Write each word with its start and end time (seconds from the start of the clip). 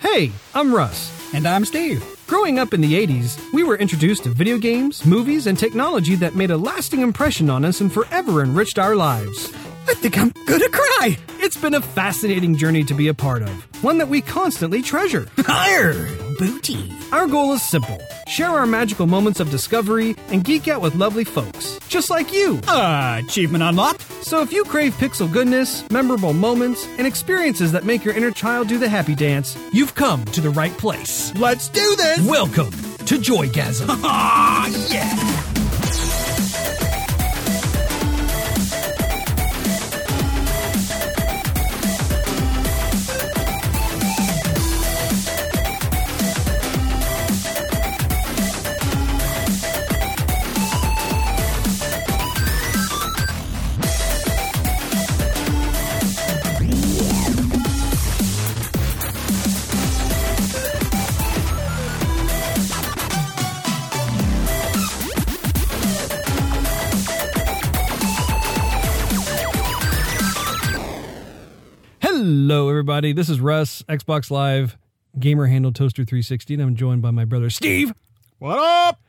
Hey, 0.00 0.32
I'm 0.54 0.74
Russ. 0.74 1.10
And 1.34 1.46
I'm 1.46 1.64
Steve. 1.64 2.02
Growing 2.26 2.58
up 2.58 2.72
in 2.72 2.80
the 2.80 2.94
80s, 3.06 3.38
we 3.52 3.62
were 3.62 3.76
introduced 3.76 4.24
to 4.24 4.30
video 4.30 4.56
games, 4.58 5.04
movies, 5.04 5.46
and 5.46 5.58
technology 5.58 6.14
that 6.16 6.34
made 6.34 6.50
a 6.50 6.56
lasting 6.56 7.00
impression 7.02 7.50
on 7.50 7.64
us 7.64 7.80
and 7.80 7.92
forever 7.92 8.42
enriched 8.42 8.78
our 8.78 8.96
lives. 8.96 9.52
I 9.88 9.94
think 9.94 10.18
I'm 10.18 10.32
gonna 10.46 10.68
cry. 10.68 11.18
It's 11.40 11.56
been 11.56 11.74
a 11.74 11.80
fascinating 11.80 12.56
journey 12.56 12.82
to 12.84 12.94
be 12.94 13.08
a 13.08 13.14
part 13.14 13.42
of, 13.42 13.50
one 13.84 13.98
that 13.98 14.08
we 14.08 14.20
constantly 14.20 14.82
treasure. 14.82 15.28
Higher, 15.38 15.92
booty. 16.40 16.90
Our 17.12 17.26
goal 17.26 17.52
is 17.52 17.60
simple 17.62 17.98
share 18.26 18.48
our 18.48 18.66
magical 18.66 19.06
moments 19.06 19.40
of 19.40 19.50
discovery 19.50 20.16
and 20.28 20.42
geek 20.42 20.68
out 20.68 20.80
with 20.80 20.94
lovely 20.94 21.24
folks, 21.24 21.78
just 21.88 22.08
like 22.10 22.32
you. 22.32 22.60
Uh, 22.66 23.20
achievement 23.22 23.62
unlocked. 23.62 24.02
So 24.24 24.40
if 24.40 24.52
you 24.52 24.64
crave 24.64 24.94
pixel 24.94 25.30
goodness, 25.30 25.88
memorable 25.90 26.32
moments, 26.32 26.86
and 26.96 27.06
experiences 27.06 27.72
that 27.72 27.84
make 27.84 28.04
your 28.04 28.14
inner 28.14 28.30
child 28.30 28.68
do 28.68 28.78
the 28.78 28.88
happy 28.88 29.14
dance, 29.16 29.58
you've 29.72 29.94
come 29.96 30.24
to 30.26 30.40
the 30.40 30.50
right 30.50 30.76
place. 30.78 31.34
Let's 31.36 31.68
do 31.68 31.96
this. 31.96 32.20
Welcome 32.26 32.70
to 32.70 33.16
Joygasm. 33.18 33.88
Ah, 34.02 34.68
yeah. 34.90 35.39
Everybody. 73.00 73.14
This 73.14 73.30
is 73.30 73.40
Russ, 73.40 73.82
Xbox 73.88 74.30
Live, 74.30 74.76
gamer 75.18 75.46
handle 75.46 75.72
Toaster 75.72 76.04
360, 76.04 76.52
and 76.52 76.62
I'm 76.62 76.76
joined 76.76 77.00
by 77.00 77.10
my 77.10 77.24
brother 77.24 77.48
Steve. 77.48 77.94
What 78.38 78.58
up? 78.58 79.00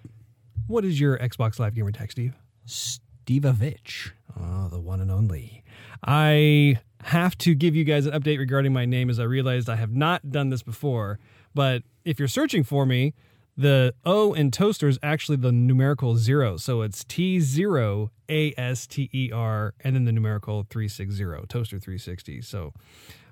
What 0.68 0.86
is 0.86 0.98
your 0.98 1.18
Xbox 1.18 1.60
Live 1.60 1.76
gamer 1.76 1.92
tag, 1.92 2.10
Steve? 2.10 2.34
Stevevich. 2.66 4.12
Oh, 4.40 4.42
ah, 4.42 4.68
the 4.70 4.80
one 4.80 5.02
and 5.02 5.12
only. 5.12 5.66
I 6.08 6.80
have 7.04 7.38
to 7.40 7.54
give 7.54 7.76
you 7.76 7.84
guys 7.84 8.06
an 8.06 8.14
update 8.14 8.40
regarding 8.40 8.72
my 8.72 8.86
name 8.86 9.10
as 9.10 9.20
I 9.20 9.24
realized 9.24 9.70
I 9.70 9.76
have 9.76 9.92
not 9.92 10.32
done 10.32 10.52
this 10.52 10.64
before. 10.64 11.20
But 11.54 11.84
if 12.06 12.18
you're 12.18 12.30
searching 12.30 12.64
for 12.64 12.86
me, 12.86 13.14
the 13.58 13.94
O 14.06 14.32
in 14.32 14.52
toaster 14.52 14.88
is 14.88 15.00
actually 15.04 15.36
the 15.36 15.52
numerical 15.52 16.16
zero. 16.16 16.56
So 16.56 16.82
it's 16.82 17.04
T0 17.04 18.10
A 18.30 18.54
S 18.58 18.88
T 18.88 19.10
E 19.14 19.32
R 19.34 19.74
and 19.82 19.98
then 19.98 20.06
the 20.06 20.14
numerical 20.14 20.66
360, 20.70 21.48
toaster 21.50 21.78
360. 21.78 22.42
So 22.42 22.72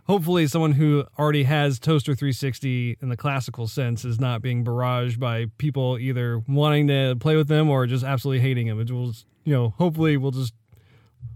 hopefully 0.09 0.47
someone 0.47 0.71
who 0.71 1.05
already 1.19 1.43
has 1.43 1.77
toaster 1.77 2.15
360 2.15 2.97
in 2.99 3.09
the 3.09 3.15
classical 3.15 3.67
sense 3.67 4.03
is 4.03 4.19
not 4.19 4.41
being 4.41 4.65
barraged 4.65 5.19
by 5.19 5.45
people 5.59 5.99
either 5.99 6.41
wanting 6.47 6.87
to 6.87 7.15
play 7.19 7.35
with 7.35 7.47
them 7.47 7.69
or 7.69 7.85
just 7.85 8.03
absolutely 8.03 8.39
hating 8.39 8.65
them. 8.65 8.79
It 8.79 8.89
will, 8.89 9.13
you 9.43 9.53
know, 9.53 9.75
hopefully 9.77 10.17
we'll 10.17 10.31
just 10.31 10.55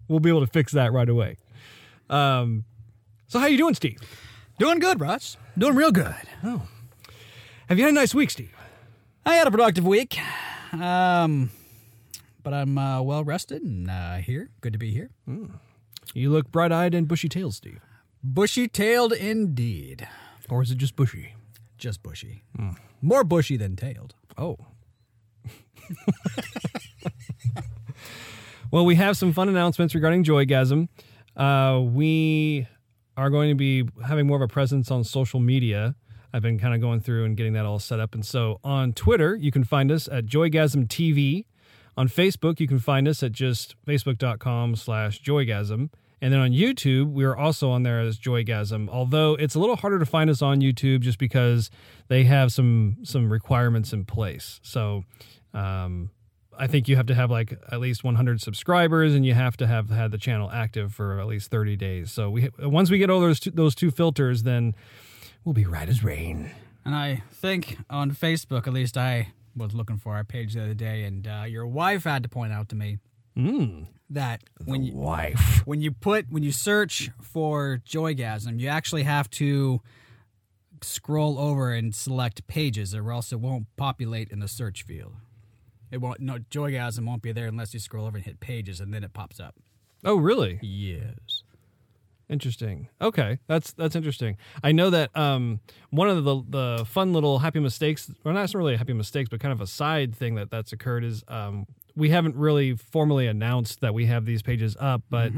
we'll 0.07 0.19
be 0.19 0.29
able 0.29 0.39
to 0.39 0.51
fix 0.51 0.71
that 0.71 0.91
right 0.91 1.07
away. 1.07 1.37
Um, 2.09 2.65
so 3.27 3.37
how 3.37 3.45
you 3.45 3.57
doing, 3.57 3.75
Steve? 3.75 3.99
Doing 4.57 4.79
good, 4.79 4.99
Russ. 4.99 5.37
Doing 5.55 5.75
real 5.75 5.91
good. 5.91 6.15
Oh, 6.43 6.63
have 7.69 7.77
you 7.77 7.83
had 7.85 7.93
a 7.93 7.95
nice 7.95 8.15
week, 8.15 8.31
Steve? 8.31 8.55
I 9.23 9.35
had 9.35 9.45
a 9.45 9.51
productive 9.51 9.85
week. 9.85 10.17
Um, 10.73 11.51
but 12.41 12.55
I'm 12.55 12.75
uh, 12.79 13.03
well 13.03 13.23
rested 13.23 13.61
and 13.61 13.87
uh, 13.87 14.15
here. 14.15 14.49
Good 14.61 14.73
to 14.73 14.79
be 14.79 14.89
here. 14.89 15.11
You 16.15 16.31
look 16.31 16.51
bright-eyed 16.51 16.95
and 16.95 17.07
bushy-tailed, 17.07 17.53
Steve. 17.53 17.79
Bushy 18.23 18.67
tailed 18.67 19.11
indeed. 19.13 20.07
Or 20.49 20.61
is 20.61 20.71
it 20.71 20.77
just 20.77 20.95
bushy? 20.95 21.35
Just 21.77 22.01
bushy. 22.01 22.43
More 23.01 23.23
bushy 23.23 23.57
than 23.57 23.75
tailed. 23.75 24.15
Oh. 24.37 24.57
well, 28.71 28.85
we 28.85 28.95
have 28.95 29.17
some 29.17 29.33
fun 29.33 29.49
announcements 29.49 29.93
regarding 29.93 30.23
Joygasm. 30.23 30.87
Uh, 31.35 31.81
we 31.83 32.67
are 33.17 33.29
going 33.29 33.49
to 33.49 33.55
be 33.55 33.87
having 34.05 34.25
more 34.25 34.37
of 34.37 34.41
a 34.41 34.47
presence 34.47 34.89
on 34.89 35.03
social 35.03 35.39
media. 35.39 35.95
I've 36.31 36.41
been 36.41 36.57
kind 36.57 36.73
of 36.73 36.81
going 36.81 36.99
through 37.01 37.25
and 37.25 37.37
getting 37.37 37.53
that 37.53 37.65
all 37.65 37.79
set 37.79 37.99
up. 37.99 38.15
And 38.15 38.25
so 38.25 38.59
on 38.63 38.93
Twitter, 38.93 39.35
you 39.35 39.51
can 39.51 39.63
find 39.63 39.91
us 39.91 40.07
at 40.07 40.25
Joygasm 40.25 40.87
TV. 40.87 41.45
On 41.95 42.07
Facebook, 42.07 42.59
you 42.59 42.67
can 42.67 42.79
find 42.79 43.07
us 43.07 43.21
at 43.21 43.33
just 43.33 43.75
facebook.com 43.85 44.75
slash 44.75 45.21
joygasm. 45.21 45.89
And 46.23 46.31
then 46.31 46.39
on 46.39 46.51
YouTube, 46.51 47.11
we 47.11 47.25
are 47.25 47.35
also 47.35 47.69
on 47.69 47.83
there 47.83 47.99
as 47.99 48.17
Joygasm. 48.17 48.87
Although 48.87 49.35
it's 49.35 49.55
a 49.55 49.59
little 49.59 49.75
harder 49.75 49.99
to 49.99 50.05
find 50.05 50.29
us 50.29 50.41
on 50.41 50.61
YouTube 50.61 51.01
just 51.01 51.17
because 51.17 51.69
they 52.07 52.23
have 52.23 52.53
some 52.53 52.99
some 53.03 53.29
requirements 53.29 53.91
in 53.91 54.05
place. 54.05 54.61
So 54.63 55.03
um, 55.53 56.11
I 56.57 56.67
think 56.67 56.87
you 56.87 56.95
have 56.95 57.07
to 57.07 57.13
have 57.13 57.29
like 57.29 57.59
at 57.69 57.81
least 57.81 58.05
100 58.05 58.39
subscribers, 58.39 59.13
and 59.13 59.25
you 59.25 59.33
have 59.33 59.57
to 59.57 59.67
have 59.67 59.89
had 59.89 60.11
the 60.11 60.17
channel 60.17 60.49
active 60.49 60.93
for 60.93 61.19
at 61.19 61.27
least 61.27 61.51
30 61.51 61.75
days. 61.75 62.13
So 62.13 62.29
we 62.29 62.49
once 62.57 62.89
we 62.89 62.99
get 62.99 63.09
all 63.09 63.19
those 63.19 63.41
two, 63.41 63.51
those 63.51 63.75
two 63.75 63.91
filters, 63.91 64.43
then 64.43 64.75
we'll 65.43 65.51
be 65.51 65.65
right 65.65 65.89
as 65.89 66.05
rain. 66.05 66.51
And 66.85 66.95
I 66.95 67.23
think 67.33 67.79
on 67.89 68.11
Facebook, 68.11 68.65
at 68.65 68.71
least 68.71 68.97
I 68.97 69.33
was 69.57 69.73
looking 69.73 69.97
for 69.97 70.15
our 70.15 70.23
page 70.23 70.53
the 70.53 70.63
other 70.63 70.73
day, 70.73 71.03
and 71.03 71.27
uh, 71.27 71.43
your 71.45 71.67
wife 71.67 72.05
had 72.05 72.23
to 72.23 72.29
point 72.29 72.53
out 72.53 72.69
to 72.69 72.77
me 72.77 72.99
Mm. 73.37 73.87
that 74.09 74.43
when 74.65 74.83
you 74.83 74.93
Wife. 74.95 75.61
when 75.65 75.81
you 75.81 75.91
put 75.91 76.27
when 76.29 76.43
you 76.43 76.51
search 76.51 77.09
for 77.21 77.81
joygasm, 77.85 78.59
you 78.59 78.67
actually 78.67 79.03
have 79.03 79.29
to 79.31 79.81
scroll 80.81 81.39
over 81.39 81.71
and 81.71 81.95
select 81.95 82.45
pages, 82.47 82.93
or 82.93 83.11
else 83.11 83.31
it 83.31 83.39
won't 83.39 83.67
populate 83.77 84.29
in 84.29 84.39
the 84.39 84.47
search 84.47 84.83
field. 84.83 85.13
It 85.91 85.97
won't. 85.97 86.19
No, 86.19 86.39
joygasm 86.39 87.05
won't 87.05 87.21
be 87.21 87.31
there 87.31 87.47
unless 87.47 87.73
you 87.73 87.79
scroll 87.79 88.05
over 88.05 88.17
and 88.17 88.25
hit 88.25 88.39
pages, 88.39 88.79
and 88.79 88.93
then 88.93 89.03
it 89.03 89.13
pops 89.13 89.39
up. 89.39 89.55
Oh, 90.03 90.15
really? 90.15 90.59
Yes. 90.61 91.43
Interesting. 92.29 92.87
Okay, 93.01 93.39
that's 93.47 93.73
that's 93.73 93.95
interesting. 93.95 94.37
I 94.63 94.71
know 94.71 94.89
that 94.89 95.15
um, 95.15 95.59
one 95.91 96.09
of 96.09 96.23
the 96.23 96.43
the 96.49 96.85
fun 96.85 97.13
little 97.13 97.39
happy 97.39 97.59
mistakes, 97.59 98.11
or 98.25 98.33
not 98.33 98.53
really 98.53 98.75
happy 98.75 98.93
mistakes, 98.93 99.29
but 99.29 99.39
kind 99.39 99.51
of 99.51 99.61
a 99.61 99.67
side 99.67 100.15
thing 100.15 100.35
that 100.35 100.49
that's 100.49 100.71
occurred 100.73 101.03
is 101.03 101.23
um, 101.27 101.67
we 101.95 102.09
haven't 102.09 102.35
really 102.35 102.75
formally 102.75 103.27
announced 103.27 103.81
that 103.81 103.93
we 103.93 104.05
have 104.07 104.25
these 104.25 104.41
pages 104.41 104.75
up, 104.79 105.03
but 105.09 105.31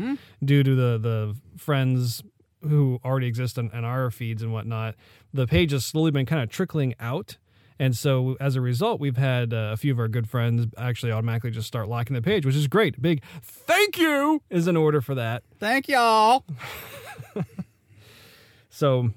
due 0.44 0.64
to 0.64 0.76
the 0.76 0.98
the 0.98 1.36
friends 1.58 2.24
who 2.62 3.00
already 3.06 3.28
exist 3.28 3.60
on, 3.60 3.70
on 3.72 3.84
our 3.86 4.10
feeds 4.10 4.42
and 4.42 4.52
whatnot, 4.52 4.96
the 5.34 5.46
page 5.46 5.72
has 5.72 5.86
slowly 5.86 6.12
been 6.12 6.26
kind 6.26 6.42
of 6.42 6.50
trickling 6.50 6.96
out. 7.00 7.38
And 7.78 7.96
so, 7.96 8.38
as 8.40 8.56
a 8.56 8.62
result, 8.62 9.02
we've 9.02 9.18
had 9.18 9.54
uh, 9.54 9.72
a 9.74 9.78
few 9.78 9.92
of 9.92 10.00
our 10.00 10.08
good 10.08 10.30
friends 10.30 10.66
actually 10.78 11.12
automatically 11.12 11.52
just 11.52 11.68
start 11.68 11.90
liking 11.90 12.14
the 12.16 12.22
page, 12.22 12.46
which 12.46 12.56
is 12.56 12.68
great. 12.68 13.02
Big 13.02 13.22
thank 13.44 13.98
you 13.98 14.42
is 14.50 14.68
in 14.68 14.78
order 14.78 15.02
for 15.02 15.14
that. 15.16 15.44
Thank 15.60 15.90
y'all. 15.90 16.46
So, 18.76 19.12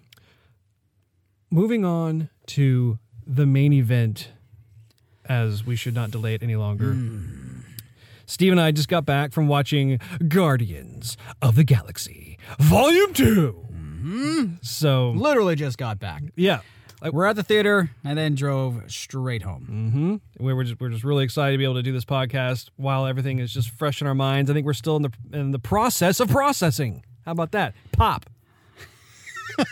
moving 1.51 1.85
on 1.85 2.31
to 2.47 3.01
the 3.27 3.45
main 3.45 3.73
event, 3.73 4.31
as 5.29 5.65
we 5.67 5.77
should 5.77 5.95
not 5.95 6.11
delay 6.11 6.35
it 6.35 6.43
any 6.43 6.57
longer. 6.57 6.97
Steve 8.27 8.53
and 8.53 8.61
I 8.61 8.71
just 8.73 8.89
got 8.89 9.07
back 9.07 9.33
from 9.33 9.49
watching 9.49 9.99
Guardians 10.29 11.17
of 11.41 11.55
the 11.57 11.65
Galaxy 11.65 12.39
Volume 12.59 13.13
2. 13.15 14.59
So, 14.63 15.11
Literally 15.11 15.55
just 15.57 15.77
got 15.79 15.99
back. 15.99 16.23
yeah. 16.37 16.61
Like, 17.01 17.13
We're 17.13 17.27
at 17.27 17.37
the 17.37 17.43
theater 17.45 17.91
and 18.05 18.19
then 18.19 18.35
drove 18.35 18.83
straight 18.91 19.43
home. 19.43 20.21
hmm 20.39 20.45
We 20.45 20.53
were 20.53 20.65
just 20.65 20.81
we're 20.81 20.89
just 20.89 21.05
really 21.05 21.23
excited 21.25 21.53
to 21.53 21.59
be 21.59 21.65
able 21.65 21.75
to 21.75 21.83
do 21.83 21.93
this 21.93 22.05
podcast 22.05 22.71
while 22.77 23.07
everything 23.07 23.39
is 23.39 23.53
just 23.53 23.71
fresh 23.71 24.01
in 24.01 24.07
our 24.09 24.15
minds. 24.17 24.51
I 24.51 24.55
think 24.55 24.67
we're 24.67 24.73
still 24.73 24.97
in 24.97 25.03
the 25.03 25.13
in 25.33 25.51
the 25.53 25.59
process 25.61 26.19
of 26.21 26.29
processing. 26.29 27.05
How 27.25 27.33
about 27.33 27.53
that? 27.53 27.75
Pop. 27.93 28.29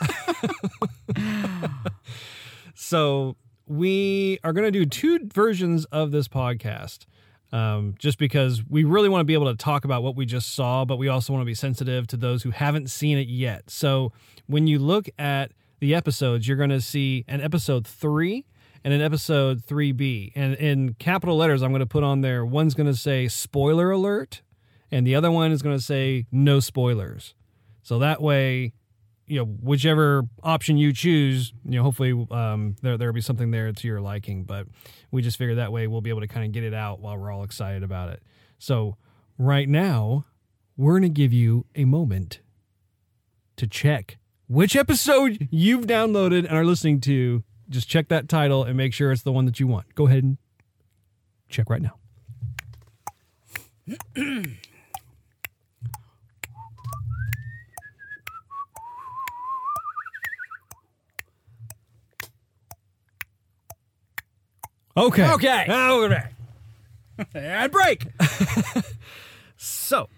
so 2.74 3.36
we 3.66 4.38
are 4.44 4.52
going 4.52 4.64
to 4.64 4.70
do 4.70 4.86
two 4.86 5.20
versions 5.24 5.84
of 5.86 6.10
this 6.10 6.28
podcast. 6.28 7.06
Um, 7.52 7.94
just 7.96 8.18
because 8.18 8.64
we 8.68 8.82
really 8.82 9.08
want 9.08 9.20
to 9.20 9.24
be 9.24 9.34
able 9.34 9.46
to 9.46 9.56
talk 9.56 9.84
about 9.84 10.02
what 10.02 10.16
we 10.16 10.26
just 10.26 10.52
saw, 10.52 10.84
but 10.84 10.96
we 10.96 11.06
also 11.06 11.32
want 11.32 11.42
to 11.42 11.46
be 11.46 11.54
sensitive 11.54 12.08
to 12.08 12.16
those 12.16 12.42
who 12.42 12.50
haven't 12.50 12.90
seen 12.90 13.18
it 13.18 13.28
yet. 13.28 13.70
So 13.70 14.12
when 14.46 14.66
you 14.66 14.80
look 14.80 15.08
at 15.16 15.52
the 15.78 15.94
episodes, 15.94 16.48
you're 16.48 16.56
going 16.56 16.70
to 16.70 16.80
see 16.80 17.24
an 17.28 17.40
episode 17.40 17.86
three 17.86 18.46
and 18.86 18.94
an 18.94 19.00
episode 19.00 19.62
3B. 19.66 20.30
And 20.36 20.54
in 20.54 20.94
capital 20.94 21.36
letters, 21.36 21.60
I'm 21.60 21.70
going 21.70 21.80
to 21.80 21.86
put 21.86 22.04
on 22.04 22.20
there 22.20 22.46
one's 22.46 22.74
going 22.74 22.86
to 22.86 22.94
say 22.94 23.26
spoiler 23.26 23.90
alert, 23.90 24.42
and 24.92 25.04
the 25.04 25.16
other 25.16 25.30
one 25.30 25.50
is 25.50 25.60
going 25.60 25.76
to 25.76 25.82
say 25.82 26.26
no 26.30 26.60
spoilers. 26.60 27.34
So 27.82 27.98
that 27.98 28.22
way, 28.22 28.72
you 29.26 29.38
know 29.38 29.44
whichever 29.44 30.24
option 30.42 30.76
you 30.76 30.92
choose, 30.92 31.52
you 31.64 31.78
know 31.78 31.82
hopefully 31.82 32.26
um, 32.30 32.76
there 32.82 32.96
there'll 32.96 33.14
be 33.14 33.20
something 33.20 33.50
there 33.50 33.72
to 33.72 33.88
your 33.88 34.00
liking. 34.00 34.44
But 34.44 34.66
we 35.10 35.22
just 35.22 35.36
figured 35.36 35.58
that 35.58 35.72
way 35.72 35.86
we'll 35.86 36.00
be 36.00 36.10
able 36.10 36.20
to 36.20 36.28
kind 36.28 36.46
of 36.46 36.52
get 36.52 36.64
it 36.64 36.74
out 36.74 37.00
while 37.00 37.16
we're 37.16 37.30
all 37.32 37.44
excited 37.44 37.82
about 37.82 38.10
it. 38.10 38.22
So 38.58 38.96
right 39.38 39.68
now 39.68 40.24
we're 40.76 40.94
gonna 40.94 41.08
give 41.08 41.32
you 41.32 41.66
a 41.74 41.84
moment 41.84 42.40
to 43.56 43.66
check 43.66 44.18
which 44.48 44.76
episode 44.76 45.48
you've 45.50 45.86
downloaded 45.86 46.40
and 46.46 46.52
are 46.52 46.64
listening 46.64 47.00
to. 47.02 47.42
Just 47.68 47.88
check 47.88 48.06
that 48.08 48.28
title 48.28 48.62
and 48.62 48.76
make 48.76 48.92
sure 48.94 49.10
it's 49.10 49.22
the 49.22 49.32
one 49.32 49.44
that 49.46 49.58
you 49.58 49.66
want. 49.66 49.92
Go 49.96 50.06
ahead 50.06 50.22
and 50.22 50.38
check 51.48 51.68
right 51.68 51.82
now. 51.82 51.98
Okay. 64.96 65.30
Okay. 65.32 65.66
Okay. 65.68 66.24
and 67.34 67.72
break. 67.72 68.06
So, 69.58 70.08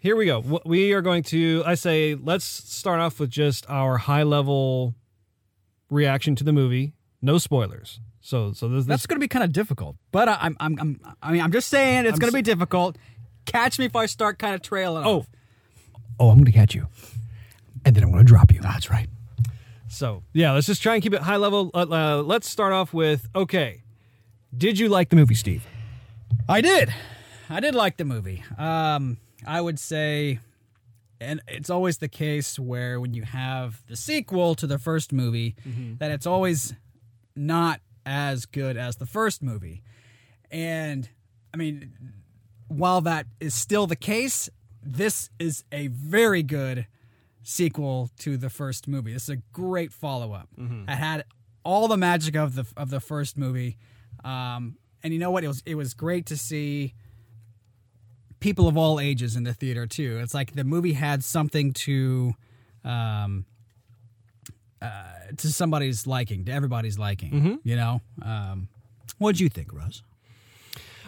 here 0.00 0.16
we 0.16 0.26
go. 0.26 0.60
We 0.64 0.92
are 0.92 1.02
going 1.02 1.22
to, 1.24 1.62
I 1.66 1.74
say, 1.74 2.14
let's 2.14 2.44
start 2.44 3.00
off 3.00 3.20
with 3.20 3.30
just 3.30 3.68
our 3.68 3.98
high 3.98 4.22
level 4.22 4.94
reaction 5.90 6.34
to 6.36 6.44
the 6.44 6.52
movie. 6.52 6.94
No 7.20 7.38
spoilers. 7.38 8.00
So, 8.20 8.52
so 8.52 8.68
this, 8.68 8.78
this 8.78 8.86
That's 8.86 9.06
going 9.06 9.16
to 9.16 9.20
be 9.20 9.28
kind 9.28 9.44
of 9.44 9.52
difficult, 9.52 9.96
but 10.10 10.28
I, 10.28 10.38
I'm, 10.40 10.56
I'm, 10.60 10.78
I'm, 10.80 11.16
I 11.22 11.32
mean, 11.32 11.42
I'm 11.42 11.52
just 11.52 11.68
saying 11.68 12.06
it's 12.06 12.18
going 12.18 12.30
to 12.30 12.36
be 12.36 12.42
difficult. 12.42 12.96
Catch 13.44 13.78
me 13.78 13.86
if 13.86 13.96
I 13.96 14.06
start 14.06 14.38
kind 14.38 14.54
of 14.54 14.62
trailing. 14.62 15.04
Oh. 15.04 15.18
off. 15.18 15.28
oh, 16.20 16.30
I'm 16.30 16.36
going 16.36 16.46
to 16.46 16.52
catch 16.52 16.74
you, 16.74 16.88
and 17.84 17.94
then 17.94 18.04
I'm 18.04 18.10
going 18.10 18.24
to 18.24 18.28
drop 18.28 18.52
you. 18.52 18.60
that's 18.60 18.90
right. 18.90 19.08
So, 19.88 20.22
yeah, 20.34 20.52
let's 20.52 20.66
just 20.66 20.82
try 20.82 20.94
and 20.94 21.02
keep 21.02 21.14
it 21.14 21.22
high 21.22 21.36
level. 21.36 21.70
Uh, 21.72 21.86
uh, 21.90 22.22
let's 22.22 22.48
start 22.48 22.72
off 22.72 22.92
with 22.92 23.28
okay. 23.34 23.82
Did 24.56 24.78
you 24.78 24.88
like 24.88 25.10
the 25.10 25.16
movie, 25.16 25.34
Steve? 25.34 25.66
I 26.48 26.60
did. 26.60 26.92
I 27.50 27.60
did 27.60 27.74
like 27.74 27.96
the 27.96 28.04
movie. 28.04 28.42
Um, 28.56 29.18
I 29.46 29.60
would 29.60 29.78
say, 29.78 30.40
and 31.20 31.40
it's 31.48 31.70
always 31.70 31.98
the 31.98 32.08
case 32.08 32.58
where 32.58 33.00
when 33.00 33.14
you 33.14 33.22
have 33.22 33.82
the 33.88 33.96
sequel 33.96 34.54
to 34.56 34.66
the 34.66 34.78
first 34.78 35.12
movie, 35.12 35.54
that 35.98 36.10
it's 36.10 36.26
always 36.26 36.74
not 37.36 37.80
as 38.06 38.46
good 38.46 38.76
as 38.76 38.96
the 38.96 39.06
first 39.06 39.42
movie. 39.42 39.82
And 40.50 41.08
I 41.52 41.56
mean, 41.56 41.92
while 42.68 43.00
that 43.02 43.26
is 43.40 43.54
still 43.54 43.86
the 43.86 43.96
case, 43.96 44.48
this 44.82 45.30
is 45.38 45.64
a 45.72 45.88
very 45.88 46.42
good 46.42 46.86
sequel 47.42 48.10
to 48.20 48.36
the 48.36 48.50
first 48.50 48.88
movie. 48.88 49.12
This 49.12 49.24
is 49.24 49.30
a 49.30 49.42
great 49.52 49.92
follow 49.92 50.32
up. 50.32 50.48
It 50.88 50.94
had 50.96 51.24
all 51.64 51.86
the 51.88 51.96
magic 51.96 52.34
of 52.36 52.54
the 52.54 52.64
of 52.76 52.90
the 52.90 53.00
first 53.00 53.36
movie, 53.36 53.76
um, 54.24 54.76
and 55.02 55.12
you 55.12 55.18
know 55.18 55.30
what? 55.30 55.44
It 55.44 55.48
was 55.48 55.62
it 55.66 55.74
was 55.74 55.94
great 55.94 56.26
to 56.26 56.36
see 56.36 56.94
people 58.40 58.68
of 58.68 58.76
all 58.76 59.00
ages 59.00 59.36
in 59.36 59.44
the 59.44 59.52
theater 59.54 59.86
too. 59.86 60.18
It's 60.22 60.34
like 60.34 60.54
the 60.54 60.64
movie 60.64 60.92
had 60.94 61.24
something 61.24 61.72
to. 61.74 62.34
Um, 62.84 63.44
uh, 64.80 65.02
to 65.36 65.48
somebody's 65.48 66.06
liking, 66.06 66.44
to 66.44 66.52
everybody's 66.52 66.98
liking, 67.00 67.58
you 67.64 67.74
know. 67.74 68.00
Um, 68.22 68.68
what'd 69.18 69.40
you 69.40 69.48
think, 69.48 69.72
Russ? 69.74 70.02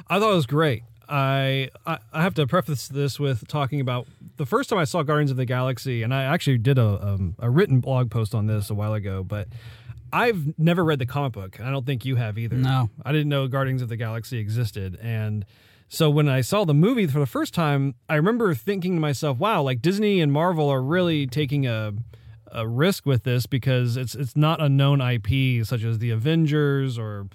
I 0.08 0.18
thought 0.18 0.32
it 0.32 0.34
was 0.34 0.46
great. 0.46 0.82
I, 1.08 1.70
I 1.86 1.98
I 2.12 2.22
have 2.22 2.34
to 2.34 2.46
preface 2.46 2.88
this 2.88 3.18
with 3.20 3.46
talking 3.48 3.80
about 3.80 4.06
the 4.36 4.46
first 4.46 4.70
time 4.70 4.78
I 4.78 4.84
saw 4.84 5.02
Guardians 5.02 5.30
of 5.30 5.36
the 5.36 5.44
Galaxy, 5.44 6.02
and 6.02 6.12
I 6.12 6.24
actually 6.24 6.58
did 6.58 6.78
a 6.78 7.00
um, 7.00 7.36
a 7.38 7.48
written 7.48 7.80
blog 7.80 8.10
post 8.10 8.34
on 8.34 8.46
this 8.46 8.70
a 8.70 8.74
while 8.74 8.94
ago, 8.94 9.22
but 9.22 9.46
I've 10.12 10.58
never 10.58 10.84
read 10.84 10.98
the 10.98 11.06
comic 11.06 11.32
book. 11.32 11.60
I 11.60 11.70
don't 11.70 11.86
think 11.86 12.04
you 12.04 12.16
have 12.16 12.38
either. 12.38 12.56
No. 12.56 12.90
I 13.04 13.12
didn't 13.12 13.28
know 13.28 13.46
Guardians 13.48 13.82
of 13.82 13.88
the 13.88 13.96
Galaxy 13.96 14.38
existed, 14.38 14.98
and 15.00 15.44
so 15.88 16.08
when 16.08 16.28
I 16.28 16.40
saw 16.40 16.64
the 16.64 16.74
movie 16.74 17.06
for 17.06 17.18
the 17.18 17.26
first 17.26 17.52
time, 17.52 17.94
I 18.08 18.14
remember 18.14 18.54
thinking 18.54 18.94
to 18.94 19.00
myself, 19.00 19.38
"Wow, 19.38 19.62
like 19.62 19.82
Disney 19.82 20.20
and 20.20 20.32
Marvel 20.32 20.68
are 20.68 20.82
really 20.82 21.26
taking 21.26 21.66
a 21.66 21.92
a 22.52 22.66
risk 22.66 23.06
with 23.06 23.24
this 23.24 23.46
because 23.46 23.96
it's 23.96 24.14
it's 24.14 24.36
not 24.36 24.60
a 24.60 24.68
known 24.68 25.00
IP 25.00 25.64
such 25.64 25.84
as 25.84 25.98
the 25.98 26.10
Avengers 26.10 26.98
or 26.98 27.28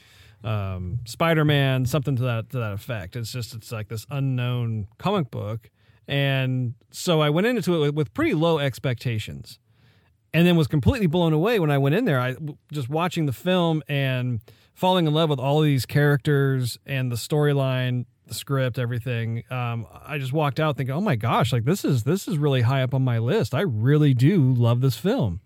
um, 0.44 1.00
Spider-Man, 1.06 1.86
something 1.86 2.16
to 2.18 2.24
that 2.24 2.50
to 2.52 2.60
that 2.60 2.74
effect. 2.74 3.16
It's 3.16 3.32
just 3.32 3.54
it's 3.56 3.72
like 3.72 3.88
this 3.88 4.06
unknown 4.10 4.88
comic 4.98 5.32
book, 5.32 5.70
and 6.08 6.76
so 6.92 7.22
I 7.22 7.30
went 7.30 7.48
into 7.48 7.76
it 7.76 7.80
with, 7.80 7.96
with 7.96 8.14
pretty 8.14 8.34
low 8.34 8.60
expectations, 8.60 9.60
and 10.36 10.46
then 10.46 10.58
was 10.58 10.68
completely 10.68 11.08
blown 11.08 11.32
away 11.32 11.60
when 11.60 11.72
I 11.72 11.78
went 11.78 11.96
in 11.96 12.04
there. 12.04 12.20
I 12.20 12.36
just 12.70 12.90
watching 12.90 13.26
the 13.26 13.32
film 13.32 13.82
and 13.88 14.42
falling 14.74 15.08
in 15.08 15.14
love 15.14 15.30
with 15.30 15.40
all 15.40 15.60
of 15.60 15.64
these 15.66 15.86
characters 15.86 16.78
and 16.86 17.10
the 17.10 17.16
storyline, 17.16 18.06
the 18.28 18.34
script, 18.34 18.78
everything. 18.78 19.44
Um, 19.50 19.88
I 20.06 20.18
just 20.18 20.34
walked 20.34 20.60
out 20.60 20.76
thinking, 20.76 20.94
"Oh 20.94 21.00
my 21.00 21.16
gosh, 21.16 21.54
like 21.54 21.64
this 21.64 21.86
is 21.86 22.04
this 22.04 22.28
is 22.28 22.38
really 22.38 22.62
high 22.62 22.84
up 22.84 22.94
on 22.94 23.02
my 23.02 23.18
list. 23.18 23.56
I 23.56 23.62
really 23.62 24.14
do 24.14 24.54
love 24.54 24.82
this 24.82 24.98
film." 24.98 25.40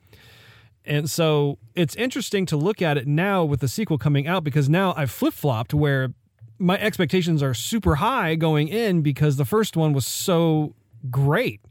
And 0.84 1.08
so 1.08 1.60
it's 1.76 1.96
interesting 1.96 2.48
to 2.48 2.58
look 2.58 2.82
at 2.82 2.98
it 2.98 3.06
now 3.06 3.44
with 3.44 3.60
the 3.60 3.68
sequel 3.68 4.00
coming 4.00 4.26
out 4.26 4.44
because 4.44 4.70
now 4.70 4.96
I've 4.98 5.12
flip 5.12 5.36
flopped 5.36 5.72
where 5.72 6.16
my 6.58 6.80
expectations 6.80 7.44
are 7.44 7.54
super 7.54 7.98
high 7.98 8.34
going 8.34 8.70
in 8.70 9.04
because 9.04 9.38
the 9.38 9.46
first 9.46 9.78
one 9.78 9.94
was 9.94 10.08
so 10.08 10.74
great. 11.12 11.62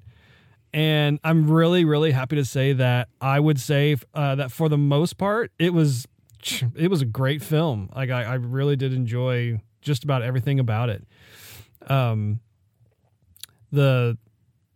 And 0.78 1.18
I'm 1.24 1.50
really, 1.50 1.84
really 1.84 2.12
happy 2.12 2.36
to 2.36 2.44
say 2.44 2.72
that 2.72 3.08
I 3.20 3.40
would 3.40 3.58
say 3.58 3.96
uh, 4.14 4.36
that 4.36 4.52
for 4.52 4.68
the 4.68 4.78
most 4.78 5.18
part, 5.18 5.50
it 5.58 5.74
was 5.74 6.06
it 6.76 6.88
was 6.88 7.02
a 7.02 7.04
great 7.04 7.42
film. 7.42 7.90
Like 7.96 8.10
I, 8.10 8.22
I 8.22 8.34
really 8.34 8.76
did 8.76 8.92
enjoy 8.92 9.60
just 9.80 10.04
about 10.04 10.22
everything 10.22 10.60
about 10.60 10.88
it. 10.88 11.04
Um, 11.88 12.38
the 13.72 14.18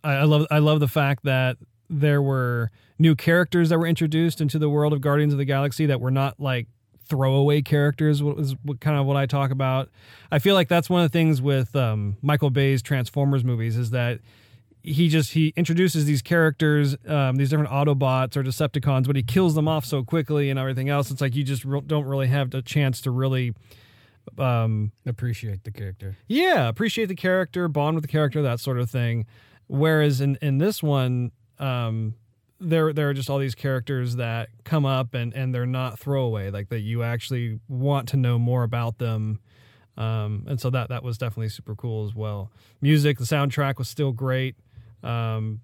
I, 0.02 0.14
I 0.14 0.22
love 0.24 0.48
I 0.50 0.58
love 0.58 0.80
the 0.80 0.88
fact 0.88 1.22
that 1.22 1.58
there 1.88 2.20
were 2.20 2.72
new 2.98 3.14
characters 3.14 3.68
that 3.68 3.78
were 3.78 3.86
introduced 3.86 4.40
into 4.40 4.58
the 4.58 4.68
world 4.68 4.92
of 4.92 5.00
Guardians 5.02 5.32
of 5.32 5.38
the 5.38 5.44
Galaxy 5.44 5.86
that 5.86 6.00
were 6.00 6.10
not 6.10 6.40
like 6.40 6.66
throwaway 7.06 7.62
characters 7.62 8.24
what 8.24 8.36
was 8.36 8.56
kind 8.80 8.98
of 8.98 9.06
what 9.06 9.16
I 9.16 9.26
talk 9.26 9.52
about. 9.52 9.88
I 10.32 10.40
feel 10.40 10.56
like 10.56 10.66
that's 10.66 10.90
one 10.90 11.04
of 11.04 11.12
the 11.12 11.16
things 11.16 11.40
with 11.40 11.76
um, 11.76 12.16
Michael 12.22 12.50
Bay's 12.50 12.82
Transformers 12.82 13.44
movies 13.44 13.76
is 13.76 13.90
that 13.90 14.18
he 14.82 15.08
just 15.08 15.32
he 15.32 15.52
introduces 15.56 16.04
these 16.06 16.22
characters, 16.22 16.96
um, 17.06 17.36
these 17.36 17.50
different 17.50 17.70
Autobots 17.70 18.36
or 18.36 18.42
Decepticons, 18.42 19.06
but 19.06 19.16
he 19.16 19.22
kills 19.22 19.54
them 19.54 19.68
off 19.68 19.84
so 19.84 20.02
quickly 20.02 20.50
and 20.50 20.58
everything 20.58 20.88
else. 20.88 21.10
It's 21.10 21.20
like 21.20 21.34
you 21.36 21.44
just 21.44 21.64
re- 21.64 21.80
don't 21.86 22.04
really 22.04 22.26
have 22.28 22.50
the 22.50 22.62
chance 22.62 23.00
to 23.02 23.10
really, 23.10 23.54
um, 24.38 24.92
Appreciate 25.06 25.64
the 25.64 25.70
character. 25.70 26.16
yeah, 26.28 26.68
appreciate 26.68 27.06
the 27.06 27.14
character, 27.14 27.68
bond 27.68 27.94
with 27.96 28.02
the 28.02 28.08
character, 28.08 28.42
that 28.42 28.60
sort 28.60 28.78
of 28.78 28.90
thing. 28.90 29.26
Whereas 29.68 30.20
in 30.20 30.36
in 30.42 30.58
this 30.58 30.82
one, 30.82 31.32
um, 31.58 32.14
there 32.60 32.92
there 32.92 33.08
are 33.08 33.14
just 33.14 33.30
all 33.30 33.38
these 33.38 33.54
characters 33.54 34.16
that 34.16 34.48
come 34.64 34.84
up 34.84 35.14
and 35.14 35.32
and 35.34 35.54
they're 35.54 35.66
not 35.66 35.98
throwaway, 35.98 36.50
like 36.50 36.68
that 36.68 36.80
you 36.80 37.02
actually 37.02 37.60
want 37.68 38.08
to 38.08 38.16
know 38.16 38.38
more 38.38 38.62
about 38.64 38.98
them. 38.98 39.40
Um, 39.96 40.44
and 40.48 40.58
so 40.60 40.70
that 40.70 40.88
that 40.88 41.02
was 41.02 41.18
definitely 41.18 41.50
super 41.50 41.74
cool 41.74 42.06
as 42.06 42.14
well. 42.14 42.50
Music, 42.80 43.18
the 43.18 43.24
soundtrack 43.24 43.78
was 43.78 43.88
still 43.88 44.12
great. 44.12 44.56
Um, 45.02 45.60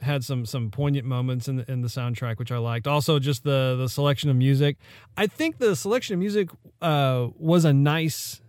had 0.00 0.22
some 0.24 0.44
some 0.44 0.70
poignant 0.70 1.06
moments 1.06 1.48
in 1.48 1.56
the, 1.56 1.70
in 1.70 1.80
the 1.80 1.88
soundtrack 1.88 2.38
which 2.38 2.52
I 2.52 2.58
liked. 2.58 2.86
Also, 2.86 3.18
just 3.18 3.42
the 3.44 3.76
the 3.78 3.88
selection 3.88 4.28
of 4.30 4.36
music. 4.36 4.76
I 5.16 5.26
think 5.26 5.58
the 5.58 5.74
selection 5.76 6.14
of 6.14 6.20
music 6.20 6.50
uh, 6.82 7.28
was 7.38 7.64
a 7.64 7.72
nice, 7.72 8.40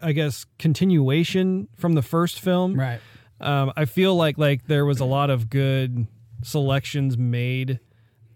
I 0.00 0.12
guess, 0.12 0.46
continuation 0.58 1.68
from 1.76 1.92
the 1.94 2.02
first 2.02 2.40
film. 2.40 2.78
Right. 2.78 3.00
Um, 3.40 3.72
I 3.76 3.84
feel 3.84 4.14
like 4.14 4.38
like 4.38 4.66
there 4.66 4.86
was 4.86 5.00
a 5.00 5.04
lot 5.04 5.30
of 5.30 5.50
good 5.50 6.06
selections 6.42 7.18
made 7.18 7.80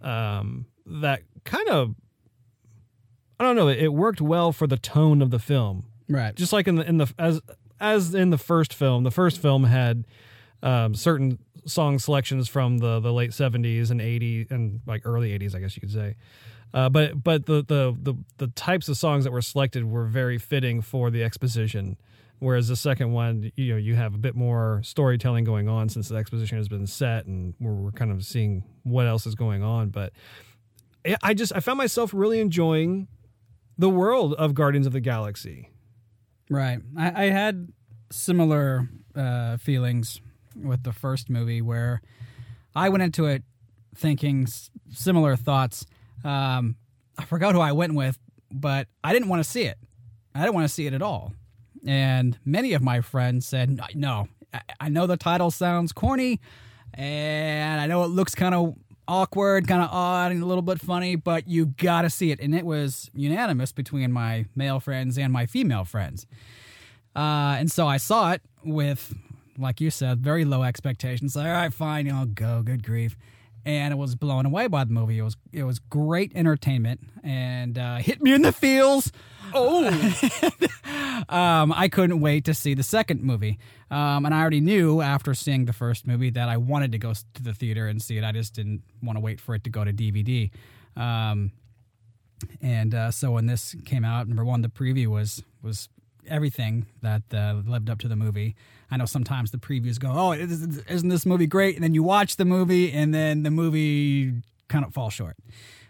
um, 0.02 0.66
that 0.84 1.22
kind 1.44 1.68
of 1.68 1.94
I 3.38 3.44
don't 3.44 3.56
know. 3.56 3.68
It, 3.68 3.78
it 3.84 3.92
worked 3.92 4.20
well 4.20 4.52
for 4.52 4.66
the 4.66 4.76
tone 4.78 5.22
of 5.22 5.30
the 5.30 5.38
film 5.38 5.86
Right. 6.08 6.34
just 6.34 6.52
like 6.52 6.66
in 6.68 6.75
the 6.76 6.88
in 6.88 6.98
the 6.98 7.12
as 7.18 7.40
as 7.80 8.14
in 8.14 8.30
the 8.30 8.38
first 8.38 8.73
film 8.73 9.04
the 9.04 9.11
first 9.11 9.40
film 9.40 9.64
had 9.64 10.04
um, 10.62 10.95
certain 10.95 11.38
song 11.66 11.99
selections 11.99 12.49
from 12.49 12.78
the 12.78 13.00
the 13.00 13.12
late 13.12 13.30
70s 13.30 13.90
and 13.90 14.00
80s 14.00 14.50
and 14.50 14.80
like 14.87 15.02
early 15.04 15.37
80s 15.38 15.54
i 15.54 15.59
guess 15.59 15.76
you 15.76 15.80
could 15.80 15.92
say. 15.92 16.16
Uh, 16.75 16.88
but 16.88 17.23
but 17.23 17.47
the, 17.47 17.64
the 17.66 17.97
the 18.02 18.14
the 18.38 18.49
types 18.49 18.88
of 18.88 18.97
songs 18.97 19.25
that 19.25 19.30
were 19.30 19.42
selected 19.42 19.85
were 19.85 20.04
very 20.04 20.37
fitting 20.37 20.83
for 20.83 21.11
the 21.11 21.23
exposition 21.23 21.97
whereas 22.38 22.68
the 22.68 22.76
second 22.76 23.12
one 23.12 23.50
you 23.56 23.73
know 23.73 23.78
you 23.78 23.95
have 23.95 24.14
a 24.14 24.18
bit 24.18 24.35
more 24.35 24.80
storytelling 24.83 25.45
going 25.45 25.68
on 25.68 25.88
since 25.88 26.09
the 26.09 26.16
exposition 26.16 26.59
has 26.59 26.68
been 26.68 26.87
set 26.87 27.25
and 27.26 27.54
we're, 27.61 27.73
we're 27.73 27.92
kind 27.92 28.11
of 28.11 28.25
seeing 28.25 28.64
what 28.83 29.06
else 29.06 29.26
is 29.26 29.35
going 29.35 29.62
on. 29.62 29.88
But 29.88 30.12
i 31.23 31.35
just 31.35 31.52
i 31.54 31.61
found 31.61 31.78
myself 31.78 32.12
really 32.12 32.40
enjoying 32.40 33.06
the 33.78 33.88
world 33.88 34.35
of 34.35 34.54
guardians 34.54 34.87
of 34.87 34.92
the 34.92 35.00
galaxy 35.00 35.71
Right. 36.48 36.78
I, 36.96 37.24
I 37.24 37.30
had 37.30 37.68
similar 38.10 38.88
uh, 39.14 39.56
feelings 39.56 40.20
with 40.54 40.82
the 40.84 40.92
first 40.92 41.28
movie 41.28 41.60
where 41.60 42.00
I 42.74 42.88
went 42.88 43.02
into 43.02 43.26
it 43.26 43.42
thinking 43.94 44.44
s- 44.44 44.70
similar 44.90 45.36
thoughts. 45.36 45.86
Um, 46.24 46.76
I 47.18 47.24
forgot 47.24 47.54
who 47.54 47.60
I 47.60 47.72
went 47.72 47.94
with, 47.94 48.18
but 48.52 48.88
I 49.02 49.12
didn't 49.12 49.28
want 49.28 49.42
to 49.42 49.48
see 49.50 49.62
it. 49.62 49.78
I 50.34 50.40
didn't 50.40 50.54
want 50.54 50.68
to 50.68 50.72
see 50.72 50.86
it 50.86 50.92
at 50.94 51.02
all. 51.02 51.32
And 51.86 52.38
many 52.44 52.74
of 52.74 52.82
my 52.82 53.00
friends 53.00 53.46
said, 53.46 53.80
"No, 53.94 54.28
I, 54.52 54.60
I 54.80 54.88
know 54.88 55.06
the 55.06 55.16
title 55.16 55.50
sounds 55.50 55.92
corny, 55.92 56.40
and 56.94 57.80
I 57.80 57.86
know 57.86 58.04
it 58.04 58.08
looks 58.08 58.34
kind 58.34 58.54
of 58.54 58.74
awkward, 59.08 59.68
kind 59.68 59.82
of 59.82 59.90
odd, 59.90 60.32
and 60.32 60.42
a 60.42 60.46
little 60.46 60.62
bit 60.62 60.80
funny, 60.80 61.16
but 61.16 61.48
you 61.48 61.66
got 61.66 62.02
to 62.02 62.10
see 62.10 62.30
it." 62.30 62.40
And 62.40 62.54
it 62.54 62.64
was 62.64 63.10
unanimous 63.14 63.72
between 63.72 64.12
my 64.12 64.46
male 64.54 64.80
friends 64.80 65.18
and 65.18 65.32
my 65.32 65.46
female 65.46 65.84
friends. 65.84 66.26
Uh, 67.14 67.56
and 67.58 67.70
so 67.70 67.86
I 67.86 67.96
saw 67.96 68.32
it 68.32 68.42
with, 68.62 69.14
like 69.56 69.80
you 69.80 69.90
said, 69.90 70.20
very 70.20 70.44
low 70.44 70.62
expectations. 70.62 71.34
Like, 71.34 71.46
all 71.46 71.52
right, 71.52 71.72
fine, 71.72 72.10
I'll 72.10 72.26
go. 72.26 72.62
Good 72.62 72.82
grief. 72.82 73.16
And 73.66 73.92
I 73.92 73.96
was 73.96 74.14
blown 74.14 74.46
away 74.46 74.68
by 74.68 74.85
the 74.85 74.92
movie. 74.92 75.18
It 75.18 75.23
was 75.23 75.37
it 75.52 75.64
was 75.64 75.80
great 75.80 76.32
entertainment 76.35 77.00
and 77.23 77.76
uh, 77.76 77.96
hit 77.96 78.23
me 78.23 78.32
in 78.32 78.42
the 78.42 78.52
feels. 78.52 79.12
Oh, 79.52 79.87
um, 81.28 81.73
I 81.73 81.88
couldn't 81.88 82.20
wait 82.20 82.44
to 82.44 82.54
see 82.54 82.75
the 82.75 82.82
second 82.85 83.23
movie. 83.23 83.58
Um, 83.90 84.25
and 84.25 84.32
I 84.32 84.40
already 84.40 84.61
knew 84.61 85.00
after 85.00 85.35
seeing 85.35 85.64
the 85.64 85.73
first 85.73 86.06
movie 86.06 86.30
that 86.30 86.49
I 86.49 86.56
wanted 86.56 86.92
to 86.92 86.99
go 86.99 87.12
to 87.12 87.42
the 87.42 87.52
theater 87.54 87.87
and 87.88 88.00
see 88.00 88.16
it. 88.16 88.25
I 88.25 88.32
just 88.32 88.54
didn't 88.54 88.82
want 89.02 89.16
to 89.16 89.20
wait 89.20 89.40
for 89.40 89.54
it 89.54 89.64
to 89.64 89.70
go 89.70 89.85
to 89.85 89.92
DVD. 89.92 90.50
Um, 90.96 91.50
and 92.61 92.94
uh, 92.94 93.11
so 93.11 93.32
when 93.32 93.46
this 93.46 93.75
came 93.85 94.04
out, 94.04 94.28
number 94.28 94.44
one, 94.44 94.62
the 94.62 94.68
preview 94.68 95.08
was 95.08 95.42
was 95.62 95.88
everything 96.28 96.87
that 97.02 97.23
uh, 97.32 97.62
lived 97.66 97.90
up 97.90 97.99
to 98.00 98.08
the 98.08 98.16
movie. 98.16 98.56
I 98.90 98.97
know 98.97 99.05
sometimes 99.07 99.50
the 99.50 99.59
previews 99.59 99.99
go, 99.99 100.11
"Oh, 100.12 100.33
is- 100.33 100.78
isn't 100.88 101.09
this 101.09 101.26
movie 101.26 101.47
great?" 101.47 101.75
And 101.75 101.83
then 101.85 101.95
you 101.95 102.02
watch 102.02 102.37
the 102.37 102.45
movie, 102.45 102.93
and 102.93 103.12
then 103.12 103.43
the 103.43 103.50
movie 103.50 104.35
kind 104.69 104.85
of 104.85 104.93
falls 104.95 105.12
short. 105.14 105.37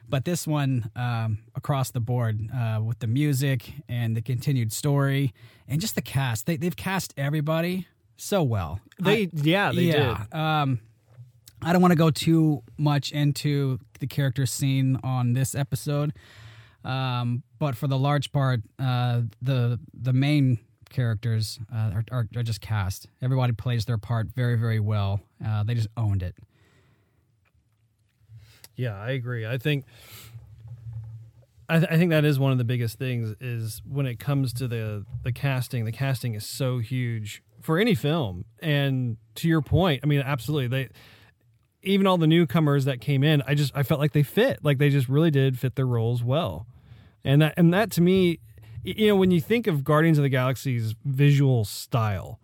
But 0.09 0.25
this 0.25 0.47
one, 0.47 0.91
um, 0.95 1.39
across 1.57 1.91
the 1.91 2.01
board, 2.01 2.49
uh, 2.55 2.81
with 2.83 3.01
the 3.01 3.07
music 3.09 3.73
and 3.89 4.17
the 4.17 4.23
continued 4.23 4.73
story, 4.73 5.35
and 5.67 5.81
just 5.81 5.95
the 5.97 6.03
cast, 6.03 6.47
they, 6.47 6.57
they've 6.57 6.77
cast 6.77 7.13
everybody 7.17 7.87
so 8.17 8.43
well. 8.43 8.81
They 9.01 9.29
yeah 9.33 9.73
they 9.73 9.83
yeah. 10.33 10.61
Um, 10.63 10.81
I 11.63 11.73
don't 11.73 11.83
want 11.83 11.93
to 11.93 11.97
go 11.99 12.11
too 12.11 12.63
much 12.79 13.11
into 13.13 13.81
the 13.99 14.07
character 14.07 14.47
scene 14.47 14.97
on 15.03 15.33
this 15.33 15.55
episode, 15.55 16.13
um, 16.85 17.43
but 17.59 17.75
for 17.77 17.89
the 17.89 17.99
large 17.99 18.31
part, 18.33 18.61
uh, 18.79 19.23
the 19.43 19.81
the 19.93 20.13
main 20.13 20.59
characters 20.91 21.59
uh, 21.73 21.91
are, 21.95 22.05
are, 22.11 22.29
are 22.37 22.43
just 22.43 22.61
cast. 22.61 23.09
Everybody 23.23 23.53
plays 23.53 23.85
their 23.85 23.99
part 23.99 24.29
very 24.29 24.57
very 24.57 24.81
well. 24.81 25.21
Uh, 25.45 25.63
they 25.65 25.75
just 25.75 25.89
owned 25.97 26.23
it. 26.23 26.37
Yeah, 28.77 29.01
I 29.01 29.11
agree. 29.11 29.47
I 29.47 29.59
think 29.59 29.85
I, 31.69 31.79
th- 31.79 31.91
I 31.91 31.97
think 31.97 32.11
that 32.11 32.25
is 32.25 32.39
one 32.39 32.53
of 32.53 32.59
the 32.59 32.65
biggest 32.65 32.99
things 32.99 33.35
is 33.41 33.83
when 33.89 34.07
it 34.07 34.19
comes 34.19 34.53
to 34.55 34.69
the 34.69 35.05
the 35.25 35.33
casting. 35.33 35.85
The 35.85 35.93
casting 35.93 36.35
is 36.35 36.47
so 36.47 36.79
huge 36.79 37.43
for 37.61 37.79
any 37.79 37.95
film, 37.95 38.45
and 38.61 39.17
to 39.37 39.49
your 39.49 39.63
point, 39.63 40.01
I 40.05 40.07
mean, 40.07 40.21
absolutely. 40.21 40.69
They 40.69 40.89
even 41.83 42.07
all 42.07 42.19
the 42.19 42.27
newcomers 42.27 42.85
that 42.85 43.01
came 43.01 43.25
in, 43.25 43.43
I 43.47 43.55
just 43.55 43.73
I 43.75 43.83
felt 43.83 44.01
like 44.01 44.13
they 44.13 44.23
fit, 44.23 44.61
like 44.63 44.79
they 44.79 44.91
just 44.91 45.09
really 45.09 45.31
did 45.31 45.59
fit 45.59 45.75
their 45.75 45.87
roles 45.87 46.23
well, 46.23 46.67
and 47.25 47.43
that 47.43 47.55
and 47.57 47.73
that 47.75 47.91
to 47.93 48.01
me, 48.01 48.39
you 48.87 49.09
know, 49.09 49.17
when 49.17 49.31
you 49.31 49.41
think 49.41 49.67
of 49.67 49.85
Guardians 49.85 50.19
of 50.19 50.23
the 50.23 50.29
Galaxy's 50.29 50.95
visual 51.05 51.65
style, 51.65 52.41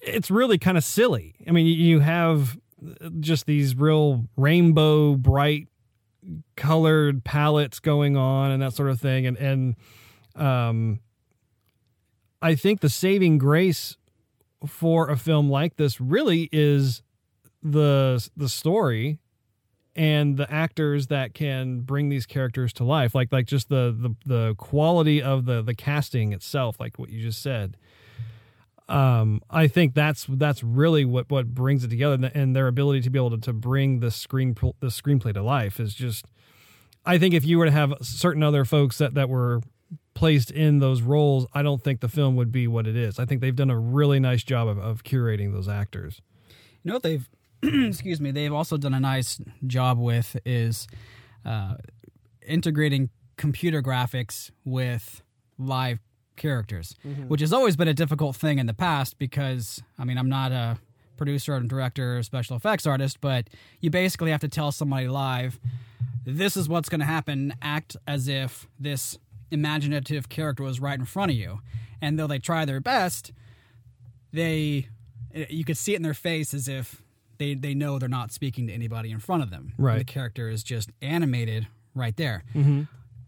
it's 0.00 0.30
really 0.30 0.58
kind 0.58 0.78
of 0.78 0.84
silly. 0.84 1.34
I 1.46 1.50
mean, 1.50 1.66
you- 1.66 2.00
have 2.00 2.58
just 3.20 3.46
these 3.46 3.74
real 3.74 4.26
rainbow 4.36 5.14
bright 5.16 5.66
colored 6.56 7.24
palettes 7.24 7.80
going 7.80 8.16
on 8.16 8.50
and 8.52 8.62
that 8.62 8.72
sort 8.72 8.90
of 8.90 9.00
thing 9.00 9.26
and 9.26 9.36
and 9.38 9.74
um 10.36 11.00
I 12.40 12.54
think 12.54 12.80
the 12.80 12.88
saving 12.88 13.38
grace 13.38 13.96
for 14.66 15.08
a 15.10 15.16
film 15.16 15.48
like 15.50 15.76
this 15.76 16.00
really 16.00 16.48
is 16.52 17.02
the 17.62 18.28
the 18.36 18.48
story 18.48 19.18
and 19.98 20.36
the 20.36 20.50
actors 20.50 21.08
that 21.08 21.34
can 21.34 21.80
bring 21.80 22.08
these 22.08 22.24
characters 22.24 22.72
to 22.72 22.84
life 22.84 23.14
like 23.14 23.30
like 23.32 23.46
just 23.46 23.68
the 23.68 23.94
the, 23.98 24.14
the 24.24 24.54
quality 24.54 25.20
of 25.20 25.44
the 25.44 25.60
the 25.60 25.74
casting 25.74 26.32
itself 26.32 26.78
like 26.80 26.98
what 26.98 27.10
you 27.10 27.20
just 27.20 27.42
said 27.42 27.76
um, 28.88 29.42
I 29.50 29.68
think 29.68 29.92
that's 29.94 30.26
that's 30.28 30.64
really 30.64 31.04
what 31.04 31.30
what 31.30 31.54
brings 31.54 31.84
it 31.84 31.88
together, 31.88 32.30
and, 32.34 32.56
their 32.56 32.68
ability 32.68 33.02
to 33.02 33.10
be 33.10 33.18
able 33.18 33.32
to, 33.32 33.38
to 33.38 33.52
bring 33.52 34.00
the 34.00 34.10
screen 34.10 34.54
the 34.80 34.86
screenplay 34.86 35.34
to 35.34 35.42
life 35.42 35.78
is 35.78 35.94
just. 35.94 36.24
I 37.04 37.16
think 37.18 37.32
if 37.32 37.44
you 37.44 37.58
were 37.58 37.66
to 37.66 37.70
have 37.70 37.94
certain 38.00 38.42
other 38.42 38.64
folks 38.64 38.98
that 38.98 39.14
that 39.14 39.28
were 39.28 39.60
placed 40.14 40.50
in 40.50 40.78
those 40.78 41.02
roles, 41.02 41.46
I 41.52 41.62
don't 41.62 41.82
think 41.82 42.00
the 42.00 42.08
film 42.08 42.34
would 42.36 42.50
be 42.50 42.66
what 42.66 42.86
it 42.86 42.96
is. 42.96 43.18
I 43.18 43.24
think 43.24 43.40
they've 43.40 43.54
done 43.54 43.70
a 43.70 43.78
really 43.78 44.20
nice 44.20 44.42
job 44.42 44.68
of, 44.68 44.78
of 44.78 45.04
curating 45.04 45.52
those 45.52 45.68
actors. 45.68 46.20
You 46.82 46.88
know 46.88 46.94
what 46.94 47.02
they've 47.02 47.28
Mm-hmm. 47.62 47.86
excuse 47.86 48.20
me, 48.20 48.30
they've 48.30 48.52
also 48.52 48.76
done 48.76 48.94
a 48.94 49.00
nice 49.00 49.40
job 49.66 49.98
with 49.98 50.36
is 50.44 50.86
uh, 51.44 51.74
integrating 52.46 53.10
computer 53.36 53.82
graphics 53.82 54.52
with 54.64 55.22
live 55.58 55.98
characters, 56.36 56.94
mm-hmm. 57.04 57.24
which 57.24 57.40
has 57.40 57.52
always 57.52 57.74
been 57.74 57.88
a 57.88 57.94
difficult 57.94 58.36
thing 58.36 58.58
in 58.58 58.66
the 58.66 58.74
past 58.74 59.18
because 59.18 59.82
I 59.98 60.04
mean 60.04 60.18
I'm 60.18 60.28
not 60.28 60.52
a 60.52 60.78
producer 61.16 61.54
and 61.54 61.68
director 61.68 62.18
or 62.18 62.22
special 62.22 62.56
effects 62.56 62.86
artist, 62.86 63.20
but 63.20 63.48
you 63.80 63.90
basically 63.90 64.30
have 64.30 64.40
to 64.42 64.48
tell 64.48 64.70
somebody 64.70 65.08
live 65.08 65.58
this 66.24 66.56
is 66.56 66.68
what's 66.68 66.88
going 66.88 67.00
to 67.00 67.06
happen, 67.06 67.54
act 67.62 67.96
as 68.06 68.28
if 68.28 68.68
this 68.78 69.18
imaginative 69.50 70.28
character 70.28 70.62
was 70.62 70.78
right 70.78 70.98
in 70.98 71.06
front 71.06 71.30
of 71.30 71.36
you. 71.36 71.60
And 72.02 72.18
though 72.18 72.26
they 72.26 72.38
try 72.38 72.64
their 72.64 72.80
best, 72.80 73.32
they 74.32 74.88
eh, 75.34 75.46
you 75.48 75.64
could 75.64 75.78
see 75.78 75.94
it 75.94 75.96
in 75.96 76.02
their 76.02 76.14
face 76.14 76.52
as 76.52 76.68
if 76.68 77.02
they 77.38 77.54
they 77.54 77.74
know 77.74 77.98
they're 77.98 78.08
not 78.08 78.32
speaking 78.32 78.66
to 78.66 78.72
anybody 78.72 79.10
in 79.10 79.18
front 79.20 79.42
of 79.42 79.50
them. 79.50 79.72
Right. 79.78 79.98
The 79.98 80.04
character 80.04 80.48
is 80.48 80.62
just 80.62 80.90
animated 81.00 81.66
right 81.94 82.16
there. 82.16 82.44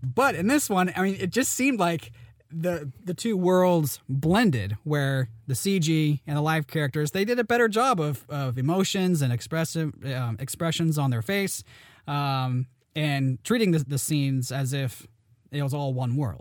But 0.02 0.34
in 0.34 0.46
this 0.46 0.70
one, 0.70 0.92
I 0.96 1.02
mean, 1.02 1.16
it 1.20 1.30
just 1.30 1.52
seemed 1.52 1.78
like 1.78 2.12
the 2.50 2.90
the 3.04 3.14
two 3.14 3.36
worlds 3.36 4.00
blended, 4.08 4.76
where 4.84 5.28
the 5.46 5.54
CG 5.54 6.20
and 6.26 6.36
the 6.36 6.40
live 6.40 6.66
characters 6.66 7.12
they 7.12 7.24
did 7.24 7.38
a 7.38 7.44
better 7.44 7.68
job 7.68 8.00
of 8.00 8.24
of 8.28 8.58
emotions 8.58 9.22
and 9.22 9.32
expressive 9.32 9.92
um, 10.06 10.36
expressions 10.40 10.98
on 10.98 11.10
their 11.10 11.22
face, 11.22 11.62
um, 12.06 12.66
and 12.96 13.42
treating 13.44 13.70
the, 13.72 13.78
the 13.80 13.98
scenes 13.98 14.50
as 14.50 14.72
if 14.72 15.06
it 15.52 15.62
was 15.62 15.74
all 15.74 15.92
one 15.94 16.16
world. 16.16 16.40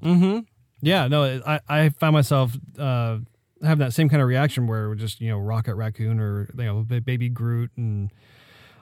Yeah, 0.82 1.08
no, 1.08 1.42
I 1.46 1.60
I 1.68 1.90
found 1.90 2.14
myself 2.14 2.58
uh, 2.78 3.18
having 3.64 3.80
that 3.80 3.94
same 3.94 4.10
kind 4.10 4.22
of 4.22 4.28
reaction 4.28 4.68
where 4.68 4.94
just 4.96 5.20
you 5.22 5.30
know 5.30 5.38
Rocket 5.40 5.76
Raccoon 5.76 6.20
or 6.20 6.50
you 6.58 6.64
know 6.64 6.84
Baby 6.84 7.30
Groot 7.30 7.72
and 7.78 8.12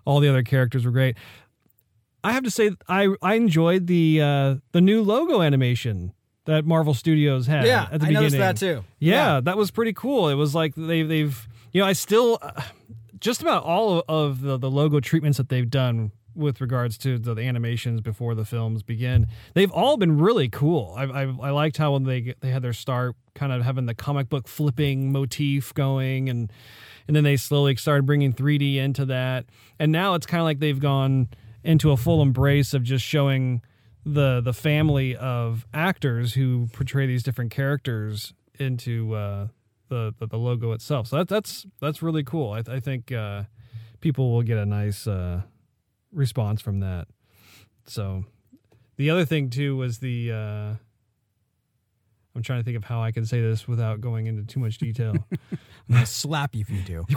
all 0.05 0.19
the 0.19 0.29
other 0.29 0.43
characters 0.43 0.85
were 0.85 0.91
great. 0.91 1.17
I 2.23 2.33
have 2.33 2.43
to 2.43 2.51
say 2.51 2.71
I 2.87 3.15
I 3.21 3.35
enjoyed 3.35 3.87
the 3.87 4.21
uh, 4.21 4.55
the 4.71 4.81
new 4.81 5.01
logo 5.03 5.41
animation 5.41 6.13
that 6.45 6.65
Marvel 6.65 6.93
Studios 6.93 7.47
had. 7.47 7.65
Yeah, 7.65 7.83
at 7.83 7.89
the 7.89 7.95
I 7.95 8.09
beginning. 8.09 8.13
noticed 8.13 8.37
that 8.37 8.57
too. 8.57 8.83
Yeah, 8.99 9.35
Yeah. 9.35 9.41
that 9.41 9.57
was 9.57 9.71
pretty 9.71 9.93
cool. 9.93 10.29
It 10.29 10.35
was 10.35 10.53
like 10.55 10.73
they 10.75 11.03
they've 11.03 11.47
you 11.73 11.81
know 11.81 11.87
I 11.87 11.93
still 11.93 12.39
uh, 12.41 12.61
just 13.19 13.41
about 13.41 13.63
all 13.63 13.99
of, 13.99 14.03
of 14.09 14.41
the 14.41 14.57
the 14.57 14.69
logo 14.71 14.99
treatments 14.99 15.37
that 15.37 15.49
they've 15.49 15.69
done 15.69 16.11
with 16.37 16.61
regards 16.61 16.97
to 16.99 17.17
the, 17.17 17.33
the 17.33 17.41
animations 17.41 18.01
before 18.01 18.35
the 18.35 18.45
films 18.45 18.83
begin. 18.83 19.27
They've 19.53 19.71
all 19.71 19.97
been 19.97 20.17
really 20.19 20.49
cool. 20.49 20.93
I 20.97 21.03
I, 21.03 21.21
I 21.23 21.49
liked 21.49 21.77
how 21.77 21.93
when 21.93 22.03
they 22.03 22.35
they 22.39 22.49
had 22.49 22.61
their 22.61 22.73
start 22.73 23.15
kind 23.35 23.51
of 23.51 23.63
having 23.63 23.85
the 23.85 23.93
comic 23.95 24.29
book 24.29 24.47
flipping 24.47 25.11
motif 25.11 25.73
going 25.73 26.29
and 26.29 26.51
and 27.07 27.15
then 27.15 27.23
they 27.23 27.37
slowly 27.37 27.75
started 27.75 28.05
bringing 28.05 28.33
3D 28.33 28.75
into 28.75 29.05
that. 29.05 29.45
And 29.79 29.91
now 29.91 30.13
it's 30.13 30.25
kind 30.25 30.41
of 30.41 30.45
like 30.45 30.59
they've 30.59 30.79
gone 30.79 31.29
into 31.63 31.91
a 31.91 31.97
full 31.97 32.21
embrace 32.21 32.73
of 32.73 32.83
just 32.83 33.05
showing 33.05 33.61
the 34.05 34.41
the 34.41 34.53
family 34.53 35.15
of 35.15 35.65
actors 35.73 36.33
who 36.33 36.67
portray 36.71 37.05
these 37.05 37.23
different 37.23 37.51
characters 37.51 38.33
into 38.59 39.13
uh, 39.13 39.47
the, 39.89 40.13
the 40.17 40.27
the 40.27 40.37
logo 40.37 40.71
itself. 40.71 41.07
So 41.07 41.17
that, 41.17 41.27
that's 41.27 41.65
that's 41.81 42.01
really 42.01 42.23
cool. 42.23 42.53
I, 42.53 42.63
I 42.67 42.79
think 42.79 43.11
uh, 43.11 43.43
people 43.99 44.31
will 44.31 44.43
get 44.43 44.57
a 44.57 44.65
nice 44.65 45.07
uh, 45.07 45.41
response 46.17 46.61
from 46.61 46.81
that. 46.81 47.07
So 47.85 48.25
the 48.97 49.09
other 49.11 49.23
thing 49.25 49.49
too 49.49 49.77
was 49.77 49.99
the. 49.99 50.31
Uh, 50.31 50.73
I'm 52.35 52.43
trying 52.43 52.59
to 52.59 52.63
think 52.63 52.77
of 52.77 52.83
how 52.83 53.01
I 53.01 53.11
can 53.11 53.25
say 53.25 53.41
this 53.41 53.67
without 53.67 53.99
going 54.01 54.27
into 54.27 54.43
too 54.43 54.59
much 54.59 54.77
detail. 54.77 55.13
I'm 55.51 55.57
gonna 55.89 56.05
slap 56.05 56.53
you 56.53 56.61
if 56.61 56.69
you 56.69 56.81
do. 56.81 57.05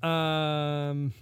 Um. 0.00 1.12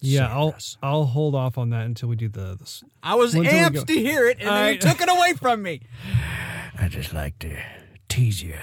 Yeah, 0.00 0.28
I'll 0.32 0.54
I'll 0.82 1.04
hold 1.06 1.34
off 1.34 1.56
on 1.56 1.70
that 1.70 1.86
until 1.86 2.08
we 2.10 2.16
do 2.16 2.28
the. 2.28 2.54
the 2.56 2.62
s- 2.64 2.84
I 3.02 3.14
was 3.14 3.34
Until 3.34 3.50
amped 3.50 3.86
to 3.86 3.92
hear 3.94 4.28
it, 4.28 4.36
and 4.38 4.46
then 4.48 4.52
I- 4.54 4.70
you 4.72 4.78
took 4.78 5.00
it 5.00 5.08
away 5.08 5.32
from 5.34 5.62
me. 5.62 5.80
I 6.78 6.88
just 6.88 7.14
like 7.14 7.38
to 7.40 7.56
tease 8.08 8.42
you. 8.42 8.56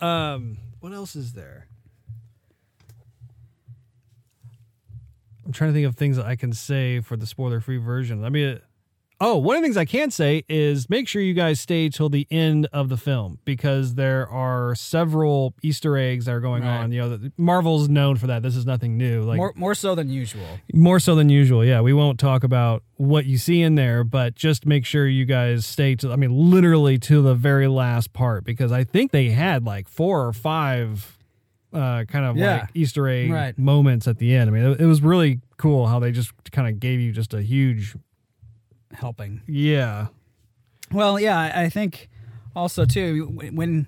um. 0.00 0.56
What 0.80 0.92
else 0.94 1.14
is 1.16 1.32
there? 1.34 1.66
Trying 5.52 5.70
to 5.70 5.74
think 5.74 5.86
of 5.86 5.96
things 5.96 6.16
that 6.16 6.26
I 6.26 6.36
can 6.36 6.52
say 6.52 7.00
for 7.00 7.16
the 7.16 7.26
spoiler 7.26 7.60
free 7.60 7.78
version. 7.78 8.24
I 8.24 8.28
mean, 8.30 8.60
oh, 9.20 9.38
one 9.38 9.56
of 9.56 9.62
the 9.62 9.66
things 9.66 9.76
I 9.76 9.84
can 9.84 10.10
say 10.10 10.44
is 10.48 10.90
make 10.90 11.06
sure 11.08 11.22
you 11.22 11.34
guys 11.34 11.60
stay 11.60 11.88
till 11.88 12.08
the 12.08 12.26
end 12.30 12.66
of 12.72 12.88
the 12.88 12.96
film 12.96 13.38
because 13.44 13.94
there 13.94 14.28
are 14.28 14.74
several 14.74 15.54
Easter 15.62 15.96
eggs 15.96 16.24
that 16.26 16.32
are 16.32 16.40
going 16.40 16.62
Right. 16.64 16.78
on. 16.82 16.92
You 16.92 17.00
know, 17.08 17.18
Marvel's 17.38 17.88
known 17.88 18.16
for 18.16 18.26
that. 18.26 18.42
This 18.42 18.56
is 18.56 18.66
nothing 18.66 18.96
new. 18.98 19.22
Like 19.22 19.36
more 19.36 19.52
more 19.56 19.74
so 19.74 19.94
than 19.94 20.10
usual. 20.10 20.46
more 20.74 20.98
so 21.00 21.14
than 21.14 21.28
usual. 21.28 21.64
Yeah, 21.64 21.80
we 21.80 21.92
won't 21.92 22.18
talk 22.18 22.42
about 22.44 22.82
what 22.96 23.24
you 23.24 23.38
see 23.38 23.62
in 23.62 23.76
there, 23.76 24.02
but 24.04 24.34
just 24.34 24.66
make 24.66 24.84
sure 24.84 25.06
you 25.06 25.24
guys 25.24 25.64
stay 25.64 25.94
to 25.96 26.12
I 26.12 26.16
mean 26.16 26.32
literally 26.50 26.98
to 26.98 27.22
the 27.22 27.34
very 27.34 27.68
last 27.68 28.12
part 28.12 28.44
because 28.44 28.72
I 28.72 28.84
think 28.84 29.12
they 29.12 29.30
had 29.30 29.64
like 29.64 29.88
four 29.88 30.26
or 30.26 30.32
five 30.32 31.18
uh 31.74 32.04
kind 32.04 32.24
of 32.24 32.36
Yeah. 32.36 32.60
like 32.60 32.70
Easter 32.74 33.08
egg 33.08 33.30
Right. 33.30 33.58
moments 33.58 34.06
at 34.08 34.18
the 34.18 34.34
end. 34.34 34.48
I 34.48 34.52
mean, 34.52 34.64
it, 34.64 34.80
it 34.80 34.86
was 34.86 35.02
really 35.02 35.40
cool 35.56 35.86
how 35.88 35.98
they 35.98 36.12
just 36.12 36.32
kind 36.52 36.68
of 36.68 36.78
gave 36.80 37.00
you 37.00 37.12
just 37.12 37.34
a 37.34 37.42
huge 37.42 37.96
Helping. 38.92 39.42
yeah. 39.48 40.06
Well, 40.92 41.18
yeah, 41.18 41.50
I 41.54 41.68
think 41.68 42.08
also 42.54 42.84
too 42.84 43.26
when- 43.34 43.56
when 43.56 43.86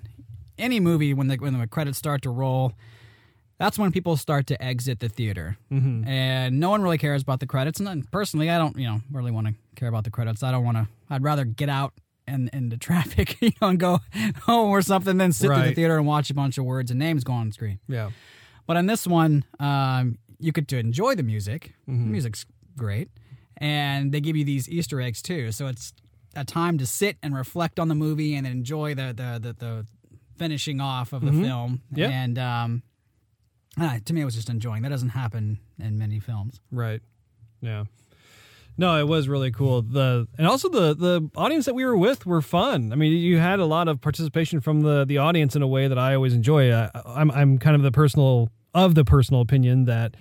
any 0.57 0.79
movie 0.79 1.13
when 1.13 1.27
the 1.27 1.37
when 1.37 1.57
the 1.57 1.67
credits 1.67 1.97
start 1.97 2.21
to 2.23 2.29
roll, 2.29 2.73
that's 3.59 3.77
when 3.79 3.91
people 3.91 4.17
start 4.17 4.47
to 4.47 4.61
exit 4.61 4.99
the 4.99 5.07
theater, 5.07 5.57
mm-hmm. 5.71 6.05
and 6.07 6.59
no 6.59 6.69
one 6.71 6.81
really 6.81 6.97
cares 6.97 7.21
about 7.21 7.39
the 7.39 7.45
credits. 7.47 7.79
And 7.79 7.87
then 7.87 8.03
personally, 8.11 8.49
I 8.49 8.57
don't 8.57 8.75
you 8.77 8.85
know 8.87 9.01
really 9.11 9.31
want 9.31 9.47
to 9.47 9.53
care 9.75 9.87
about 9.87 10.03
the 10.03 10.09
credits. 10.11 10.43
I 10.43 10.51
don't 10.51 10.65
want 10.65 10.77
to. 10.77 10.87
I'd 11.09 11.23
rather 11.23 11.45
get 11.45 11.69
out 11.69 11.93
and 12.27 12.71
the 12.71 12.77
traffic, 12.77 13.37
you 13.41 13.51
know, 13.61 13.69
and 13.69 13.79
go 13.79 13.99
home 14.43 14.69
or 14.69 14.81
something 14.81 15.17
then 15.17 15.31
sit 15.31 15.51
in 15.51 15.61
the 15.61 15.73
theater 15.73 15.97
and 15.97 16.05
watch 16.05 16.29
a 16.29 16.33
bunch 16.33 16.57
of 16.57 16.65
words 16.65 16.91
and 16.91 16.99
names 16.99 17.23
go 17.23 17.33
on 17.33 17.51
screen. 17.51 17.79
Yeah. 17.87 18.11
But 18.65 18.77
on 18.77 18.85
this 18.85 19.07
one, 19.07 19.45
um, 19.59 20.17
you 20.39 20.51
get 20.51 20.67
to 20.69 20.77
enjoy 20.77 21.15
the 21.15 21.23
music. 21.23 21.73
Mm-hmm. 21.89 22.03
The 22.03 22.11
music's 22.11 22.45
great, 22.75 23.09
and 23.57 24.11
they 24.11 24.19
give 24.19 24.35
you 24.35 24.43
these 24.43 24.69
Easter 24.69 25.01
eggs 25.01 25.21
too. 25.21 25.51
So 25.51 25.67
it's 25.67 25.93
a 26.35 26.43
time 26.43 26.77
to 26.77 26.85
sit 26.85 27.17
and 27.23 27.35
reflect 27.35 27.79
on 27.79 27.87
the 27.87 27.95
movie 27.95 28.35
and 28.35 28.45
enjoy 28.45 28.93
the 28.93 29.13
the 29.13 29.39
the, 29.41 29.53
the 29.53 29.85
finishing 30.37 30.79
off 30.79 31.13
of 31.13 31.25
the 31.25 31.31
film. 31.31 31.81
Mm-hmm. 31.91 31.99
Yeah. 31.99 32.09
And 32.09 32.37
um, 32.37 32.83
ah, 33.79 33.97
to 34.03 34.13
me, 34.13 34.21
it 34.21 34.25
was 34.25 34.35
just 34.35 34.49
enjoying. 34.49 34.83
That 34.83 34.89
doesn't 34.89 35.09
happen 35.09 35.59
in 35.79 35.97
many 35.97 36.19
films. 36.19 36.59
Right. 36.71 37.01
Yeah. 37.61 37.85
No, 38.77 38.99
it 38.99 39.07
was 39.07 39.27
really 39.27 39.51
cool. 39.51 39.81
The 39.81 40.27
and 40.37 40.47
also 40.47 40.69
the 40.69 40.93
the 40.93 41.29
audience 41.35 41.65
that 41.65 41.73
we 41.73 41.83
were 41.83 41.97
with 41.97 42.25
were 42.25 42.41
fun. 42.41 42.93
I 42.93 42.95
mean, 42.95 43.11
you 43.11 43.39
had 43.39 43.59
a 43.59 43.65
lot 43.65 43.87
of 43.87 44.01
participation 44.01 44.61
from 44.61 44.81
the 44.81 45.03
the 45.05 45.17
audience 45.17 45.55
in 45.55 45.61
a 45.63 45.67
way 45.67 45.87
that 45.87 45.97
I 45.97 46.13
always 46.13 46.33
enjoy. 46.33 46.71
I, 46.71 46.91
I'm 47.05 47.31
I'm 47.31 47.57
kind 47.57 47.75
of 47.75 47.81
the 47.81 47.91
personal 47.91 48.49
of 48.75 48.93
the 48.93 49.03
personal 49.03 49.41
opinion 49.41 49.85
that 49.85 50.15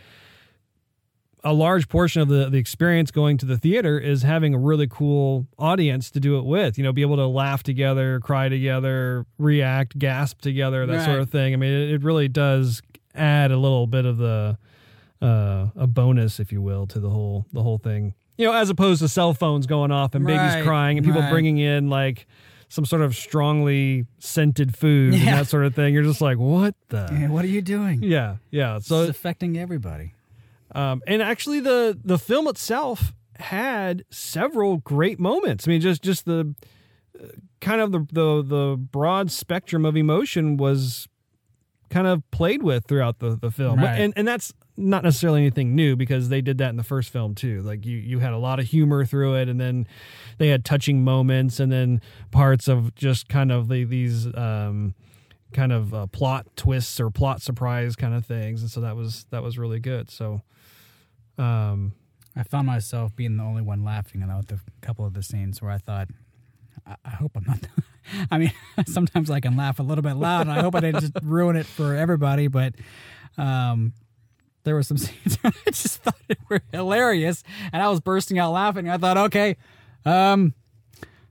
a 1.45 1.53
large 1.53 1.89
portion 1.89 2.23
of 2.23 2.29
the 2.29 2.49
the 2.49 2.57
experience 2.57 3.11
going 3.11 3.37
to 3.39 3.47
the 3.47 3.59
theater 3.59 3.99
is 3.99 4.23
having 4.23 4.55
a 4.55 4.59
really 4.59 4.89
cool 4.89 5.47
audience 5.59 6.11
to 6.13 6.21
do 6.21 6.39
it 6.39 6.45
with. 6.47 6.79
You 6.79 6.85
know, 6.85 6.93
be 6.93 7.03
able 7.03 7.17
to 7.17 7.27
laugh 7.27 7.63
together, 7.63 8.21
cry 8.21 8.49
together, 8.49 9.27
react, 9.39 9.99
gasp 9.99 10.41
together, 10.41 10.87
that 10.87 11.05
sort 11.05 11.21
of 11.21 11.31
thing. 11.31 11.53
I 11.53 11.57
mean, 11.57 11.73
it, 11.73 11.91
it 11.91 12.03
really 12.03 12.29
does 12.29 12.81
add 13.15 13.51
a 13.51 13.59
little 13.59 13.87
bit 13.87 14.07
of 14.07 14.17
the 14.17 14.57
uh, 15.21 15.69
a 15.77 15.87
bonus, 15.87 16.41
if 16.41 16.53
you 16.53 16.63
will, 16.63 16.87
to 16.89 16.99
the 17.01 17.11
whole 17.11 17.47
the 17.53 17.63
whole 17.63 17.79
thing. 17.79 18.15
You 18.39 18.47
know, 18.47 18.53
as 18.53 18.69
opposed 18.71 19.01
to 19.03 19.09
cell 19.09 19.33
phones 19.35 19.67
going 19.67 19.91
off 19.91 20.15
and 20.15 20.25
Right, 20.25 20.37
babies 20.37 20.67
crying 20.67 20.99
and 20.99 21.07
people 21.07 21.23
right. 21.23 21.31
bringing 21.31 21.59
in 21.59 21.89
like 21.89 22.27
some 22.69 22.85
sort 22.85 23.01
of 23.03 23.15
strongly 23.17 24.07
scented 24.19 24.77
food 24.77 25.15
and 25.15 25.27
that 25.29 25.47
sort 25.47 25.65
of 25.65 25.75
thing. 25.75 25.95
You're 25.95 26.03
just 26.03 26.21
like, 26.21 26.37
what 26.39 26.75
the? 26.89 27.09
Yeah, 27.13 27.29
what 27.29 27.45
are 27.45 27.49
you 27.49 27.63
doing? 27.63 28.03
Yeah, 28.03 28.37
yeah. 28.51 28.79
So 28.81 29.03
it's 29.03 29.11
affecting 29.11 29.57
everybody. 29.59 30.15
um, 30.75 31.01
and 31.07 31.23
actually, 31.23 31.61
the 31.61 31.99
the 32.05 32.19
film 32.19 32.47
itself 32.49 33.13
had 33.39 34.05
several 34.11 34.79
great 34.79 35.19
moments. 35.21 35.67
I 35.67 35.71
mean, 35.71 35.81
just 35.81 36.03
just 36.03 36.25
the 36.27 36.55
uh, 37.19 37.27
kind 37.61 37.81
of 37.81 37.93
the 37.93 38.01
the 38.13 38.43
the 38.43 38.77
broad 38.77 39.31
spectrum 39.31 39.85
of 39.87 39.97
emotion 39.97 40.57
was 40.57 41.07
kind 41.89 42.07
of 42.07 42.29
played 42.33 42.63
with 42.63 42.85
throughout 42.87 43.21
the 43.21 43.37
the 43.41 43.51
film, 43.51 43.79
Right. 43.79 43.99
and 44.01 44.13
and 44.17 44.27
that's 44.29 44.53
not 44.77 45.03
necessarily 45.05 45.41
anything 45.41 45.75
new 45.75 45.97
because 45.97 46.29
they 46.29 46.41
did 46.41 46.59
that 46.59 46.71
in 46.71 46.77
the 46.77 46.83
first 46.83 47.11
film 47.11 47.35
too. 47.35 47.63
Like 47.63 47.87
you 47.87 47.97
you 47.97 48.19
had 48.19 48.33
a 48.33 48.39
lot 48.39 48.59
of 48.59 48.67
humor 48.67 49.05
through 49.05 49.37
it, 49.37 49.49
and 49.49 49.61
then 49.61 49.87
they 50.39 50.49
had 50.49 50.65
touching 50.65 51.05
moments, 51.05 51.61
and 51.61 51.73
then 51.73 52.01
parts 52.31 52.69
of 52.69 52.95
just 52.95 53.29
kind 53.29 53.53
of 53.53 53.69
the, 53.69 53.85
these. 53.85 54.27
Um, 54.35 54.95
kind 55.53 55.73
of 55.73 55.95
uh, 55.95 56.07
plot 56.09 56.45
twists 56.57 57.01
or 57.01 57.09
plot 57.09 57.41
surprise 57.41 57.95
kind 57.95 58.13
of 58.13 58.27
things 58.27 58.63
and 58.63 58.71
so 58.71 58.81
that 58.81 58.97
was 58.97 59.27
that 59.31 59.45
was 59.45 59.57
really 59.57 59.79
good 59.79 60.11
so 60.11 60.43
um 61.39 61.93
I 62.37 62.43
found 62.43 62.67
myself 62.67 63.17
being 63.17 63.39
the 63.39 63.43
only 63.43 63.63
one 63.63 63.83
laughing 63.83 64.23
about 64.23 64.49
the 64.49 64.61
couple 64.83 65.07
of 65.07 65.15
the 65.15 65.23
scenes 65.23 65.63
where 65.63 65.71
I 65.71 65.79
thought, 65.79 66.09
I, 66.87 66.97
I 67.05 67.11
hope 67.11 67.33
I'm 67.35 67.45
not. 67.45 67.61
I 68.31 68.39
mean, 68.39 68.53
sometimes 68.87 69.31
I 69.31 69.41
can 69.41 69.57
laugh 69.57 69.79
a 69.79 69.83
little 69.83 70.03
bit 70.03 70.15
loud, 70.15 70.43
and 70.43 70.53
I 70.53 70.61
hope 70.61 70.75
I 70.75 70.81
didn't 70.81 71.01
just 71.01 71.13
ruin 71.23 71.57
it 71.57 71.65
for 71.65 71.95
everybody. 71.95 72.49
But 72.49 72.75
um, 73.39 73.95
there 74.67 74.75
were 74.75 74.83
some 74.83 74.99
scenes 74.99 75.39
I 75.43 75.53
just 75.67 76.03
thought 76.03 76.15
it 76.29 76.39
were 76.51 76.61
hilarious, 76.73 77.43
and 77.73 77.83
I 77.83 77.89
was 77.89 78.01
bursting 78.01 78.39
out 78.39 78.53
laughing. 78.53 78.91
I 78.91 78.99
thought, 78.99 79.17
okay, 79.17 79.57
um, 80.05 80.53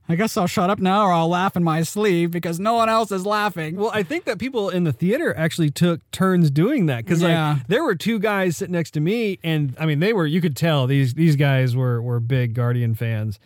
I 0.08 0.14
guess 0.14 0.36
I'll 0.36 0.46
shut 0.46 0.70
up 0.70 0.78
now, 0.78 1.04
or 1.06 1.12
I'll 1.12 1.28
laugh 1.28 1.56
in 1.56 1.64
my 1.64 1.82
sleeve 1.82 2.30
because 2.30 2.58
no 2.60 2.74
one 2.74 2.88
else 2.88 3.10
is 3.12 3.26
laughing. 3.26 3.76
well 3.76 3.90
i 3.92 4.02
think 4.04 4.24
that 4.24 4.38
people 4.38 4.68
in 4.70 4.84
the 4.84 4.92
theater 4.92 5.36
actually 5.36 5.70
took 5.70 6.00
turns 6.12 6.50
doing 6.50 6.86
that 6.86 7.04
because 7.04 7.22
Yeah. 7.22 7.54
like 7.54 7.66
there 7.68 7.82
were 7.84 7.94
two 7.96 8.18
guys 8.20 8.56
sitting 8.56 8.72
next 8.72 8.92
to 8.92 9.00
me 9.00 9.38
and 9.42 9.74
i 9.80 9.86
mean 9.86 9.98
they 10.00 10.12
were 10.12 10.26
you 10.26 10.40
could 10.40 10.56
tell 10.56 10.86
these 10.86 11.14
these 11.14 11.34
guys 11.36 11.74
were 11.74 12.00
were 12.00 12.20
big 12.20 12.54
guardian 12.54 12.94
fans 12.94 13.38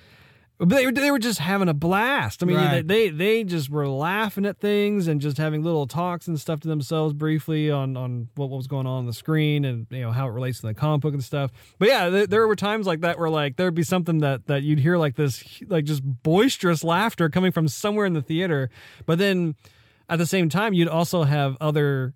they, 0.69 0.85
were- 0.87 0.93
they 0.93 1.11
were 1.11 1.19
just 1.19 1.39
having 1.39 1.69
a 1.69 1.75
blast. 1.75 2.43
I 2.43 2.47
mean, 2.47 2.57
Right. 2.57 2.87
they, 2.87 3.09
they 3.09 3.17
they 3.41 3.45
just 3.45 3.71
were 3.71 3.89
laughing 3.89 4.45
at 4.45 4.59
things 4.59 5.09
and 5.09 5.21
just 5.21 5.39
having 5.39 5.63
little 5.63 5.87
talks 5.87 6.29
and 6.29 6.39
stuff 6.39 6.61
to 6.61 6.69
themselves 6.69 7.15
briefly 7.15 7.71
on 7.71 7.97
on 7.97 8.29
what 8.35 8.51
was 8.51 8.67
going 8.67 8.87
on 8.87 8.99
on 8.99 9.07
the 9.07 9.13
screen 9.13 9.65
and 9.65 9.87
you 9.91 10.01
know 10.01 10.13
how 10.13 10.27
it 10.29 10.33
relates 10.33 10.61
to 10.61 10.67
the 10.67 10.75
comic 10.75 11.01
book 11.01 11.15
and 11.15 11.25
stuff. 11.25 11.51
But 11.79 11.89
yeah, 11.89 12.09
there, 12.11 12.27
there 12.27 12.47
were 12.47 12.57
times 12.57 12.87
like 12.87 13.01
that 13.01 13.19
where 13.19 13.31
like 13.31 13.57
there'd 13.57 13.75
be 13.75 13.83
something 13.83 14.19
that 14.19 14.47
that 14.49 14.63
you'd 14.63 14.81
hear 14.81 14.99
like 14.99 15.17
this 15.17 15.43
like 15.69 15.85
just 15.85 16.03
boisterous 16.05 16.85
laughter 16.85 17.29
coming 17.31 17.53
from 17.53 17.67
somewhere 17.69 18.05
in 18.07 18.13
the 18.13 18.23
theater, 18.23 18.69
but 19.07 19.19
then 19.19 19.55
at 20.09 20.19
the 20.19 20.27
same 20.27 20.49
time 20.49 20.73
you'd 20.75 20.89
also 20.89 21.23
have 21.23 21.57
other 21.61 22.13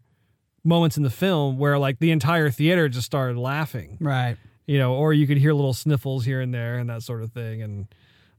moments 0.64 0.96
in 0.96 1.02
the 1.02 1.11
film 1.11 1.59
where 1.59 1.78
like 1.78 1.98
the 1.98 2.11
entire 2.11 2.50
theater 2.50 2.88
just 2.88 3.07
started 3.07 3.37
laughing 3.38 3.98
Right. 4.00 4.37
you 4.66 4.78
know, 4.78 4.94
or 4.94 5.12
you 5.12 5.26
could 5.26 5.37
hear 5.38 5.52
little 5.52 5.74
sniffles 5.74 6.24
here 6.24 6.40
and 6.40 6.52
there 6.54 6.78
and 6.78 6.88
that 6.90 7.02
sort 7.02 7.22
of 7.22 7.33
thing. 7.33 7.61
And 7.62 7.87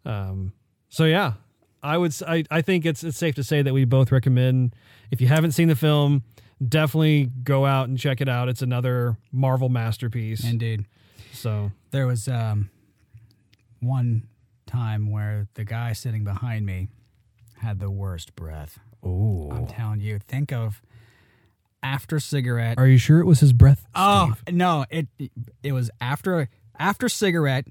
um, 0.05 0.53
so, 0.89 1.05
yeah, 1.05 1.33
I 1.83 1.97
would, 1.97 2.15
I, 2.27 2.43
I 2.49 2.61
think 2.61 2.85
it's 2.85 3.03
it's 3.03 3.17
safe 3.17 3.35
to 3.35 3.43
say 3.43 3.61
that 3.61 3.73
we 3.73 3.85
both 3.85 4.11
recommend 4.11 4.75
if 5.11 5.21
you 5.21 5.27
haven't 5.27 5.51
seen 5.51 5.67
the 5.67 5.75
film, 5.75 6.23
definitely 6.65 7.29
go 7.43 7.65
out 7.65 7.87
and 7.89 7.97
check 7.97 8.21
it 8.21 8.29
out. 8.29 8.49
It's 8.49 8.61
another 8.61 9.17
Marvel 9.31 9.69
masterpiece. 9.69 10.43
Indeed. 10.43 10.85
so, 11.33 11.71
There 11.91 12.07
was 12.07 12.27
um, 12.27 12.69
one 13.81 14.27
time 14.65 15.11
where 15.11 15.47
the 15.53 15.63
guy 15.63 15.93
sitting 15.93 16.23
behind 16.23 16.65
me 16.65 16.89
had 17.57 17.79
the 17.79 17.91
worst 17.91 18.35
breath. 18.35 18.79
Oh, 19.03 19.51
I'm 19.51 19.67
telling 19.67 20.01
you, 20.01 20.17
think 20.19 20.51
of 20.51 20.81
after 21.83 22.19
cigarette. 22.19 22.79
are 22.79 22.87
you 22.87 22.97
sure 22.97 23.19
it 23.19 23.25
was 23.25 23.39
his 23.41 23.53
breath? 23.53 23.85
oh 23.93 24.33
Steve? 24.41 24.55
no, 24.55 24.85
it 24.89 25.07
it 25.61 25.71
was 25.71 25.91
after 26.01 26.49
after 26.79 27.07
cigarette, 27.07 27.67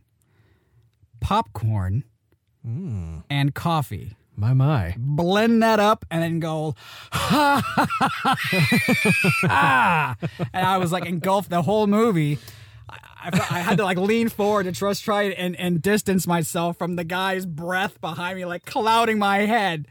popcorn, 1.20 2.05
Hmm. 2.64 3.18
and 3.29 3.55
coffee. 3.55 4.16
my 4.37 4.55
my. 4.55 4.94
Blend 4.96 5.62
that 5.62 5.81
up 5.81 6.07
and 6.11 6.22
then 6.22 6.40
go, 6.40 6.74
ah, 7.12 7.62
and 10.53 10.66
I 10.66 10.79
was 10.79 10.90
like 10.90 11.05
engulfed 11.05 11.50
the 11.50 11.61
whole 11.62 11.87
movie. 11.87 12.38
I, 12.88 13.31
I, 13.33 13.61
had 13.61 13.79
to 13.79 13.85
like 13.85 13.98
lean 13.98 14.29
forward 14.29 14.64
to 14.64 14.72
just 14.72 15.05
try 15.05 15.24
and, 15.24 15.57
and 15.57 15.81
distance 15.81 16.27
myself 16.27 16.77
from 16.79 16.96
the 16.96 17.05
guy's 17.05 17.46
breath 17.46 18.00
behind 18.00 18.38
me, 18.38 18.44
like 18.44 18.64
clouding 18.64 19.18
my 19.18 19.38
head. 19.38 19.87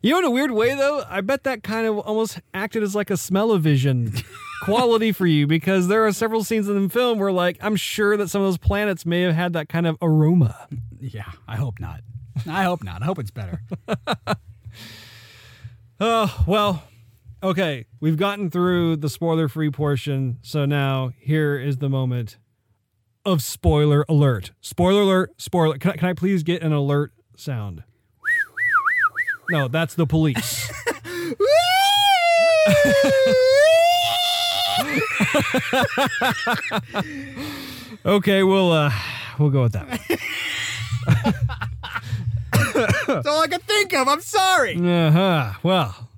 You 0.00 0.12
know, 0.12 0.18
in 0.18 0.24
a 0.24 0.30
weird 0.30 0.52
way, 0.52 0.74
though, 0.74 1.02
I 1.08 1.20
bet 1.22 1.42
that 1.44 1.62
kind 1.64 1.86
of 1.86 1.98
almost 1.98 2.40
acted 2.54 2.82
as 2.84 2.94
like 2.94 3.10
a 3.10 3.16
smell-o-vision 3.16 4.12
quality 4.62 5.10
for 5.10 5.26
you 5.26 5.46
because 5.48 5.88
there 5.88 6.06
are 6.06 6.12
several 6.12 6.44
scenes 6.44 6.68
in 6.68 6.80
the 6.84 6.88
film 6.88 7.18
where, 7.18 7.32
like, 7.32 7.58
I'm 7.60 7.74
sure 7.74 8.16
that 8.16 8.28
some 8.30 8.40
of 8.40 8.46
those 8.46 8.58
planets 8.58 9.04
may 9.04 9.22
have 9.22 9.34
had 9.34 9.54
that 9.54 9.68
kind 9.68 9.88
of 9.88 9.96
aroma. 10.00 10.68
Mm, 10.72 10.78
yeah, 11.00 11.32
I 11.48 11.56
hope 11.56 11.80
not. 11.80 12.00
I 12.48 12.62
hope 12.62 12.84
not. 12.84 13.02
I 13.02 13.06
hope 13.06 13.18
it's 13.18 13.30
better. 13.32 13.62
Oh, 16.00 16.44
well, 16.46 16.84
okay. 17.42 17.86
We've 17.98 18.16
gotten 18.16 18.50
through 18.50 18.98
the 18.98 19.08
spoiler-free 19.08 19.70
portion, 19.70 20.38
so 20.42 20.64
now 20.64 21.10
here 21.18 21.58
is 21.58 21.78
the 21.78 21.88
moment 21.88 22.38
of 23.24 23.42
spoiler 23.42 24.04
alert. 24.08 24.52
Spoiler 24.60 25.02
alert, 25.02 25.32
spoiler. 25.38 25.76
Can 25.76 25.90
I, 25.90 25.96
can 25.96 26.08
I 26.08 26.12
please 26.12 26.44
get 26.44 26.62
an 26.62 26.72
alert 26.72 27.12
sound? 27.36 27.82
No, 29.50 29.68
that's 29.68 29.94
the 29.94 30.06
police. 30.06 30.70
Okay, 38.04 38.42
we'll 38.42 38.72
uh, 38.72 38.90
we'll 39.38 39.50
go 39.50 39.62
with 39.62 39.72
that. 39.72 40.00
That's 43.06 43.26
all 43.26 43.42
I 43.42 43.48
could 43.48 43.62
think 43.62 43.92
of. 43.92 44.08
I'm 44.08 44.20
sorry. 44.20 44.76
Uh 44.76 45.10
huh. 45.10 45.52
Well. 45.62 46.08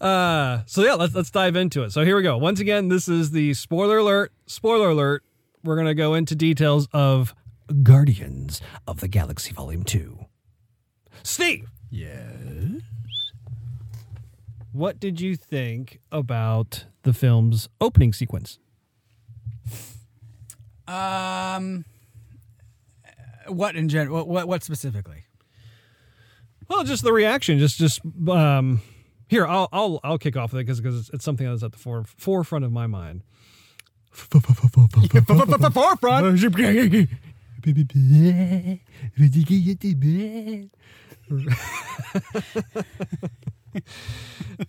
Uh, 0.00 0.60
so 0.66 0.82
yeah, 0.84 0.94
let's 0.94 1.14
let's 1.14 1.30
dive 1.30 1.56
into 1.56 1.82
it. 1.82 1.90
So 1.90 2.04
here 2.04 2.16
we 2.16 2.22
go. 2.22 2.36
Once 2.38 2.60
again, 2.60 2.88
this 2.88 3.08
is 3.08 3.30
the 3.32 3.54
spoiler 3.54 3.98
alert. 3.98 4.32
Spoiler 4.46 4.90
alert. 4.90 5.22
We're 5.64 5.76
gonna 5.76 5.94
go 5.94 6.14
into 6.14 6.34
details 6.34 6.86
of 6.92 7.34
Guardians 7.82 8.60
of 8.86 9.00
the 9.00 9.08
Galaxy 9.08 9.52
Volume 9.52 9.82
Two. 9.82 10.26
Steve, 11.22 11.68
Yes. 11.90 12.82
what 14.72 14.98
did 15.00 15.20
you 15.20 15.36
think 15.36 16.00
about 16.12 16.84
the 17.02 17.12
film's 17.12 17.68
opening 17.80 18.12
sequence? 18.12 18.58
Um. 20.88 21.84
What 23.48 23.76
in 23.76 23.88
general? 23.88 24.16
What, 24.18 24.28
what 24.28 24.48
what 24.48 24.62
specifically? 24.62 25.24
Well, 26.68 26.84
just 26.84 27.02
the 27.02 27.12
reaction. 27.12 27.58
Just 27.58 27.78
just 27.78 28.00
um, 28.28 28.82
here. 29.28 29.46
I'll 29.46 29.68
I'll 29.72 30.00
I'll 30.02 30.18
kick 30.18 30.36
off 30.36 30.52
with 30.52 30.60
it 30.60 30.64
because 30.64 30.80
because 30.80 31.10
it's 31.12 31.24
something 31.24 31.46
that's 31.48 31.62
at 31.62 31.72
the 31.72 31.78
fore, 31.78 32.04
forefront 32.04 32.64
of 32.64 32.72
my 32.72 32.86
mind. 32.86 33.22
Forefront. 35.72 36.24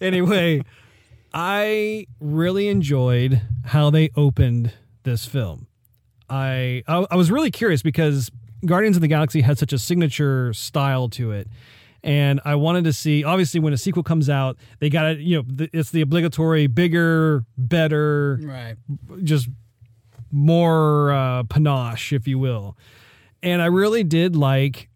anyway, 0.02 0.62
I 1.34 2.08
really 2.20 2.68
enjoyed 2.68 3.42
how 3.66 3.90
they 3.90 4.10
opened 4.16 4.74
this 5.04 5.26
film. 5.26 5.68
I, 6.30 6.84
I 6.88 7.06
I 7.12 7.16
was 7.16 7.32
really 7.32 7.52
curious 7.52 7.82
because 7.82 8.32
Guardians 8.66 8.98
of 8.98 9.02
the 9.02 9.08
Galaxy 9.08 9.42
had 9.42 9.58
such 9.58 9.74
a 9.74 9.78
signature 9.78 10.54
style 10.54 11.10
to 11.10 11.32
it. 11.32 11.48
And 12.04 12.40
I 12.46 12.56
wanted 12.56 12.84
to 12.86 12.94
see, 12.94 13.24
obviously, 13.24 13.60
when 13.60 13.74
a 13.74 13.78
sequel 13.78 14.04
comes 14.04 14.30
out, 14.30 14.58
they 14.80 14.90
got 14.90 15.14
to, 15.14 15.22
you 15.22 15.38
know, 15.42 15.68
it's 15.74 15.92
the 15.92 16.02
obligatory 16.02 16.68
bigger, 16.68 17.44
better, 17.58 18.40
Right. 18.42 18.76
just 19.24 19.50
more 20.32 21.12
uh, 21.12 21.44
panache, 21.44 22.14
if 22.14 22.28
you 22.28 22.38
will. 22.40 22.78
And 23.42 23.62
I 23.62 23.66
really 23.66 24.04
did 24.04 24.36
like 24.36 24.90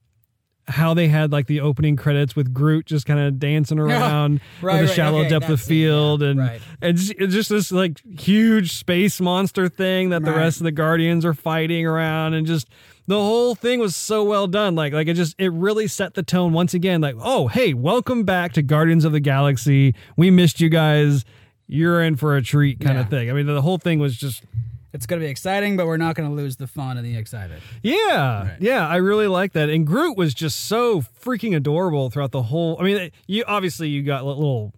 how 0.67 0.93
they 0.93 1.07
had 1.07 1.31
like 1.31 1.47
the 1.47 1.59
opening 1.61 1.95
credits 1.95 2.35
with 2.35 2.53
Groot 2.53 2.85
just 2.85 3.05
kind 3.05 3.19
of 3.19 3.39
dancing 3.39 3.79
around 3.79 4.39
Right, 4.61 4.73
with 4.81 4.83
a 4.83 4.85
right, 4.87 4.95
shallow 4.95 5.19
okay, 5.21 5.29
depth 5.29 5.45
of 5.49 5.59
it, 5.59 5.63
yeah, 5.63 5.67
field, 5.67 6.23
and 6.23 6.39
right. 6.39 6.61
and 6.81 6.97
just, 6.97 7.13
it's 7.17 7.33
just 7.33 7.49
this 7.49 7.71
like 7.71 7.99
huge 8.19 8.73
space 8.73 9.19
monster 9.19 9.67
thing 9.69 10.09
that 10.09 10.23
the 10.23 10.31
rest 10.31 10.57
of 10.59 10.63
the 10.65 10.71
Guardians 10.71 11.25
are 11.25 11.33
fighting 11.33 11.85
around, 11.85 12.33
and 12.33 12.45
just 12.47 12.67
the 13.07 13.15
whole 13.19 13.55
thing 13.55 13.79
was 13.79 13.95
so 13.95 14.23
well 14.23 14.47
done. 14.47 14.75
Like 14.75 14.93
like 14.93 15.07
it 15.07 15.15
just 15.15 15.35
it 15.39 15.51
really 15.51 15.87
set 15.87 16.13
the 16.13 16.23
tone 16.23 16.53
once 16.53 16.73
again. 16.73 17.01
Like 17.01 17.15
oh 17.19 17.47
hey, 17.47 17.73
welcome 17.73 18.23
back 18.23 18.53
to 18.53 18.61
Guardians 18.61 19.03
of 19.03 19.11
the 19.11 19.19
Galaxy. 19.19 19.95
We 20.15 20.29
missed 20.31 20.61
you 20.61 20.69
guys. 20.69 21.25
You're 21.67 22.01
in 22.03 22.17
for 22.17 22.35
a 22.35 22.41
treat, 22.41 22.79
kind 22.81 22.97
Yeah. 22.97 23.03
of 23.03 23.09
thing. 23.09 23.29
I 23.29 23.33
mean, 23.33 23.45
the 23.45 23.61
whole 23.61 23.77
thing 23.77 23.99
was 23.99 24.17
just 24.17 24.43
It's 24.93 25.05
going 25.05 25.19
to 25.21 25.25
be 25.25 25.29
exciting, 25.31 25.77
but 25.77 25.87
we're 25.87 25.97
not 25.97 26.15
going 26.15 26.29
to 26.29 26.35
lose 26.35 26.57
the 26.57 26.67
fun 26.67 26.97
and 26.97 27.05
the 27.05 27.15
excitement. 27.17 27.61
Yeah, 27.81 28.43
Right. 28.43 28.57
yeah, 28.59 28.87
I 28.87 28.97
really 28.97 29.27
like 29.27 29.53
that. 29.53 29.69
And 29.69 29.87
Groot 29.87 30.17
was 30.17 30.33
just 30.33 30.65
so 30.65 31.01
freaking 31.01 31.55
adorable 31.55 32.09
throughout 32.09 32.31
the 32.31 32.43
whole. 32.43 32.77
I 32.79 32.83
mean, 32.83 33.11
you 33.27 33.43
obviously 33.47 33.87
you 33.89 34.03
got 34.03 34.25
little 34.25 34.73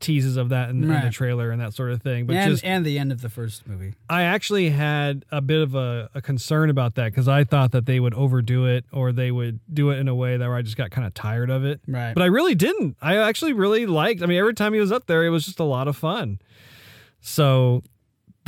teases 0.00 0.36
of 0.36 0.50
that 0.50 0.68
in, 0.68 0.84
in 0.84 0.90
the 1.04 1.10
trailer 1.10 1.50
and 1.50 1.58
that 1.62 1.72
sort 1.72 1.90
of 1.90 2.02
thing, 2.02 2.26
but 2.26 2.36
and 2.36 2.50
just 2.52 2.62
and 2.62 2.84
the 2.84 2.98
end 2.98 3.10
of 3.10 3.22
the 3.22 3.30
first 3.30 3.66
movie. 3.66 3.94
I 4.08 4.22
actually 4.24 4.68
had 4.68 5.24
a 5.32 5.40
bit 5.40 5.62
of 5.62 5.74
a, 5.74 6.10
a 6.14 6.20
concern 6.20 6.68
about 6.68 6.94
that 6.96 7.06
because 7.06 7.26
I 7.26 7.42
thought 7.44 7.72
that 7.72 7.86
they 7.86 7.98
would 7.98 8.12
overdo 8.12 8.66
it 8.66 8.84
or 8.92 9.12
they 9.12 9.30
would 9.30 9.60
do 9.72 9.88
it 9.90 9.96
in 9.98 10.06
a 10.06 10.14
way 10.14 10.36
that 10.36 10.46
where 10.46 10.56
I 10.58 10.62
just 10.62 10.76
got 10.76 10.90
kind 10.90 11.06
of 11.06 11.14
tired 11.14 11.48
of 11.48 11.64
it. 11.64 11.80
Right. 11.88 12.12
But 12.12 12.22
I 12.22 12.26
really 12.26 12.54
didn't. 12.54 12.98
I 13.00 13.16
actually 13.16 13.54
really 13.54 13.86
liked. 13.86 14.22
I 14.22 14.26
mean, 14.26 14.38
every 14.38 14.52
time 14.52 14.74
he 14.74 14.78
was 14.80 14.92
up 14.92 15.06
there, 15.06 15.24
it 15.24 15.30
was 15.30 15.46
just 15.46 15.58
a 15.58 15.64
lot 15.64 15.88
of 15.88 15.96
fun. 15.96 16.38
So 17.22 17.82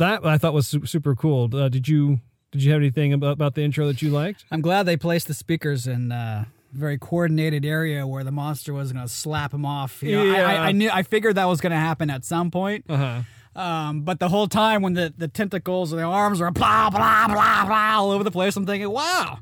that 0.01 0.25
I 0.25 0.37
thought 0.37 0.53
was 0.53 0.67
super 0.85 1.15
cool. 1.15 1.55
Uh, 1.55 1.69
did 1.69 1.87
you 1.87 2.19
did 2.51 2.63
you 2.63 2.71
have 2.71 2.81
anything 2.81 3.13
about, 3.13 3.33
about 3.33 3.55
the 3.55 3.61
intro 3.63 3.87
that 3.87 4.01
you 4.01 4.09
liked? 4.09 4.43
I'm 4.51 4.61
glad 4.61 4.83
they 4.83 4.97
placed 4.97 5.27
the 5.27 5.33
speakers 5.33 5.87
in 5.87 6.11
uh, 6.11 6.45
a 6.73 6.77
very 6.77 6.97
coordinated 6.97 7.63
area 7.65 8.05
where 8.05 8.23
the 8.23 8.31
monster 8.31 8.73
was 8.73 8.91
going 8.91 9.05
to 9.05 9.09
slap 9.11 9.53
him 9.53 9.65
off. 9.65 10.03
You 10.03 10.17
know, 10.17 10.23
I, 10.23 10.25
Yeah. 10.37 10.47
I, 10.47 10.67
I 10.67 10.71
knew 10.73 10.89
I 10.91 11.03
figured 11.03 11.35
that 11.35 11.45
was 11.45 11.61
going 11.61 11.71
to 11.71 11.77
happen 11.77 12.09
at 12.09 12.25
some 12.25 12.51
point. 12.51 12.85
Uh 12.89 12.97
huh. 12.97 13.21
Um, 13.61 14.01
but 14.01 14.19
the 14.19 14.29
whole 14.29 14.47
time 14.47 14.81
when 14.81 14.93
the, 14.93 15.13
the 15.17 15.27
tentacles 15.27 15.91
and 15.91 15.99
the 15.99 16.05
arms 16.05 16.39
are 16.41 16.51
blah 16.51 16.89
blah 16.89 17.27
blah 17.27 17.65
blah 17.65 17.93
all 17.99 18.11
over 18.11 18.23
the 18.23 18.31
place, 18.31 18.55
I'm 18.55 18.65
thinking, 18.65 18.89
wow. 18.89 19.39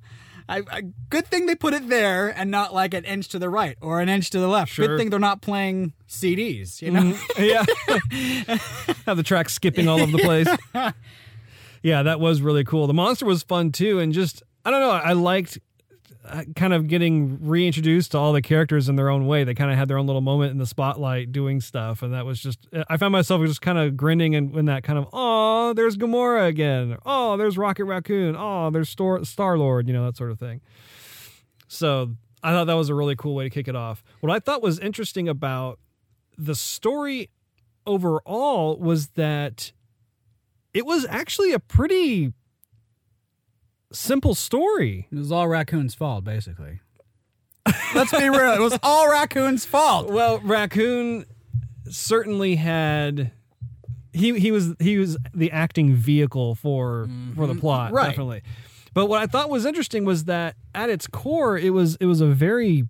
I, 0.50 0.64
I, 0.72 0.82
good 1.12 1.28
thing 1.28 1.46
they 1.46 1.54
put 1.54 1.76
it 1.76 1.88
there 1.90 2.28
and 2.28 2.50
not 2.50 2.74
like 2.74 2.96
an 2.96 3.06
inch 3.06 3.28
to 3.30 3.40
the 3.40 3.50
right 3.50 3.78
or 3.82 4.02
an 4.02 4.10
inch 4.10 4.32
to 4.32 4.40
the 4.40 4.48
left. 4.48 4.72
Sure. 4.72 4.88
Good 4.88 4.98
thing 4.98 5.10
they're 5.12 5.20
not 5.20 5.42
playing 5.42 5.94
CDs, 6.10 6.82
you 6.82 6.90
know? 6.90 7.02
Mm-hmm. 7.02 7.44
yeah. 8.50 8.58
Have 9.06 9.18
the 9.18 9.24
track 9.24 9.50
skipping 9.50 9.88
all 9.88 10.02
over 10.02 10.12
the 10.12 10.18
place. 10.18 10.48
yeah, 11.84 12.02
that 12.02 12.20
was 12.20 12.42
really 12.42 12.64
cool. 12.64 12.88
The 12.88 12.96
monster 12.96 13.28
was 13.28 13.44
fun 13.44 13.72
too, 13.72 14.00
and 14.00 14.12
just 14.12 14.42
I 14.66 14.72
don't 14.72 14.82
know. 14.82 14.90
I 14.90 15.14
liked 15.14 15.60
kind 16.56 16.74
of 16.74 16.88
getting 16.88 17.40
reintroduced 17.48 18.12
to 18.12 18.18
all 18.18 18.34
the 18.34 18.42
characters 18.42 18.90
in 18.90 18.96
their 18.96 19.10
own 19.10 19.28
way. 19.28 19.44
They 19.44 19.54
kind 19.54 19.72
of 19.72 19.78
had 19.78 19.88
their 19.88 19.98
own 19.98 20.08
little 20.08 20.22
moment 20.22 20.52
in 20.52 20.58
the 20.58 20.66
spotlight 20.66 21.32
doing 21.32 21.62
stuff, 21.62 22.02
and 22.02 22.14
that 22.14 22.26
was 22.26 22.40
just. 22.40 22.68
I 22.90 22.98
found 22.98 23.12
myself 23.12 23.42
just 23.46 23.62
kind 23.62 23.78
of 23.78 23.98
grinning 23.98 24.36
and 24.36 24.56
in 24.56 24.66
that 24.66 24.84
kind 24.84 25.00
of 25.00 25.08
oh, 25.14 25.74
there's 25.74 25.98
Gamora 25.98 26.48
again. 26.48 26.98
Oh, 27.06 27.38
there's 27.38 27.58
Rocket 27.58 27.86
Raccoon. 27.86 28.36
Oh, 28.38 28.70
there's 28.70 28.90
Star 28.90 29.58
Lord. 29.58 29.88
You 29.88 29.94
know 29.94 30.06
that 30.06 30.18
sort 30.18 30.32
of 30.32 30.40
thing. 30.40 30.62
So 31.68 32.16
I 32.42 32.52
thought 32.52 32.66
that 32.66 32.74
was 32.74 32.90
a 32.90 32.96
really 32.96 33.16
cool 33.16 33.36
way 33.36 33.44
to 33.44 33.50
kick 33.50 33.68
it 33.68 33.76
off. 33.76 34.04
What 34.22 34.32
I 34.32 34.40
thought 34.40 34.62
was 34.62 34.80
interesting 34.80 35.28
about 35.28 35.80
the 36.38 36.56
story 36.56 37.30
overall 37.86 38.78
was 38.78 39.10
that 39.10 39.72
it 40.74 40.86
was 40.86 41.06
actually 41.10 41.52
a 41.52 41.60
pretty 41.60 42.34
simple 43.92 44.36
story. 44.36 45.08
It 45.12 45.18
was 45.18 45.32
all 45.32 45.48
Raccoon's 45.48 45.96
fault, 45.96 46.24
basically. 46.24 46.80
Let's 47.96 48.12
be 48.12 48.30
real. 48.30 48.54
It 48.54 48.62
was 48.62 48.78
all 48.84 49.10
Raccoon's 49.10 49.66
fault. 49.66 50.10
Well, 50.10 50.40
Raccoon 50.40 51.26
certainly 51.90 52.56
had 52.56 53.32
he 54.14 54.40
he 54.40 54.52
was 54.52 54.76
he 54.80 54.98
was 54.98 55.18
the 55.34 55.52
acting 55.52 55.94
vehicle 55.94 56.56
for 56.56 57.10
for 57.36 57.48
the 57.48 57.54
mm-hmm. 57.54 57.60
plot, 57.60 57.92
Right. 57.92 58.08
definitely. 58.08 58.42
But 58.94 59.06
what 59.06 59.22
I 59.22 59.28
thought 59.28 59.50
was 59.50 59.66
interesting 59.66 60.04
was 60.04 60.26
that 60.26 60.56
at 60.74 60.90
its 60.90 61.08
core, 61.08 61.58
it 61.58 61.72
was 61.72 61.96
it 61.98 62.06
was 62.06 62.22
a 62.22 62.28
very 62.28 62.88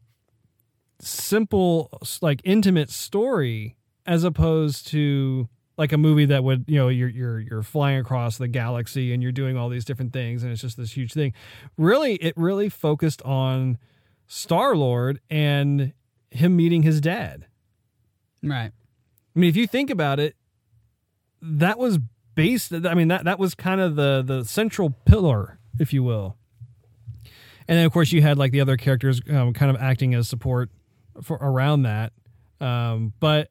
simple, 1.01 1.89
like 2.21 2.41
intimate 2.43 2.89
story, 2.89 3.75
as 4.05 4.23
opposed 4.23 4.87
to 4.87 5.49
like 5.79 5.93
a 5.93 5.97
movie 5.97 6.25
that 6.25 6.43
would 6.43 6.65
you 6.67 6.77
know 6.77 6.89
you're 6.89 7.07
you're 7.07 7.39
you're 7.39 7.63
flying 7.63 7.97
across 7.97 8.37
the 8.37 8.49
galaxy 8.49 9.13
and 9.13 9.23
you're 9.23 9.31
doing 9.31 9.57
all 9.57 9.69
these 9.69 9.85
different 9.85 10.11
things 10.11 10.43
and 10.43 10.51
it's 10.51 10.61
just 10.61 10.75
this 10.75 10.95
huge 10.95 11.13
thing. 11.13 11.33
Really, 11.77 12.15
it 12.15 12.33
really 12.35 12.67
focused 12.67 13.21
on 13.23 13.77
Star 14.27 14.75
Lord 14.75 15.21
and 15.29 15.93
him 16.31 16.57
meeting 16.57 16.83
his 16.83 16.99
dad. 16.99 17.47
Right. 18.43 18.71
I 19.35 19.39
mean, 19.39 19.49
if 19.49 19.55
you 19.55 19.67
think 19.67 19.89
about 19.89 20.19
it, 20.19 20.35
that 21.41 21.79
was 21.79 21.97
based. 22.35 22.73
I 22.73 22.93
mean, 22.93 23.07
that 23.07 23.23
that 23.23 23.39
was 23.39 23.55
kind 23.55 23.79
of 23.79 23.95
the 23.95 24.21
the 24.21 24.43
central 24.43 24.89
pillar, 25.05 25.59
if 25.79 25.93
you 25.93 26.03
will. 26.03 26.35
And 27.69 27.77
then, 27.77 27.85
of 27.85 27.93
course, 27.93 28.11
you 28.11 28.21
had 28.21 28.37
like 28.37 28.51
the 28.51 28.59
other 28.59 28.75
characters 28.75 29.21
um, 29.29 29.53
kind 29.53 29.73
of 29.73 29.81
acting 29.81 30.13
as 30.13 30.27
support 30.27 30.71
for 31.21 31.37
around 31.39 31.83
that. 31.83 32.11
Um, 32.59 33.13
but 33.21 33.49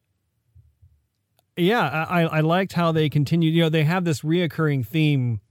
yeah, 1.61 2.05
I, 2.09 2.21
I 2.23 2.39
liked 2.41 2.73
how 2.73 2.91
they 2.91 3.09
continued. 3.09 3.53
You 3.53 3.63
know, 3.63 3.69
they 3.69 3.83
have 3.83 4.03
this 4.05 4.21
reoccurring 4.21 4.85
theme 4.85 5.41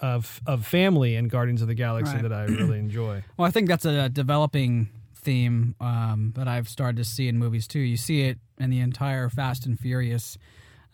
of 0.00 0.40
of 0.46 0.64
family 0.66 1.16
in 1.16 1.28
Guardians 1.28 1.60
of 1.62 1.68
the 1.68 1.74
Galaxy 1.74 2.14
Right. 2.14 2.22
that 2.22 2.32
I 2.32 2.44
really 2.44 2.78
enjoy. 2.78 3.22
Well, 3.36 3.46
I 3.48 3.50
think 3.50 3.68
that's 3.68 3.84
a 3.84 4.08
developing 4.08 4.88
theme 5.16 5.74
um, 5.80 6.32
that 6.36 6.46
I've 6.48 6.68
started 6.68 6.96
to 6.98 7.04
see 7.04 7.28
in 7.28 7.38
movies 7.38 7.66
too. 7.66 7.80
You 7.80 7.96
see 7.96 8.22
it 8.22 8.38
in 8.58 8.70
the 8.70 8.80
entire 8.80 9.28
Fast 9.28 9.66
and 9.66 9.78
Furious, 9.78 10.38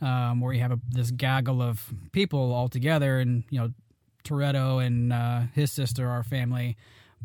um, 0.00 0.40
where 0.40 0.52
you 0.52 0.60
have 0.60 0.72
a, 0.72 0.80
this 0.90 1.10
gaggle 1.10 1.60
of 1.62 1.92
people 2.12 2.52
all 2.52 2.68
together, 2.68 3.18
and 3.18 3.44
you 3.50 3.60
know, 3.60 3.70
Toretto 4.24 4.84
and 4.84 5.12
uh, 5.12 5.42
his 5.54 5.70
sister 5.70 6.08
are 6.08 6.22
family. 6.22 6.76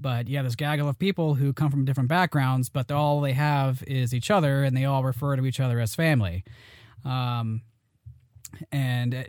But 0.01 0.29
have 0.29 0.45
this 0.45 0.55
gaggle 0.55 0.87
of 0.87 0.97
people 0.97 1.35
who 1.35 1.51
come 1.51 1.71
from 1.71 1.83
different 1.83 2.07
backgrounds, 2.07 2.69
but 2.69 2.89
all 2.89 3.19
they 3.19 3.33
have 3.33 3.83
is 3.85 4.13
each 4.13 4.31
other, 4.31 4.63
and 4.63 4.75
they 4.75 4.85
all 4.85 5.03
refer 5.03 5.35
to 5.35 5.45
each 5.45 5.59
other 5.59 5.79
as 5.81 5.93
family. 5.95 6.43
Um, 7.05 7.61
and 8.71 9.27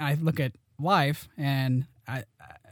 I 0.00 0.14
look 0.14 0.40
at 0.40 0.52
life, 0.80 1.28
and 1.36 1.86
I 2.06 2.24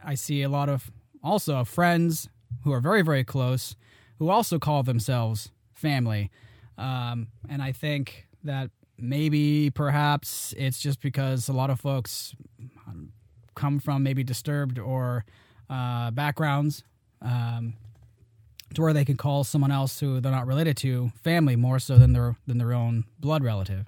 I 0.05 0.15
see 0.15 0.43
a 0.43 0.49
lot 0.49 0.69
of 0.69 0.91
also 1.23 1.65
friends 1.65 2.29
who 2.65 2.73
are 2.73 2.81
very 2.81 3.03
very 3.03 3.25
close, 3.25 3.77
who 4.19 4.29
also 4.29 4.59
call 4.59 4.83
themselves 4.83 5.51
family, 5.75 6.31
um, 6.79 7.29
and 7.49 7.63
I 7.63 7.73
think 7.73 8.27
that 8.45 8.71
maybe 8.99 9.71
perhaps 9.71 10.55
it's 10.57 10.81
just 10.81 11.01
because 11.01 11.49
a 11.49 11.53
lot 11.53 11.71
of 11.71 11.81
folks 11.81 12.35
come 13.57 13.81
from 13.81 14.05
maybe 14.05 14.23
disturbed 14.23 14.79
or 14.79 15.25
uh, 15.69 16.13
backgrounds. 16.13 16.85
Um, 17.21 17.75
to 18.77 18.83
where 18.83 18.93
they 18.93 19.05
can 19.05 19.17
call 19.17 19.45
someone 19.45 19.71
else 19.71 20.01
who 20.01 20.21
they're 20.21 20.33
not 20.33 20.47
related 20.47 20.77
to 20.79 21.11
family 21.23 21.57
more 21.57 21.79
so 21.79 21.99
than 21.99 22.13
their 22.13 22.37
than 22.47 22.59
their 22.59 22.73
own 22.73 23.05
blood 23.19 23.43
relative. 23.43 23.87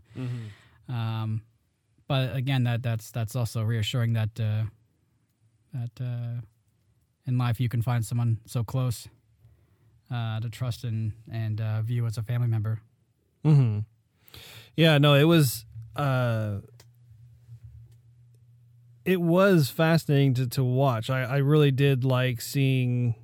Um, 0.88 1.42
but 2.06 2.34
again, 2.34 2.64
that 2.64 2.82
that's 2.82 3.10
that's 3.10 3.36
also 3.36 3.62
reassuring 3.62 4.14
that 4.14 4.30
uh, 4.40 4.64
that 5.72 6.04
uh, 6.04 6.40
in 7.26 7.38
life 7.38 7.60
you 7.60 7.68
can 7.68 7.82
find 7.82 8.04
someone 8.04 8.40
so 8.46 8.64
close 8.64 9.08
uh, 10.10 10.40
to 10.40 10.48
trust 10.48 10.84
and 10.84 11.12
and 11.30 11.60
uh, 11.60 11.82
view 11.82 12.06
as 12.06 12.18
a 12.18 12.22
family 12.22 12.48
member. 12.48 12.80
hmm 13.44 13.80
Yeah, 14.76 14.98
no, 14.98 15.14
it 15.14 15.24
was 15.24 15.64
uh 15.96 16.60
it 19.04 19.20
was 19.20 19.70
fascinating 19.70 20.34
to, 20.34 20.46
to 20.46 20.62
watch. 20.62 21.08
I, 21.08 21.22
I 21.22 21.36
really 21.38 21.70
did 21.70 22.04
like 22.04 22.40
seeing 22.42 23.14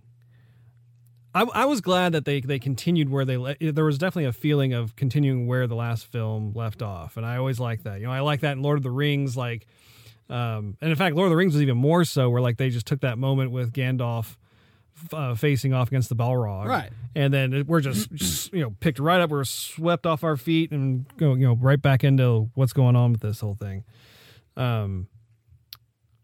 I, 1.34 1.42
I 1.42 1.64
was 1.64 1.80
glad 1.80 2.12
that 2.12 2.24
they, 2.24 2.40
they 2.40 2.58
continued 2.60 3.08
where 3.10 3.24
they 3.24 3.36
le- 3.36 3.56
there 3.60 3.84
was 3.84 3.98
definitely 3.98 4.26
a 4.26 4.32
feeling 4.32 4.72
of 4.72 4.94
continuing 4.94 5.46
where 5.48 5.66
the 5.66 5.74
last 5.74 6.06
film 6.06 6.52
left 6.54 6.80
off, 6.82 7.16
and 7.16 7.26
I 7.26 7.36
always 7.36 7.58
like 7.58 7.82
that. 7.82 7.98
You 8.00 8.06
know, 8.06 8.12
I 8.12 8.20
like 8.20 8.40
that 8.40 8.52
in 8.52 8.62
Lord 8.62 8.76
of 8.78 8.84
the 8.84 8.90
Rings, 8.92 9.36
like, 9.36 9.66
um, 10.30 10.76
and 10.80 10.90
in 10.90 10.94
fact, 10.96 11.16
Lord 11.16 11.26
of 11.26 11.30
the 11.30 11.36
Rings 11.36 11.54
was 11.54 11.62
even 11.62 11.76
more 11.76 12.04
so, 12.04 12.30
where 12.30 12.40
like 12.40 12.56
they 12.56 12.70
just 12.70 12.86
took 12.86 13.00
that 13.00 13.18
moment 13.18 13.50
with 13.50 13.72
Gandalf 13.72 14.36
uh, 15.12 15.34
facing 15.34 15.74
off 15.74 15.88
against 15.88 16.08
the 16.08 16.14
Balrog, 16.14 16.66
Right. 16.66 16.90
and 17.16 17.34
then 17.34 17.52
it- 17.52 17.66
we're 17.66 17.80
just, 17.80 18.12
just 18.12 18.52
you 18.52 18.60
know 18.60 18.70
picked 18.78 19.00
right 19.00 19.20
up, 19.20 19.30
we're 19.30 19.42
swept 19.44 20.06
off 20.06 20.22
our 20.22 20.36
feet, 20.36 20.70
and 20.70 21.04
go 21.16 21.34
you 21.34 21.46
know 21.48 21.56
right 21.56 21.82
back 21.82 22.04
into 22.04 22.48
what's 22.54 22.72
going 22.72 22.94
on 22.94 23.10
with 23.12 23.20
this 23.22 23.40
whole 23.40 23.54
thing. 23.56 23.82
Um, 24.56 25.08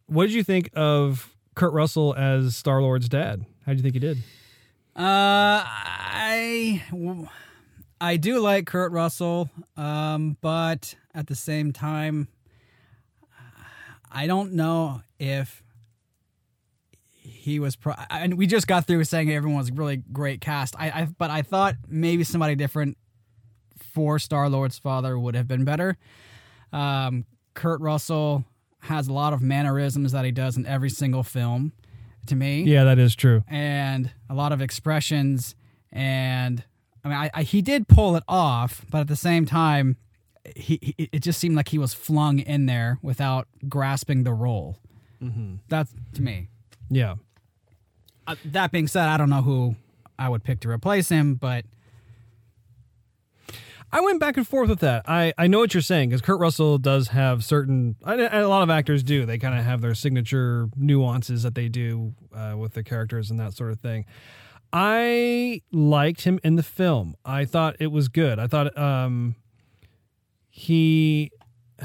what 0.06 0.26
did 0.26 0.34
you 0.34 0.44
think 0.44 0.70
of 0.74 1.34
Kurt 1.56 1.72
Russell 1.72 2.14
as 2.16 2.56
Star 2.56 2.80
Lord's 2.80 3.08
dad? 3.08 3.44
How 3.66 3.72
did 3.72 3.78
you 3.78 3.82
think 3.82 3.94
he 3.94 4.00
did? 4.00 4.18
Uh, 4.96 5.62
I 5.64 6.82
I 8.00 8.16
do 8.16 8.40
like 8.40 8.66
Kurt 8.66 8.92
Russell, 8.92 9.50
um, 9.76 10.36
but 10.40 10.94
at 11.14 11.26
the 11.26 11.34
same 11.36 11.72
time, 11.72 12.28
I 14.10 14.26
don't 14.26 14.54
know 14.54 15.02
if 15.18 15.62
he 17.22 17.60
was. 17.60 17.76
Pro- 17.76 17.94
and 18.10 18.36
we 18.36 18.46
just 18.46 18.66
got 18.66 18.86
through 18.86 19.04
saying 19.04 19.30
everyone 19.30 19.58
was 19.58 19.70
really 19.70 19.98
great 20.12 20.40
cast. 20.40 20.74
I, 20.78 20.90
I 20.90 21.04
but 21.16 21.30
I 21.30 21.42
thought 21.42 21.76
maybe 21.88 22.24
somebody 22.24 22.56
different 22.56 22.96
for 23.92 24.18
Star 24.18 24.48
Lord's 24.48 24.78
father 24.78 25.18
would 25.18 25.34
have 25.34 25.46
been 25.46 25.64
better. 25.64 25.96
Um, 26.72 27.26
Kurt 27.54 27.80
Russell 27.80 28.44
has 28.80 29.08
a 29.08 29.12
lot 29.12 29.32
of 29.32 29.42
mannerisms 29.42 30.12
that 30.12 30.24
he 30.24 30.32
does 30.32 30.56
in 30.56 30.66
every 30.66 30.90
single 30.90 31.22
film. 31.22 31.72
To 32.26 32.36
me, 32.36 32.62
Yeah, 32.62 32.84
that 32.84 32.98
is 32.98 33.16
true. 33.16 33.42
and 33.48 34.10
a 34.28 34.34
lot 34.34 34.52
of 34.52 34.60
expressions 34.60 35.54
and 35.92 36.62
I 37.04 37.08
mean 37.08 37.16
I, 37.18 37.30
I, 37.34 37.42
he 37.42 37.60
did 37.62 37.88
pull 37.88 38.14
it 38.16 38.22
off 38.28 38.84
but 38.90 39.00
at 39.00 39.08
the 39.08 39.16
same 39.16 39.46
time 39.46 39.96
he, 40.56 40.78
he 40.80 41.08
it 41.12 41.20
just 41.20 41.38
seemed 41.40 41.56
like 41.56 41.68
he 41.70 41.78
was 41.78 41.92
flung 41.94 42.38
in 42.38 42.66
there 42.66 42.98
without 43.02 43.48
grasping 43.68 44.22
the 44.24 44.32
role 44.32 44.78
Mm-hmm. 45.22 45.56
that's 45.68 45.92
to 46.14 46.22
me 46.22 46.48
Yeah. 46.88 47.16
uh, 48.26 48.36
that 48.44 48.70
being 48.70 48.86
said 48.86 49.08
I 49.08 49.16
don't 49.16 49.30
know 49.30 49.42
who 49.42 49.76
I 50.18 50.28
would 50.28 50.44
pick 50.44 50.60
to 50.60 50.68
replace 50.70 51.08
him 51.08 51.34
but 51.34 51.64
I 53.92 54.00
went 54.00 54.20
back 54.20 54.36
and 54.36 54.46
forth 54.46 54.68
with 54.68 54.80
that. 54.80 55.08
I, 55.08 55.32
I 55.36 55.48
know 55.48 55.58
what 55.58 55.74
you're 55.74 55.80
saying 55.80 56.10
because 56.10 56.20
Kurt 56.20 56.38
Russell 56.38 56.78
does 56.78 57.08
have 57.08 57.44
certain, 57.44 57.96
and 58.06 58.20
a 58.20 58.46
lot 58.48 58.62
of 58.62 58.70
actors 58.70 59.02
do. 59.02 59.26
They 59.26 59.38
kind 59.38 59.58
of 59.58 59.64
have 59.64 59.80
their 59.80 59.94
signature 59.94 60.68
nuances 60.76 61.42
that 61.42 61.56
they 61.56 61.68
do 61.68 62.14
uh, 62.32 62.54
with 62.56 62.74
the 62.74 62.84
characters 62.84 63.30
and 63.30 63.40
that 63.40 63.54
sort 63.54 63.72
of 63.72 63.80
thing. 63.80 64.04
I 64.72 65.62
liked 65.72 66.22
him 66.22 66.38
in 66.44 66.54
the 66.54 66.62
film. 66.62 67.16
I 67.24 67.44
thought 67.44 67.74
it 67.80 67.88
was 67.88 68.06
good. 68.08 68.38
I 68.38 68.46
thought 68.46 68.76
um, 68.78 69.34
he. 70.48 71.32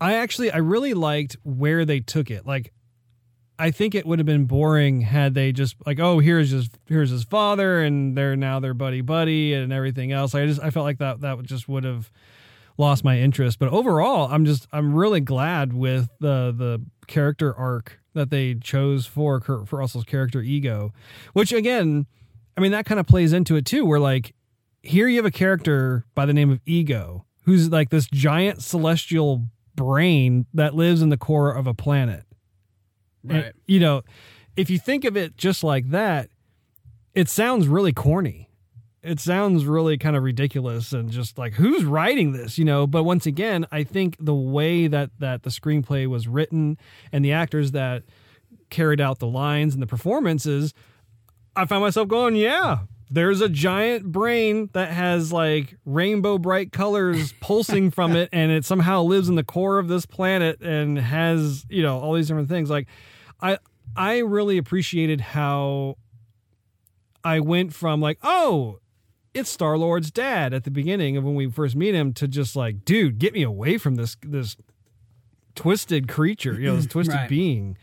I 0.00 0.14
actually, 0.14 0.50
I 0.50 0.58
really 0.58 0.94
liked 0.94 1.36
where 1.42 1.84
they 1.84 2.00
took 2.00 2.30
it. 2.30 2.46
Like, 2.46 2.72
I 3.58 3.70
think 3.70 3.94
it 3.94 4.06
would 4.06 4.18
have 4.18 4.26
been 4.26 4.44
boring 4.44 5.00
had 5.00 5.34
they 5.34 5.52
just 5.52 5.76
like, 5.84 5.98
oh, 5.98 6.18
here's 6.18 6.50
his 6.50 6.70
here's 6.86 7.10
his 7.10 7.24
father, 7.24 7.80
and 7.80 8.16
they're 8.16 8.36
now 8.36 8.60
their 8.60 8.74
buddy 8.74 9.00
buddy 9.00 9.54
and 9.54 9.72
everything 9.72 10.12
else. 10.12 10.34
I 10.34 10.46
just 10.46 10.62
I 10.62 10.70
felt 10.70 10.84
like 10.84 10.98
that 10.98 11.20
that 11.22 11.42
just 11.42 11.68
would 11.68 11.84
have 11.84 12.10
lost 12.76 13.04
my 13.04 13.18
interest. 13.18 13.58
But 13.58 13.70
overall, 13.70 14.28
I'm 14.30 14.44
just 14.44 14.66
I'm 14.72 14.94
really 14.94 15.20
glad 15.20 15.72
with 15.72 16.08
the 16.20 16.54
the 16.56 16.84
character 17.06 17.54
arc 17.54 17.98
that 18.14 18.30
they 18.30 18.54
chose 18.54 19.06
for 19.06 19.40
Kurt 19.40 19.68
for 19.68 19.78
Russell's 19.78 20.04
character 20.04 20.40
ego, 20.40 20.92
which 21.32 21.52
again, 21.52 22.06
I 22.56 22.60
mean 22.60 22.72
that 22.72 22.86
kind 22.86 23.00
of 23.00 23.06
plays 23.06 23.32
into 23.32 23.56
it 23.56 23.66
too. 23.66 23.84
Where 23.84 24.00
like 24.00 24.34
here 24.82 25.08
you 25.08 25.16
have 25.16 25.26
a 25.26 25.30
character 25.30 26.04
by 26.14 26.26
the 26.26 26.32
name 26.32 26.50
of 26.50 26.60
Ego 26.64 27.24
who's 27.44 27.70
like 27.70 27.90
this 27.90 28.06
giant 28.06 28.62
celestial 28.62 29.46
brain 29.74 30.46
that 30.52 30.74
lives 30.74 31.02
in 31.02 31.08
the 31.08 31.16
core 31.16 31.52
of 31.52 31.66
a 31.66 31.74
planet. 31.74 32.24
And, 33.28 33.52
you 33.66 33.80
know, 33.80 34.02
if 34.56 34.70
you 34.70 34.78
think 34.78 35.04
of 35.04 35.16
it 35.16 35.36
just 35.36 35.64
like 35.64 35.90
that, 35.90 36.30
it 37.14 37.28
sounds 37.28 37.68
really 37.68 37.92
corny. 37.92 38.50
It 39.02 39.20
sounds 39.20 39.64
really 39.64 39.96
kind 39.96 40.16
of 40.16 40.22
ridiculous 40.22 40.92
and 40.92 41.10
just 41.10 41.38
like 41.38 41.54
who's 41.54 41.84
writing 41.84 42.32
this, 42.32 42.58
you 42.58 42.64
know? 42.64 42.86
But 42.86 43.04
once 43.04 43.26
again, 43.26 43.66
I 43.70 43.84
think 43.84 44.16
the 44.18 44.34
way 44.34 44.88
that 44.88 45.10
that 45.20 45.44
the 45.44 45.50
screenplay 45.50 46.06
was 46.06 46.26
written 46.26 46.76
and 47.12 47.24
the 47.24 47.32
actors 47.32 47.72
that 47.72 48.02
carried 48.70 49.00
out 49.00 49.20
the 49.20 49.26
lines 49.26 49.72
and 49.74 49.82
the 49.82 49.86
performances, 49.86 50.74
I 51.54 51.64
found 51.64 51.82
myself 51.82 52.08
going, 52.08 52.34
yeah, 52.34 52.80
there's 53.10 53.40
a 53.40 53.48
giant 53.48 54.04
brain 54.12 54.68
that 54.74 54.90
has 54.90 55.32
like 55.32 55.76
rainbow 55.86 56.36
bright 56.38 56.72
colors 56.72 57.32
pulsing 57.40 57.90
from 57.90 58.14
it 58.14 58.28
and 58.32 58.52
it 58.52 58.64
somehow 58.64 59.02
lives 59.02 59.28
in 59.28 59.34
the 59.34 59.44
core 59.44 59.78
of 59.78 59.88
this 59.88 60.04
planet 60.06 60.60
and 60.60 60.98
has, 60.98 61.64
you 61.70 61.82
know, 61.82 61.98
all 61.98 62.12
these 62.14 62.28
different 62.28 62.48
things. 62.48 62.68
Like 62.70 62.86
I 63.40 63.58
I 63.96 64.18
really 64.18 64.58
appreciated 64.58 65.20
how 65.20 65.96
I 67.24 67.40
went 67.40 67.72
from 67.74 68.00
like, 68.00 68.18
oh, 68.22 68.78
it's 69.34 69.50
Star 69.50 69.76
Lord's 69.78 70.10
dad 70.10 70.52
at 70.52 70.64
the 70.64 70.70
beginning 70.70 71.16
of 71.16 71.24
when 71.24 71.34
we 71.34 71.48
first 71.50 71.76
meet 71.76 71.94
him 71.94 72.12
to 72.14 72.28
just 72.28 72.56
like, 72.56 72.84
dude, 72.84 73.18
get 73.18 73.32
me 73.34 73.42
away 73.42 73.78
from 73.78 73.94
this 73.96 74.16
this 74.22 74.56
twisted 75.54 76.08
creature, 76.08 76.54
you 76.60 76.66
know, 76.66 76.76
this 76.76 76.86
twisted 76.90 77.14
Right. 77.14 77.28
being. 77.28 77.76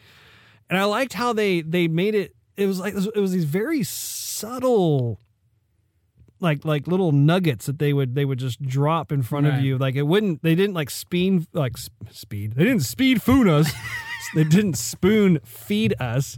And 0.69 0.79
I 0.79 0.85
liked 0.85 1.13
how 1.13 1.33
they 1.33 1.61
they 1.61 1.87
made 1.87 2.15
it. 2.15 2.35
It 2.57 2.67
was 2.67 2.79
like 2.79 2.93
it 2.95 3.19
was 3.19 3.31
these 3.33 3.43
very 3.45 3.83
subtle, 4.35 5.19
like 6.39 6.65
like 6.65 6.87
little 6.87 7.11
nuggets 7.11 7.65
that 7.65 7.79
they 7.79 7.93
would 7.93 8.15
they 8.15 8.25
would 8.25 8.39
just 8.39 8.61
drop 8.61 9.11
in 9.11 9.21
front 9.21 9.47
of 9.47 9.61
you. 9.61 9.77
Like 9.77 9.95
it 9.95 10.03
wouldn't. 10.03 10.43
They 10.43 10.55
didn't 10.55 10.73
like 10.73 10.89
speed 10.89 11.47
like 11.53 11.75
speed. 12.11 12.53
They 12.53 12.63
didn't 12.63 12.83
speed 12.83 13.21
foon 13.21 13.47
us. 13.47 13.71
they 14.35 14.43
didn't 14.43 14.75
spoon 14.75 15.39
feed 15.43 15.93
us. 15.99 16.37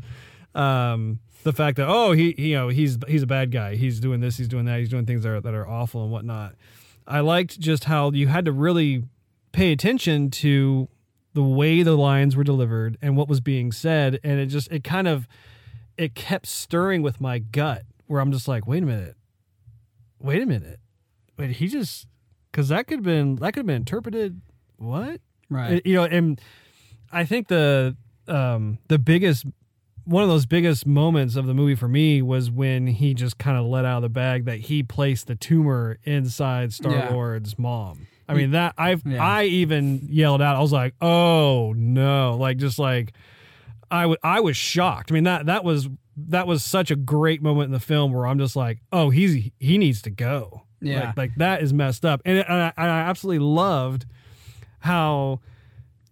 Um, 0.56 1.20
the 1.44 1.54
fact 1.54 1.78
that 1.78 1.88
oh 1.88 2.12
he, 2.12 2.34
he 2.38 2.50
you 2.50 2.56
know 2.56 2.70
he's 2.70 2.98
he's 3.08 3.24
a 3.24 3.28
bad 3.28 3.52
guy. 3.52 3.76
He's 3.76 4.00
doing 4.00 4.20
this. 4.20 4.38
He's 4.38 4.48
doing 4.48 4.66
that. 4.66 4.80
He's 4.80 4.90
doing 4.90 5.06
things 5.06 5.24
that 5.24 5.30
are 5.30 5.42
that 5.42 5.54
are 5.54 5.68
awful 5.68 6.04
and 6.04 6.12
whatnot. 6.12 6.56
I 7.08 7.22
liked 7.22 7.60
just 7.60 7.86
how 7.86 8.12
you 8.12 8.28
had 8.28 8.46
to 8.46 8.52
really 8.52 9.04
pay 9.54 9.72
attention 9.72 10.30
to 10.30 10.90
the 11.34 11.44
way 11.44 11.84
the 11.84 11.96
lines 11.96 12.36
were 12.36 12.44
delivered 12.44 12.98
and 13.02 13.16
what 13.16 13.28
was 13.28 13.40
being 13.40 13.72
said 13.72 14.20
and 14.24 14.40
it 14.40 14.48
just 14.48 14.72
it 14.72 14.84
kind 14.84 15.08
of 15.08 15.28
it 15.98 16.16
kept 16.16 16.48
stirring 16.48 17.02
with 17.02 17.22
my 17.22 17.40
gut 17.40 17.84
where 18.08 18.20
i'm 18.22 18.32
just 18.32 18.48
like 18.48 18.66
wait 18.68 18.84
a 18.84 18.86
minute 18.86 19.16
wait 20.20 20.42
a 20.42 20.46
minute 20.46 20.80
wait 21.38 21.52
he 21.52 21.68
just 21.68 22.08
because 22.52 22.70
that 22.70 22.88
could 22.88 22.98
have 23.00 23.04
been 23.06 23.36
that 23.38 23.54
could 23.54 23.60
have 23.62 23.66
been 23.68 23.76
interpreted 23.78 24.42
what 24.78 25.22
right 25.50 25.82
you 25.86 25.94
know 25.96 26.04
and 26.04 26.42
i 27.12 27.24
think 27.24 27.48
the 27.48 27.96
um 28.28 28.78
the 28.88 28.98
biggest 29.00 29.46
one 30.06 30.24
of 30.24 30.30
those 30.30 30.46
biggest 30.46 30.86
moments 30.88 31.36
of 31.36 31.48
the 31.48 31.54
movie 31.54 31.76
for 31.76 31.88
me 31.90 32.22
was 32.22 32.50
when 32.50 32.88
he 32.88 33.14
just 33.14 33.38
kind 33.38 33.58
of 33.58 33.66
let 33.66 33.84
out 33.84 33.98
of 33.98 34.04
the 34.04 34.10
bag 34.10 34.46
that 34.46 34.58
he 34.58 34.82
placed 34.82 35.28
the 35.28 35.36
tumor 35.36 35.98
inside 36.06 36.72
Star 36.72 36.94
Lord's 37.12 37.60
mom. 37.60 38.08
I 38.26 38.34
mean 38.34 38.52
that 38.52 38.74
I've 38.78 39.04
Yeah. 39.06 39.22
I 39.22 39.44
even 39.44 40.08
yelled 40.10 40.42
out. 40.42 40.56
I 40.56 40.62
was 40.62 40.72
like, 40.72 40.96
"Oh 41.02 41.74
no!" 41.76 42.38
Like 42.38 42.56
just 42.58 42.80
like 42.80 43.12
I 43.92 44.06
wa- 44.06 44.16
I 44.24 44.40
was 44.40 44.56
shocked. 44.56 45.12
I 45.12 45.14
mean 45.14 45.26
that 45.26 45.48
that 45.48 45.66
was 45.66 45.90
that 46.18 46.48
was 46.48 46.64
such 46.64 46.92
a 46.92 46.96
great 46.96 47.42
moment 47.42 47.68
in 47.68 47.72
the 47.72 47.80
film 47.80 48.12
where 48.12 48.26
I'm 48.26 48.40
just 48.40 48.56
like, 48.56 48.80
"Oh, 48.92 49.10
he's 49.10 49.52
he 49.60 49.78
needs 49.78 50.02
to 50.04 50.10
go." 50.10 50.64
Yeah. 50.82 51.08
like, 51.08 51.18
like 51.18 51.36
that 51.38 51.62
is 51.62 51.74
messed 51.74 52.06
up, 52.06 52.22
and, 52.26 52.38
and 52.40 52.48
I, 52.52 52.74
and 52.78 52.92
I 52.92 53.00
absolutely 53.02 53.46
loved 53.46 54.06
how 54.80 55.40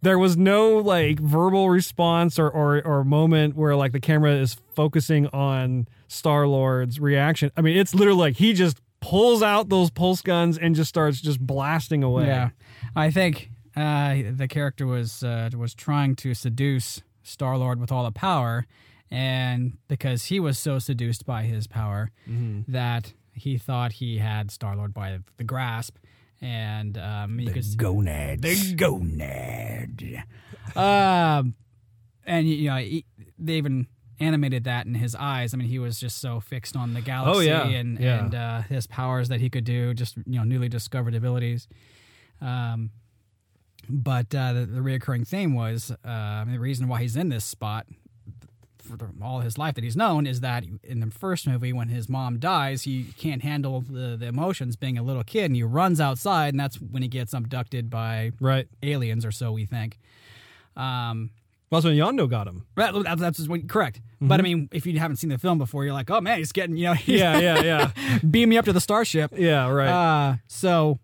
there 0.02 0.20
was 0.20 0.38
no 0.38 0.78
like 0.78 1.20
verbal 1.20 1.70
response 1.70 2.38
or, 2.38 2.50
or 2.50 2.82
or 2.86 3.04
moment 3.04 3.56
where 3.56 3.76
like 3.76 3.92
the 3.92 4.00
camera 4.00 4.34
is 4.34 4.58
focusing 4.76 5.28
on 5.28 5.88
Star 6.08 6.48
Lord's 6.48 7.00
reaction. 7.00 7.52
I 7.58 7.62
mean, 7.62 7.78
it's 7.78 7.96
literally 7.96 8.20
like 8.20 8.36
he 8.38 8.54
just 8.54 8.80
pulls 9.02 9.42
out 9.44 9.70
those 9.70 9.90
pulse 9.90 10.22
guns 10.22 10.58
and 10.58 10.76
just 10.76 10.90
starts 10.90 11.22
just 11.22 11.40
blasting 11.40 12.04
away. 12.04 12.28
Yeah, 12.28 12.50
I 12.96 13.12
think 13.12 13.50
uh, 13.76 14.16
the 14.32 14.48
character 14.48 14.86
was 14.86 15.24
uh, 15.24 15.50
was 15.56 15.74
trying 15.74 16.16
to 16.18 16.34
seduce 16.34 17.02
Star 17.24 17.58
Lord 17.58 17.80
with 17.80 17.92
all 17.92 18.04
the 18.04 18.12
power, 18.12 18.66
and 19.12 19.78
because 19.88 20.26
he 20.26 20.40
was 20.40 20.58
so 20.60 20.80
seduced 20.80 21.26
by 21.26 21.44
his 21.44 21.68
power 21.68 22.12
that 22.68 23.14
he 23.34 23.58
thought 23.58 23.94
he 23.94 24.18
had 24.20 24.50
Star 24.52 24.76
Lord 24.76 24.94
by 24.94 25.20
the 25.38 25.44
grasp, 25.44 25.98
and 26.42 26.98
um, 26.98 27.40
you 27.40 27.48
could 27.50 27.64
s- 27.64 27.76
Gonad. 27.76 28.42
the 28.42 28.76
gonad. 28.76 30.24
Um, 30.76 31.56
and 32.26 32.50
you 32.50 32.70
know, 32.70 32.78
he, 32.78 33.06
they 33.38 33.54
even 33.56 33.88
animated 34.20 34.64
that 34.64 34.86
in 34.86 34.96
his 34.96 35.16
eyes. 35.16 35.54
I 35.54 35.58
mean, 35.58 35.68
he 35.68 35.80
was 35.80 36.00
just 36.00 36.20
so 36.20 36.40
fixed 36.40 36.76
on 36.76 36.94
the 36.94 37.02
galaxy 37.02 37.38
Oh, 37.38 37.40
yeah. 37.42 37.68
and 37.68 38.00
Yeah. 38.00 38.20
and 38.26 38.36
uh, 38.36 38.62
his 38.64 38.88
powers 38.88 39.28
that 39.30 39.40
he 39.42 39.50
could 39.50 39.64
do, 39.66 39.94
just 39.94 40.16
you 40.18 40.38
know, 40.40 40.44
newly 40.44 40.70
discovered 40.70 41.14
abilities. 41.16 41.68
Um, 42.42 42.92
but 43.90 44.34
uh, 44.34 44.54
the, 44.54 44.66
the 44.66 44.80
reoccurring 44.80 45.28
theme 45.28 45.54
was 45.54 45.92
uh, 46.04 46.46
the 46.46 46.58
reason 46.58 46.88
why 46.88 47.02
he's 47.02 47.16
in 47.16 47.30
this 47.30 47.46
spot 47.46 47.86
for 48.86 48.96
the, 48.98 49.08
all 49.22 49.40
his 49.40 49.58
life 49.58 49.76
that 49.76 49.84
he's 49.84 49.96
known 49.96 50.26
is 50.28 50.40
that 50.42 50.64
in 50.84 51.00
the 51.00 51.12
first 51.12 51.48
movie 51.48 51.74
when 51.74 51.90
his 51.90 52.08
mom 52.08 52.40
dies 52.40 52.84
he 52.84 53.06
can't 53.18 53.42
handle 53.44 53.82
the, 53.82 54.16
the 54.18 54.28
emotions 54.28 54.76
being 54.76 54.98
a 54.98 55.04
little 55.04 55.24
kid 55.24 55.46
and 55.46 55.56
he 55.56 55.64
runs 55.64 56.00
outside 56.00 56.50
and 56.54 56.60
that's 56.60 56.78
when 56.80 57.02
he 57.02 57.08
gets 57.08 57.34
abducted 57.34 57.90
by 57.90 58.32
Right. 58.40 58.68
aliens 58.84 59.26
or 59.26 59.32
so 59.32 59.52
we 59.52 59.66
think 59.66 59.98
um 60.78 61.32
Well, 61.70 61.82
that's 61.82 61.86
when 61.86 61.96
Yondu 61.98 62.30
got 62.30 62.48
him. 62.48 62.66
that, 62.76 63.18
that's, 63.18 63.48
what, 63.48 63.68
correct 63.68 64.02
but 64.22 64.40
i 64.40 64.44
mean 64.44 64.70
if 64.72 64.86
you 64.86 64.98
haven't 65.00 65.18
seen 65.18 65.30
the 65.30 65.38
film 65.38 65.58
before 65.58 65.84
you're 65.84 65.94
like 65.94 66.10
oh 66.10 66.22
man 66.22 66.38
he's 66.38 66.52
getting 66.52 66.78
you 66.78 66.86
know 66.86 66.96
Yeah, 67.06 67.38
yeah, 67.40 67.62
yeah. 67.62 68.20
beam 68.30 68.50
me 68.50 68.58
up 68.58 68.66
to 68.66 68.74
the 68.74 68.82
starship 68.82 69.32
Yeah, 69.38 69.68
right. 69.70 69.90
uh, 69.90 70.36
so 70.48 71.00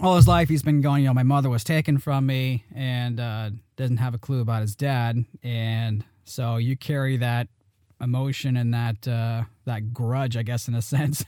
all 0.00 0.16
his 0.16 0.26
life 0.26 0.48
he's 0.48 0.64
been 0.64 0.80
going, 0.80 1.02
you 1.04 1.08
know, 1.08 1.14
my 1.14 1.22
mother 1.22 1.48
was 1.48 1.62
taken 1.62 1.96
from 1.98 2.26
me 2.26 2.64
and 2.74 3.20
uh, 3.20 3.50
doesn't 3.76 3.98
have 3.98 4.14
a 4.14 4.18
clue 4.18 4.40
about 4.40 4.62
his 4.62 4.74
dad. 4.74 5.24
And 5.44 6.04
so 6.24 6.56
you 6.56 6.76
carry 6.76 7.16
that 7.18 7.48
emotion 8.00 8.56
and 8.56 8.72
that 8.74 9.06
uh, 9.08 9.44
that 9.64 9.92
grudge, 9.92 10.36
I 10.36 10.42
guess, 10.42 10.68
in 10.68 10.74
a 10.74 10.82
sense, 10.94 11.24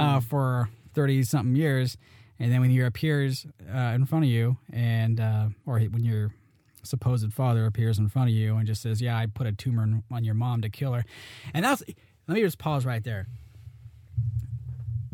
uh, 0.00 0.20
for 0.20 0.68
30 0.94 1.22
something 1.24 1.56
years. 1.56 1.96
And 2.38 2.50
then 2.50 2.60
when 2.62 2.70
he 2.70 2.80
appears 2.80 3.46
uh, 3.72 3.76
in 3.94 4.06
front 4.06 4.24
of 4.24 4.30
you 4.30 4.56
and, 4.72 5.20
uh, 5.20 5.48
or 5.66 5.78
he- 5.78 5.88
when 5.88 6.04
your 6.04 6.32
supposed 6.82 7.30
father 7.34 7.66
appears 7.66 7.98
in 7.98 8.08
front 8.08 8.30
of 8.30 8.34
you 8.34 8.56
and 8.56 8.66
just 8.66 8.80
says, 8.80 9.02
yeah, 9.02 9.18
I 9.18 9.26
put 9.26 9.46
a 9.46 9.52
tumor 9.52 10.02
on 10.10 10.24
your 10.24 10.34
mom 10.34 10.62
to 10.62 10.70
kill 10.70 10.94
her. 10.94 11.04
And 11.52 11.64
that's, 11.66 11.82
let 12.26 12.34
me 12.36 12.40
just 12.40 12.56
pause 12.58 12.86
right 12.86 13.04
there 13.04 13.26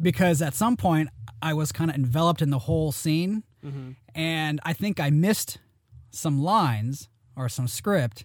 because 0.01 0.43
at 0.43 0.55
some 0.55 0.77
point 0.77 1.09
I 1.43 1.55
was 1.55 1.73
kind 1.73 1.91
of 1.91 1.97
enveloped 1.97 2.43
in 2.43 2.51
the 2.51 2.61
whole 2.61 2.93
scene, 2.93 3.43
and 4.15 4.61
I 4.65 4.73
think 4.73 5.01
I 5.01 5.11
missed 5.11 5.59
some 6.13 6.41
lines 6.41 7.09
or 7.35 7.49
some 7.49 7.67
script 7.67 8.25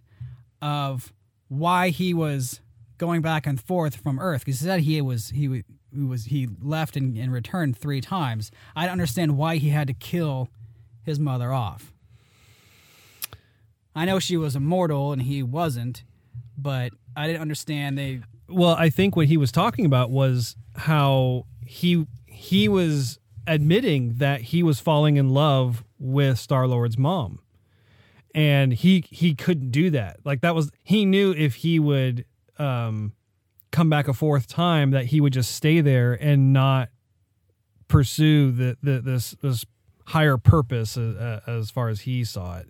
of 0.61 1.13
why 1.47 1.89
he 1.89 2.13
was 2.13 2.61
going 2.97 3.21
back 3.21 3.47
and 3.47 3.59
forth 3.59 3.95
from 3.95 4.19
Earth 4.19 4.41
because 4.45 4.59
he 4.59 4.65
said 4.65 4.81
he 4.81 5.01
was 5.01 5.29
he, 5.29 5.63
was 5.93 6.25
he 6.25 6.47
left 6.61 6.95
and, 6.95 7.17
and 7.17 7.33
returned 7.33 7.77
three 7.77 8.01
times. 8.01 8.51
I 8.75 8.83
don't 8.85 8.93
understand 8.93 9.37
why 9.37 9.57
he 9.57 9.69
had 9.69 9.87
to 9.87 9.93
kill 9.93 10.49
his 11.03 11.19
mother 11.19 11.51
off. 11.51 11.93
I 13.95 14.05
know 14.05 14.19
she 14.19 14.37
was 14.37 14.55
immortal 14.55 15.11
and 15.11 15.23
he 15.23 15.43
wasn't, 15.43 16.03
but 16.57 16.93
I 17.15 17.27
didn't 17.27 17.41
understand 17.41 17.97
they. 17.97 18.21
well, 18.47 18.75
I 18.75 18.89
think 18.89 19.15
what 19.15 19.27
he 19.27 19.37
was 19.37 19.51
talking 19.51 19.85
about 19.85 20.11
was 20.11 20.55
how 20.75 21.45
he 21.65 22.07
he 22.25 22.69
was 22.69 23.19
admitting 23.47 24.15
that 24.15 24.41
he 24.41 24.63
was 24.63 24.79
falling 24.79 25.17
in 25.17 25.29
love 25.29 25.83
with 25.99 26.39
Star 26.39 26.67
Lord's 26.67 26.97
mom, 26.97 27.39
and 28.33 28.73
he 28.73 29.03
he 29.09 29.35
couldn't 29.35 29.71
do 29.71 29.89
that. 29.91 30.17
Like 30.23 30.41
that 30.41 30.55
was 30.55 30.71
he 30.83 31.05
knew 31.05 31.31
if 31.31 31.55
he 31.55 31.79
would 31.79 32.25
um, 32.57 33.13
come 33.71 33.89
back 33.89 34.07
a 34.07 34.13
fourth 34.13 34.47
time 34.47 34.91
that 34.91 35.05
he 35.05 35.21
would 35.21 35.33
just 35.33 35.51
stay 35.51 35.81
there 35.81 36.13
and 36.13 36.53
not 36.53 36.89
pursue 37.87 38.51
the, 38.51 38.77
the 38.81 39.01
this 39.01 39.31
this 39.41 39.65
higher 40.07 40.37
purpose 40.37 40.97
uh, 40.97 41.41
as 41.47 41.71
far 41.71 41.89
as 41.89 42.01
he 42.01 42.23
saw 42.23 42.57
it. 42.57 42.69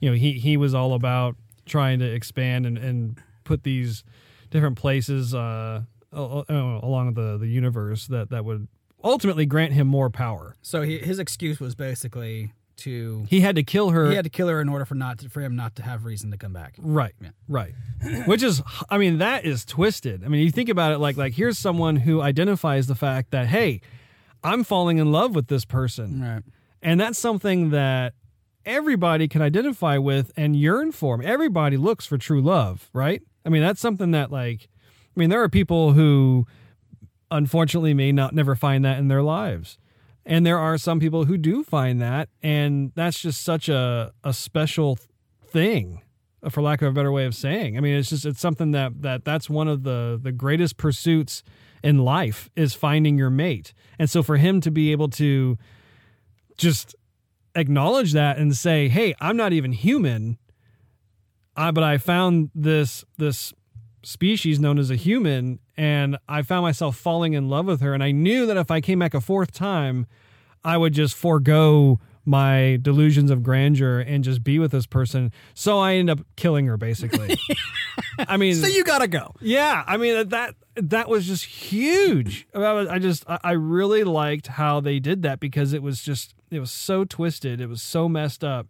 You 0.00 0.10
know, 0.10 0.16
he 0.16 0.32
he 0.32 0.56
was 0.56 0.74
all 0.74 0.94
about 0.94 1.36
trying 1.64 2.00
to 2.00 2.06
expand 2.06 2.66
and, 2.66 2.76
and 2.78 3.18
put 3.44 3.62
these 3.62 4.04
different 4.50 4.76
places 4.76 5.34
uh, 5.34 5.82
al- 6.12 6.44
al- 6.48 6.80
along 6.82 7.14
the 7.14 7.38
the 7.38 7.48
universe 7.48 8.06
that 8.08 8.30
that 8.30 8.44
would 8.44 8.68
ultimately 9.04 9.46
grant 9.46 9.72
him 9.72 9.86
more 9.86 10.10
power. 10.10 10.56
So 10.62 10.82
he, 10.82 10.98
his 10.98 11.18
excuse 11.18 11.58
was 11.60 11.74
basically 11.74 12.52
to 12.84 13.24
He 13.28 13.40
had 13.40 13.56
to 13.56 13.62
kill 13.62 13.90
her. 13.90 14.08
he 14.10 14.14
had 14.16 14.24
to 14.24 14.30
kill 14.30 14.48
her 14.48 14.60
in 14.60 14.68
order 14.68 14.84
for 14.84 14.94
not 14.94 15.18
to, 15.18 15.28
for 15.28 15.40
him 15.40 15.56
not 15.56 15.74
to 15.76 15.82
have 15.82 16.04
reason 16.04 16.30
to 16.30 16.36
come 16.36 16.52
back. 16.52 16.74
Right. 16.78 17.14
Yeah. 17.20 17.30
Right. 17.48 17.74
Which 18.26 18.42
is 18.42 18.62
I 18.90 18.98
mean 18.98 19.18
that 19.18 19.44
is 19.44 19.64
twisted. 19.64 20.24
I 20.24 20.28
mean 20.28 20.42
you 20.42 20.50
think 20.50 20.68
about 20.68 20.92
it 20.92 20.98
like 20.98 21.16
like 21.16 21.32
here's 21.34 21.58
someone 21.58 21.96
who 21.96 22.20
identifies 22.20 22.86
the 22.86 22.94
fact 22.94 23.30
that 23.32 23.46
hey, 23.46 23.80
I'm 24.44 24.64
falling 24.64 24.98
in 24.98 25.12
love 25.12 25.34
with 25.34 25.48
this 25.48 25.64
person. 25.64 26.20
Right. 26.22 26.42
And 26.82 27.00
that's 27.00 27.18
something 27.18 27.70
that 27.70 28.14
everybody 28.64 29.28
can 29.28 29.42
identify 29.42 29.98
with 29.98 30.32
and 30.36 30.54
yearn 30.56 30.92
for. 30.92 31.20
Everybody 31.22 31.76
looks 31.76 32.06
for 32.06 32.18
true 32.18 32.40
love, 32.40 32.88
right? 32.92 33.22
I 33.44 33.48
mean 33.48 33.62
that's 33.62 33.80
something 33.80 34.10
that 34.12 34.30
like 34.30 34.68
I 35.16 35.20
mean 35.20 35.30
there 35.30 35.42
are 35.42 35.48
people 35.48 35.92
who 35.92 36.46
unfortunately 37.30 37.94
may 37.94 38.12
not 38.12 38.34
never 38.34 38.54
find 38.54 38.84
that 38.84 38.98
in 38.98 39.08
their 39.08 39.22
lives. 39.22 39.78
And 40.24 40.46
there 40.46 40.58
are 40.58 40.78
some 40.78 41.00
people 41.00 41.24
who 41.24 41.36
do 41.36 41.64
find 41.64 42.00
that 42.00 42.28
and 42.42 42.92
that's 42.94 43.20
just 43.20 43.42
such 43.42 43.68
a 43.68 44.12
a 44.22 44.32
special 44.32 44.98
thing 45.44 46.02
for 46.50 46.62
lack 46.62 46.82
of 46.82 46.88
a 46.88 46.92
better 46.92 47.12
way 47.12 47.24
of 47.24 47.34
saying. 47.34 47.76
I 47.76 47.80
mean, 47.80 47.94
it's 47.94 48.10
just 48.10 48.26
it's 48.26 48.40
something 48.40 48.72
that 48.72 49.02
that 49.02 49.24
that's 49.24 49.48
one 49.48 49.68
of 49.68 49.82
the 49.84 50.18
the 50.20 50.32
greatest 50.32 50.76
pursuits 50.76 51.42
in 51.82 51.98
life 51.98 52.50
is 52.56 52.74
finding 52.74 53.18
your 53.18 53.30
mate. 53.30 53.72
And 53.98 54.08
so 54.08 54.22
for 54.22 54.36
him 54.36 54.60
to 54.62 54.70
be 54.70 54.92
able 54.92 55.08
to 55.10 55.56
just 56.56 56.94
acknowledge 57.54 58.12
that 58.12 58.38
and 58.38 58.56
say, 58.56 58.88
"Hey, 58.88 59.14
I'm 59.20 59.36
not 59.36 59.52
even 59.52 59.72
human, 59.72 60.38
I, 61.56 61.70
but 61.70 61.84
I 61.84 61.98
found 61.98 62.50
this 62.54 63.04
this 63.18 63.52
species 64.02 64.58
known 64.58 64.78
as 64.78 64.90
a 64.90 64.96
human, 64.96 65.60
and 65.76 66.16
I 66.28 66.42
found 66.42 66.62
myself 66.62 66.96
falling 66.96 67.32
in 67.34 67.48
love 67.48 67.66
with 67.66 67.80
her, 67.80 67.94
and 67.94 68.02
I 68.02 68.10
knew 68.10 68.46
that 68.46 68.56
if 68.56 68.70
I 68.70 68.80
came 68.80 68.98
back 68.98 69.14
a 69.14 69.20
fourth 69.20 69.52
time, 69.52 70.06
I 70.64 70.76
would 70.76 70.92
just 70.94 71.14
forego." 71.14 72.00
my 72.24 72.78
delusions 72.80 73.32
of 73.32 73.42
grandeur 73.42 73.98
and 73.98 74.22
just 74.22 74.44
be 74.44 74.56
with 74.56 74.70
this 74.70 74.86
person 74.86 75.32
so 75.54 75.80
i 75.80 75.94
end 75.94 76.08
up 76.08 76.20
killing 76.36 76.66
her 76.66 76.76
basically 76.76 77.36
i 78.28 78.36
mean 78.36 78.54
So 78.54 78.68
you 78.68 78.84
gotta 78.84 79.08
go. 79.08 79.34
yeah, 79.40 79.82
I 79.88 79.96
mean 79.96 80.28
that 80.28 80.54
that 80.76 81.08
was 81.08 81.26
just 81.26 81.44
huge. 81.44 82.46
I 82.54 83.00
just 83.00 83.24
I 83.26 83.50
really 83.52 84.04
liked 84.04 84.46
how 84.46 84.78
they 84.78 85.00
did 85.00 85.22
that 85.22 85.40
because 85.40 85.72
it 85.72 85.82
was 85.82 86.00
just 86.00 86.34
it 86.52 86.60
was 86.60 86.70
so 86.70 87.04
twisted, 87.04 87.60
it 87.60 87.66
was 87.68 87.82
so 87.82 88.08
messed 88.08 88.44
up, 88.44 88.68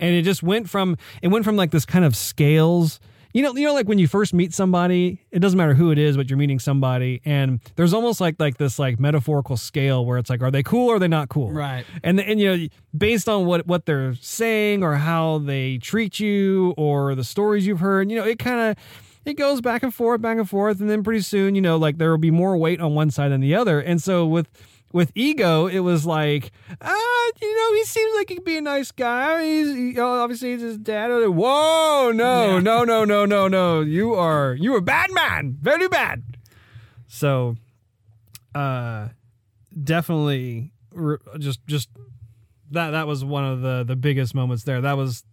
and 0.00 0.16
it 0.16 0.22
just 0.22 0.42
went 0.42 0.68
from 0.68 0.96
it 1.22 1.28
went 1.28 1.44
from 1.44 1.54
like 1.54 1.70
this 1.70 1.86
kind 1.86 2.04
of 2.04 2.16
scales. 2.16 2.98
You 3.38 3.44
know, 3.44 3.54
you 3.54 3.68
know, 3.68 3.72
like 3.72 3.86
when 3.86 4.00
you 4.00 4.08
first 4.08 4.34
meet 4.34 4.52
somebody, 4.52 5.20
it 5.30 5.38
doesn't 5.38 5.56
matter 5.56 5.72
who 5.72 5.92
it 5.92 5.98
is, 5.98 6.16
but 6.16 6.28
you're 6.28 6.36
meeting 6.36 6.58
somebody, 6.58 7.22
and 7.24 7.60
there's 7.76 7.94
almost 7.94 8.20
like 8.20 8.34
like 8.40 8.58
this 8.58 8.80
like 8.80 8.98
metaphorical 8.98 9.56
scale 9.56 10.04
where 10.04 10.18
it's 10.18 10.28
like, 10.28 10.42
are 10.42 10.50
they 10.50 10.64
cool 10.64 10.88
or 10.88 10.96
are 10.96 10.98
they 10.98 11.06
not 11.06 11.28
cool? 11.28 11.52
Right. 11.52 11.84
and 12.02 12.18
and 12.18 12.40
you 12.40 12.56
know 12.56 12.68
based 12.96 13.28
on 13.28 13.46
what 13.46 13.64
what 13.68 13.86
they're 13.86 14.16
saying 14.16 14.82
or 14.82 14.96
how 14.96 15.38
they 15.38 15.78
treat 15.78 16.18
you 16.18 16.74
or 16.76 17.14
the 17.14 17.22
stories 17.22 17.64
you've 17.64 17.78
heard 17.78 18.10
you 18.10 18.16
know 18.16 18.24
it 18.24 18.40
kind 18.40 18.58
of 18.58 18.84
it 19.24 19.34
goes 19.34 19.60
back 19.60 19.84
and 19.84 19.94
forth 19.94 20.20
back 20.20 20.36
and 20.36 20.50
forth 20.50 20.80
and 20.80 20.90
then 20.90 21.04
pretty 21.04 21.20
soon 21.20 21.54
you 21.54 21.60
know 21.60 21.76
like 21.76 21.98
there 21.98 22.10
will 22.10 22.18
be 22.18 22.32
more 22.32 22.56
weight 22.56 22.80
on 22.80 22.96
one 22.96 23.08
side 23.08 23.30
than 23.30 23.40
the 23.40 23.54
other 23.54 23.78
and 23.78 24.02
so 24.02 24.26
with 24.26 24.48
with 24.92 25.12
ego 25.14 25.66
it 25.66 25.80
was 25.80 26.06
like 26.06 26.50
ah 26.80 27.30
you 27.42 27.56
know 27.56 27.74
he 27.76 27.84
seems 27.84 28.14
like 28.16 28.28
he'd 28.30 28.44
be 28.44 28.56
a 28.56 28.60
nice 28.62 28.90
guy. 28.90 29.44
He's 29.44 29.74
he, 29.74 29.98
oh, 30.00 30.22
obviously 30.22 30.52
he's 30.52 30.62
his 30.62 30.78
dad. 30.78 31.08
Whoa 31.10 32.10
no 32.14 32.54
Yeah. 32.54 32.60
no 32.60 32.84
no 32.84 33.04
no 33.04 33.24
no 33.26 33.48
no. 33.48 33.80
You 33.82 34.14
are 34.14 34.54
you 34.54 34.74
are 34.74 34.78
a 34.78 34.82
bad 34.82 35.10
man. 35.12 35.56
Very 35.60 35.88
bad. 35.88 36.22
So 37.06 37.56
uh 38.54 39.08
definitely 39.82 40.72
re- 40.92 41.18
just 41.38 41.64
just 41.66 41.88
that 42.70 42.90
that 42.90 43.06
was 43.06 43.24
one 43.24 43.44
of 43.44 43.60
the 43.60 43.84
the 43.86 43.96
biggest 43.96 44.34
moments 44.34 44.64
there. 44.64 44.80
That 44.80 44.96
was 44.96 45.24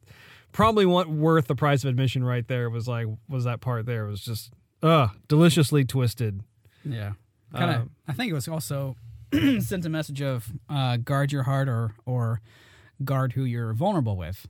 probably 0.51 0.85
one 0.85 1.19
worth 1.19 1.47
the 1.47 1.55
price 1.55 1.83
of 1.83 1.89
admission 1.89 2.23
right 2.23 2.47
there 2.47 2.69
was 2.69 2.87
like 2.87 3.07
was 3.27 3.45
that 3.45 3.61
part 3.61 3.85
there. 3.85 4.05
It 4.07 4.11
was 4.11 4.21
just 4.21 4.51
uh 4.83 5.07
deliciously 5.27 5.85
twisted. 5.85 6.41
Yeah. 6.83 7.13
Kind 7.53 7.71
of. 7.71 7.81
Um, 7.83 7.91
I 8.07 8.13
think 8.13 8.31
it 8.31 8.33
was 8.35 8.47
also 8.47 8.95
sent 9.61 9.85
a 9.85 9.89
message 9.89 10.21
of 10.21 10.51
uh, 10.69 10.97
guard 10.97 11.31
your 11.31 11.43
heart 11.43 11.67
or 11.67 11.95
or 12.05 12.41
guard 13.03 13.33
who 13.33 13.43
you're 13.43 13.73
vulnerable 13.73 14.15
with, 14.17 14.47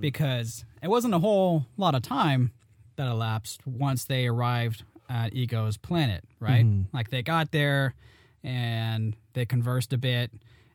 because 0.00 0.64
it 0.82 0.88
wasn't 0.88 1.14
a 1.14 1.18
whole 1.18 1.66
lot 1.76 1.94
of 1.94 2.02
time 2.02 2.50
that 2.96 3.06
elapsed 3.08 3.66
once 3.66 4.04
they 4.04 4.26
arrived 4.26 4.84
at 5.08 5.34
Ego's 5.34 5.76
planet, 5.76 6.24
right? 6.40 6.64
Like 6.92 7.10
they 7.10 7.22
got 7.22 7.52
there, 7.52 7.94
and 8.42 9.16
they 9.34 9.44
conversed 9.46 9.92
a 9.92 9.98
bit. 9.98 10.30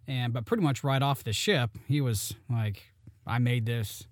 And 0.07 0.33
but 0.33 0.45
pretty 0.45 0.63
much 0.63 0.83
right 0.83 1.01
off 1.01 1.23
the 1.23 1.33
ship, 1.33 1.71
he 1.87 1.99
was 2.01 2.35
like, 2.49 2.83
"I 3.25 3.39
made 3.39 3.65
this 3.65 4.07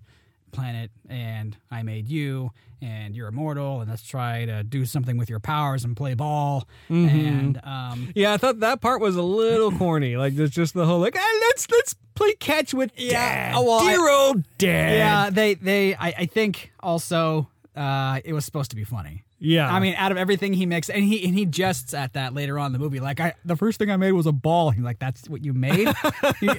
planet, 0.51 0.91
and 1.09 1.55
I 1.71 1.83
made 1.83 2.07
you, 2.07 2.51
and 2.81 3.15
you're 3.15 3.27
immortal, 3.27 3.81
and 3.81 3.89
let's 3.89 4.03
try 4.03 4.45
to 4.45 4.63
do 4.63 4.85
something 4.85 5.17
with 5.17 5.29
your 5.29 5.39
powers 5.39 5.83
and 5.85 5.95
play 5.95 6.13
ball." 6.13 6.67
And 6.89 7.59
um, 7.63 8.11
Yeah, 8.15 8.33
I 8.33 8.37
thought 8.37 8.59
that 8.61 8.81
part 8.81 9.01
was 9.01 9.15
a 9.15 9.21
little 9.21 9.71
corny. 9.77 10.17
Like 10.17 10.35
there's 10.35 10.51
just 10.51 10.73
the 10.73 10.85
whole 10.85 10.99
like, 10.99 11.15
"Ah, 11.17 11.39
let's 11.49 11.69
let's 11.71 11.95
play 12.15 12.33
catch 12.35 12.73
with 12.73 12.91
Yeah, 12.97 13.51
dad, 13.51 13.53
oh, 13.57 13.63
well, 13.63 13.85
dear 13.85 14.09
old 14.09 14.57
dad. 14.57 14.95
yeah, 14.95 15.29
they 15.29 15.53
they 15.55 15.95
I, 15.95 16.13
I 16.19 16.25
think 16.25 16.71
also 16.81 17.49
uh, 17.75 18.19
it 18.25 18.33
was 18.33 18.45
supposed 18.45 18.69
to 18.71 18.75
be 18.75 18.83
funny. 18.83 19.23
yeah. 19.39 19.73
I 19.73 19.79
mean, 19.79 19.93
out 19.95 20.11
of 20.11 20.17
everything 20.17 20.51
he 20.53 20.65
makes, 20.65 20.89
and 20.89 21.01
he 21.03 21.23
and 21.25 21.33
he 21.33 21.45
jests 21.45 21.93
at 21.93 22.13
that 22.13 22.33
later 22.33 22.59
on 22.59 22.67
in 22.67 22.73
the 22.73 22.79
movie. 22.79 22.99
Like, 22.99 23.21
I 23.21 23.35
the 23.45 23.55
first 23.55 23.79
thing 23.79 23.89
I 23.89 23.95
made 23.95 24.11
was 24.11 24.25
a 24.25 24.33
ball. 24.33 24.71
He's 24.71 24.83
like, 24.83 24.99
"That's 24.99 25.29
what 25.29 25.45
you 25.45 25.53
made," 25.53 25.87
you, 26.41 26.53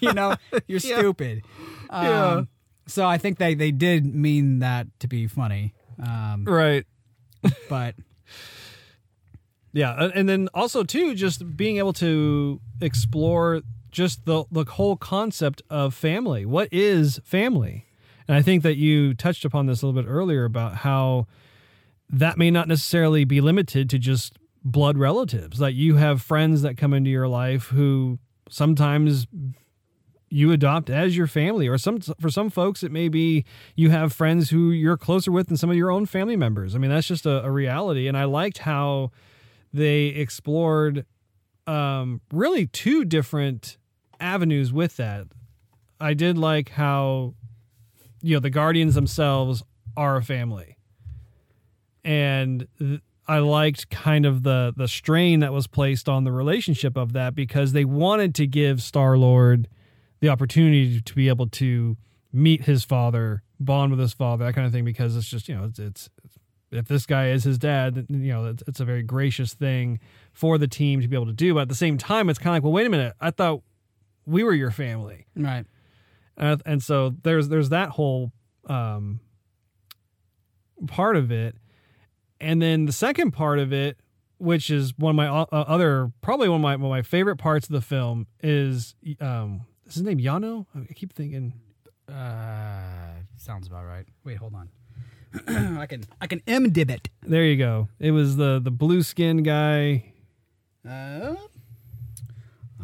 you 0.00 0.12
know, 0.14 0.34
you're 0.66 0.80
Yeah. 0.82 0.98
stupid. 0.98 1.42
Um, 1.90 2.04
Yeah. 2.06 2.42
So 2.86 3.06
I 3.06 3.18
think 3.18 3.38
they 3.38 3.54
they 3.54 3.70
did 3.70 4.04
mean 4.14 4.58
that 4.60 4.86
to 5.00 5.08
be 5.08 5.26
funny, 5.26 5.74
um, 6.04 6.44
right. 6.44 6.84
but 7.68 7.94
Yeah, 9.74 9.94
and- 10.04 10.12
and 10.14 10.28
then 10.28 10.48
also 10.52 10.82
too, 10.84 11.14
just 11.14 11.56
being 11.56 11.78
able 11.78 11.94
to 11.94 12.60
explore 12.80 13.62
just 13.90 14.24
the 14.26 14.44
the 14.50 14.64
whole 14.64 14.96
concept 14.96 15.62
of 15.70 15.94
family. 15.94 16.44
What 16.44 16.68
is 16.72 17.20
family? 17.24 17.86
And 18.28 18.36
I 18.36 18.42
think 18.42 18.62
that 18.62 18.76
you 18.76 19.14
touched 19.14 19.44
upon 19.44 19.66
this 19.66 19.82
a 19.82 19.86
little 19.86 20.00
bit 20.02 20.08
earlier 20.08 20.44
about 20.44 20.76
how 20.76 21.26
that 22.10 22.36
may 22.38 22.50
not 22.50 22.68
necessarily 22.68 23.24
be 23.24 23.40
limited 23.40 23.88
to 23.90 23.98
just 23.98 24.38
blood 24.64 24.96
relatives. 24.98 25.60
Like 25.60 25.74
you 25.74 25.96
have 25.96 26.20
friends 26.22 26.62
that 26.62 26.76
come 26.76 26.92
into 26.94 27.10
your 27.10 27.26
life 27.28 27.68
who 27.68 28.18
sometimes 28.48 29.26
you 30.32 30.50
adopt 30.50 30.88
as 30.88 31.16
your 31.16 31.26
family 31.26 31.68
or 31.68 31.76
some 31.76 32.00
for 32.00 32.30
some 32.30 32.48
folks 32.48 32.82
it 32.82 32.90
may 32.90 33.08
be 33.08 33.44
you 33.76 33.90
have 33.90 34.12
friends 34.12 34.50
who 34.50 34.70
you're 34.70 34.96
closer 34.96 35.30
with 35.30 35.48
than 35.48 35.56
some 35.56 35.70
of 35.70 35.76
your 35.76 35.90
own 35.90 36.06
family 36.06 36.36
members. 36.36 36.74
I 36.74 36.78
mean 36.78 36.90
that's 36.90 37.06
just 37.06 37.26
a, 37.26 37.44
a 37.44 37.50
reality 37.50 38.08
and 38.08 38.16
i 38.16 38.24
liked 38.24 38.58
how 38.58 39.10
they 39.72 40.06
explored 40.06 41.06
um, 41.66 42.20
really 42.32 42.66
two 42.66 43.04
different 43.04 43.78
avenues 44.20 44.72
with 44.72 44.96
that. 44.96 45.26
I 46.00 46.14
did 46.14 46.36
like 46.36 46.70
how 46.70 47.34
you 48.22 48.36
know 48.36 48.40
the 48.40 48.50
guardians 48.50 48.94
themselves 48.94 49.62
are 49.96 50.16
a 50.16 50.22
family 50.22 50.76
and 52.04 52.66
th- 52.78 53.00
I 53.28 53.38
liked 53.38 53.90
kind 53.90 54.26
of 54.26 54.42
the 54.42 54.72
the 54.76 54.88
strain 54.88 55.40
that 55.40 55.52
was 55.52 55.66
placed 55.66 56.08
on 56.08 56.24
the 56.24 56.32
relationship 56.32 56.96
of 56.96 57.12
that 57.12 57.34
because 57.34 57.72
they 57.72 57.84
wanted 57.84 58.34
to 58.36 58.46
give 58.46 58.82
Star 58.82 59.16
Lord 59.16 59.68
the 60.22 60.30
opportunity 60.30 61.02
to 61.02 61.14
be 61.14 61.28
able 61.28 61.48
to 61.48 61.98
meet 62.32 62.62
his 62.62 62.84
father, 62.84 63.42
bond 63.60 63.90
with 63.90 64.00
his 64.00 64.14
father, 64.14 64.46
that 64.46 64.54
kind 64.54 64.66
of 64.66 64.72
thing. 64.72 64.86
Because 64.86 65.14
it's 65.16 65.28
just 65.28 65.48
you 65.48 65.54
know 65.54 65.64
it's, 65.64 65.78
it's 65.78 66.08
if 66.70 66.88
this 66.88 67.04
guy 67.04 67.28
is 67.28 67.44
his 67.44 67.58
dad, 67.58 68.06
you 68.08 68.32
know 68.32 68.46
it's, 68.46 68.62
it's 68.66 68.80
a 68.80 68.84
very 68.86 69.02
gracious 69.02 69.52
thing 69.52 70.00
for 70.32 70.56
the 70.56 70.68
team 70.68 71.02
to 71.02 71.08
be 71.08 71.16
able 71.16 71.26
to 71.26 71.32
do. 71.34 71.52
But 71.52 71.60
at 71.62 71.68
the 71.68 71.74
same 71.74 71.98
time, 71.98 72.30
it's 72.30 72.38
kind 72.38 72.48
of 72.48 72.54
like, 72.54 72.62
well, 72.62 72.72
wait 72.72 72.86
a 72.86 72.90
minute, 72.90 73.12
I 73.20 73.30
thought 73.30 73.60
we 74.24 74.44
were 74.44 74.54
your 74.54 74.70
family. 74.70 75.26
right, 75.36 75.66
Uh, 76.38 76.56
and 76.64 76.82
so 76.82 77.14
there's 77.24 77.48
there's 77.48 77.68
that 77.70 77.90
whole 77.90 78.32
um, 78.66 79.20
part 80.86 81.16
of 81.16 81.32
it, 81.32 81.56
and 82.40 82.62
then 82.62 82.86
the 82.86 82.92
second 82.92 83.32
part 83.32 83.58
of 83.58 83.72
it, 83.72 83.98
which 84.38 84.70
is 84.70 84.96
one 84.96 85.10
of 85.10 85.16
my 85.16 85.28
uh, 85.28 85.46
other 85.50 86.12
probably 86.20 86.48
one 86.48 86.60
of 86.60 86.62
my 86.62 86.76
one 86.76 86.84
of 86.86 86.90
my 86.90 87.02
favorite 87.02 87.36
parts 87.36 87.66
of 87.66 87.72
the 87.72 87.80
film 87.80 88.28
is 88.40 88.94
um, 89.20 89.62
is 89.92 89.96
his 89.96 90.04
name 90.04 90.18
Yano? 90.18 90.66
I 90.74 90.92
keep 90.94 91.12
thinking 91.12 91.52
uh, 92.08 92.80
sounds 93.36 93.66
about 93.66 93.84
right. 93.86 94.06
Wait, 94.24 94.36
hold 94.38 94.54
on. 94.54 94.68
I 95.78 95.86
can 95.86 96.04
I 96.20 96.26
can 96.26 96.40
IMDb 96.40 96.90
it. 96.90 97.08
there 97.22 97.44
you 97.44 97.56
go. 97.56 97.88
It 97.98 98.10
was 98.10 98.36
the 98.36 98.60
the 98.62 98.70
blue 98.70 99.02
skin 99.02 99.42
guy. 99.42 100.12
Uh, 100.88 101.36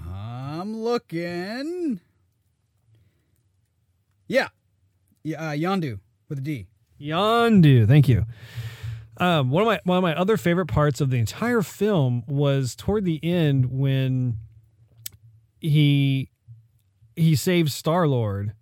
I'm 0.07 0.77
looking. 0.77 2.01
Yeah, 4.27 4.49
yeah, 5.23 5.49
uh, 5.49 5.53
Yondu 5.53 6.01
with 6.29 6.39
a 6.39 6.43
D. 6.43 6.67
Yondu, 7.01 7.87
thank 7.87 8.09
you. 8.09 8.25
Um, 9.17 9.51
one 9.51 9.63
of 9.63 9.67
my 9.67 9.81
one 9.85 9.99
of 9.99 10.03
my 10.03 10.15
other 10.15 10.37
favorite 10.37 10.67
parts 10.67 11.01
of 11.01 11.11
the 11.11 11.19
entire 11.19 11.63
film 11.63 12.25
was 12.29 12.77
toward 12.77 13.05
the 13.05 13.21
end 13.23 13.67
when 13.67 14.37
he 15.61 16.31
he 17.19 17.37
saves 17.37 17.75
Star 17.75 18.07
Lord, 18.07 18.53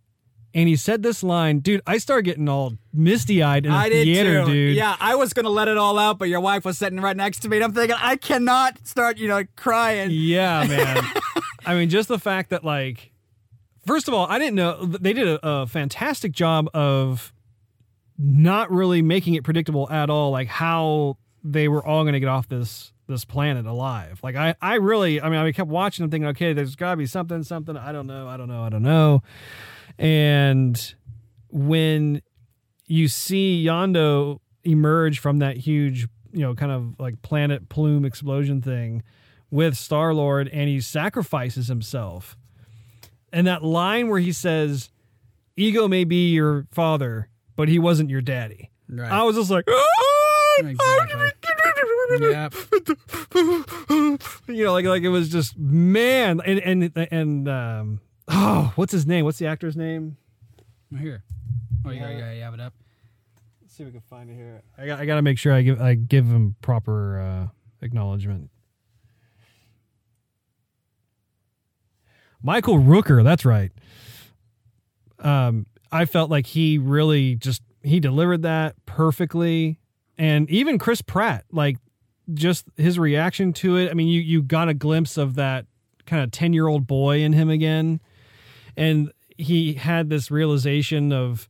and 0.54 0.68
he 0.68 0.76
said 0.76 1.02
this 1.02 1.22
line, 1.22 1.60
dude. 1.60 1.82
I 1.86 1.98
started 1.98 2.22
getting 2.22 2.48
all 2.48 2.74
misty 2.92 3.42
eyed 3.42 3.66
in 3.66 3.72
the 3.72 3.90
theater, 3.90 4.44
dude. 4.44 4.76
Yeah, 4.76 4.96
I 4.98 5.14
was 5.14 5.32
gonna 5.32 5.50
let 5.50 5.68
it 5.68 5.76
all 5.76 5.98
out, 5.98 6.18
but 6.18 6.28
your 6.28 6.40
wife 6.40 6.64
was 6.64 6.78
sitting 6.78 7.00
right 7.00 7.16
next 7.16 7.40
to 7.40 7.48
me, 7.48 7.58
and 7.58 7.64
I'm 7.64 7.72
thinking 7.72 7.96
I 8.00 8.16
cannot 8.16 8.86
start, 8.86 9.18
you 9.18 9.28
know, 9.28 9.44
crying. 9.56 10.10
Yeah, 10.12 10.66
man. 10.68 11.04
I 11.64 11.74
mean, 11.74 11.88
just 11.88 12.08
the 12.08 12.18
fact 12.18 12.50
that, 12.50 12.64
like, 12.64 13.12
first 13.86 14.08
of 14.08 14.14
all, 14.14 14.26
I 14.26 14.38
didn't 14.38 14.54
know 14.54 14.84
they 14.84 15.12
did 15.12 15.28
a, 15.28 15.40
a 15.42 15.66
fantastic 15.66 16.32
job 16.32 16.68
of 16.74 17.32
not 18.18 18.70
really 18.70 19.02
making 19.02 19.34
it 19.34 19.44
predictable 19.44 19.90
at 19.90 20.10
all, 20.10 20.30
like 20.30 20.48
how 20.48 21.18
they 21.44 21.68
were 21.68 21.84
all 21.84 22.02
going 22.02 22.14
to 22.14 22.20
get 22.20 22.28
off 22.28 22.48
this 22.48 22.92
this 23.06 23.24
planet 23.24 23.66
alive. 23.66 24.20
Like, 24.22 24.36
I, 24.36 24.54
I 24.60 24.74
really, 24.74 25.20
I 25.20 25.28
mean, 25.28 25.38
I 25.38 25.52
kept 25.52 25.70
watching 25.70 26.02
and 26.02 26.10
thinking, 26.10 26.28
okay, 26.28 26.52
there's 26.52 26.76
got 26.76 26.92
to 26.92 26.96
be 26.96 27.06
something, 27.06 27.42
something. 27.42 27.76
I 27.76 27.92
don't 27.92 28.06
know, 28.06 28.28
I 28.28 28.36
don't 28.36 28.48
know, 28.48 28.62
I 28.62 28.68
don't 28.68 28.82
know. 28.82 29.22
And 29.98 30.94
when 31.48 32.22
you 32.86 33.08
see 33.08 33.64
Yondu 33.64 34.40
emerge 34.64 35.18
from 35.18 35.38
that 35.38 35.56
huge, 35.56 36.08
you 36.32 36.40
know, 36.40 36.54
kind 36.54 36.72
of 36.72 36.98
like 36.98 37.22
planet 37.22 37.68
plume 37.68 38.04
explosion 38.04 38.60
thing 38.60 39.02
with 39.50 39.76
Star 39.76 40.12
Lord 40.12 40.48
and 40.48 40.68
he 40.68 40.80
sacrifices 40.80 41.68
himself. 41.68 42.36
And 43.32 43.46
that 43.46 43.62
line 43.62 44.08
where 44.08 44.20
he 44.20 44.32
says, 44.32 44.90
Ego 45.56 45.88
may 45.88 46.04
be 46.04 46.30
your 46.32 46.66
father, 46.70 47.28
but 47.54 47.68
he 47.68 47.78
wasn't 47.78 48.10
your 48.10 48.20
daddy. 48.20 48.70
Right. 48.88 49.10
I 49.10 49.22
was 49.22 49.36
just 49.36 49.50
like, 49.50 49.64
oh, 49.66 50.62
Yep. 52.10 52.54
you 54.48 54.64
know, 54.64 54.72
like 54.72 54.84
like 54.84 55.02
it 55.02 55.08
was 55.08 55.28
just 55.28 55.58
man, 55.58 56.40
and 56.44 56.60
and 56.60 57.08
and 57.10 57.48
um, 57.48 58.00
oh, 58.28 58.72
what's 58.76 58.92
his 58.92 59.06
name? 59.06 59.24
What's 59.24 59.38
the 59.38 59.46
actor's 59.46 59.76
name? 59.76 60.16
Here. 60.96 61.24
Oh, 61.84 61.90
you, 61.90 62.00
got, 62.00 62.12
you, 62.12 62.20
got, 62.20 62.30
you 62.30 62.42
have 62.42 62.54
it 62.54 62.60
up. 62.60 62.72
Let's 63.60 63.74
see 63.74 63.82
if 63.82 63.88
we 63.88 63.92
can 63.92 64.00
find 64.02 64.30
it 64.30 64.34
here. 64.34 64.62
I 64.78 64.86
got 64.86 65.00
I 65.00 65.06
got 65.06 65.16
to 65.16 65.22
make 65.22 65.38
sure 65.38 65.52
I 65.52 65.62
give 65.62 65.80
I 65.80 65.94
give 65.94 66.26
him 66.26 66.56
proper 66.62 67.20
uh, 67.20 67.46
acknowledgement. 67.84 68.50
Michael 72.42 72.78
Rooker, 72.78 73.24
that's 73.24 73.44
right. 73.44 73.72
Um, 75.18 75.66
I 75.90 76.04
felt 76.04 76.30
like 76.30 76.46
he 76.46 76.78
really 76.78 77.34
just 77.34 77.62
he 77.82 78.00
delivered 78.00 78.42
that 78.42 78.74
perfectly, 78.86 79.80
and 80.18 80.48
even 80.50 80.78
Chris 80.78 81.02
Pratt, 81.02 81.44
like 81.50 81.78
just 82.34 82.66
his 82.76 82.98
reaction 82.98 83.52
to 83.54 83.76
it. 83.76 83.90
I 83.90 83.94
mean, 83.94 84.08
you 84.08 84.20
you 84.20 84.42
got 84.42 84.68
a 84.68 84.74
glimpse 84.74 85.16
of 85.16 85.34
that 85.36 85.66
kind 86.06 86.22
of 86.22 86.30
ten 86.30 86.52
year 86.52 86.66
old 86.66 86.86
boy 86.86 87.20
in 87.20 87.32
him 87.32 87.50
again, 87.50 88.00
and 88.76 89.12
he 89.36 89.74
had 89.74 90.10
this 90.10 90.30
realization 90.30 91.12
of 91.12 91.48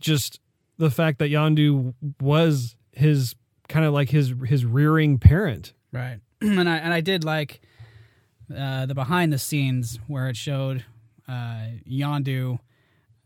just 0.00 0.40
the 0.78 0.90
fact 0.90 1.18
that 1.18 1.30
Yondu 1.30 1.94
was 2.20 2.76
his 2.92 3.34
kind 3.68 3.84
of 3.84 3.92
like 3.92 4.10
his 4.10 4.34
his 4.46 4.64
rearing 4.64 5.18
parent. 5.18 5.72
Right. 5.92 6.20
and 6.40 6.68
I 6.68 6.76
and 6.76 6.92
I 6.92 7.00
did 7.00 7.24
like 7.24 7.60
uh, 8.54 8.86
the 8.86 8.94
behind 8.94 9.32
the 9.32 9.38
scenes 9.38 9.98
where 10.06 10.28
it 10.28 10.36
showed 10.36 10.84
uh, 11.28 11.66
Yondu 11.88 12.58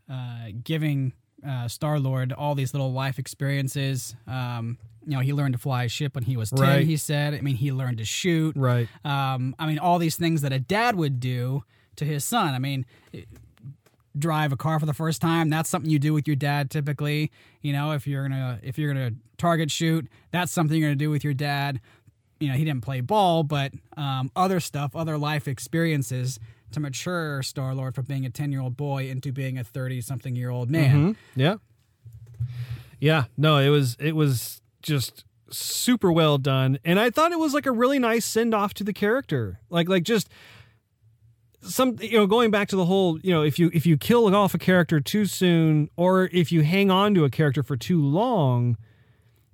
uh, 0.09 0.47
giving 0.63 1.13
uh, 1.47 1.67
Star 1.67 1.99
Lord 1.99 2.33
all 2.33 2.55
these 2.55 2.73
little 2.73 2.91
life 2.91 3.19
experiences. 3.19 4.15
Um, 4.27 4.77
you 5.09 5.15
know, 5.17 5.21
he 5.21 5.33
learned 5.33 5.53
to 5.53 5.59
fly 5.59 5.85
a 5.85 5.89
ship 5.89 6.15
when 6.15 6.23
he 6.23 6.37
was 6.37 6.51
ten. 6.51 6.59
Right. 6.59 6.85
He 6.85 6.97
said. 6.97 7.33
I 7.33 7.41
mean, 7.41 7.55
he 7.55 7.71
learned 7.71 7.97
to 7.97 8.05
shoot. 8.05 8.55
Right. 8.55 8.87
Um, 9.03 9.55
I 9.57 9.65
mean, 9.65 9.79
all 9.79 9.97
these 9.97 10.15
things 10.15 10.41
that 10.41 10.53
a 10.53 10.59
dad 10.59 10.95
would 10.95 11.19
do 11.19 11.63
to 11.95 12.05
his 12.05 12.23
son. 12.23 12.53
I 12.53 12.59
mean, 12.59 12.85
drive 14.17 14.51
a 14.51 14.57
car 14.57 14.79
for 14.79 14.85
the 14.85 14.93
first 14.93 15.21
time. 15.21 15.49
That's 15.49 15.69
something 15.69 15.89
you 15.89 15.99
do 15.99 16.13
with 16.13 16.27
your 16.27 16.35
dad 16.35 16.69
typically. 16.69 17.31
You 17.61 17.73
know, 17.73 17.91
if 17.91 18.07
you're 18.07 18.27
gonna 18.27 18.59
if 18.63 18.77
you're 18.77 18.93
gonna 18.93 19.11
target 19.37 19.71
shoot, 19.71 20.07
that's 20.31 20.51
something 20.51 20.77
you're 20.77 20.89
gonna 20.89 20.95
do 20.95 21.09
with 21.09 21.23
your 21.23 21.33
dad. 21.33 21.81
You 22.39 22.47
know, 22.49 22.53
he 22.53 22.63
didn't 22.63 22.81
play 22.81 23.01
ball, 23.01 23.43
but 23.43 23.73
um, 23.97 24.31
other 24.35 24.59
stuff, 24.59 24.95
other 24.95 25.17
life 25.17 25.47
experiences 25.47 26.39
to 26.71 26.79
mature 26.79 27.41
Star 27.43 27.73
Lord 27.75 27.95
from 27.95 28.05
being 28.05 28.25
a 28.25 28.29
ten 28.29 28.51
year 28.51 28.61
old 28.61 28.77
boy 28.77 29.09
into 29.09 29.31
being 29.31 29.57
a 29.57 29.63
thirty 29.63 30.01
something 30.01 30.35
year 30.35 30.49
old 30.49 30.69
man. 30.69 31.13
Mhm. 31.13 31.15
Yeah. 31.35 31.55
Yeah. 32.99 33.25
No, 33.37 33.57
it 33.57 33.69
was 33.69 33.95
it 33.99 34.15
was 34.15 34.61
just 34.81 35.25
super 35.49 36.11
well 36.11 36.37
done, 36.37 36.79
and 36.85 36.99
I 36.99 37.09
thought 37.09 37.31
it 37.31 37.39
was 37.39 37.53
like 37.53 37.65
a 37.65 37.71
really 37.71 37.99
nice 37.99 38.25
send 38.25 38.53
off 38.53 38.73
to 38.75 38.83
the 38.83 38.93
character. 38.93 39.59
Like 39.69 39.89
like 39.89 40.03
just 40.03 40.29
some 41.61 41.97
you 41.99 42.17
know 42.17 42.27
going 42.27 42.51
back 42.51 42.69
to 42.69 42.75
the 42.75 42.85
whole 42.85 43.19
you 43.19 43.33
know 43.33 43.43
if 43.43 43.59
you 43.59 43.69
if 43.73 43.85
you 43.85 43.97
kill 43.97 44.33
off 44.33 44.53
a 44.53 44.57
character 44.59 44.99
too 44.99 45.25
soon 45.25 45.89
or 45.97 46.29
if 46.31 46.51
you 46.51 46.63
hang 46.63 46.89
on 46.89 47.13
to 47.15 47.25
a 47.25 47.29
character 47.29 47.61
for 47.63 47.75
too 47.75 48.01
long 48.01 48.77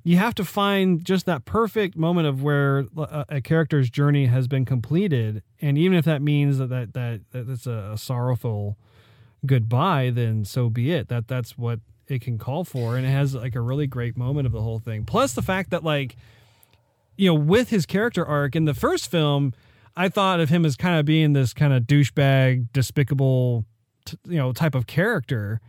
you 0.06 0.18
have 0.18 0.36
to 0.36 0.46
find 0.46 1.04
just 1.04 1.26
that 1.26 1.46
perfect 1.46 1.98
moment 1.98 2.28
of 2.28 2.44
where 2.44 2.86
a, 2.96 3.26
a 3.30 3.42
character's 3.42 3.90
journey 3.90 4.28
has 4.28 4.48
been 4.48 4.64
completed. 4.64 5.42
And 5.60 5.80
even 5.80 5.98
if 5.98 6.06
that 6.06 6.22
means 6.22 6.60
that 6.60 6.70
that, 6.70 6.94
that, 6.94 7.22
that 7.32 7.48
that's 7.48 7.66
a, 7.66 7.92
a 7.94 7.98
sorrowful 7.98 8.78
goodbye 9.46 10.12
then 10.14 10.46
so 10.46 10.70
be 10.70 10.92
it. 10.92 11.08
That 11.08 11.28
that's 11.28 11.58
what 11.58 11.80
it 12.08 12.22
can 12.22 12.38
call 12.38 12.64
for 12.64 12.98
and 12.98 13.06
it 13.06 13.10
has 13.10 13.34
like 13.36 13.56
a 13.56 13.62
really 13.62 13.88
great 13.88 14.16
moment 14.16 14.46
of 14.46 14.52
the 14.52 14.62
whole 14.62 14.80
thing 14.80 15.04
plus 15.06 15.34
the 15.34 15.42
fact 15.42 15.72
that 15.72 15.84
like 15.84 16.16
you 17.18 17.28
know 17.28 17.34
with 17.34 17.70
his 17.70 17.86
character 17.86 18.26
arc 18.26 18.56
in 18.56 18.66
the 18.66 18.74
first 18.74 19.10
film 19.10 19.54
I 19.98 20.10
thought 20.10 20.40
of 20.40 20.50
him 20.50 20.66
as 20.66 20.76
kind 20.76 21.00
of 21.00 21.06
being 21.06 21.34
this 21.34 21.54
kind 21.54 21.72
of 21.72 21.84
douchebag, 21.84 22.68
despicable, 22.74 23.66
t- 24.04 24.18
you 24.28 24.38
know, 24.38 24.52
type 24.52 24.76
of 24.76 24.88
character. 24.88 25.62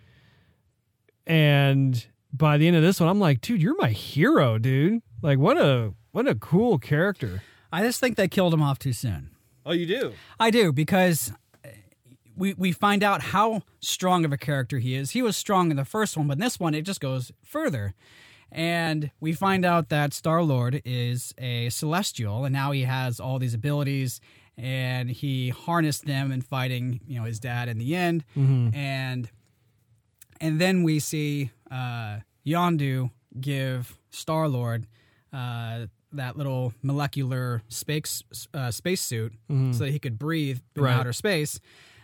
And 1.27 2.05
by 2.33 2.59
the 2.59 2.67
end 2.67 2.77
of 2.77 2.83
this 2.83 2.99
one, 2.99 3.09
I'm 3.09 3.21
like, 3.21 3.41
dude, 3.41 3.63
you're 3.63 3.77
my 3.77 3.91
hero, 3.91 4.59
dude. 4.59 5.03
Like, 5.23 5.39
what 5.39 5.57
a 5.57 5.93
what 6.11 6.27
a 6.27 6.35
cool 6.35 6.79
character. 6.79 7.43
I 7.73 7.83
just 7.83 8.01
think 8.01 8.17
they 8.17 8.29
killed 8.29 8.53
him 8.55 8.63
off 8.63 8.79
too 8.79 8.93
soon. 8.93 9.31
Oh, 9.65 9.73
you 9.73 9.87
do? 9.87 10.13
I 10.39 10.51
do 10.51 10.73
because 10.73 11.33
we 12.37 12.55
we 12.55 12.73
find 12.73 13.03
out 13.03 13.21
how 13.23 13.63
strong 13.81 14.25
of 14.25 14.33
a 14.33 14.37
character 14.39 14.79
he 14.79 14.95
is. 14.95 15.13
He 15.13 15.23
was 15.23 15.37
strong 15.37 15.71
in 15.71 15.77
the 15.77 15.85
first 15.85 16.17
one, 16.17 16.27
but 16.29 16.35
in 16.35 16.41
this 16.41 16.61
one 16.61 16.75
it 16.75 16.83
just 16.83 17.01
goes 17.01 17.33
further. 17.45 17.95
And 18.53 19.11
we 19.21 19.33
find 19.33 19.65
out 19.65 19.89
that 19.89 20.13
Star 20.15 20.43
Lord 20.43 20.81
is 20.85 21.35
a 21.39 21.69
celestial, 21.71 22.45
and 22.45 22.53
now 22.53 22.71
he 22.71 22.83
has 22.83 23.19
all 23.19 23.39
these 23.41 23.55
abilities, 23.55 24.21
and 24.57 25.11
he 25.11 25.49
harnessed 25.49 26.05
them 26.07 26.31
in 26.31 26.43
fighting, 26.43 27.01
you 27.09 27.19
know, 27.19 27.25
his 27.25 27.41
dad 27.41 27.69
in 27.69 27.79
the 27.79 27.97
end. 27.97 28.25
And 28.37 29.29
and 30.41 30.61
then 30.61 30.83
we 30.85 30.99
see 31.01 31.51
uh, 31.71 32.19
Yondu 32.47 33.11
give 33.41 33.97
Star 34.11 34.49
Lord 34.49 34.87
uh, 35.33 35.87
that 36.13 36.37
little 36.37 36.73
molecular 36.83 37.63
space 37.69 38.23
uh, 38.55 38.71
spacesuit 38.71 39.33
so 39.73 39.85
that 39.85 39.91
he 39.91 39.99
could 39.99 40.19
breathe 40.19 40.61
in 40.77 40.83
Right. 40.83 40.95
outer 40.95 41.13
space. 41.13 41.59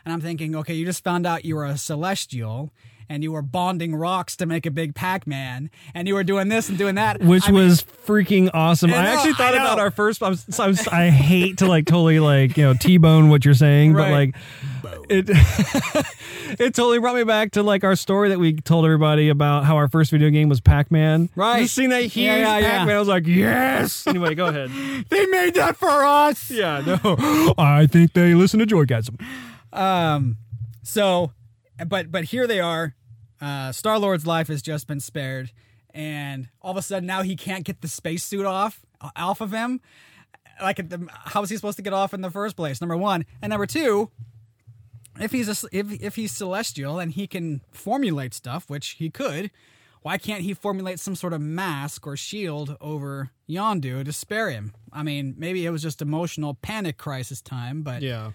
And 0.04 0.12
I'm 0.12 0.20
thinking, 0.20 0.54
okay, 0.56 0.74
you 0.74 0.84
just 0.84 1.04
found 1.04 1.26
out 1.26 1.44
you 1.44 1.56
were 1.56 1.64
a 1.66 1.76
celestial. 1.76 2.70
And 3.08 3.22
you 3.22 3.32
were 3.32 3.42
bonding 3.42 3.94
rocks 3.94 4.36
to 4.36 4.46
make 4.46 4.64
a 4.64 4.70
big 4.70 4.94
Pac-Man, 4.94 5.68
and 5.92 6.08
you 6.08 6.14
were 6.14 6.24
doing 6.24 6.48
this 6.48 6.70
and 6.70 6.78
doing 6.78 6.94
that, 6.94 7.20
Which 7.20 7.46
I 7.46 7.52
mean, 7.52 7.66
was 7.66 7.82
freaking 7.82 8.48
awesome. 8.54 8.90
I 8.90 8.96
I, 8.96 9.06
actually 9.08 9.34
thought 9.34 9.52
I 9.52 9.58
about 9.58 9.78
our 9.78 9.90
first. 9.90 10.22
I, 10.22 10.30
was, 10.30 10.58
I, 10.58 10.66
was, 10.68 10.88
I 10.88 11.10
hate 11.10 11.58
to 11.58 11.66
like 11.66 11.84
totally 11.84 12.20
like 12.20 12.56
you 12.56 12.62
know 12.62 12.72
t-bone 12.72 13.28
what 13.28 13.44
you're 13.44 13.52
saying, 13.52 13.92
Right. 13.92 14.32
but 14.82 14.92
like 14.92 15.04
it 15.10 15.26
it 16.58 16.74
totally 16.74 17.00
brought 17.00 17.16
me 17.16 17.24
back 17.24 17.50
to 17.52 17.62
like 17.62 17.84
our 17.84 17.96
story 17.96 18.30
that 18.30 18.38
we 18.38 18.54
told 18.54 18.86
everybody 18.86 19.28
about 19.28 19.64
how 19.64 19.76
our 19.76 19.88
first 19.88 20.10
video 20.10 20.30
game 20.30 20.48
was 20.48 20.60
Pac-Man. 20.62 21.28
Right. 21.36 21.60
You 21.62 21.66
seen 21.66 21.90
that 21.90 22.04
huge 22.04 22.16
Yeah, 22.24 22.36
yeah, 22.36 22.58
yeah. 22.58 22.70
Pac-Man? 22.78 22.96
I 22.96 22.98
was 22.98 23.08
like, 23.08 23.26
yes. 23.26 24.06
Anyway, 24.06 24.34
go 24.34 24.46
ahead. 24.46 24.70
they 25.10 25.26
made 25.26 25.54
that 25.54 25.76
for 25.76 25.90
us. 26.04 26.50
Yeah, 26.50 26.82
no. 27.04 27.54
I 27.58 27.86
think 27.86 28.14
they 28.14 28.34
listen 28.34 28.58
to 28.60 28.66
Joygasm. 28.66 29.20
Um, 29.72 30.36
so, 30.82 31.32
but 31.86 32.10
but 32.10 32.24
here 32.24 32.46
they 32.46 32.60
are. 32.60 32.94
Uh, 33.40 33.72
Star 33.72 33.98
Lord's 33.98 34.26
life 34.26 34.48
has 34.48 34.62
just 34.62 34.86
been 34.86 35.00
spared, 35.00 35.50
and 35.94 36.48
all 36.60 36.70
of 36.70 36.76
a 36.76 36.82
sudden 36.82 37.06
now 37.06 37.22
he 37.22 37.36
can't 37.36 37.64
get 37.64 37.80
the 37.80 37.88
spacesuit 37.88 38.46
off 38.46 38.84
off 39.16 39.40
of 39.40 39.52
him. 39.52 39.80
Like, 40.60 40.80
how 41.24 41.40
was 41.40 41.50
he 41.50 41.56
supposed 41.56 41.76
to 41.78 41.82
get 41.82 41.92
off 41.92 42.14
in 42.14 42.20
the 42.20 42.30
first 42.30 42.56
place? 42.56 42.80
Number 42.80 42.96
one, 42.96 43.24
and 43.40 43.50
number 43.50 43.66
two, 43.66 44.10
if 45.18 45.32
he's 45.32 45.48
a, 45.48 45.68
if 45.72 45.90
if 46.00 46.16
he's 46.16 46.32
celestial 46.32 46.98
and 46.98 47.12
he 47.12 47.26
can 47.26 47.62
formulate 47.70 48.34
stuff, 48.34 48.68
which 48.70 48.90
he 48.90 49.10
could. 49.10 49.50
Why 50.02 50.18
can't 50.18 50.42
he 50.42 50.52
formulate 50.52 50.98
some 50.98 51.14
sort 51.14 51.32
of 51.32 51.40
mask 51.40 52.08
or 52.08 52.16
shield 52.16 52.76
over 52.80 53.30
Yondu 53.48 54.04
to 54.04 54.12
spare 54.12 54.50
him? 54.50 54.74
I 54.92 55.04
mean, 55.04 55.36
maybe 55.38 55.64
it 55.64 55.70
was 55.70 55.80
just 55.80 56.02
emotional 56.02 56.54
panic 56.54 56.98
crisis 56.98 57.40
time, 57.40 57.82
but 57.82 58.02
Yeah. 58.02 58.32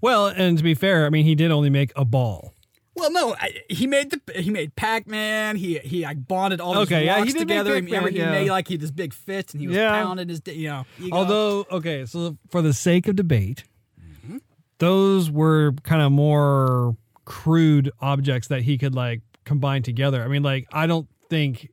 Well, 0.00 0.26
and 0.28 0.56
to 0.58 0.64
be 0.64 0.74
fair, 0.74 1.06
I 1.06 1.10
mean, 1.10 1.24
he 1.24 1.34
did 1.34 1.50
only 1.50 1.70
make 1.70 1.92
a 1.96 2.04
ball. 2.04 2.52
Well, 2.94 3.10
no, 3.12 3.34
I, 3.38 3.50
he 3.68 3.86
made 3.86 4.10
the 4.10 4.40
he 4.40 4.48
made 4.50 4.74
Pac 4.74 5.06
Man. 5.06 5.56
He 5.56 5.78
he 5.80 6.04
like 6.04 6.26
bonded 6.26 6.60
all 6.62 6.72
those 6.72 6.86
Okay, 6.86 7.04
yeah, 7.04 7.22
he 7.24 7.30
together. 7.32 7.74
Pac- 7.74 7.84
Remember, 7.84 8.08
he 8.10 8.18
made 8.20 8.48
like 8.48 8.68
he 8.68 8.74
had 8.74 8.80
this 8.80 8.90
big 8.90 9.12
fist 9.12 9.52
and 9.52 9.60
he 9.60 9.66
was 9.68 9.76
Yeah. 9.76 9.90
pounding 10.02 10.28
his 10.30 10.40
you 10.46 10.68
know. 10.68 10.86
ego. 10.98 11.14
Although, 11.14 11.66
okay, 11.70 12.06
so 12.06 12.38
for 12.50 12.62
the 12.62 12.72
sake 12.72 13.06
of 13.08 13.16
debate, 13.16 13.64
Mm-hmm. 14.00 14.38
those 14.78 15.30
were 15.30 15.72
kind 15.82 16.00
of 16.00 16.10
more 16.10 16.96
crude 17.26 17.90
objects 18.00 18.48
that 18.48 18.62
he 18.62 18.78
could 18.78 18.94
like 18.94 19.20
combine 19.44 19.82
together. 19.82 20.22
I 20.22 20.28
mean, 20.28 20.42
like 20.42 20.66
I 20.72 20.86
don't 20.86 21.06
think. 21.28 21.70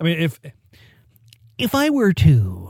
I 0.00 0.04
mean, 0.04 0.20
if 0.20 0.38
if 1.58 1.74
I 1.74 1.90
were 1.90 2.12
to 2.12 2.61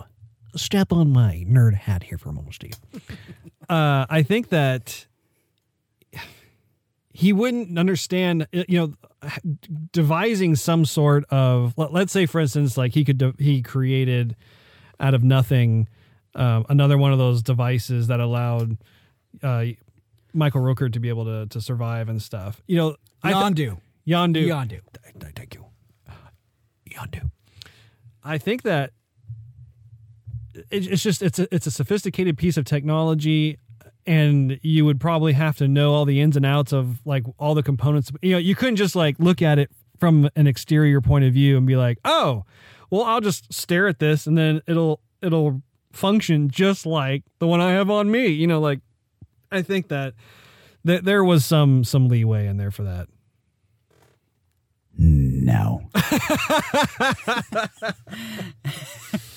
step 0.56 0.92
on 0.92 1.10
my 1.12 1.44
nerd 1.48 1.74
hat 1.74 2.02
here 2.04 2.18
for 2.18 2.28
a 2.28 2.32
moment, 2.32 2.54
Steve, 2.54 2.74
uh, 3.68 4.06
I 4.08 4.22
think 4.22 4.48
that 4.50 5.06
he 7.12 7.32
wouldn't 7.32 7.78
understand. 7.78 8.46
You 8.52 8.64
know, 8.78 9.30
devising 9.92 10.56
some 10.56 10.84
sort 10.84 11.24
of 11.30 11.74
let- 11.76 11.92
let's 11.92 12.12
say, 12.12 12.26
for 12.26 12.40
instance, 12.40 12.76
like 12.76 12.92
he 12.94 13.04
could 13.04 13.34
he 13.38 13.62
created 13.62 14.36
out 14.98 15.14
of 15.14 15.22
nothing 15.22 15.88
um, 16.34 16.64
another 16.68 16.96
one 16.96 17.12
of 17.12 17.18
those 17.18 17.42
devices 17.42 18.06
that 18.06 18.20
allowed 18.20 18.78
uh, 19.42 19.64
Michael 20.32 20.62
Rooker 20.62 20.90
to 20.92 21.00
be 21.00 21.08
able 21.10 21.24
to 21.26 21.46
to 21.46 21.60
survive 21.60 22.08
and 22.08 22.20
stuff. 22.22 22.62
You 22.66 22.76
know, 22.76 22.96
I 23.22 23.32
th- 23.32 23.68
Yondu, 23.68 23.80
Yondu. 24.06 24.46
Yondu. 24.46 24.68
Th- 24.68 24.80
th- 25.20 25.32
Thank 25.36 25.54
you. 25.54 25.66
Yondu. 26.90 27.30
I 28.24 28.38
think 28.38 28.62
that 28.62 28.92
it's 30.70 31.02
just 31.02 31.22
it's 31.22 31.38
a, 31.38 31.54
it's 31.54 31.66
a 31.66 31.70
sophisticated 31.70 32.38
piece 32.38 32.56
of 32.56 32.64
technology 32.64 33.58
and 34.06 34.58
you 34.62 34.84
would 34.84 35.00
probably 35.00 35.32
have 35.32 35.56
to 35.58 35.68
know 35.68 35.92
all 35.92 36.04
the 36.04 36.20
ins 36.20 36.36
and 36.36 36.44
outs 36.44 36.72
of 36.72 37.04
like 37.06 37.24
all 37.38 37.54
the 37.54 37.62
components. 37.62 38.10
You 38.20 38.32
know 38.32 38.38
you 38.38 38.54
couldn't 38.54 38.76
just 38.76 38.96
like 38.96 39.16
look 39.18 39.42
at 39.42 39.58
it 39.58 39.70
from 39.98 40.28
an 40.34 40.46
exterior 40.46 41.00
point 41.00 41.24
of 41.24 41.32
view 41.32 41.56
and 41.56 41.66
be 41.66 41.76
like 41.76 41.98
oh 42.04 42.44
well 42.90 43.04
i'll 43.04 43.20
just 43.20 43.52
stare 43.52 43.86
at 43.86 44.00
this 44.00 44.26
and 44.26 44.36
then 44.36 44.60
it'll 44.66 45.00
it'll 45.20 45.62
function 45.92 46.48
just 46.48 46.84
like 46.84 47.22
the 47.38 47.46
one 47.46 47.60
i 47.60 47.70
have 47.70 47.90
on 47.90 48.10
me. 48.10 48.26
You 48.26 48.46
know 48.46 48.60
like 48.60 48.80
i 49.50 49.62
think 49.62 49.88
that 49.88 50.14
that 50.84 51.04
there 51.04 51.22
was 51.22 51.44
some 51.44 51.84
some 51.84 52.08
leeway 52.08 52.46
in 52.46 52.56
there 52.56 52.70
for 52.70 52.82
that. 52.82 53.08
No. 54.98 55.82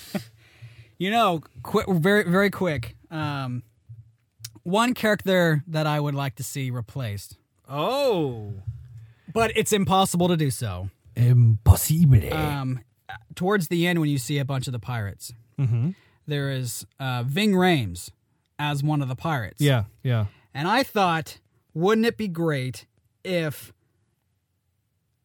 you 0.98 1.12
know, 1.12 1.42
quick, 1.64 1.88
very 1.88 2.24
very 2.24 2.50
quick. 2.50 2.96
Um, 3.12 3.64
one 4.64 4.94
character 4.94 5.64
that 5.68 5.86
I 5.88 6.00
would 6.00 6.16
like 6.16 6.36
to 6.36 6.44
see 6.44 6.72
replaced, 6.72 7.38
oh 7.70 8.54
but 9.36 9.52
it's 9.56 9.74
impossible 9.74 10.30
to 10.30 10.38
do 10.38 10.50
so. 10.50 10.90
impossible 11.16 12.22
Um, 12.32 12.80
towards 13.36 13.68
the 13.68 13.86
end, 13.86 14.00
when 14.00 14.10
you 14.10 14.18
see 14.18 14.40
a 14.40 14.46
bunch 14.46 14.66
of 14.68 14.74
the 14.74 14.80
pirates, 14.80 15.34
mm-hmm. 15.60 15.92
there 16.26 16.50
is 16.50 16.88
uh, 17.00 17.24
Ving 17.24 17.52
Rhames 17.52 18.10
as 18.58 18.82
one 18.82 19.02
of 19.02 19.10
the 19.10 19.16
pirates. 19.16 19.62
yeah 19.62 19.84
yeah 20.02 20.28
And 20.54 20.68
I 20.68 20.84
thought, 20.84 21.40
wouldn't 21.74 22.08
it 22.08 22.18
be 22.18 22.30
great 22.30 22.86
if, 23.26 23.74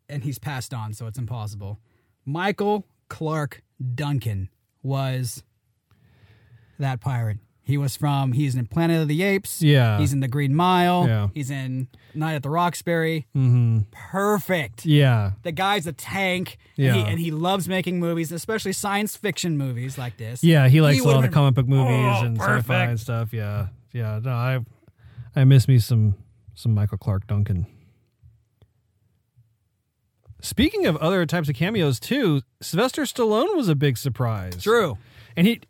and 0.09 0.25
he's 0.25 0.41
passed 0.41 0.75
on, 0.75 0.93
so 0.93 1.07
it's 1.07 1.19
impossible, 1.19 1.79
Michael 2.27 2.87
Clarke 3.09 3.63
Duncan 3.95 4.49
was 4.83 5.45
that 6.81 7.01
pirate. 7.01 7.39
He 7.63 7.77
was 7.79 7.95
from, 7.97 8.33
he's 8.33 8.57
in 8.57 8.67
Planet 8.67 9.03
of 9.03 9.07
the 9.07 9.23
Apes. 9.23 9.63
Yeah. 9.63 9.99
He's 9.99 10.13
in 10.13 10.19
The 10.19 10.27
Green 10.27 10.55
Mile. 10.57 11.07
Yeah. 11.07 11.29
He's 11.33 11.51
in 11.53 11.87
Night 12.15 12.35
at 12.35 12.43
the 12.43 12.51
Roxbury. 12.51 13.29
mm-hmm. 13.37 13.81
Perfect. 13.93 14.85
yeah 14.85 15.33
The 15.45 15.53
guy's 15.53 15.87
a 15.87 15.93
tank. 15.93 16.59
And 16.77 16.85
Yeah. 16.87 16.93
he, 16.95 17.01
and 17.03 17.21
he 17.21 17.31
loves 17.31 17.69
making 17.69 18.01
movies, 18.01 18.33
especially 18.33 18.73
science 18.73 19.15
fiction 19.15 19.57
movies 19.57 19.97
like 19.99 20.17
this. 20.17 20.43
Yeah, 20.43 20.67
he 20.69 20.81
likes 20.81 21.01
a 21.01 21.05
lot 21.07 21.25
of 21.25 21.31
comic 21.31 21.55
book 21.55 21.69
movies 21.69 22.17
Oh, 22.21 22.25
and 22.25 22.39
sci-fi 22.41 22.85
and 22.87 22.99
stuff. 22.99 23.33
Yeah, 23.33 23.69
yeah. 23.93 24.19
No, 24.21 24.31
I, 24.33 24.59
I 25.37 25.45
miss 25.45 25.69
me 25.69 25.79
some 25.79 26.17
some 26.55 26.75
Michael 26.75 26.99
Clarke 26.99 27.29
Duncan. 27.29 27.67
Speaking 30.43 30.87
of 30.87 30.97
other 30.97 31.27
types 31.27 31.49
of 31.49 31.55
cameos 31.55 32.01
too, 32.01 32.41
Sylvester 32.63 33.03
Stallone 33.03 33.55
was 33.57 33.69
a 33.69 33.75
big 33.75 33.99
surprise. 33.99 34.63
True. 34.63 34.97
and 35.37 35.47
he 35.47 35.61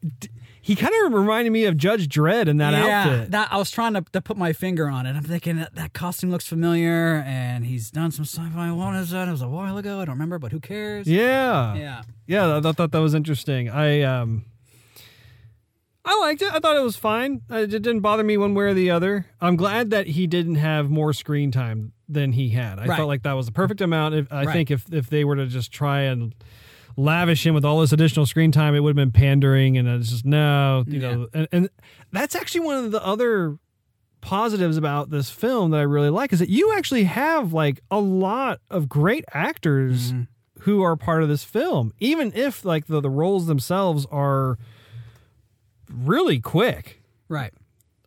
he 0.62 0.76
kind 0.76 0.92
of 1.06 1.12
reminded 1.12 1.50
me 1.50 1.64
of 1.64 1.76
Judge 1.76 2.08
Dredd 2.08 2.46
in 2.48 2.58
that 2.58 2.72
yeah, 2.72 3.02
outfit. 3.02 3.30
that 3.30 3.52
I 3.52 3.56
was 3.56 3.70
trying 3.70 3.94
to, 3.94 4.04
to 4.12 4.20
put 4.20 4.36
my 4.36 4.52
finger 4.52 4.88
on 4.88 5.06
it. 5.06 5.16
I'm 5.16 5.22
thinking 5.24 5.56
that, 5.56 5.74
that 5.74 5.92
costume 5.92 6.30
looks 6.30 6.46
familiar, 6.46 7.22
and 7.26 7.64
he's 7.66 7.90
done 7.90 8.11
some 8.11 8.24
sci-fi. 8.24 8.70
What 8.72 8.94
is 8.96 9.11
that? 9.11 9.28
It 9.28 9.30
was 9.30 9.42
a 9.42 9.48
while 9.48 9.78
ago. 9.78 10.00
I 10.00 10.04
don't 10.04 10.14
remember, 10.14 10.38
but 10.38 10.52
who 10.52 10.61
cares? 10.61 11.06
yeah. 11.06 11.74
yeah. 11.74 12.02
Yeah, 12.26 12.58
I, 12.58 12.61
thought 12.61 12.92
that 12.92 13.00
was 13.00 13.14
interesting. 13.14 13.68
I 13.68 14.02
um, 14.02 14.44
I 16.04 16.16
liked 16.20 16.42
it. 16.42 16.52
I 16.52 16.61
thought 16.61 16.76
it 16.76 16.82
was 16.82 16.96
fine. 16.96 17.42
It 17.50 17.68
didn't 17.70 18.00
bother 18.00 18.22
me 18.22 18.36
one 18.36 18.54
way 18.54 18.64
or 18.66 18.74
the 18.74 18.90
other. 18.90 19.26
I'm 19.40 19.56
glad 19.56 19.90
that 19.90 20.06
he 20.08 20.26
didn't 20.26 20.54
have 20.54 20.90
more 20.90 21.12
screen 21.12 21.50
time 21.50 21.92
than 22.08 22.32
he 22.32 22.50
had. 22.50 22.78
I 22.78 22.86
Right. 22.86 22.96
felt 22.96 23.08
like 23.08 23.22
that 23.24 23.32
was 23.32 23.46
the 23.46 23.52
perfect 23.52 23.80
amount. 23.80 24.14
If, 24.14 24.32
I 24.32 24.44
Right. 24.44 24.52
think 24.52 24.70
if 24.70 24.92
if 24.92 25.11
they 25.11 25.24
were 25.24 25.36
to 25.36 25.46
just 25.46 25.72
try 25.72 26.02
and 26.02 26.34
lavish 26.97 27.47
him 27.47 27.55
with 27.55 27.64
all 27.64 27.80
this 27.80 27.93
additional 27.93 28.26
screen 28.26 28.53
time, 28.53 28.74
it 28.74 28.80
would 28.80 28.91
have 28.91 28.97
been 28.97 29.12
pandering, 29.12 29.76
and 29.76 29.88
it's 29.88 30.11
just 30.11 30.24
no, 30.24 30.84
you 30.86 30.99
know. 30.99 31.28
And, 31.32 31.49
and 31.53 31.70
that's 32.12 32.34
actually 32.34 32.61
one 32.61 32.84
of 32.84 32.91
the 32.93 33.05
other 33.05 33.59
positives 34.20 34.76
about 34.76 35.11
this 35.11 35.30
film 35.30 35.70
that 35.70 35.78
I 35.78 35.84
really 35.84 36.11
like 36.11 36.32
is 36.32 36.41
that 36.41 36.51
you 36.51 36.74
actually 36.76 37.05
have 37.05 37.53
like 37.53 37.80
a 37.91 37.99
lot 37.99 38.61
of 38.70 38.88
great 38.88 39.24
actors 39.32 40.12
who 40.61 40.82
are 40.82 40.97
part 40.97 41.22
of 41.22 41.28
this 41.28 41.43
film, 41.43 41.93
even 41.99 42.32
if 42.34 42.64
like 42.64 42.86
the, 42.86 43.01
the 43.01 43.11
roles 43.11 43.47
themselves 43.47 44.07
are 44.11 44.59
really 45.91 46.38
quick. 46.38 47.03
Right. 47.28 47.53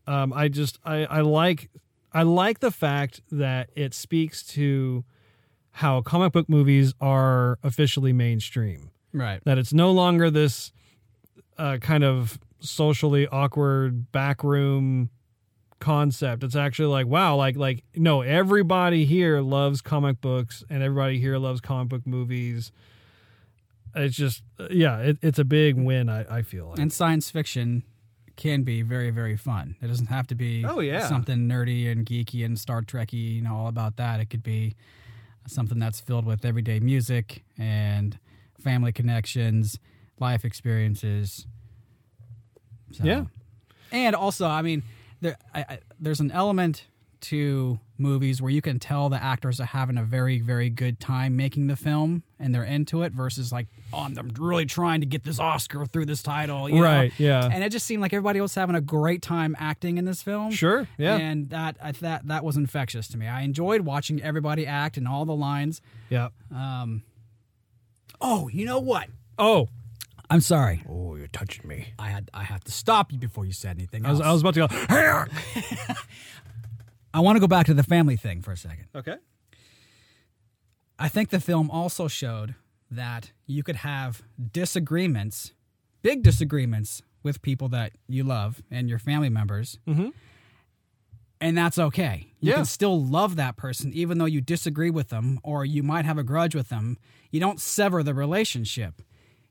Um, 0.06 0.34
I 0.34 0.50
just 0.50 0.78
I, 0.86 1.06
I 1.06 1.22
like 1.22 1.70
I 2.12 2.24
like 2.24 2.60
the 2.60 2.72
fact 2.72 3.22
that 3.32 3.70
it 3.76 3.94
speaks 3.94 4.44
to 4.48 5.04
how 5.78 6.02
comic 6.02 6.32
book 6.34 6.48
movies 6.50 6.94
are 7.02 7.58
officially 7.64 8.14
mainstream. 8.14 8.92
Right. 9.12 9.42
That 9.46 9.58
it's 9.58 9.74
no 9.74 9.92
longer 9.92 10.30
this 10.32 10.72
uh, 11.58 11.78
kind 11.78 12.04
of 12.04 12.40
socially 12.60 13.28
awkward 13.28 14.12
backroom 14.12 15.10
concept. 15.80 16.44
It's 16.44 16.56
actually 16.56 16.88
like 16.88 17.08
wow, 17.08 17.36
like 17.36 17.56
like 17.58 17.84
no, 17.96 18.22
everybody 18.22 19.06
here 19.06 19.42
loves 19.42 19.82
comic 19.82 20.22
books 20.22 20.64
and 20.70 20.82
everybody 20.82 21.20
here 21.20 21.38
loves 21.38 21.60
comic 21.62 21.90
book 21.90 22.08
movies. 22.08 22.72
It's 23.96 24.16
just 24.16 24.42
yeah, 24.72 25.00
it, 25.00 25.18
it's 25.22 25.38
a 25.40 25.44
big 25.46 25.76
win. 25.76 26.10
I, 26.10 26.38
I 26.38 26.42
feel 26.42 26.70
like. 26.70 26.80
And 26.80 26.92
science 26.92 27.30
fiction 27.30 27.84
can 28.36 28.64
be 28.64 28.82
very, 28.82 29.12
very 29.12 29.38
fun. 29.38 29.76
It 29.82 29.88
doesn't 29.88 30.08
have 30.08 30.26
to 30.28 30.36
be 30.36 30.66
Oh, 30.66 30.80
yeah. 30.80 31.08
something 31.08 31.48
nerdy 31.48 31.92
and 31.92 32.04
geeky 32.04 32.44
and 32.44 32.58
Star 32.58 32.82
Trekky, 32.82 33.36
you 33.36 33.42
know, 33.44 33.56
all 33.56 33.68
about 33.68 33.98
that. 33.98 34.20
It 34.20 34.32
could 34.32 34.42
be 34.42 34.74
something 35.48 35.80
that's 35.80 36.00
filled 36.00 36.26
with 36.26 36.46
everyday 36.46 36.80
music 36.80 37.44
and 37.58 38.18
family 38.60 38.92
connections, 38.92 39.80
life 40.20 40.46
experiences. 40.46 41.46
So- 42.92 43.04
Yeah. 43.04 43.26
And 43.92 44.16
also, 44.16 44.48
I 44.48 44.62
mean, 44.62 44.84
there 45.22 45.38
I, 45.54 45.60
I, 45.62 45.80
there's 46.00 46.20
an 46.20 46.32
element 46.32 46.88
to 47.24 47.80
movies 47.98 48.42
where 48.42 48.52
you 48.52 48.62
can 48.62 48.80
tell 48.80 49.10
the 49.10 49.22
actors 49.22 49.60
are 49.60 49.66
having 49.66 49.98
a 49.98 50.04
very, 50.04 50.40
very 50.40 50.70
good 50.70 51.00
time 51.00 51.36
making 51.36 51.68
the 51.68 51.76
film 51.76 52.24
and 52.40 52.54
they're 52.54 52.64
into 52.64 53.02
it 53.04 53.14
versus 53.14 53.52
like, 53.52 53.68
oh, 53.94 54.00
I'm, 54.00 54.18
I'm 54.18 54.30
really 54.38 54.66
trying 54.66 55.00
to 55.00 55.06
get 55.06 55.24
this 55.24 55.40
Oscar 55.40 55.86
through 55.86 56.06
this 56.06 56.22
title. 56.22 56.70
you 56.70 56.76
know? 56.76 56.82
Right, 56.82 57.14
yeah. 57.18 57.50
And 57.52 57.64
it 57.64 57.72
just 57.72 57.86
seemed 57.86 58.02
like 58.02 58.14
everybody 58.14 58.42
was 58.42 58.54
having 58.54 58.76
a 58.76 58.82
great 58.82 59.22
time 59.22 59.56
acting 59.58 59.98
in 59.98 60.06
this 60.06 60.22
film. 60.22 60.52
Sure, 60.52 60.88
yeah. 60.98 61.16
And 61.16 61.50
that 61.50 61.78
I, 61.82 61.92
that 61.94 62.28
that 62.28 62.44
was 62.44 62.58
infectious 62.58 63.08
to 63.10 63.18
me. 63.18 63.28
I 63.28 63.42
enjoyed 63.42 63.82
watching 63.82 64.22
everybody 64.22 64.68
act 64.68 64.98
and 64.98 65.08
all 65.08 65.26
the 65.26 65.36
lines. 65.36 65.82
yeah. 66.10 66.30
Um, 66.54 67.04
oh, 68.20 68.50
you 68.50 68.66
know 68.66 68.80
what? 68.80 69.08
Oh. 69.38 69.70
I'm 70.30 70.42
sorry. 70.42 70.84
Oh, 70.90 71.16
you're 71.16 71.28
touching 71.28 71.68
me. 71.68 71.94
I 72.00 72.08
had 72.08 72.32
I 72.34 72.44
have 72.44 72.64
to 72.64 72.72
stop 72.72 73.12
you 73.12 73.20
before 73.20 73.46
you 73.46 73.54
said 73.54 73.78
anything 73.78 74.04
I 74.04 74.12
was. 74.12 74.22
I 74.22 74.32
was 74.32 74.42
about 74.42 74.56
to 74.56 74.68
go. 74.68 75.94
I 77.14 77.20
want 77.20 77.36
to 77.36 77.40
go 77.40 77.48
back 77.48 77.66
to 77.68 77.74
the 77.74 77.84
family 77.84 78.16
thing 78.18 78.42
for 78.42 78.52
a 78.52 78.58
second. 78.58 78.88
Okay. 78.96 79.16
I 80.98 81.10
think 81.10 81.30
the 81.30 81.40
film 81.40 81.70
also 81.70 82.08
showed 82.08 82.56
that 82.90 83.32
you 83.46 83.64
could 83.64 83.78
have 83.78 84.22
disagreements, 84.52 85.54
big 86.02 86.24
disagreements 86.24 87.02
with 87.24 87.42
people 87.42 87.70
that 87.70 87.94
you 88.08 88.24
love 88.24 88.62
and 88.70 88.90
your 88.90 89.00
family 89.00 89.30
members. 89.30 89.80
Mm-hmm. 89.88 90.10
And 91.42 91.58
that's 91.58 91.78
okay. 91.78 92.28
You 92.40 92.50
Yeah. 92.52 92.56
can 92.58 92.66
still 92.66 93.04
love 93.04 93.36
that 93.36 93.58
person 93.58 93.92
even 93.94 94.18
though 94.18 94.26
you 94.26 94.40
disagree 94.42 94.90
with 94.90 95.10
them 95.10 95.40
or 95.44 95.66
you 95.66 95.84
might 95.84 96.06
have 96.06 96.18
a 96.18 96.24
grudge 96.24 96.56
with 96.56 96.70
them. 96.70 96.98
You 97.32 97.40
don't 97.40 97.60
sever 97.60 98.02
the 98.04 98.14
relationship. 98.14 99.02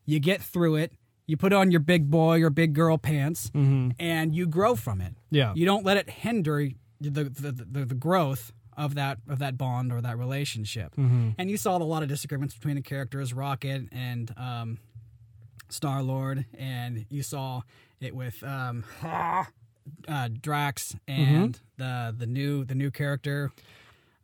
You 0.07 0.19
get 0.21 0.41
through 0.43 0.77
it. 0.77 0.93
You 1.27 1.37
put 1.37 1.53
on 1.53 1.71
your 1.71 1.81
big 1.81 2.11
boy 2.11 2.43
or 2.43 2.51
big 2.51 2.73
girl 2.73 2.99
pants 2.99 3.51
and 3.55 4.35
you 4.35 4.47
grow 4.47 4.75
from 4.75 5.01
it. 5.01 5.15
Yeah. 5.31 5.53
You 5.55 5.67
don't 5.67 5.85
let 5.85 5.97
it 5.97 6.09
hinder 6.09 6.69
the 7.03 7.25
the, 7.25 7.53
the, 7.53 7.85
the 7.85 7.95
growth 7.95 8.53
of 8.77 8.95
that 8.95 9.19
of 9.29 9.39
that 9.41 9.59
bond 9.59 9.93
or 9.93 10.01
that 10.01 10.17
relationship. 10.19 10.95
And 10.97 11.51
you 11.51 11.57
saw 11.57 11.77
a 11.77 11.79
lot 11.79 12.03
of 12.03 12.09
disagreements 12.09 12.55
between 12.55 12.77
the 12.77 12.83
characters, 12.83 13.33
Rocket 13.35 13.89
and 13.93 14.33
um, 14.37 14.79
Star 15.69 16.03
Lord, 16.03 16.47
and 16.59 17.05
you 17.11 17.23
saw 17.23 17.63
it 18.01 18.15
with 18.15 18.43
um, 18.43 18.85
uh, 20.09 20.29
Drax 20.41 20.97
and 21.09 21.61
the 21.77 22.15
the 22.17 22.27
new 22.27 22.65
the 22.65 22.75
new 22.75 22.91
character. 22.91 23.51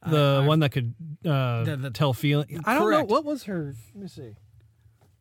The 0.07 0.45
one 0.47 0.61
that 0.61 0.71
could 0.71 0.95
uh, 1.27 1.65
The- 1.65 1.77
the- 1.77 1.91
tell 1.91 2.13
feeling. 2.15 2.61
I 2.65 2.75
don't 2.75 2.89
know 2.91 3.03
what 3.05 3.25
was 3.25 3.43
her. 3.45 3.75
Let 3.95 4.03
me 4.03 4.09
see. 4.09 4.35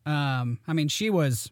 Um, 0.06 0.60
I 0.68 0.72
mean, 0.72 0.88
she 0.88 1.10
was 1.10 1.50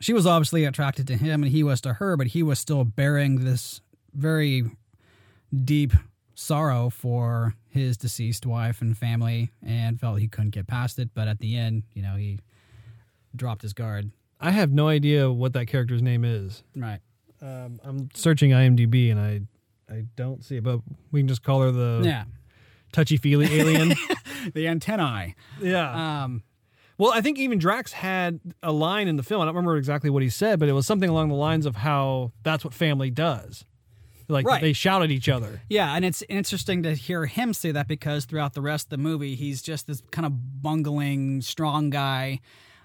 she 0.00 0.12
was 0.12 0.26
obviously 0.26 0.64
attracted 0.64 1.06
to 1.08 1.16
him, 1.16 1.42
and 1.42 1.50
he 1.50 1.62
was 1.64 1.80
to 1.80 1.94
her, 1.94 2.16
but 2.16 2.28
he 2.28 2.42
was 2.42 2.58
still 2.58 2.84
bearing 2.84 3.44
this 3.44 3.80
very 4.14 4.64
deep 5.64 5.92
sorrow 6.34 6.90
for 6.90 7.54
his 7.68 7.96
deceased 7.96 8.46
wife 8.46 8.80
and 8.80 8.96
family, 8.96 9.50
and 9.64 9.98
felt 10.00 10.18
he 10.20 10.28
couldn't 10.28 10.50
get 10.50 10.66
past 10.66 10.98
it. 10.98 11.10
But 11.14 11.28
at 11.28 11.38
the 11.40 11.56
end, 11.56 11.82
you 11.94 12.02
know, 12.02 12.16
he 12.16 12.38
dropped 13.34 13.62
his 13.62 13.72
guard. 13.72 14.10
I 14.40 14.50
have 14.52 14.70
no 14.72 14.88
idea 14.88 15.30
what 15.30 15.52
that 15.54 15.66
character's 15.66 16.02
name 16.02 16.24
is. 16.24 16.62
Right. 16.76 17.00
Um, 17.42 17.78
I'm 17.84 18.08
searching 18.14 18.50
IMDb 18.50 19.10
and 19.10 19.20
I 19.20 19.40
I 19.92 20.04
don't 20.16 20.44
see 20.44 20.56
it, 20.56 20.64
but 20.64 20.80
we 21.12 21.20
can 21.20 21.28
just 21.28 21.42
call 21.42 21.62
her 21.62 21.70
the 21.70 22.02
Yeah. 22.04 22.24
touchy 22.92 23.16
feely 23.16 23.46
alien. 23.58 23.94
The 24.54 24.68
antennae. 24.68 25.34
yeah. 25.60 26.24
Um, 26.24 26.42
Well, 26.98 27.12
I 27.12 27.20
think 27.20 27.38
even 27.38 27.58
Drax 27.58 27.92
had 27.92 28.40
a 28.62 28.70
line 28.72 29.08
in 29.08 29.16
the 29.16 29.22
film. 29.22 29.40
I 29.40 29.44
don't 29.46 29.54
remember 29.54 29.76
exactly 29.76 30.10
what 30.10 30.22
he 30.22 30.28
said, 30.30 30.58
but 30.60 30.68
it 30.68 30.72
was 30.72 30.86
something 30.86 31.08
along 31.08 31.28
the 31.28 31.34
lines 31.36 31.64
of 31.66 31.76
how 31.76 32.32
that's 32.42 32.64
what 32.64 32.74
family 32.74 33.10
does. 33.10 33.64
Like 34.28 34.46
Right. 34.46 34.60
they 34.60 34.72
shout 34.74 35.02
at 35.02 35.10
each 35.10 35.28
other. 35.28 35.62
Yeah, 35.70 35.94
and 35.94 36.04
it's 36.04 36.22
interesting 36.28 36.82
to 36.82 36.94
hear 36.94 37.24
him 37.26 37.54
say 37.54 37.72
that 37.72 37.88
because 37.88 38.26
throughout 38.26 38.52
the 38.54 38.60
rest 38.60 38.86
of 38.86 38.90
the 38.90 38.98
movie, 38.98 39.34
he's 39.34 39.62
just 39.62 39.86
this 39.86 40.02
kind 40.10 40.26
of 40.26 40.62
bungling, 40.62 41.40
strong 41.40 41.88
guy. 41.90 42.40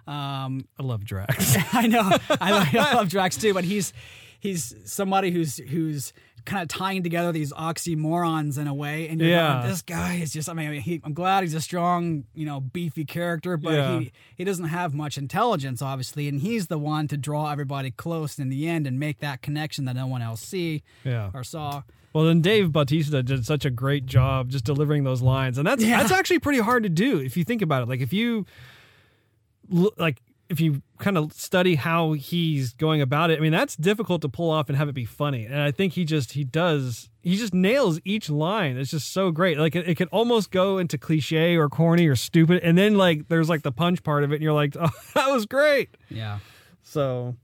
Um, 0.07 0.67
I 0.79 0.83
love 0.83 1.03
Drax. 1.05 1.55
I 1.73 1.87
know, 1.87 2.09
I, 2.41 2.51
love- 2.51 2.75
I 2.75 2.93
love 2.95 3.09
Drax 3.09 3.37
too, 3.37 3.53
but 3.53 3.63
he's 3.63 3.93
he's 4.39 4.73
somebody 4.85 5.31
who's 5.31 5.57
who's 5.57 6.13
kind 6.45 6.61
of 6.61 6.67
tying 6.67 7.03
together 7.03 7.31
these 7.31 7.53
oxymorons 7.53 8.57
in 8.57 8.67
a 8.67 8.73
way. 8.73 9.07
And 9.07 9.19
you're 9.19 9.29
Yeah. 9.29 9.59
going, 9.59 9.69
this 9.69 9.81
guy 9.81 10.15
is 10.15 10.31
just. 10.33 10.49
I 10.49 10.53
mean, 10.53 10.81
he, 10.81 11.01
I'm 11.03 11.13
glad 11.13 11.43
he's 11.43 11.53
a 11.53 11.61
strong, 11.61 12.25
you 12.33 12.45
know, 12.45 12.59
beefy 12.59 13.05
character, 13.05 13.57
but 13.57 13.73
Yeah. 13.73 13.99
he 13.99 14.11
he 14.37 14.43
doesn't 14.43 14.65
have 14.65 14.93
much 14.93 15.17
intelligence, 15.17 15.81
obviously, 15.81 16.27
and 16.27 16.41
he's 16.41 16.67
the 16.67 16.77
one 16.77 17.07
to 17.09 17.17
draw 17.17 17.51
everybody 17.51 17.91
close 17.91 18.39
in 18.39 18.49
the 18.49 18.67
end 18.67 18.87
and 18.87 18.99
make 18.99 19.19
that 19.19 19.41
connection 19.41 19.85
that 19.85 19.95
no 19.95 20.07
one 20.07 20.21
else 20.21 20.41
see 20.41 20.83
yeah. 21.03 21.31
or 21.33 21.43
saw. 21.43 21.83
Well, 22.13 22.25
then 22.25 22.41
Dave 22.41 22.71
Bautista 22.71 23.23
did 23.23 23.43
such 23.45 23.65
a 23.65 23.71
great 23.71 24.05
job 24.05 24.49
just 24.49 24.65
delivering 24.65 25.03
those 25.03 25.21
lines, 25.23 25.57
and 25.57 25.65
that's 25.65 25.83
Yeah. 25.83 25.97
that's 25.97 26.11
actually 26.11 26.39
pretty 26.39 26.59
hard 26.59 26.83
to 26.83 26.89
do 26.89 27.19
if 27.19 27.35
you 27.37 27.43
think 27.43 27.61
about 27.61 27.81
it. 27.83 27.89
Like 27.89 28.01
if 28.01 28.13
you 28.13 28.45
like 29.97 30.21
if 30.49 30.59
you 30.59 30.81
kind 31.03 31.17
of 31.17 31.33
study 31.33 31.75
how 31.75 32.13
he's 32.13 32.73
going 32.73 33.01
about 33.01 33.29
it, 33.29 33.37
I 33.37 33.41
mean 33.41 33.51
that's 33.51 33.75
difficult 33.75 34.21
to 34.21 34.29
pull 34.29 34.49
off 34.49 34.69
and 34.69 34.77
have 34.77 34.89
it 34.89 34.93
be 34.93 35.05
funny. 35.05 35.45
And 35.45 35.59
I 35.59 35.71
think 35.71 35.93
he 35.93 36.05
just 36.05 36.31
he 36.31 36.43
does 36.43 37.09
he 37.21 37.35
just 37.35 37.53
nails 37.53 37.99
each 38.05 38.29
line. 38.29 38.77
It's 38.77 38.91
just 38.91 39.11
so 39.11 39.29
great. 39.29 39.57
Like 39.57 39.75
it, 39.75 39.87
it 39.87 39.97
can 39.97 40.07
almost 40.07 40.49
go 40.49 40.77
into 40.77 40.97
cliche 40.97 41.55
or 41.55 41.69
corny 41.69 42.07
or 42.07 42.15
stupid, 42.15 42.63
and 42.63 42.77
then 42.77 42.95
like 42.95 43.27
there's 43.27 43.49
like 43.49 43.63
the 43.63 43.71
punch 43.71 44.01
part 44.03 44.23
of 44.23 44.31
it, 44.31 44.35
and 44.35 44.43
you're 44.43 44.53
like, 44.53 44.75
oh, 44.79 44.89
that 45.13 45.27
was 45.27 45.45
great. 45.45 45.89
Yeah. 46.09 46.39
So 46.81 47.35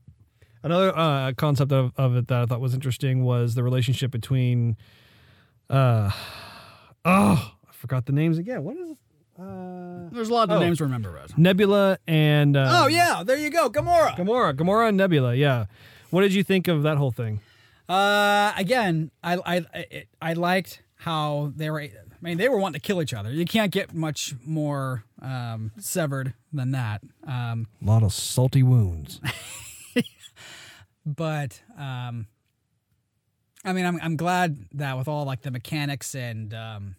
another 0.62 0.96
uh, 0.96 1.32
concept 1.36 1.72
of, 1.72 1.92
of 1.96 2.16
it 2.16 2.28
that 2.28 2.42
I 2.42 2.46
thought 2.46 2.60
was 2.60 2.74
interesting 2.74 3.24
was 3.24 3.54
the 3.54 3.62
relationship 3.62 4.10
between 4.10 4.76
uh 5.68 6.10
oh 7.04 7.52
I 7.68 7.72
forgot 7.72 8.06
the 8.06 8.12
names 8.12 8.38
again. 8.38 8.64
What 8.64 8.76
is 8.76 8.96
uh 9.40 10.08
There's 10.12 10.28
a 10.28 10.34
lot 10.34 10.50
of 10.50 10.56
Oh. 10.56 10.60
names 10.60 10.78
to 10.78 10.84
remember, 10.84 11.10
Rose. 11.10 11.30
Nebula 11.36 11.98
and 12.06 12.56
uh, 12.56 12.68
Oh 12.82 12.86
yeah, 12.88 13.22
there 13.24 13.36
you 13.38 13.50
go, 13.50 13.70
Gamora. 13.70 14.14
Gamora, 14.16 14.52
Gamora 14.54 14.88
and 14.88 14.96
Nebula, 14.96 15.34
yeah. 15.34 15.66
What 16.10 16.22
did 16.22 16.34
you 16.34 16.42
think 16.42 16.68
of 16.68 16.82
that 16.82 16.96
whole 16.98 17.12
thing? 17.12 17.40
Uh, 17.88 18.52
again, 18.56 19.10
I 19.22 19.36
I 19.44 19.66
I, 19.74 20.04
I 20.20 20.32
liked 20.34 20.82
how 20.96 21.52
they 21.56 21.70
were. 21.70 21.80
I 21.80 21.90
mean, 22.20 22.36
they 22.36 22.48
were 22.50 22.58
wanting 22.58 22.80
to 22.80 22.86
kill 22.86 23.00
each 23.00 23.14
other. 23.14 23.30
You 23.32 23.44
can't 23.46 23.72
get 23.72 23.94
much 23.94 24.34
more 24.44 25.04
um, 25.22 25.72
severed 25.78 26.34
than 26.52 26.72
that. 26.72 27.00
Um, 27.26 27.66
A 27.80 27.86
lot 27.86 28.02
of 28.02 28.12
salty 28.12 28.62
wounds. 28.62 29.20
but 31.06 31.62
um, 31.78 32.26
I 33.64 33.72
mean, 33.72 33.86
I'm 33.86 33.98
I'm 34.02 34.16
glad 34.16 34.66
that 34.74 34.96
with 34.98 35.08
all 35.08 35.24
like 35.24 35.42
the 35.42 35.50
mechanics 35.50 36.14
and 36.14 36.52
um, 36.54 36.96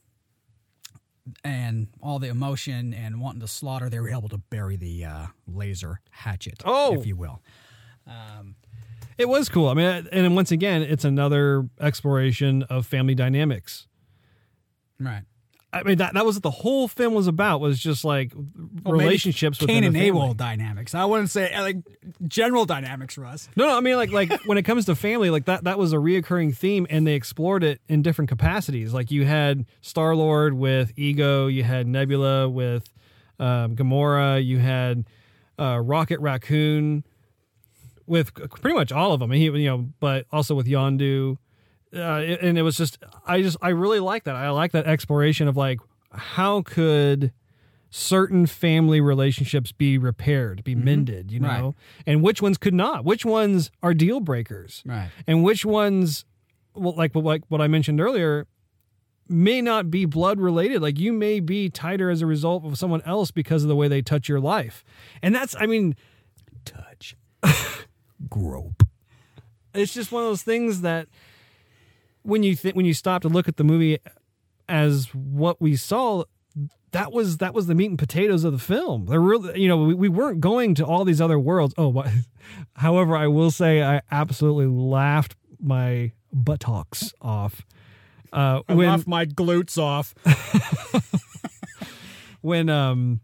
and 1.43 1.88
all 2.01 2.19
the 2.19 2.28
emotion 2.30 2.93
and 2.93 3.22
wanting 3.22 3.41
to 3.41 3.47
slaughter, 3.47 3.89
they 3.89 3.99
were 3.99 4.09
able 4.09 4.30
to 4.30 4.38
bury 4.38 4.76
the 4.76 5.05
uh, 5.05 5.26
laser 5.47 6.01
hatchet, 6.09 6.61
Oh. 6.65 6.99
if 6.99 7.05
you 7.05 7.15
will. 7.15 7.41
Um, 8.07 8.55
It 9.17 9.30
was 9.30 9.49
cool. 9.49 9.69
I 9.69 9.74
mean, 9.76 10.07
and 10.11 10.36
once 10.36 10.51
again, 10.51 10.82
it's 10.82 11.05
another 11.05 11.69
exploration 11.80 12.63
of 12.63 12.88
family 12.88 13.13
dynamics. 13.15 13.88
right. 14.99 15.24
I 15.74 15.84
mean, 15.84 15.99
that 15.99 16.13
that 16.15 16.26
was 16.26 16.36
what 16.36 16.43
the 16.43 16.51
whole 16.51 16.88
film 16.88 17.13
was 17.13 17.28
about. 17.28 17.61
Was 17.61 17.80
just 17.80 18.03
like 18.03 18.34
Well, 18.36 18.93
relationships 18.93 19.57
Cain 19.57 19.84
and. 19.84 19.95
Abel 19.95 20.34
dynamics. 20.34 20.93
I 20.93 21.05
wouldn't 21.05 21.30
say 21.30 21.53
uh, 21.53 21.61
like 21.61 21.78
general 22.28 22.65
dynamics, 22.65 23.17
Russ. 23.17 23.47
No, 23.55 23.67
no, 23.67 23.78
I 23.78 23.80
mean 23.80 23.95
like 23.95 24.11
like 24.11 24.34
when 24.45 24.57
it 24.57 24.63
comes 24.63 24.86
to 24.86 24.95
family, 24.95 25.30
like 25.30 25.45
that 25.45 25.63
that 25.63 25.78
was 25.78 25.93
a 25.93 25.97
reoccurring 25.97 26.55
theme, 26.55 26.86
and 26.89 27.07
they 27.07 27.13
explored 27.13 27.63
it 27.63 27.80
in 27.88 28.01
different 28.01 28.28
capacities. 28.28 28.93
Like 28.93 29.11
you 29.11 29.26
had 29.26 29.65
Star 29.82 30.15
Lord 30.15 30.53
with 30.55 30.91
Ego, 30.97 31.47
you 31.47 31.63
had 31.63 31.88
Nebula 31.88 32.49
with 32.49 32.91
um, 33.39 33.76
Gamora, 33.76 34.43
you 34.43 34.59
had 34.59 35.05
uh, 35.57 35.80
Rocket 35.80 36.19
Raccoon 36.19 37.05
with 38.07 38.34
pretty 38.34 38.76
much 38.76 38.91
all 38.91 39.13
of 39.13 39.19
them. 39.22 39.32
And 39.32 39.39
he, 39.39 39.45
you 39.45 39.69
know, 39.69 39.89
but 39.99 40.26
also 40.32 40.53
with 40.53 40.67
Yondu, 40.67 41.38
uh, 41.93 41.99
and 42.41 42.57
it 42.57 42.61
was 42.61 42.77
just 42.77 42.97
I 43.25 43.41
just 43.41 43.57
I 43.61 43.69
really 43.69 43.99
like 43.99 44.23
that. 44.25 44.35
I 44.35 44.49
like 44.51 44.71
that 44.71 44.85
exploration 44.87 45.47
of 45.47 45.57
like 45.57 45.79
how 46.11 46.61
could 46.61 47.31
certain 47.89 48.45
family 48.45 49.01
relationships 49.01 49.71
be 49.73 49.97
repaired, 49.97 50.63
be 50.63 50.75
mended, 50.75 51.31
you 51.31 51.39
know, 51.41 51.47
Right. 51.47 51.73
and 52.07 52.21
which 52.23 52.41
ones 52.41 52.57
could 52.57 52.73
not, 52.73 53.03
which 53.03 53.25
ones 53.25 53.69
are 53.83 53.93
deal 53.93 54.21
breakers, 54.21 54.81
Right. 54.85 55.09
and 55.27 55.43
which 55.43 55.65
ones, 55.65 56.23
well, 56.73 56.93
like 56.95 57.13
like 57.15 57.43
what 57.49 57.59
I 57.61 57.67
mentioned 57.67 57.99
earlier, 57.99 58.47
may 59.27 59.61
not 59.61 59.91
be 59.91 60.05
blood 60.05 60.39
related. 60.39 60.81
Like 60.81 60.99
you 60.99 61.11
may 61.11 61.39
be 61.41 61.69
tighter 61.69 62.09
as 62.09 62.21
a 62.21 62.25
result 62.25 62.63
of 62.65 62.77
someone 62.77 63.01
else 63.05 63.31
because 63.31 63.63
of 63.63 63.67
the 63.69 63.75
way 63.75 63.87
they 63.89 64.01
touch 64.01 64.29
your 64.29 64.39
life, 64.39 64.83
and 65.21 65.35
that's 65.35 65.55
I 65.59 65.65
mean, 65.65 65.95
Touch. 66.63 67.15
Grope. 68.29 68.83
it's 69.73 69.93
just 69.93 70.11
one 70.11 70.23
of 70.23 70.29
those 70.29 70.43
things 70.43 70.81
that 70.81 71.07
when 72.24 72.43
you 72.43 72.55
think 72.55 72.76
when 72.76 72.86
you 72.86 72.93
stop 72.93 73.22
to 73.22 73.30
look 73.30 73.47
at 73.47 73.57
the 73.57 73.63
movie 73.63 73.97
as 74.69 75.09
what 75.13 75.59
we 75.59 75.76
saw 75.76 76.24
that 76.91 77.11
was 77.11 77.38
that 77.38 77.53
was 77.53 77.67
the 77.67 77.76
meat 77.76 77.89
and 77.89 77.99
potatoes 77.99 78.43
of 78.43 78.51
the 78.51 78.59
film 78.59 79.05
they're 79.05 79.19
really 79.19 79.59
you 79.59 79.67
know 79.67 79.78
we, 79.78 79.93
we 79.93 80.09
weren't 80.09 80.41
going 80.41 80.76
to 80.76 80.86
all 80.86 81.05
these 81.05 81.22
other 81.22 81.39
worlds 81.39 81.74
oh 81.78 81.91
but, 81.91 82.07
however 82.76 83.15
i 83.15 83.28
will 83.28 83.51
say 83.51 83.84
i 83.84 84.01
absolutely 84.11 84.67
laughed 84.67 85.36
my 85.59 86.11
buttocks 86.34 87.13
off 87.22 87.65
uh 88.34 88.61
I 88.67 88.74
when 88.74 88.88
laughed 88.88 89.07
my 89.07 89.26
glutes 89.26 89.78
off. 89.78 90.15
when 92.41 92.69
um 92.69 93.22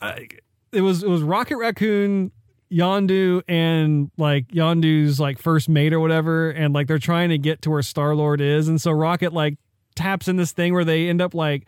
I, 0.00 0.28
it 0.72 0.80
was 0.80 1.02
it 1.02 1.08
was 1.08 1.22
rocket 1.22 1.56
raccoon 1.56 2.32
Yondu 2.72 3.42
and 3.46 4.10
like 4.16 4.48
Yondu's 4.48 5.20
like 5.20 5.38
first 5.38 5.68
mate 5.68 5.92
or 5.92 6.00
whatever, 6.00 6.50
and 6.50 6.72
like 6.72 6.86
they're 6.86 6.98
trying 6.98 7.28
to 7.28 7.38
get 7.38 7.62
to 7.62 7.70
where 7.70 7.82
Star 7.82 8.14
Lord 8.14 8.40
is, 8.40 8.68
and 8.68 8.80
so 8.80 8.90
Rocket 8.90 9.32
like 9.32 9.56
taps 9.94 10.28
in 10.28 10.36
this 10.36 10.52
thing 10.52 10.72
where 10.72 10.84
they 10.84 11.08
end 11.08 11.20
up 11.20 11.34
like 11.34 11.66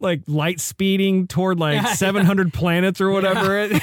like 0.00 0.20
light 0.26 0.60
speeding 0.60 1.26
toward 1.26 1.58
like 1.58 1.86
700 1.96 2.52
planets 2.52 3.00
or 3.00 3.10
whatever. 3.10 3.66
Their 3.68 3.80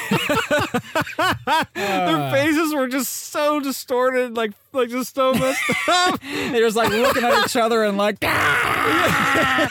uh. 1.76 2.32
faces 2.32 2.74
were 2.74 2.88
just 2.88 3.12
so 3.12 3.60
distorted, 3.60 4.36
like 4.36 4.52
like 4.72 4.90
just 4.90 5.16
so 5.16 5.34
messed 5.34 5.62
up. 5.88 6.20
They're 6.22 6.62
just 6.62 6.78
like 6.78 6.90
looking 6.90 7.24
at 7.24 7.46
each 7.46 7.56
other 7.56 7.84
and 7.84 7.98
like, 7.98 8.18
ah! 8.24 9.70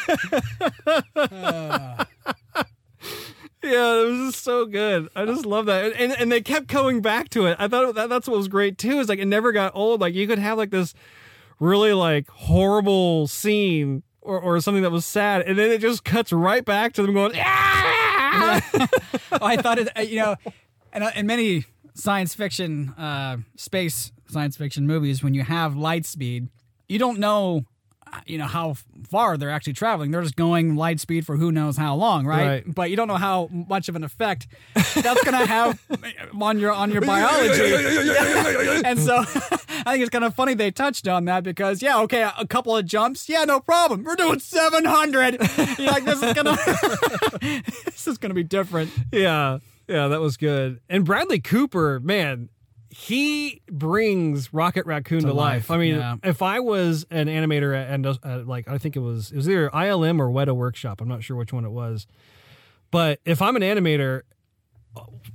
uh. 1.17 2.05
Yeah, 3.63 4.01
it 4.01 4.11
was 4.11 4.33
just 4.33 4.45
so 4.45 4.67
good. 4.67 5.09
I 5.15 5.25
just 5.25 5.47
love 5.47 5.67
that, 5.67 5.93
and 5.97 6.13
and 6.13 6.33
they 6.33 6.41
kept 6.41 6.69
coming 6.69 7.01
back 7.01 7.29
to 7.31 7.47
it. 7.47 7.57
I 7.61 7.69
thought 7.69 7.95
that 7.95 8.09
that's 8.09 8.27
what 8.27 8.37
was 8.37 8.49
great 8.49 8.77
too. 8.77 8.99
Is 8.99 9.09
like 9.09 9.21
it 9.21 9.27
never 9.27 9.53
got 9.53 9.73
old. 9.75 10.01
Like 10.01 10.15
you 10.15 10.27
could 10.27 10.41
have 10.41 10.59
like 10.59 10.71
this 10.71 10.95
really 11.61 11.93
like 11.93 12.29
horrible 12.29 13.29
scene 13.29 14.03
or 14.21 14.41
or 14.41 14.61
something 14.61 14.83
that 14.83 14.91
was 14.91 15.07
sad, 15.07 15.43
and 15.43 15.57
then 15.57 15.71
it 15.71 15.81
just 15.81 16.05
cuts 16.05 16.33
right 16.33 16.65
back 16.65 16.93
to 16.95 17.03
them 17.03 17.15
going. 17.15 17.33
"Ah!" 17.37 18.61
I 19.33 19.57
thought 19.57 19.79
it, 19.79 19.97
uh, 19.97 20.01
you 20.01 20.17
know, 20.17 20.37
and 20.93 21.05
uh, 21.05 21.11
in 21.15 21.27
many 21.27 21.65
science 21.95 22.35
fiction, 22.35 22.91
uh, 22.99 23.39
space 23.57 24.11
science 24.29 24.57
fiction 24.57 24.87
movies, 24.87 25.23
when 25.23 25.35
you 25.35 25.43
have 25.43 25.77
light 25.77 26.05
speed, 26.07 26.49
you 26.89 26.99
don't 26.99 27.19
know, 27.19 27.65
you 28.27 28.39
know, 28.39 28.47
how 28.47 28.75
far 29.09 29.37
they're 29.37 29.51
actually 29.51 29.73
traveling. 29.73 30.11
They're 30.11 30.23
just 30.23 30.37
going 30.37 30.77
light 30.77 31.01
speed 31.01 31.27
for 31.27 31.37
who 31.37 31.51
knows 31.53 31.77
how 31.77 31.95
long, 31.95 32.27
right? 32.27 32.47
Right. 32.47 32.75
But 32.75 32.91
you 32.91 32.97
don't 32.97 33.09
know 33.09 33.17
how 33.17 33.49
much 33.51 33.89
of 33.89 33.97
an 33.97 34.05
effect 34.05 34.47
that's 34.75 35.25
going 35.25 35.39
to 35.39 35.47
have 35.47 35.81
on 36.41 36.59
your 36.59 36.73
on 36.73 36.91
your 36.91 37.03
biology. 37.03 38.83
and 38.85 38.99
so 38.99 39.17
I 39.85 39.93
think 39.93 40.03
it's 40.03 40.11
kind 40.11 40.25
of 40.25 40.35
funny 40.35 40.55
they 40.55 40.71
touched 40.71 41.09
on 41.09 41.25
that 41.27 41.45
because 41.45 41.83
yeah, 41.83 42.01
okay, 42.01 42.29
a 42.39 42.47
couple 42.47 42.77
of 42.77 42.85
jumps, 42.87 43.29
yeah, 43.29 43.45
no 43.45 43.61
problem. 43.61 44.05
We're 44.05 44.17
doing 44.17 44.39
seven 44.39 44.85
hundred. 44.85 45.41
You're 45.79 45.91
like 45.91 46.05
this 46.05 46.23
is 46.23 46.33
gonna 46.35 46.57
this 47.87 48.07
is 48.07 48.19
gonna 48.19 48.35
be 48.35 48.45
different. 48.45 48.91
Yeah, 49.13 49.59
yeah, 49.89 50.09
that 50.09 50.21
was 50.21 50.37
good. 50.37 50.81
And 50.89 51.05
Bradley 51.05 51.41
Cooper, 51.41 52.01
man, 52.01 52.49
he 52.95 53.63
brings 53.71 54.53
Rocket 54.53 54.85
Raccoon 54.85 55.21
to, 55.21 55.33
life. 55.33 55.35
life, 55.35 55.71
I 55.71 55.79
mean, 55.79 55.95
yeah. 55.95 56.17
if 56.23 56.43
I 56.43 56.61
was 56.61 57.07
an 57.11 57.27
animator 57.27 57.75
and 57.75 58.07
uh, 58.07 58.43
like 58.45 58.69
I 58.69 58.77
think 58.77 58.97
it 58.97 59.01
was 59.01 59.33
it 59.33 59.37
was 59.37 59.49
either 59.49 59.71
ILM 59.71 60.21
or 60.21 60.29
Weta 60.29 60.55
Workshop. 60.55 61.01
I'm 61.01 61.09
not 61.09 61.23
sure 61.23 61.37
which 61.37 61.55
one 61.55 61.65
it 61.65 61.71
was. 61.71 62.07
But 62.91 63.21
if 63.25 63.41
I'm 63.41 63.57
an 63.57 63.63
animator, 63.63 64.23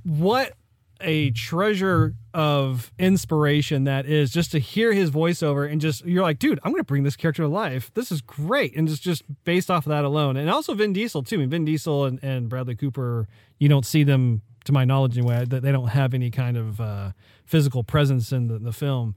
what 0.04 0.52
a 1.00 1.30
treasure 1.30 2.14
of 2.32 2.92
inspiration 2.98 3.84
that 3.84 4.06
is 4.06 4.32
just 4.32 4.52
to 4.52 4.58
hear 4.58 4.92
his 4.92 5.10
voiceover 5.10 5.70
and 5.70 5.80
just 5.80 6.04
you're 6.04 6.22
like, 6.22 6.38
dude, 6.38 6.58
I'm 6.62 6.70
going 6.70 6.80
to 6.80 6.84
bring 6.84 7.02
this 7.02 7.16
character 7.16 7.42
to 7.42 7.48
life. 7.48 7.90
This 7.94 8.12
is 8.12 8.20
great, 8.20 8.76
and 8.76 8.86
just 8.86 9.02
just 9.02 9.22
based 9.44 9.70
off 9.70 9.86
of 9.86 9.90
that 9.90 10.04
alone, 10.04 10.36
and 10.36 10.48
also 10.48 10.74
Vin 10.74 10.92
Diesel 10.92 11.24
too. 11.24 11.36
I 11.36 11.38
mean, 11.40 11.50
Vin 11.50 11.64
Diesel 11.64 12.04
and, 12.04 12.22
and 12.22 12.48
Bradley 12.48 12.76
Cooper, 12.76 13.26
you 13.58 13.68
don't 13.68 13.84
see 13.84 14.04
them, 14.04 14.42
to 14.68 14.72
my 14.72 14.84
knowledge 14.84 15.18
anyway, 15.18 15.44
that 15.46 15.62
they 15.62 15.72
don't 15.72 15.88
have 15.88 16.14
any 16.14 16.30
kind 16.30 16.56
of 16.56 16.80
uh, 16.80 17.10
physical 17.44 17.82
presence 17.82 18.30
in 18.32 18.46
the, 18.48 18.58
the 18.58 18.72
film. 18.72 19.14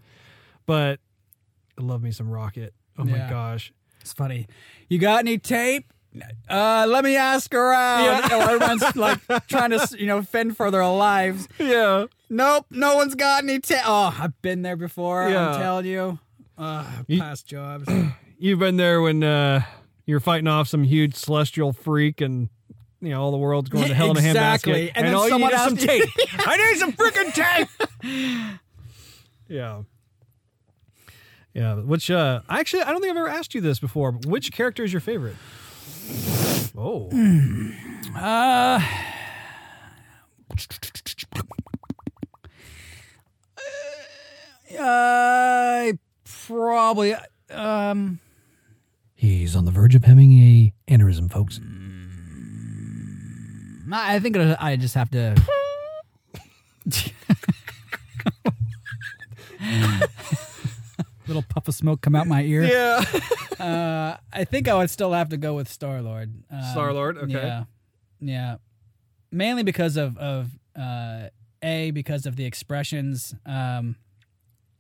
But 0.66 1.00
I 1.78 1.84
love 1.84 2.02
me 2.02 2.12
some 2.12 2.30
Rocket. 2.30 2.74
Oh 2.98 3.04
my 3.04 3.18
gosh. 3.30 3.72
It's 4.02 4.14
funny. 4.14 4.48
You 4.90 4.98
got 4.98 5.20
any 5.20 5.38
tape? 5.38 5.94
Uh, 6.50 6.86
let 6.90 7.04
me 7.04 7.16
ask 7.16 7.54
around. 7.54 8.04
Yeah. 8.04 8.24
You 8.24 8.30
know, 8.30 8.40
everyone's 8.42 8.96
like 8.96 9.20
trying 9.48 9.70
to, 9.72 9.88
you 9.98 10.08
know, 10.08 10.22
fend 10.22 10.58
for 10.58 10.72
their 10.72 10.86
lives. 10.86 11.48
Yeah. 11.60 12.08
Nope, 12.30 12.66
no 12.70 12.96
one's 12.96 13.16
got 13.16 13.44
any 13.44 13.60
tape. 13.60 13.82
Oh, 13.86 14.16
I've 14.20 14.42
been 14.42 14.62
there 14.62 14.76
before. 14.76 15.30
Yeah. 15.30 15.50
I'm 15.52 15.62
telling 15.62 15.86
you. 15.86 16.20
Uh, 16.58 16.86
You- 17.08 17.20
past 17.20 17.46
jobs. 17.46 17.88
You've 18.40 18.60
been 18.60 18.78
there 18.78 19.02
when 19.02 19.24
uh, 19.24 19.62
you're 20.06 20.20
fighting 20.20 20.48
off 20.48 20.68
some 20.68 20.84
huge 20.84 21.16
celestial 21.16 21.74
freak 21.74 22.22
and 22.22 22.50
you 23.02 23.10
know 23.10 23.22
all 23.22 23.32
the 23.32 23.38
world's 23.38 23.70
going 23.70 23.88
to 23.88 23.94
hell 23.96 24.12
in 24.12 24.18
a 24.18 24.20
Exactly. 24.20 24.88
handbasket. 24.88 24.92
And 24.96 25.08
then 25.08 25.16
all 25.16 25.24
you 25.26 25.30
someone 25.32 25.52
need 25.52 25.56
is 25.58 25.64
some 25.64 25.78
tape. 25.78 26.06
I 26.40 26.58
need 26.58 26.78
some 26.78 26.94
freaking 26.94 27.34
tape. 27.34 28.60
yeah. 29.48 29.82
Yeah, 31.54 31.76
which 31.76 32.10
uh 32.10 32.42
actually 32.50 32.84
I 32.84 32.92
don't 32.92 33.02
think 33.02 33.12
I've 33.12 33.18
ever 33.18 33.28
asked 33.28 33.54
you 33.56 33.62
this 33.62 33.80
before, 33.80 34.12
but 34.14 34.26
which 34.26 34.52
character 34.54 34.84
is 34.84 34.94
your 34.94 35.02
favorite? 35.02 35.36
Oh. 36.78 37.10
Uh, 38.16 38.80
I 44.80 45.98
probably 46.48 47.16
um 47.50 48.20
He's 49.14 49.56
on 49.56 49.66
the 49.66 49.72
verge 49.72 49.94
of 49.94 50.04
having 50.06 50.32
a 50.34 50.74
aneurysm, 50.88 51.32
folks. 51.32 51.60
I 53.92 54.20
think 54.20 54.38
I 54.38 54.76
just 54.76 54.96
have 54.96 55.10
to 55.12 55.36
little 61.28 61.44
puff 61.44 61.68
of 61.68 61.76
smoke 61.76 62.02
come 62.02 62.16
out 62.16 62.28
my 62.28 62.44
ear. 62.44 62.64
Yeah. 62.64 63.04
Uh, 63.62 64.18
I 64.34 64.44
think 64.44 64.68
I 64.68 64.74
would 64.74 64.90
still 64.90 65.14
have 65.14 65.30
to 65.30 65.38
go 65.38 65.54
with 65.54 65.70
Star 65.70 66.02
Lord. 66.02 66.34
Um, 66.50 66.64
Star-Lord, 66.72 67.16
okay. 67.20 67.32
Yeah, 67.34 67.64
yeah. 68.20 68.56
Mainly 69.32 69.62
because 69.62 69.98
of 69.98 70.18
of 70.18 70.50
uh, 70.76 71.28
a 71.62 71.92
because 71.92 72.26
of 72.26 72.38
the 72.38 72.46
expressions 72.46 73.36
um, 73.46 73.98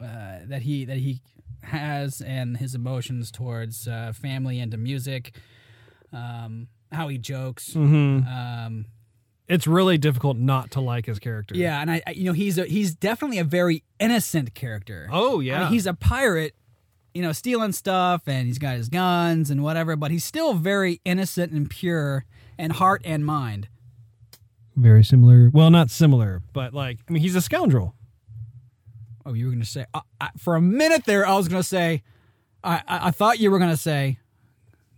uh, 0.03 0.39
that 0.45 0.63
he 0.63 0.85
that 0.85 0.97
he 0.97 1.21
has 1.61 2.21
and 2.21 2.57
his 2.57 2.73
emotions 2.73 3.29
towards 3.29 3.87
uh, 3.87 4.13
family 4.15 4.59
and 4.59 4.71
to 4.71 4.77
music. 4.77 5.35
Um, 6.11 6.67
how 6.91 7.07
he 7.07 7.19
jokes. 7.19 7.73
hmm 7.73 8.21
Um, 8.27 8.85
it's 9.51 9.67
really 9.67 9.97
difficult 9.97 10.37
not 10.37 10.71
to 10.71 10.81
like 10.81 11.05
his 11.05 11.19
character. 11.19 11.55
Yeah, 11.55 11.81
and 11.81 11.91
I, 11.91 12.01
I 12.07 12.11
you 12.11 12.25
know, 12.25 12.33
he's 12.33 12.57
a, 12.57 12.65
he's 12.65 12.95
definitely 12.95 13.37
a 13.39 13.43
very 13.43 13.83
innocent 13.99 14.53
character. 14.53 15.07
Oh, 15.11 15.39
I 15.39 15.43
yeah. 15.43 15.59
mean, 15.63 15.73
he's 15.73 15.85
a 15.85 15.93
pirate, 15.93 16.55
you 17.13 17.21
know, 17.21 17.31
stealing 17.31 17.71
stuff, 17.71 18.21
and 18.27 18.47
he's 18.47 18.57
got 18.57 18.75
his 18.77 18.89
guns 18.89 19.49
and 19.49 19.61
whatever, 19.63 19.95
but 19.95 20.11
he's 20.11 20.23
still 20.23 20.53
very 20.53 21.01
innocent 21.05 21.51
and 21.51 21.69
pure 21.69 22.25
in 22.57 22.71
heart 22.71 23.01
and 23.05 23.25
mind. 23.25 23.67
very 24.75 25.03
similar. 25.03 25.49
Well, 25.51 25.69
not 25.69 25.89
similar, 25.89 26.41
but 26.53 26.73
like 26.73 26.99
I 27.07 27.11
mean, 27.11 27.21
he's 27.21 27.35
a 27.35 27.41
scoundrel. 27.41 27.95
Oh, 29.25 29.33
you 29.33 29.45
were 29.45 29.51
going 29.51 29.61
to 29.61 29.67
say 29.67 29.85
I, 29.93 30.01
I, 30.19 30.29
for 30.37 30.55
a 30.55 30.61
minute 30.61 31.05
there. 31.05 31.27
I 31.27 31.35
was 31.35 31.47
going 31.47 31.61
to 31.61 31.67
say, 31.67 32.01
I, 32.63 32.81
I, 32.87 33.07
I 33.07 33.11
thought 33.11 33.39
you 33.39 33.51
were 33.51 33.59
going 33.59 33.69
to 33.71 33.77
say, 33.77 34.17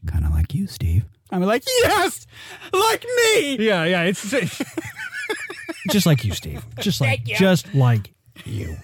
kind 0.05 0.25
of 0.25 0.31
like 0.31 0.53
you, 0.53 0.67
Steve. 0.67 1.05
I'm 1.31 1.41
like, 1.43 1.63
yes, 1.65 2.27
like 2.71 3.03
me. 3.03 3.57
Yeah, 3.57 3.85
yeah. 3.85 4.03
It's 4.03 4.29
just 5.89 6.05
like 6.05 6.23
you, 6.23 6.33
Steve. 6.33 6.65
Just 6.79 7.01
like 7.01 7.23
just 7.23 7.73
like 7.73 8.13
you. 8.45 8.75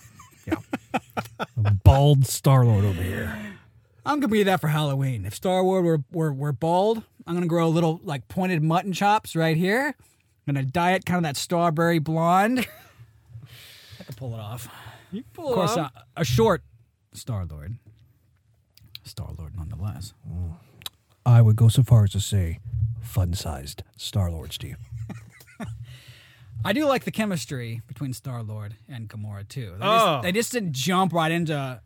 Yeah. 0.48 0.56
Bald 1.84 2.26
Star 2.26 2.66
Lord 2.66 2.86
over 2.86 3.02
here. 3.02 3.38
I'm 4.06 4.20
gonna 4.20 4.30
be 4.30 4.44
that 4.44 4.62
for 4.62 4.68
Halloween. 4.68 5.26
If 5.26 5.36
Star 5.36 5.64
Wars 5.64 5.84
were, 5.84 6.04
were, 6.12 6.34
were 6.34 6.52
bald, 6.52 7.04
I'm 7.28 7.36
gonna 7.36 7.46
grow 7.46 7.68
a 7.68 7.70
little 7.70 8.00
like 8.04 8.28
pointed 8.28 8.64
mutton 8.64 8.94
chops 8.94 9.36
right 9.36 9.56
here. 9.56 9.96
I'm 10.48 10.54
gonna 10.56 10.66
dye 10.66 10.94
it 10.94 11.06
kind 11.06 11.18
of 11.18 11.24
that 11.24 11.38
strawberry 11.38 12.00
blonde. 12.00 12.60
I 14.00 14.04
can 14.04 14.16
pull 14.16 14.34
it 14.34 14.40
off. 14.40 14.68
You 15.12 15.24
pull 15.34 15.50
Of 15.50 15.56
course, 15.56 15.78
uh, 15.78 15.90
a 16.18 16.26
short 16.26 16.64
Star 17.14 17.46
Lord. 17.46 17.78
Star 19.04 19.30
Lord, 19.38 19.56
nonetheless. 19.56 20.14
I 21.30 21.42
would 21.44 21.56
go 21.56 21.68
so 21.68 21.84
far 21.84 22.06
as 22.06 22.12
to 22.12 22.20
say, 22.20 22.60
fun-sized 23.02 23.84
Star 23.98 24.32
Lord, 24.32 24.52
Steve. 24.52 24.78
I 26.66 26.74
do 26.74 26.86
like 26.86 27.04
the 27.06 27.12
chemistry 27.12 27.82
between 27.88 28.14
Star 28.14 28.42
Lord 28.44 28.76
and 28.88 29.08
Gamora 29.08 29.48
too. 29.48 29.76
They, 29.80 29.86
Oh. 29.86 30.16
just, 30.16 30.24
they 30.24 30.32
just 30.32 30.52
didn't 30.52 30.74
jump 30.74 31.14
right 31.14 31.32
into, 31.32 31.82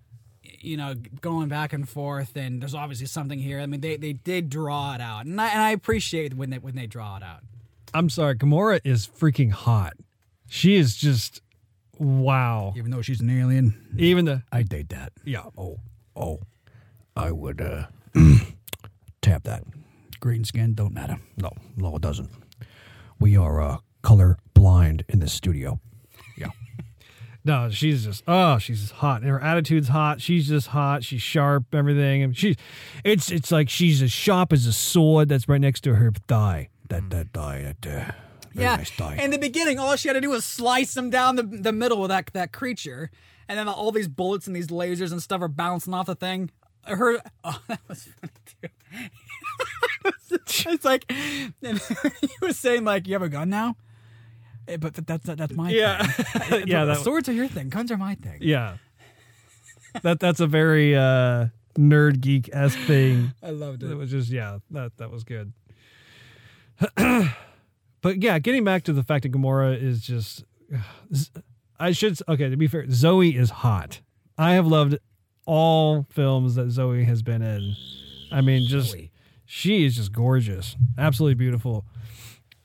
you 0.61 0.77
know, 0.77 0.95
going 1.21 1.49
back 1.49 1.73
and 1.73 1.87
forth. 1.87 2.35
And 2.35 2.61
there's 2.61 2.73
obviously 2.73 3.05
something 3.07 3.37
here. 3.37 3.59
I 3.59 3.65
mean, 3.65 3.81
they, 3.81 3.97
they 3.97 4.13
did 4.13 4.49
draw 4.49 4.95
it 4.95 5.01
out, 5.01 5.25
and 5.25 5.39
I, 5.39 5.49
and 5.49 5.61
I 5.61 5.71
appreciate 5.71 6.33
when 6.35 6.49
they 6.49 6.57
when 6.57 6.75
they 6.75 6.87
draw 6.87 7.17
it 7.17 7.23
out. 7.23 7.41
I'm 7.93 8.09
sorry, 8.09 8.35
Gamora 8.35 8.79
is 8.83 9.05
freaking 9.07 9.51
hot. 9.51 9.93
She 10.47 10.75
is 10.75 10.95
just 10.95 11.41
wow. 11.99 12.73
Even 12.77 12.91
though 12.91 13.01
she's 13.03 13.21
an 13.21 13.29
alien, 13.29 13.75
Even 13.97 14.25
the 14.25 14.41
I 14.51 14.63
date 14.63 14.89
that. 14.89 15.11
yeah. 15.25 15.43
Oh, 15.57 15.77
oh, 16.15 16.39
I 17.15 17.31
would 17.31 17.61
uh 17.61 17.85
tap 19.23 19.43
that. 19.43 19.63
Green 20.19 20.43
skin 20.43 20.73
don't 20.73 20.93
matter. 20.93 21.17
No, 21.37 21.51
no, 21.75 21.95
it 21.95 22.01
doesn't. 22.01 22.29
We 23.19 23.35
are 23.35 23.61
uh 23.61 23.77
color 24.01 24.37
blind 24.53 25.05
in 25.09 25.19
this 25.19 25.33
studio. 25.33 25.79
Yeah. 26.37 26.49
No, 27.45 27.69
she's 27.69 28.05
just 28.05 28.23
oh, 28.25 28.57
she's 28.57 28.91
hot. 28.91 29.21
And 29.21 29.29
her 29.29 29.41
attitude's 29.41 29.89
hot. 29.89 30.21
She's 30.21 30.47
just 30.47 30.67
hot. 30.67 31.03
She's 31.03 31.21
sharp. 31.21 31.75
Everything. 31.75 32.23
And 32.23 32.37
she's 32.37 32.55
it's 33.03 33.29
it's 33.29 33.51
like 33.51 33.69
she's 33.69 34.01
as 34.01 34.13
sharp 34.13 34.53
as 34.53 34.65
a 34.65 34.71
sword 34.71 35.27
that's 35.27 35.49
right 35.49 35.59
next 35.59 35.81
to 35.81 35.95
her 35.95 36.13
thigh. 36.29 36.69
That 36.87 37.09
that 37.09 37.33
die, 37.33 37.61
that 37.61 37.85
uh, 37.85 38.11
very 38.53 38.65
yeah. 38.65 38.75
nice 38.77 38.95
die. 38.95 39.15
In 39.15 39.31
the 39.31 39.37
beginning, 39.37 39.77
all 39.77 39.95
she 39.97 40.07
had 40.07 40.13
to 40.13 40.21
do 40.21 40.29
was 40.29 40.45
slice 40.45 40.95
him 40.95 41.09
down 41.09 41.35
the, 41.35 41.43
the 41.43 41.73
middle 41.73 42.03
of 42.03 42.09
that 42.09 42.29
that 42.33 42.53
creature, 42.53 43.11
and 43.49 43.59
then 43.59 43.67
all 43.67 43.91
these 43.91 44.07
bullets 44.07 44.47
and 44.47 44.55
these 44.55 44.67
lasers 44.67 45.11
and 45.11 45.21
stuff 45.21 45.41
are 45.41 45.49
bouncing 45.49 45.93
off 45.93 46.05
the 46.05 46.15
thing. 46.15 46.49
Her, 46.85 47.19
oh, 47.43 47.61
that 47.67 47.81
was 47.89 48.07
funny 48.21 48.31
too. 48.61 48.69
it's 50.67 50.85
like, 50.85 51.05
and 51.11 51.79
he 52.21 52.29
was 52.41 52.57
saying 52.57 52.83
like, 52.83 53.07
"You 53.07 53.13
have 53.13 53.21
a 53.21 53.29
gun 53.29 53.49
now." 53.49 53.75
Eh, 54.67 54.77
But 54.77 54.95
th- 54.95 55.05
that's 55.05 55.25
that's 55.25 55.53
my 55.53 55.69
Yeah, 55.71 56.03
thing. 56.03 56.63
yeah, 56.67 56.85
that, 56.85 56.97
swords 56.97 57.27
are 57.29 57.33
your 57.33 57.47
thing. 57.47 57.69
Guns 57.69 57.91
are 57.91 57.97
my 57.97 58.15
thing. 58.15 58.39
yeah. 58.41 58.77
That 60.01 60.19
that's 60.19 60.39
a 60.39 60.47
very 60.47 60.95
uh, 60.95 61.47
nerd 61.77 62.19
geek 62.21 62.49
esque 62.53 62.79
thing. 62.87 63.33
I 63.43 63.49
loved 63.51 63.83
It 63.83 63.91
it. 63.91 63.95
was 63.95 64.09
just 64.09 64.29
yeah, 64.29 64.59
that 64.71 64.97
that 64.97 65.11
was 65.11 65.23
good. 65.23 65.53
but 66.95 68.21
yeah, 68.21 68.39
getting 68.39 68.63
back 68.63 68.83
to 68.83 68.93
the 68.93 69.03
fact 69.03 69.23
that 69.23 69.31
Gamora 69.31 69.79
is 69.81 70.01
just, 70.01 70.43
I 71.79 71.91
should 71.91 72.17
okay 72.27 72.49
to 72.49 72.57
be 72.57 72.67
fair, 72.67 72.85
Zoe 72.89 73.35
is 73.35 73.49
hot. 73.49 74.01
I 74.37 74.53
have 74.53 74.65
loved 74.65 74.97
all 75.45 76.07
films 76.09 76.55
that 76.55 76.71
Zoe 76.71 77.03
has 77.03 77.21
been 77.21 77.41
in. 77.41 77.75
I 78.31 78.41
mean, 78.41 78.67
just 78.67 78.91
Zoe. 78.91 79.11
She 79.55 79.85
is 79.85 79.97
just 79.97 80.11
gorgeous, 80.11 80.75
absolutely 80.97 81.35
beautiful, 81.35 81.85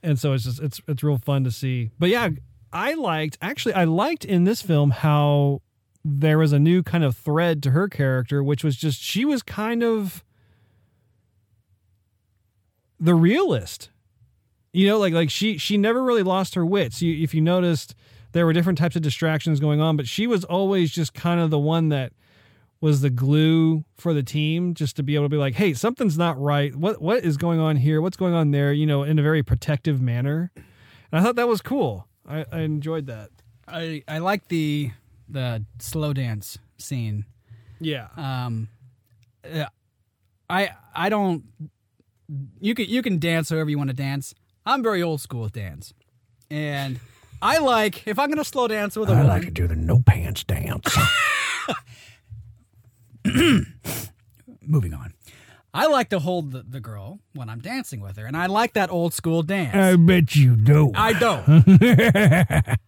and 0.03 0.19
so 0.19 0.33
it's 0.33 0.45
just 0.45 0.59
it's 0.59 0.81
it's 0.89 1.03
real 1.03 1.19
fun 1.19 1.45
to 1.45 1.51
see. 1.51 1.91
But 1.99 2.09
yeah, 2.09 2.31
I 2.73 2.95
liked 2.95 3.37
actually 3.43 3.75
I 3.75 3.85
liked 3.85 4.25
in 4.25 4.45
this 4.45 4.63
film 4.63 4.91
how 4.93 5.61
there 6.03 6.39
was 6.39 6.55
a 6.55 6.59
new 6.59 6.83
kind 6.83 7.05
of 7.05 7.15
thread 7.15 7.63
to 7.65 7.73
her 7.73 7.89
character, 7.89 8.43
which 8.43 8.65
was 8.65 8.75
just 8.75 9.03
she 9.03 9.27
was 9.27 9.43
kind 9.43 9.83
of 9.83 10.25
the 12.99 13.15
realist. 13.15 13.91
You 14.73 14.87
know, 14.87 14.99
like 14.99 15.13
like 15.13 15.29
she 15.29 15.59
she 15.59 15.77
never 15.77 16.03
really 16.03 16.23
lost 16.23 16.55
her 16.55 16.65
wits. 16.65 17.03
You, 17.03 17.23
if 17.23 17.35
you 17.35 17.43
noticed, 17.43 17.95
there 18.33 18.47
were 18.47 18.55
different 18.55 18.79
types 18.79 18.97
of 18.97 19.03
distractions 19.03 19.61
going 19.61 19.83
on, 19.83 19.99
but 19.99 20.09
she 20.09 20.27
was 20.27 20.43
always 20.43 20.91
just 20.91 21.13
kind 21.13 21.39
of 21.39 21.51
the 21.51 21.59
one 21.59 21.91
that 21.91 22.15
was 22.81 23.01
the 23.01 23.11
glue 23.11 23.85
for 23.97 24.15
the 24.15 24.23
team, 24.23 24.75
just 24.75 24.97
to 24.97 25.03
be 25.03 25.15
able 25.15 25.25
to 25.25 25.31
be 25.31 25.37
like, 25.37 25.55
hey, 25.55 25.75
something's 25.75 26.17
not 26.17 26.41
right. 26.41 26.75
What 26.75 27.03
what 27.03 27.25
is 27.25 27.37
going 27.37 27.61
on 27.61 27.77
here? 27.77 28.01
What's 28.01 28.17
going 28.17 28.35
on 28.35 28.51
there? 28.51 28.73
You 28.73 28.87
know, 28.87 29.03
in 29.03 29.19
a 29.19 29.23
very 29.23 29.43
protective 29.43 30.01
manner. 30.01 30.53
And 30.57 31.21
I 31.21 31.23
thought 31.23 31.37
that 31.37 31.49
was 31.49 31.61
cool. 31.61 32.07
I, 32.29 32.45
I 32.53 32.61
enjoyed 32.61 33.07
that. 33.07 33.31
I 33.67 34.03
I 34.07 34.19
like 34.19 34.49
the 34.49 34.93
the 35.29 35.65
slow 35.79 36.13
dance 36.13 36.59
scene. 36.79 37.25
Yeah. 37.81 38.09
Um, 38.17 38.69
I 40.49 40.71
I 40.95 41.09
don't. 41.09 41.45
You 42.61 42.75
can 42.75 42.87
you 42.87 43.03
can 43.03 43.19
dance 43.19 43.51
however 43.51 43.71
you 43.71 43.79
want 43.79 43.91
to 43.91 43.97
dance. 43.97 44.35
I'm 44.67 44.83
very 44.83 45.03
old 45.03 45.21
school 45.21 45.43
with 45.43 45.53
dance, 45.53 45.95
and 46.51 47.01
I 47.41 47.59
like 47.59 48.07
if 48.07 48.19
I'm 48.19 48.29
gonna 48.29 48.45
slow 48.45 48.69
dance 48.69 48.97
with 48.97 49.09
a 49.09 49.13
I 49.13 49.17
woman. 49.17 49.31
I 49.31 49.35
like 49.35 49.45
to 49.45 49.51
do 49.51 49.67
the 49.67 49.77
no 49.77 50.01
pants 50.01 50.45
dance. 50.45 50.97
Moving 54.63 54.95
on. 54.95 55.15
I 55.75 55.87
like 55.87 56.09
to 56.11 56.19
hold 56.19 56.53
the, 56.53 56.63
the 56.63 56.81
girl 56.81 57.21
when 57.35 57.49
I'm 57.49 57.61
dancing 57.61 58.01
with 58.01 58.17
her, 58.17 58.27
and 58.27 58.37
I 58.37 58.47
like 58.47 58.73
that 58.73 58.91
old 58.91 59.13
school 59.15 59.43
dance. 59.43 59.75
I 59.75 59.97
bet 59.97 60.35
you 60.35 60.57
do. 60.57 60.93
I 60.95 61.13
don't. 61.19 62.79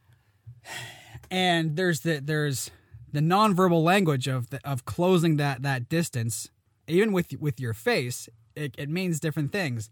and 1.30 1.76
there's 1.76 2.00
the 2.00 2.20
there's 2.20 2.70
the 3.12 3.20
nonverbal 3.20 3.82
language 3.82 4.26
of 4.28 4.50
the, 4.50 4.60
of 4.64 4.84
closing 4.84 5.36
that 5.36 5.62
that 5.62 5.88
distance, 5.88 6.48
even 6.88 7.12
with 7.12 7.32
with 7.40 7.60
your 7.60 7.74
face. 7.74 8.28
It, 8.56 8.74
it 8.76 8.88
means 8.88 9.20
different 9.20 9.52
things. 9.52 9.90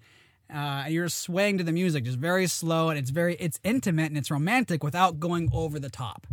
Uh, 0.52 0.86
you're 0.88 1.08
swaying 1.10 1.58
to 1.58 1.64
the 1.64 1.72
music, 1.72 2.04
just 2.04 2.18
very 2.18 2.46
slow, 2.46 2.88
and 2.88 2.98
it's 2.98 3.10
very 3.10 3.34
it's 3.36 3.60
intimate 3.62 4.06
and 4.06 4.16
it's 4.16 4.30
romantic 4.30 4.82
without 4.82 5.20
going 5.20 5.50
over 5.52 5.78
the 5.78 5.90
top. 5.90 6.26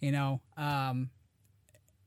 You 0.00 0.10
know, 0.12 0.40
um, 0.56 1.10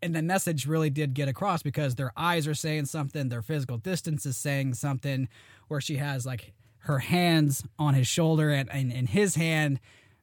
and 0.06 0.16
the 0.16 0.22
message 0.22 0.66
really 0.68 0.90
did 0.90 1.14
get 1.14 1.28
across 1.28 1.64
because 1.64 1.96
their 1.96 2.14
eyes 2.16 2.48
are 2.48 2.54
saying 2.54 2.86
something, 2.86 3.30
their 3.30 3.42
physical 3.42 3.78
distance 3.78 4.26
is 4.26 4.38
saying 4.38 4.76
something, 4.76 5.28
where 5.68 5.82
she 5.82 5.98
has 5.98 6.26
like 6.26 6.54
her 6.80 7.00
hands 7.00 7.64
on 7.80 7.96
his 7.96 8.08
shoulder 8.08 8.52
and, 8.52 8.70
and, 8.72 8.94
and 8.94 9.10
his 9.10 9.36
hand 9.36 9.80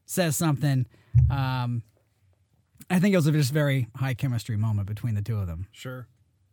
says 0.06 0.36
something. 0.36 0.86
Um, 1.30 1.82
I 2.88 2.98
think 2.98 3.12
it 3.12 3.16
was 3.16 3.26
a 3.26 3.32
just 3.32 3.52
very 3.52 3.88
high 3.96 4.14
chemistry 4.14 4.56
moment 4.56 4.86
between 4.86 5.14
the 5.14 5.22
two 5.22 5.38
of 5.38 5.46
them. 5.46 5.66
Sure. 5.72 6.06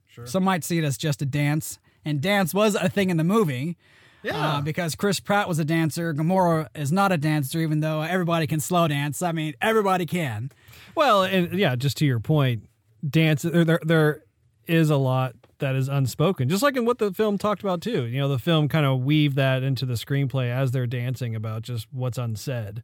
Sure. 0.08 0.26
Some 0.26 0.44
might 0.44 0.64
see 0.64 0.80
it 0.80 0.84
as 0.84 0.98
just 0.98 1.22
a 1.22 1.26
dance, 1.26 1.78
and 2.04 2.20
dance 2.20 2.54
was 2.54 2.76
a 2.76 2.90
thing 2.90 3.10
in 3.10 3.18
the 3.18 3.24
movie. 3.24 3.78
Yeah. 4.24 4.58
Uh, 4.58 4.62
because 4.62 4.96
Chris 4.96 5.20
Pratt 5.20 5.48
was 5.48 5.60
a 5.60 5.66
dancer, 5.66 6.14
Gamora 6.14 6.68
is 6.76 6.92
not 6.92 7.12
a 7.12 7.18
dancer, 7.18 7.60
even 7.60 7.80
though 7.80 8.02
everybody 8.02 8.48
can 8.48 8.60
slow 8.60 8.88
dance. 8.88 9.22
I 9.22 9.32
mean, 9.32 9.54
everybody 9.62 10.06
can. 10.06 10.52
Well, 10.96 11.24
and 11.24 11.54
yeah, 11.54 11.76
just 11.76 11.98
to 11.98 12.06
your 12.06 12.20
point, 12.20 12.69
dance 13.08 13.44
there, 13.44 13.66
there 13.66 13.80
there 13.84 14.24
is 14.68 14.90
a 14.90 14.98
lot 14.98 15.36
that 15.60 15.76
is 15.76 15.88
unspoken, 15.88 16.48
just 16.48 16.64
like 16.64 16.78
in 16.78 16.86
what 16.86 17.00
the 17.00 17.12
film 17.14 17.38
talked 17.38 17.62
about 17.62 17.82
too. 17.82 18.06
You 18.06 18.20
know, 18.20 18.30
the 18.30 18.40
film 18.40 18.68
kind 18.68 18.86
of 18.86 19.02
weaved 19.02 19.36
that 19.36 19.64
into 19.64 19.86
the 19.86 19.96
screenplay 19.96 20.50
as 20.52 20.72
they're 20.72 20.88
dancing 20.88 21.36
about 21.36 21.64
just 21.64 21.88
what's 21.92 22.18
unsaid. 22.18 22.84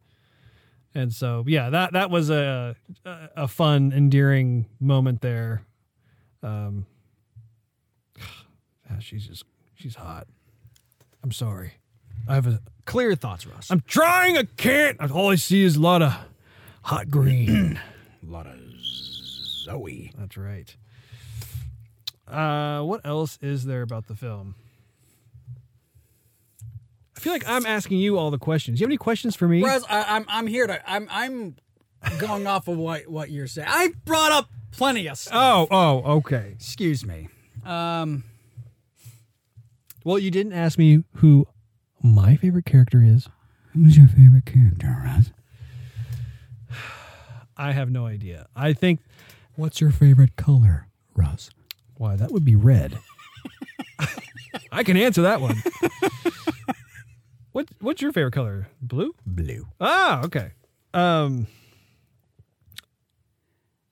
And 0.94 1.12
so, 1.12 1.44
yeah, 1.46 1.70
that 1.70 1.92
that 1.92 2.10
was 2.10 2.30
a 2.30 2.76
a 3.04 3.28
a 3.36 3.48
fun, 3.48 3.92
endearing 3.92 4.66
moment 4.80 5.20
there. 5.20 5.62
Um, 6.42 6.86
ah, 8.20 8.98
she's 9.00 9.26
just 9.26 9.44
she's 9.74 9.96
hot. 9.96 10.26
I'm 11.22 11.32
sorry. 11.32 11.74
I 12.28 12.34
have 12.34 12.46
a 12.46 12.60
Clear 12.86 13.16
thoughts, 13.16 13.46
Russ. 13.46 13.70
I'm 13.70 13.82
trying. 13.86 14.38
I 14.38 14.44
can't. 14.56 14.98
All 15.10 15.30
I 15.30 15.34
see 15.34 15.64
is 15.64 15.74
a 15.74 15.80
lot 15.80 16.02
of 16.02 16.16
hot 16.82 17.10
green. 17.10 17.80
a 18.26 18.30
lot 18.30 18.46
of 18.46 18.54
Zoe. 19.66 20.12
That's 20.16 20.36
right. 20.36 20.74
Uh, 22.26 22.82
what 22.82 23.00
else 23.04 23.38
is 23.42 23.64
there 23.64 23.82
about 23.82 24.06
the 24.06 24.14
film? 24.14 24.54
I 27.16 27.20
feel 27.20 27.32
like 27.32 27.48
I'm 27.48 27.64
asking 27.66 27.98
you 27.98 28.18
all 28.18 28.30
the 28.30 28.38
questions. 28.38 28.78
Do 28.78 28.82
you 28.82 28.84
have 28.86 28.90
any 28.90 28.98
questions 28.98 29.34
for 29.34 29.48
me? 29.48 29.62
Whereas 29.62 29.84
I, 29.88 30.16
I'm 30.16 30.24
I'm 30.28 30.46
here 30.46 30.66
to 30.66 30.90
I'm 30.90 31.08
I'm 31.10 31.56
going 32.18 32.46
off 32.46 32.68
of 32.68 32.76
what 32.76 33.08
what 33.08 33.30
you're 33.30 33.46
saying. 33.46 33.68
I 33.70 33.88
brought 34.04 34.32
up 34.32 34.50
plenty 34.70 35.06
of 35.08 35.18
stuff. 35.18 35.34
Oh, 35.34 35.66
oh, 35.70 36.16
okay. 36.18 36.52
Excuse 36.54 37.04
me. 37.06 37.28
Um, 37.64 38.24
Well, 40.04 40.18
you 40.18 40.30
didn't 40.30 40.52
ask 40.52 40.78
me 40.78 41.04
who 41.16 41.46
my 42.02 42.36
favorite 42.36 42.66
character 42.66 43.02
is. 43.02 43.28
who's 43.72 43.96
your 43.96 44.08
favorite 44.08 44.44
character, 44.46 45.02
Russ? 45.04 45.30
I 47.56 47.72
have 47.72 47.90
no 47.90 48.06
idea. 48.06 48.46
I 48.54 48.72
think 48.74 49.00
What's 49.56 49.80
your 49.80 49.90
favorite 49.90 50.36
color, 50.36 50.88
Russ? 51.14 51.50
Why, 51.96 52.14
that 52.16 52.30
would 52.30 52.44
be 52.44 52.54
red. 52.54 52.98
I 54.72 54.84
can 54.84 54.96
answer 54.96 55.22
that 55.22 55.40
one. 55.40 55.56
what 57.52 57.68
What's 57.80 58.02
your 58.02 58.12
favorite 58.12 58.34
color? 58.34 58.68
Blue. 58.82 59.14
Blue. 59.24 59.66
Ah, 59.80 60.22
okay. 60.24 60.52
Um, 60.92 61.46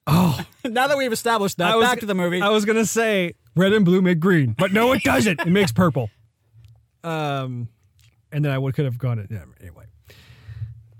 Oh, 0.06 0.38
now 0.64 0.86
that 0.86 0.98
we've 0.98 1.12
established 1.12 1.58
that, 1.58 1.72
I 1.72 1.76
was- 1.76 1.88
back 1.88 2.00
to 2.00 2.06
the 2.06 2.14
movie. 2.14 2.42
I 2.42 2.50
was 2.50 2.64
gonna 2.64 2.84
say 2.86 3.34
red 3.56 3.72
and 3.72 3.84
blue 3.84 4.02
make 4.02 4.20
green, 4.20 4.54
but 4.56 4.72
no, 4.72 4.92
it 4.92 5.02
doesn't. 5.02 5.40
It 5.40 5.48
makes 5.48 5.72
purple. 5.72 6.10
Um, 7.02 7.68
and 8.32 8.44
then 8.44 8.52
I 8.52 8.58
would 8.58 8.74
could 8.74 8.84
have 8.84 8.98
gone 8.98 9.18
it 9.18 9.28
yeah, 9.30 9.44
anyway. 9.60 9.84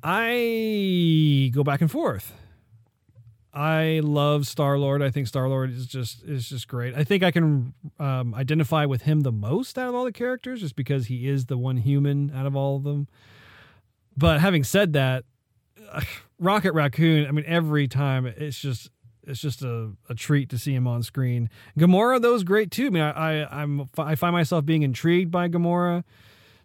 I 0.03 1.51
go 1.55 1.65
back 1.65 1.81
and 1.81 1.91
forth. 1.91 2.33
I 3.55 4.00
love 4.02 4.48
Star 4.48 4.78
Lord. 4.78 5.00
I 5.00 5.11
think 5.11 5.28
Star 5.28 5.48
Lord 5.48 5.70
is 5.70 5.86
just 5.86 6.24
is 6.24 6.48
just 6.48 6.66
great. 6.66 6.94
I 6.94 7.05
think 7.05 7.22
I 7.22 7.30
can 7.30 7.72
um, 8.00 8.34
identify 8.34 8.84
with 8.84 9.02
him 9.02 9.20
the 9.20 9.30
most 9.30 9.78
out 9.78 9.88
of 9.88 9.94
all 9.94 10.05
the 10.05 10.12
characters, 10.12 10.61
just 10.61 10.74
because 10.74 11.07
he 11.07 11.28
is 11.28 11.46
the 11.46 11.57
one 11.57 11.76
human 11.76 12.32
out 12.34 12.46
of 12.46 12.57
all 12.57 12.76
of 12.76 12.82
them. 12.82 13.07
But 14.16 14.40
having 14.40 14.64
said 14.64 14.92
that, 14.94 15.24
Rocket 16.40 16.72
Raccoon. 16.72 17.28
I 17.28 17.30
mean, 17.30 17.44
every 17.46 17.86
time 17.86 18.26
it's 18.26 18.59
just 18.59 18.90
it's 19.22 19.40
just 19.40 19.62
a, 19.62 19.92
a 20.09 20.14
treat 20.14 20.48
to 20.50 20.59
see 20.59 20.74
him 20.74 20.88
on 20.88 21.05
screen. 21.05 21.48
Gamora, 21.78 22.20
though, 22.20 22.34
is 22.34 22.42
great 22.42 22.72
too. 22.72 22.86
I 22.86 22.90
mean, 22.90 23.02
I, 23.02 23.42
I 23.42 23.62
I'm 23.62 23.88
I 23.96 24.16
find 24.16 24.32
myself 24.32 24.66
being 24.66 24.82
intrigued 24.82 25.30
by 25.30 25.48
Gamora. 25.48 26.02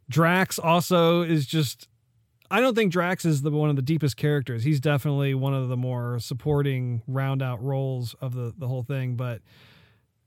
Drax 0.09 0.57
also 0.57 1.21
is 1.21 1.45
just. 1.45 1.87
I 2.51 2.61
don't 2.61 2.75
think 2.75 2.91
Drax 2.91 3.25
is 3.25 3.41
the 3.41 3.51
one 3.51 3.69
of 3.69 3.75
the 3.75 3.81
deepest 3.81 4.17
characters. 4.17 4.63
He's 4.63 4.79
definitely 4.79 5.33
one 5.33 5.53
of 5.53 5.69
the 5.69 5.77
more 5.77 6.19
supporting 6.19 7.03
round 7.07 7.41
out 7.41 7.63
roles 7.63 8.15
of 8.21 8.33
the 8.33 8.53
the 8.57 8.67
whole 8.67 8.83
thing. 8.83 9.15
But 9.15 9.41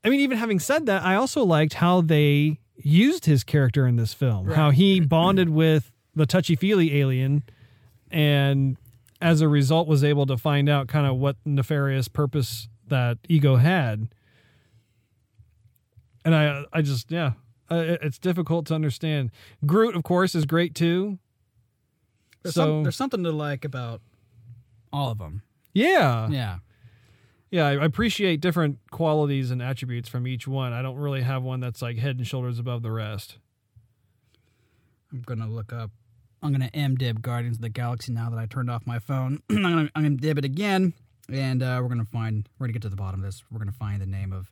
I 0.03 0.09
mean, 0.09 0.19
even 0.21 0.37
having 0.37 0.59
said 0.59 0.85
that, 0.85 1.03
I 1.03 1.15
also 1.15 1.43
liked 1.43 1.75
how 1.75 2.01
they 2.01 2.59
used 2.75 3.25
his 3.25 3.43
character 3.43 3.85
in 3.87 3.97
this 3.97 4.13
film. 4.13 4.49
How 4.49 4.71
he 4.71 4.99
bonded 4.99 5.49
with 5.49 5.91
the 6.15 6.25
touchy 6.25 6.55
feely 6.55 6.99
alien, 6.99 7.43
and 8.09 8.77
as 9.21 9.41
a 9.41 9.47
result 9.47 9.87
was 9.87 10.03
able 10.03 10.25
to 10.25 10.37
find 10.37 10.67
out 10.67 10.87
kind 10.87 11.07
of 11.07 11.17
what 11.17 11.37
nefarious 11.45 12.07
purpose 12.07 12.67
that 12.87 13.17
ego 13.29 13.55
had. 13.55 14.09
And 16.25 16.35
I, 16.35 16.63
I 16.71 16.81
just, 16.81 17.11
yeah, 17.11 17.31
it's 17.69 18.17
difficult 18.17 18.65
to 18.67 18.75
understand. 18.75 19.31
Groot, 19.65 19.95
of 19.95 20.03
course, 20.03 20.35
is 20.35 20.45
great 20.45 20.75
too. 20.75 21.19
There's, 22.43 22.55
so 22.55 22.61
some, 22.65 22.83
there's 22.83 22.95
something 22.95 23.23
to 23.23 23.31
like 23.31 23.65
about 23.65 24.01
all 24.91 25.11
of 25.11 25.17
them. 25.17 25.41
yeah, 25.73 26.27
Yeah. 26.29 26.57
yeah, 27.49 27.65
I 27.67 27.83
appreciate 27.85 28.41
different 28.41 28.77
qualities 28.91 29.49
and 29.49 29.61
attributes 29.61 30.07
from 30.09 30.27
each 30.27 30.47
one. 30.47 30.71
I 30.73 30.81
don't 30.81 30.97
really 30.97 31.21
have 31.21 31.41
one 31.43 31.59
that's 31.61 31.81
like 31.81 31.97
head 31.97 32.17
and 32.17 32.27
shoulders 32.27 32.59
above 32.59 32.83
the 32.83 32.91
rest. 32.91 33.37
I'm 35.11 35.21
gonna 35.21 35.47
look 35.49 35.71
up. 35.73 35.91
I'm 36.41 36.51
gonna 36.51 36.69
IMDb 36.73 37.21
Guardians 37.21 37.57
of 37.57 37.61
the 37.61 37.69
Galaxy 37.69 38.11
now 38.11 38.29
that 38.29 38.37
I 38.37 38.45
turned 38.45 38.69
off 38.69 38.85
my 38.85 38.99
phone. 38.99 39.41
I'm 39.49 39.61
gonna 39.61 39.89
I'm 39.95 40.03
gonna 40.03 40.15
dib 40.17 40.37
it 40.37 40.45
again, 40.45 40.93
and 41.31 41.61
uh, 41.63 41.79
we're 41.81 41.87
gonna 41.89 42.05
find. 42.05 42.47
We're 42.59 42.65
gonna 42.67 42.73
get 42.73 42.81
to 42.83 42.89
the 42.89 42.95
bottom 42.95 43.21
of 43.21 43.25
this. 43.25 43.43
We're 43.51 43.59
gonna 43.59 43.71
find 43.71 44.01
the 44.01 44.05
name 44.07 44.33
of 44.33 44.51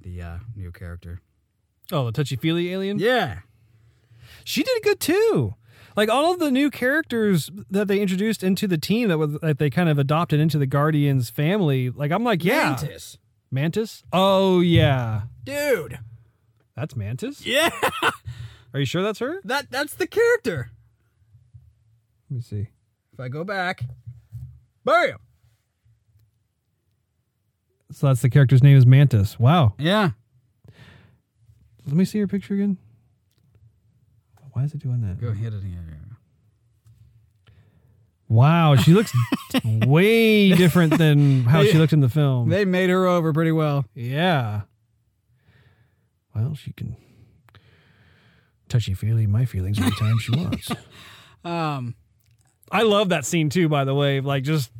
the 0.00 0.20
uh, 0.22 0.38
new 0.56 0.72
character. 0.72 1.20
Oh, 1.92 2.06
the 2.06 2.12
touchy 2.12 2.36
feely 2.36 2.72
alien. 2.72 2.98
Yeah. 2.98 3.40
She 4.42 4.62
did 4.62 4.82
good 4.82 5.00
too. 5.00 5.54
Like 5.96 6.08
all 6.08 6.32
of 6.32 6.40
the 6.40 6.50
new 6.50 6.70
characters 6.70 7.50
that 7.70 7.86
they 7.86 8.00
introduced 8.00 8.42
into 8.42 8.66
the 8.66 8.78
team 8.78 9.08
that 9.10 9.18
was 9.18 9.34
that 9.40 9.58
they 9.58 9.70
kind 9.70 9.88
of 9.88 9.98
adopted 9.98 10.40
into 10.40 10.58
the 10.58 10.66
Guardians 10.66 11.30
family. 11.30 11.88
Like 11.90 12.10
I'm 12.10 12.24
like, 12.24 12.44
yeah, 12.44 12.70
Mantis. 12.70 13.18
Mantis. 13.52 14.02
Oh 14.12 14.58
yeah, 14.60 15.22
Dude. 15.44 16.00
that's 16.74 16.96
Mantis. 16.96 17.46
Yeah. 17.46 17.70
Are 18.72 18.80
you 18.80 18.86
sure 18.86 19.02
that's 19.04 19.20
her? 19.20 19.40
That 19.44 19.70
that's 19.70 19.94
the 19.94 20.08
character. 20.08 20.72
Let 22.28 22.34
me 22.36 22.40
see. 22.42 22.68
If 23.12 23.20
I 23.20 23.28
go 23.28 23.44
back, 23.44 23.84
bam. 24.84 25.18
So 27.92 28.08
that's 28.08 28.22
the 28.22 28.30
character's 28.30 28.64
name 28.64 28.76
is 28.76 28.84
Mantis. 28.86 29.38
Wow. 29.38 29.74
Yeah. 29.78 30.10
Let 31.86 31.94
me 31.94 32.04
see 32.04 32.18
your 32.18 32.26
picture 32.26 32.54
again. 32.54 32.78
Why 34.54 34.62
is 34.64 34.72
it 34.72 34.78
doing 34.80 35.00
that? 35.02 35.20
Go 35.20 35.32
hit 35.32 35.52
it. 35.52 35.62
Yeah. 35.64 35.80
Wow, 38.28 38.76
she 38.76 38.92
looks 38.94 39.12
way 39.64 40.54
different 40.54 40.96
than 40.96 41.44
how 41.44 41.62
she 41.62 41.74
looked 41.76 41.92
in 41.92 42.00
the 42.00 42.08
film. 42.08 42.48
They 42.48 42.64
made 42.64 42.88
her 42.88 43.06
over 43.06 43.32
pretty 43.32 43.52
well. 43.52 43.84
Yeah. 43.94 44.62
Well, 46.34 46.54
she 46.54 46.72
can 46.72 46.96
touchy 48.68 48.94
feely 48.94 49.26
my 49.26 49.44
feelings 49.44 49.78
anytime 49.78 50.18
she 50.18 50.32
wants. 50.32 50.70
Um. 51.44 51.94
I 52.72 52.82
love 52.84 53.10
that 53.10 53.26
scene 53.26 53.50
too, 53.50 53.68
by 53.68 53.84
the 53.84 53.94
way. 53.94 54.20
Like 54.20 54.44
just 54.44 54.72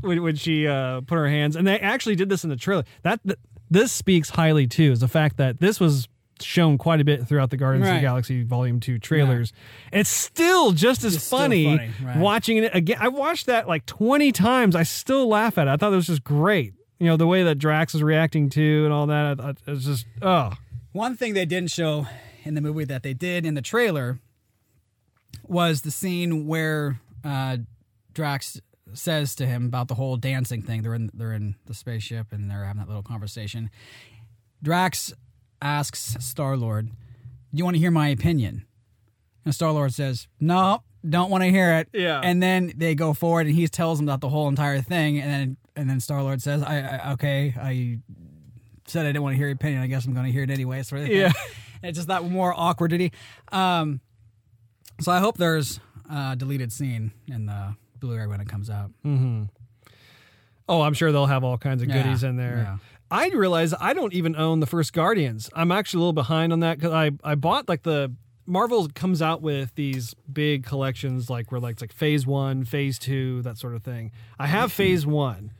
when, 0.00 0.20
when 0.22 0.34
she 0.34 0.66
uh, 0.66 1.00
put 1.02 1.14
her 1.14 1.28
hands, 1.28 1.54
and 1.54 1.64
they 1.64 1.78
actually 1.78 2.16
did 2.16 2.28
this 2.28 2.42
in 2.42 2.50
the 2.50 2.56
trailer. 2.56 2.82
That 3.04 3.20
th- 3.24 3.38
this 3.70 3.92
speaks 3.92 4.30
highly 4.30 4.66
too, 4.66 4.90
is 4.90 4.98
the 4.98 5.06
fact 5.06 5.36
that 5.36 5.60
this 5.60 5.78
was 5.78 6.08
shown 6.40 6.78
quite 6.78 7.00
a 7.00 7.04
bit 7.04 7.26
throughout 7.26 7.50
the 7.50 7.56
Guardians 7.56 7.88
of 7.88 7.94
the 7.94 8.00
Galaxy 8.00 8.42
Volume 8.42 8.80
Two 8.80 8.98
trailers. 8.98 9.52
It's 9.92 10.10
still 10.10 10.72
just 10.72 11.04
as 11.04 11.16
It's 11.16 11.28
funny, 11.28 11.76
funny, 11.76 11.90
right. 12.02 12.16
watching 12.18 12.58
it 12.58 12.74
again. 12.74 12.98
I 13.00 13.08
watched 13.08 13.46
that 13.46 13.66
like 13.68 13.86
twenty 13.86 14.32
times. 14.32 14.76
I 14.76 14.82
still 14.82 15.28
laugh 15.28 15.58
at 15.58 15.66
it. 15.68 15.70
I 15.70 15.76
thought 15.76 15.92
it 15.92 15.96
was 15.96 16.06
just 16.06 16.24
great. 16.24 16.74
You 16.98 17.06
know 17.06 17.16
the 17.16 17.26
way 17.26 17.42
that 17.42 17.56
Drax 17.56 17.94
is 17.94 18.02
reacting 18.02 18.48
to 18.50 18.84
and 18.84 18.92
all 18.92 19.06
that. 19.08 19.26
I 19.26 19.34
thought 19.34 19.56
it 19.66 19.70
was 19.70 19.84
just 19.84 20.06
oh 20.22 20.52
One 20.92 21.16
thing 21.16 21.34
they 21.34 21.44
didn't 21.46 21.70
show 21.70 22.06
in 22.44 22.54
the 22.54 22.60
movie 22.60 22.84
that 22.84 23.02
they 23.02 23.12
did 23.14 23.44
in 23.44 23.54
the 23.54 23.62
trailer 23.62 24.18
was 25.46 25.82
the 25.82 25.90
scene 25.90 26.46
where 26.46 27.00
uh, 27.24 27.58
Drax 28.14 28.60
says 28.94 29.34
to 29.34 29.46
him 29.46 29.66
about 29.66 29.88
the 29.88 29.94
whole 29.94 30.16
dancing 30.16 30.62
thing. 30.62 30.82
They're 30.82 30.94
in 30.94 31.10
they're 31.12 31.32
in 31.32 31.56
the 31.66 31.74
spaceship 31.74 32.32
and 32.32 32.50
they're 32.50 32.64
having 32.64 32.80
that 32.80 32.88
little 32.88 33.02
conversation. 33.02 33.68
Drax 34.62 35.12
asks 35.62 36.16
Star 36.20 36.56
Lord, 36.56 36.86
"Do 36.88 36.92
you 37.58 37.64
want 37.64 37.74
to 37.76 37.80
hear 37.80 37.90
my 37.90 38.08
opinion?" 38.08 38.64
And 39.44 39.54
Star 39.54 39.72
Lord 39.72 39.92
says, 39.94 40.28
"No, 40.40 40.82
don't 41.08 41.30
want 41.30 41.44
to 41.44 41.50
hear 41.50 41.72
it." 41.74 41.88
Yeah. 41.92 42.20
And 42.22 42.42
then 42.42 42.72
they 42.76 42.94
go 42.94 43.12
forward 43.14 43.46
and 43.46 43.54
he 43.54 43.66
tells 43.68 43.98
them 43.98 44.08
about 44.08 44.20
the 44.20 44.28
whole 44.28 44.48
entire 44.48 44.80
thing, 44.80 45.18
and 45.20 45.30
then 45.30 45.56
and 45.76 45.90
then 45.90 46.00
Star 46.00 46.22
Lord 46.22 46.40
says, 46.42 46.62
I, 46.62 46.80
"I 46.80 47.12
okay, 47.12 47.54
I 47.60 47.98
said 48.86 49.04
I 49.04 49.08
didn't 49.10 49.22
want 49.22 49.34
to 49.34 49.36
hear 49.36 49.46
your 49.48 49.54
opinion. 49.56 49.82
I 49.82 49.86
guess 49.88 50.06
I'm 50.06 50.14
going 50.14 50.26
to 50.26 50.32
hear 50.32 50.42
it 50.42 50.50
anyway. 50.50 50.82
Sort 50.82 51.02
of. 51.02 51.08
Yeah. 51.08 51.32
it's 51.82 51.96
just 51.96 52.08
that 52.08 52.24
more 52.24 52.54
awkwardity. 52.54 53.12
Um, 53.52 54.00
so 55.00 55.12
I 55.12 55.18
hope 55.18 55.36
there's 55.38 55.80
a 56.10 56.34
deleted 56.36 56.72
scene 56.72 57.12
in 57.28 57.46
the 57.46 57.74
Blu-ray 57.98 58.26
when 58.26 58.40
it 58.40 58.48
comes 58.48 58.70
out. 58.70 58.90
Mm-hmm. 59.04 59.44
oh 60.68 60.82
I'm 60.82 60.94
sure 60.94 61.12
they'll 61.12 61.26
have 61.26 61.44
all 61.44 61.58
kinds 61.58 61.82
of 61.82 61.88
Yeah, 61.88 62.02
goodies 62.02 62.22
in 62.24 62.36
there. 62.36 62.56
yeah. 62.56 62.76
I 63.10 63.28
realize 63.28 63.72
I 63.80 63.92
don't 63.92 64.12
even 64.12 64.34
own 64.36 64.60
the 64.60 64.66
first 64.66 64.92
Guardians. 64.92 65.48
I'm 65.54 65.70
actually 65.70 65.98
a 65.98 66.00
little 66.00 66.12
behind 66.12 66.52
on 66.52 66.60
that 66.60 66.78
because 66.78 66.92
I 66.92 67.10
I 67.22 67.34
bought 67.34 67.68
like 67.68 67.82
the 67.82 68.12
Marvel 68.46 68.88
comes 68.94 69.20
out 69.22 69.42
with 69.42 69.74
these 69.74 70.14
big 70.32 70.64
collections 70.64 71.28
like 71.30 71.50
where 71.50 71.60
like 71.60 71.72
it's 71.74 71.82
like 71.82 71.92
Phase 71.92 72.26
One, 72.26 72.64
Phase 72.64 72.98
Two, 72.98 73.42
that 73.42 73.58
sort 73.58 73.74
of 73.74 73.82
thing. 73.82 74.12
I 74.38 74.46
have 74.46 74.72
Phase 74.72 75.06
One, 75.06 75.52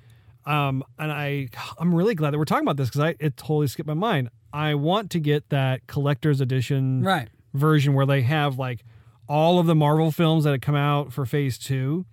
um, 0.44 0.82
and 0.98 1.10
I 1.12 1.48
I'm 1.78 1.94
really 1.94 2.14
glad 2.14 2.32
that 2.32 2.38
we're 2.38 2.44
talking 2.44 2.64
about 2.64 2.76
this 2.76 2.88
because 2.88 3.00
I 3.00 3.14
it 3.20 3.36
totally 3.36 3.66
skipped 3.68 3.86
my 3.88 3.94
mind. 3.94 4.28
I 4.52 4.74
want 4.74 5.10
to 5.12 5.18
get 5.20 5.48
that 5.50 5.86
collector's 5.86 6.40
edition 6.40 7.02
Right. 7.02 7.28
version 7.54 7.94
where 7.94 8.06
they 8.06 8.22
have 8.22 8.58
like 8.58 8.84
all 9.28 9.58
of 9.58 9.66
the 9.66 9.74
Marvel 9.74 10.10
films 10.12 10.44
that 10.44 10.50
had 10.50 10.62
come 10.62 10.76
out 10.76 11.12
for 11.12 11.26
Phase 11.26 11.58
Two, 11.58 12.06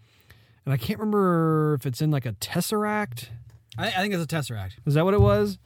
and 0.65 0.73
I 0.73 0.77
can't 0.77 0.99
remember 0.99 1.75
if 1.75 1.86
it's 1.86 2.01
in 2.01 2.11
like 2.11 2.25
a 2.25 2.34
Tesseract. 2.34 3.29
I, 3.78 3.88
I 3.88 3.91
think 3.91 4.13
it's 4.13 4.24
a 4.24 4.28
Tesseract. 4.28 4.74
Is 4.86 4.93
that 4.95 5.05
what 5.05 5.13
it 5.13 5.21
was? 5.21 5.57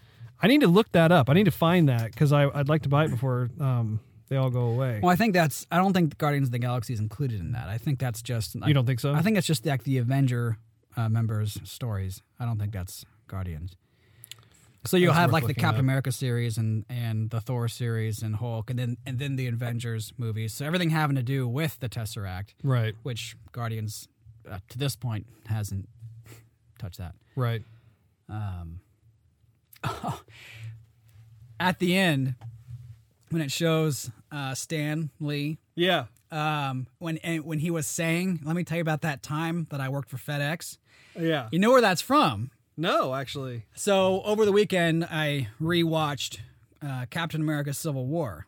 I 0.41 0.47
need 0.47 0.61
to 0.61 0.67
look 0.67 0.91
that 0.91 1.11
up. 1.11 1.29
I 1.29 1.33
need 1.33 1.45
to 1.45 1.51
find 1.51 1.89
that 1.89 2.11
because 2.11 2.31
I'd 2.31 2.69
like 2.69 2.83
to 2.83 2.89
buy 2.89 3.05
it 3.05 3.09
before 3.09 3.49
um, 3.59 3.99
they 4.29 4.35
all 4.35 4.49
go 4.49 4.61
away. 4.61 4.99
Well, 5.01 5.11
I 5.11 5.15
think 5.15 5.33
that's. 5.33 5.65
I 5.71 5.77
don't 5.77 5.93
think 5.93 6.17
Guardians 6.17 6.49
of 6.49 6.51
the 6.51 6.59
Galaxy 6.59 6.93
is 6.93 6.99
included 6.99 7.39
in 7.39 7.53
that. 7.53 7.69
I 7.69 7.77
think 7.77 7.99
that's 7.99 8.21
just. 8.21 8.55
you 8.55 8.73
don't 8.73 8.85
think 8.85 8.99
so? 8.99 9.13
I 9.13 9.21
think 9.21 9.35
that's 9.35 9.47
just 9.47 9.65
like 9.65 9.83
the 9.83 9.97
Avenger 9.97 10.57
uh, 10.95 11.09
members' 11.09 11.59
stories. 11.63 12.21
I 12.39 12.45
don't 12.45 12.59
think 12.59 12.71
that's 12.71 13.05
Guardians. 13.27 13.75
So 14.85 14.95
you'll 14.95 15.11
That's 15.11 15.19
have 15.19 15.33
like 15.33 15.47
the 15.47 15.53
Captain 15.53 15.79
up. 15.79 15.83
America 15.83 16.11
series 16.13 16.57
and 16.57 16.85
and 16.89 17.29
the 17.29 17.41
Thor 17.41 17.67
series 17.67 18.21
and 18.21 18.37
Hulk 18.37 18.69
and 18.69 18.79
then 18.79 18.97
and 19.05 19.19
then 19.19 19.35
the 19.35 19.47
Avengers 19.47 20.13
movies. 20.17 20.53
So 20.53 20.65
everything 20.65 20.91
having 20.91 21.17
to 21.17 21.23
do 21.23 21.45
with 21.45 21.77
the 21.81 21.89
Tesseract, 21.89 22.53
Right, 22.63 22.95
which 23.03 23.35
Guardians 23.51 24.07
uh, 24.49 24.59
to 24.69 24.77
this 24.77 24.95
point 24.95 25.25
hasn't 25.47 25.89
touched 26.79 26.99
that. 26.99 27.15
right. 27.35 27.63
Um, 28.29 28.79
at 31.59 31.79
the 31.79 31.97
end, 31.97 32.35
when 33.29 33.41
it 33.41 33.51
shows 33.51 34.11
uh, 34.31 34.53
Stan 34.55 35.09
Lee, 35.19 35.57
Yeah. 35.75 36.05
um, 36.31 36.87
when 36.99 37.17
and 37.19 37.43
when 37.45 37.59
he 37.59 37.71
was 37.71 37.87
saying, 37.87 38.41
"Let 38.43 38.55
me 38.55 38.63
tell 38.63 38.77
you 38.77 38.81
about 38.81 39.01
that 39.01 39.23
time 39.23 39.67
that 39.69 39.79
I 39.81 39.89
worked 39.89 40.09
for 40.09 40.17
FedEx." 40.17 40.77
Yeah. 41.19 41.47
You 41.51 41.59
know 41.59 41.71
where 41.71 41.81
that's 41.81 42.01
from? 42.01 42.51
No, 42.75 43.15
actually. 43.15 43.65
So 43.75 44.21
over 44.23 44.45
the 44.45 44.51
weekend, 44.51 45.05
I 45.05 45.47
rewatched 45.61 46.39
uh, 46.85 47.05
Captain 47.09 47.41
America: 47.41 47.73
Civil 47.73 48.05
War. 48.07 48.45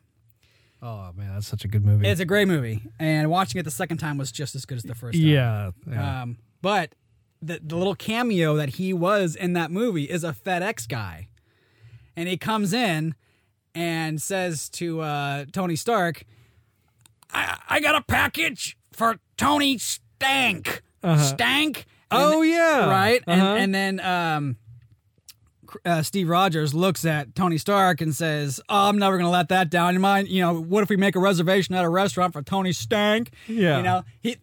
Oh 0.82 1.10
man, 1.14 1.34
that's 1.34 1.46
such 1.46 1.64
a 1.64 1.68
good 1.68 1.84
movie. 1.84 2.06
It's 2.08 2.20
a 2.20 2.24
great 2.24 2.48
movie, 2.48 2.82
and 2.98 3.28
watching 3.30 3.58
it 3.58 3.64
the 3.64 3.70
second 3.70 3.98
time 3.98 4.16
was 4.18 4.32
just 4.32 4.54
as 4.54 4.64
good 4.64 4.78
as 4.78 4.84
the 4.84 4.94
first 4.94 5.18
time. 5.18 5.26
yeah. 5.26 5.70
yeah. 5.90 6.22
Um, 6.22 6.38
but 6.62 6.94
the 7.42 7.60
the 7.62 7.76
little 7.76 7.94
cameo 7.94 8.54
that 8.56 8.70
he 8.70 8.92
was 8.92 9.34
in 9.36 9.52
that 9.54 9.70
movie 9.70 10.04
is 10.04 10.24
a 10.24 10.32
FedEx 10.32 10.86
guy, 10.88 11.28
and 12.16 12.28
he 12.28 12.36
comes 12.36 12.72
in 12.72 13.14
and 13.74 14.20
says 14.20 14.68
to 14.70 15.00
uh, 15.00 15.44
Tony 15.52 15.76
Stark, 15.76 16.24
I, 17.32 17.58
"I 17.68 17.80
got 17.80 17.94
a 17.94 18.02
package 18.02 18.76
for 18.92 19.16
Tony 19.36 19.78
Stank. 19.78 20.82
Stank." 21.18 21.86
And- 22.10 22.22
oh 22.22 22.42
yeah. 22.42 22.90
right? 22.90 23.22
And 23.26 23.40
Uh-huh. 23.40 23.54
and 23.54 23.74
then 23.74 24.00
um, 24.00 24.56
uh, 25.84 26.02
Steve 26.02 26.28
Rogers 26.28 26.74
looks 26.74 27.04
at 27.04 27.34
Tony 27.36 27.56
Stark 27.56 28.00
and 28.00 28.12
says, 28.14 28.60
"Oh, 28.68 28.88
I'm 28.88 28.98
never 28.98 29.16
gonna 29.16 29.30
let 29.30 29.48
that 29.50 29.70
down. 29.70 29.94
You 29.94 30.00
mind? 30.00 30.28
You 30.28 30.42
know, 30.42 30.60
what 30.60 30.82
if 30.82 30.88
we 30.88 30.96
make 30.96 31.14
a 31.14 31.20
reservation 31.20 31.74
at 31.76 31.84
a 31.84 31.88
restaurant 31.88 32.32
for 32.32 32.42
Tony 32.42 32.72
Stank? 32.72 33.32
Yeah. 33.46 33.76
you 33.76 33.82
know, 33.84 34.02
he 34.20 34.36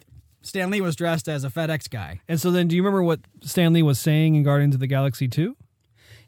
Stan 0.47 0.69
Lee 0.69 0.81
was 0.81 0.95
dressed 0.95 1.27
as 1.27 1.43
a 1.43 1.49
FedEx 1.49 1.89
guy. 1.89 2.21
And 2.27 2.39
so 2.39 2.51
then, 2.51 2.67
do 2.67 2.75
you 2.75 2.81
remember 2.81 3.03
what 3.03 3.19
Stan 3.41 3.73
Lee 3.73 3.83
was 3.83 3.99
saying 3.99 4.35
in 4.35 4.43
Guardians 4.43 4.75
of 4.75 4.79
the 4.79 4.87
Galaxy 4.87 5.27
2? 5.27 5.55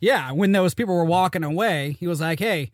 Yeah, 0.01 0.31
when 0.31 0.51
those 0.51 0.73
people 0.73 0.95
were 0.95 1.05
walking 1.05 1.43
away, 1.43 1.97
he 1.99 2.07
was 2.07 2.21
like, 2.21 2.39
"Hey, 2.39 2.71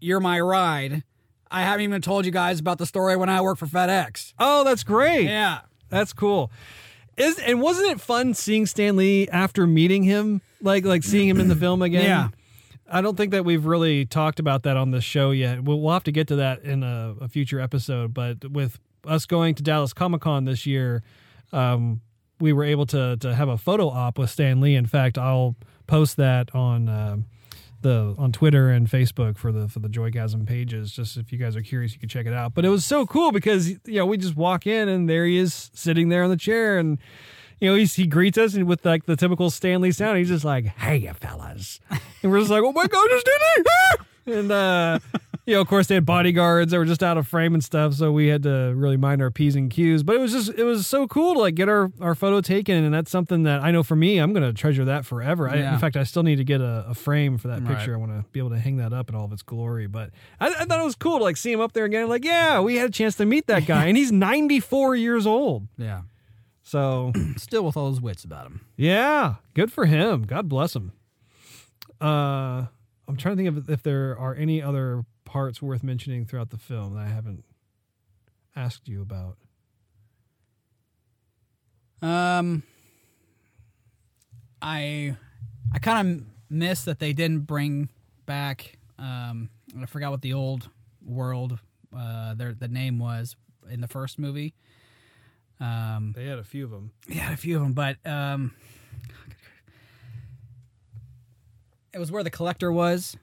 you're 0.00 0.20
my 0.20 0.38
ride." 0.40 1.02
I 1.50 1.62
haven't 1.62 1.82
even 1.82 2.02
told 2.02 2.26
you 2.26 2.30
guys 2.30 2.60
about 2.60 2.78
the 2.78 2.86
story 2.86 3.16
when 3.16 3.28
I 3.28 3.40
worked 3.40 3.60
for 3.60 3.66
FedEx. 3.66 4.34
Oh, 4.38 4.64
that's 4.64 4.84
great. 4.84 5.24
Yeah. 5.24 5.60
That's 5.88 6.12
cool. 6.12 6.50
Is 7.16 7.38
and 7.38 7.60
wasn't 7.60 7.90
it 7.90 8.00
fun 8.00 8.34
seeing 8.34 8.66
Stan 8.66 8.96
Lee 8.96 9.28
after 9.28 9.66
meeting 9.66 10.02
him, 10.04 10.40
like 10.60 10.84
like 10.84 11.02
seeing 11.02 11.28
him 11.28 11.40
in 11.40 11.48
the 11.48 11.56
film 11.64 11.82
again? 11.82 12.04
Yeah. 12.04 12.28
I 12.90 13.00
don't 13.02 13.16
think 13.16 13.32
that 13.32 13.44
we've 13.44 13.66
really 13.66 14.06
talked 14.06 14.40
about 14.40 14.62
that 14.62 14.76
on 14.76 14.92
the 14.92 15.00
show 15.00 15.30
yet. 15.30 15.62
We'll, 15.62 15.80
we'll 15.80 15.92
have 15.92 16.04
to 16.04 16.12
get 16.12 16.28
to 16.28 16.36
that 16.36 16.62
in 16.62 16.82
a, 16.82 17.14
a 17.20 17.28
future 17.28 17.60
episode. 17.60 18.14
But 18.14 18.50
with 18.50 18.78
us 19.06 19.26
going 19.26 19.54
to 19.56 19.62
Dallas 19.62 19.92
Comic 19.92 20.20
Con 20.22 20.44
this 20.44 20.66
year, 20.66 21.02
um, 21.52 22.00
we 22.40 22.52
were 22.52 22.64
able 22.64 22.86
to 22.86 23.16
to 23.18 23.34
have 23.34 23.48
a 23.48 23.58
photo 23.58 23.88
op 23.88 24.18
with 24.18 24.30
Stan 24.30 24.60
Lee. 24.60 24.74
In 24.74 24.86
fact, 24.86 25.18
I'll 25.18 25.56
post 25.86 26.16
that 26.16 26.54
on 26.54 26.88
um 26.88 27.24
the 27.80 28.14
on 28.18 28.32
Twitter 28.32 28.70
and 28.70 28.88
Facebook 28.88 29.36
for 29.36 29.52
the 29.52 29.68
for 29.68 29.80
the 29.80 29.88
Joygasm 29.88 30.46
pages. 30.46 30.92
Just 30.92 31.16
if 31.16 31.32
you 31.32 31.38
guys 31.38 31.56
are 31.56 31.62
curious, 31.62 31.92
you 31.92 32.00
can 32.00 32.08
check 32.08 32.26
it 32.26 32.32
out. 32.32 32.54
But 32.54 32.64
it 32.64 32.68
was 32.70 32.84
so 32.84 33.06
cool 33.06 33.32
because 33.32 33.68
you 33.70 33.78
know 33.86 34.06
we 34.06 34.16
just 34.16 34.36
walk 34.36 34.66
in 34.66 34.88
and 34.88 35.08
there 35.08 35.24
he 35.26 35.38
is 35.38 35.70
sitting 35.74 36.08
there 36.08 36.24
on 36.24 36.30
the 36.30 36.36
chair 36.36 36.78
and. 36.78 36.98
You 37.60 37.68
know, 37.68 37.74
he's, 37.74 37.94
he 37.94 38.06
greets 38.06 38.38
us 38.38 38.54
and 38.54 38.68
with 38.68 38.86
like 38.86 39.06
the 39.06 39.16
typical 39.16 39.50
Stan 39.50 39.80
Lee 39.80 39.90
sound. 39.90 40.16
He's 40.18 40.28
just 40.28 40.44
like, 40.44 40.66
"Hey, 40.66 40.98
you 40.98 41.12
fellas," 41.12 41.80
and 42.22 42.30
we're 42.30 42.38
just 42.38 42.52
like, 42.52 42.62
"Oh 42.62 42.70
my 42.70 42.86
god, 42.86 43.08
it's 43.10 43.20
Stan 44.26 44.36
Lee!" 44.36 44.38
And 44.38 44.52
uh, 44.52 44.98
you 45.48 45.54
know, 45.54 45.62
of 45.62 45.66
course, 45.66 45.86
they 45.86 45.94
had 45.94 46.04
bodyguards 46.04 46.70
that 46.72 46.78
were 46.78 46.84
just 46.84 47.02
out 47.02 47.16
of 47.16 47.26
frame 47.26 47.54
and 47.54 47.64
stuff, 47.64 47.94
so 47.94 48.12
we 48.12 48.26
had 48.28 48.42
to 48.42 48.74
really 48.76 48.98
mind 48.98 49.22
our 49.22 49.30
p's 49.30 49.56
and 49.56 49.70
q's. 49.70 50.02
But 50.02 50.16
it 50.16 50.18
was 50.20 50.32
just, 50.32 50.50
it 50.50 50.64
was 50.64 50.86
so 50.86 51.06
cool 51.08 51.32
to 51.34 51.40
like 51.40 51.54
get 51.54 51.68
our 51.70 51.90
our 52.00 52.14
photo 52.14 52.40
taken, 52.42 52.84
and 52.84 52.92
that's 52.92 53.10
something 53.10 53.44
that 53.44 53.62
I 53.62 53.70
know 53.70 53.82
for 53.82 53.96
me, 53.96 54.18
I'm 54.18 54.32
gonna 54.34 54.52
treasure 54.52 54.84
that 54.84 55.06
forever. 55.06 55.48
I, 55.48 55.56
in 55.72 55.78
fact, 55.78 55.96
I 55.96 56.02
still 56.04 56.22
need 56.22 56.36
to 56.36 56.44
get 56.44 56.60
a, 56.60 56.84
a 56.88 56.94
frame 56.94 57.38
for 57.38 57.48
that 57.48 57.62
Right. 57.62 57.76
picture. 57.76 57.94
I 57.94 57.96
want 57.96 58.12
to 58.12 58.24
be 58.30 58.40
able 58.40 58.50
to 58.50 58.58
hang 58.58 58.76
that 58.76 58.92
up 58.92 59.08
in 59.08 59.14
all 59.14 59.24
of 59.24 59.32
its 59.32 59.42
glory. 59.42 59.86
But 59.86 60.10
I, 60.38 60.48
I 60.48 60.64
thought 60.66 60.80
it 60.80 60.84
was 60.84 60.94
cool 60.96 61.16
to 61.18 61.24
like 61.24 61.38
see 61.38 61.50
him 61.52 61.60
up 61.60 61.72
there 61.72 61.86
again. 61.86 62.08
Like, 62.08 62.24
yeah, 62.26 62.60
we 62.60 62.76
had 62.76 62.90
a 62.90 62.92
chance 62.92 63.16
to 63.16 63.24
meet 63.24 63.46
that 63.46 63.64
guy, 63.66 63.86
and 63.86 63.96
he's 63.96 64.12
94 64.12 64.96
years 64.96 65.26
old. 65.26 65.66
Yeah. 65.78 66.02
So 66.62 67.12
Still 67.38 67.64
with 67.64 67.76
all 67.76 67.88
his 67.88 68.00
wits 68.02 68.22
about 68.24 68.44
him. 68.44 68.60
yeah, 68.76 69.36
good 69.54 69.72
for 69.72 69.86
him. 69.86 70.24
God 70.24 70.46
bless 70.50 70.76
him. 70.76 70.92
Uh, 72.00 72.66
I'm 73.08 73.16
trying 73.16 73.36
to 73.36 73.42
think 73.42 73.48
of 73.56 73.70
if 73.70 73.82
there 73.82 74.16
are 74.18 74.34
any 74.34 74.60
other 74.62 75.04
parts 75.28 75.60
worth 75.60 75.82
mentioning 75.84 76.24
throughout 76.24 76.50
the 76.50 76.56
film 76.58 76.94
that 76.94 77.00
I 77.06 77.08
haven't 77.08 77.44
asked 78.56 78.88
you 78.88 79.02
about. 79.02 79.36
Um, 82.00 82.62
I 84.62 85.16
I 85.72 85.78
kind 85.80 86.08
of 86.20 86.26
miss 86.50 86.82
that 86.84 86.98
they 86.98 87.12
didn't 87.12 87.40
bring 87.40 87.88
back. 88.26 88.78
Um, 88.98 89.50
I 89.80 89.86
forgot 89.86 90.10
what 90.10 90.22
the 90.22 90.32
old 90.32 90.68
world 91.04 91.58
uh 91.96 92.34
their 92.34 92.52
the 92.52 92.68
name 92.68 92.98
was 92.98 93.36
in 93.70 93.80
the 93.80 93.88
first 93.88 94.18
movie. 94.18 94.54
Um, 95.60 96.12
They 96.16 96.26
had 96.26 96.38
a 96.38 96.44
few 96.44 96.64
of 96.64 96.70
them. 96.70 96.92
yeah, 97.08 97.32
a 97.32 97.36
few 97.36 97.56
of 97.56 97.62
them, 97.62 97.72
but 97.72 97.96
um, 98.06 98.54
it 101.92 101.98
was 101.98 102.12
where 102.12 102.22
the 102.22 102.30
collector 102.30 102.70
was. 102.70 103.16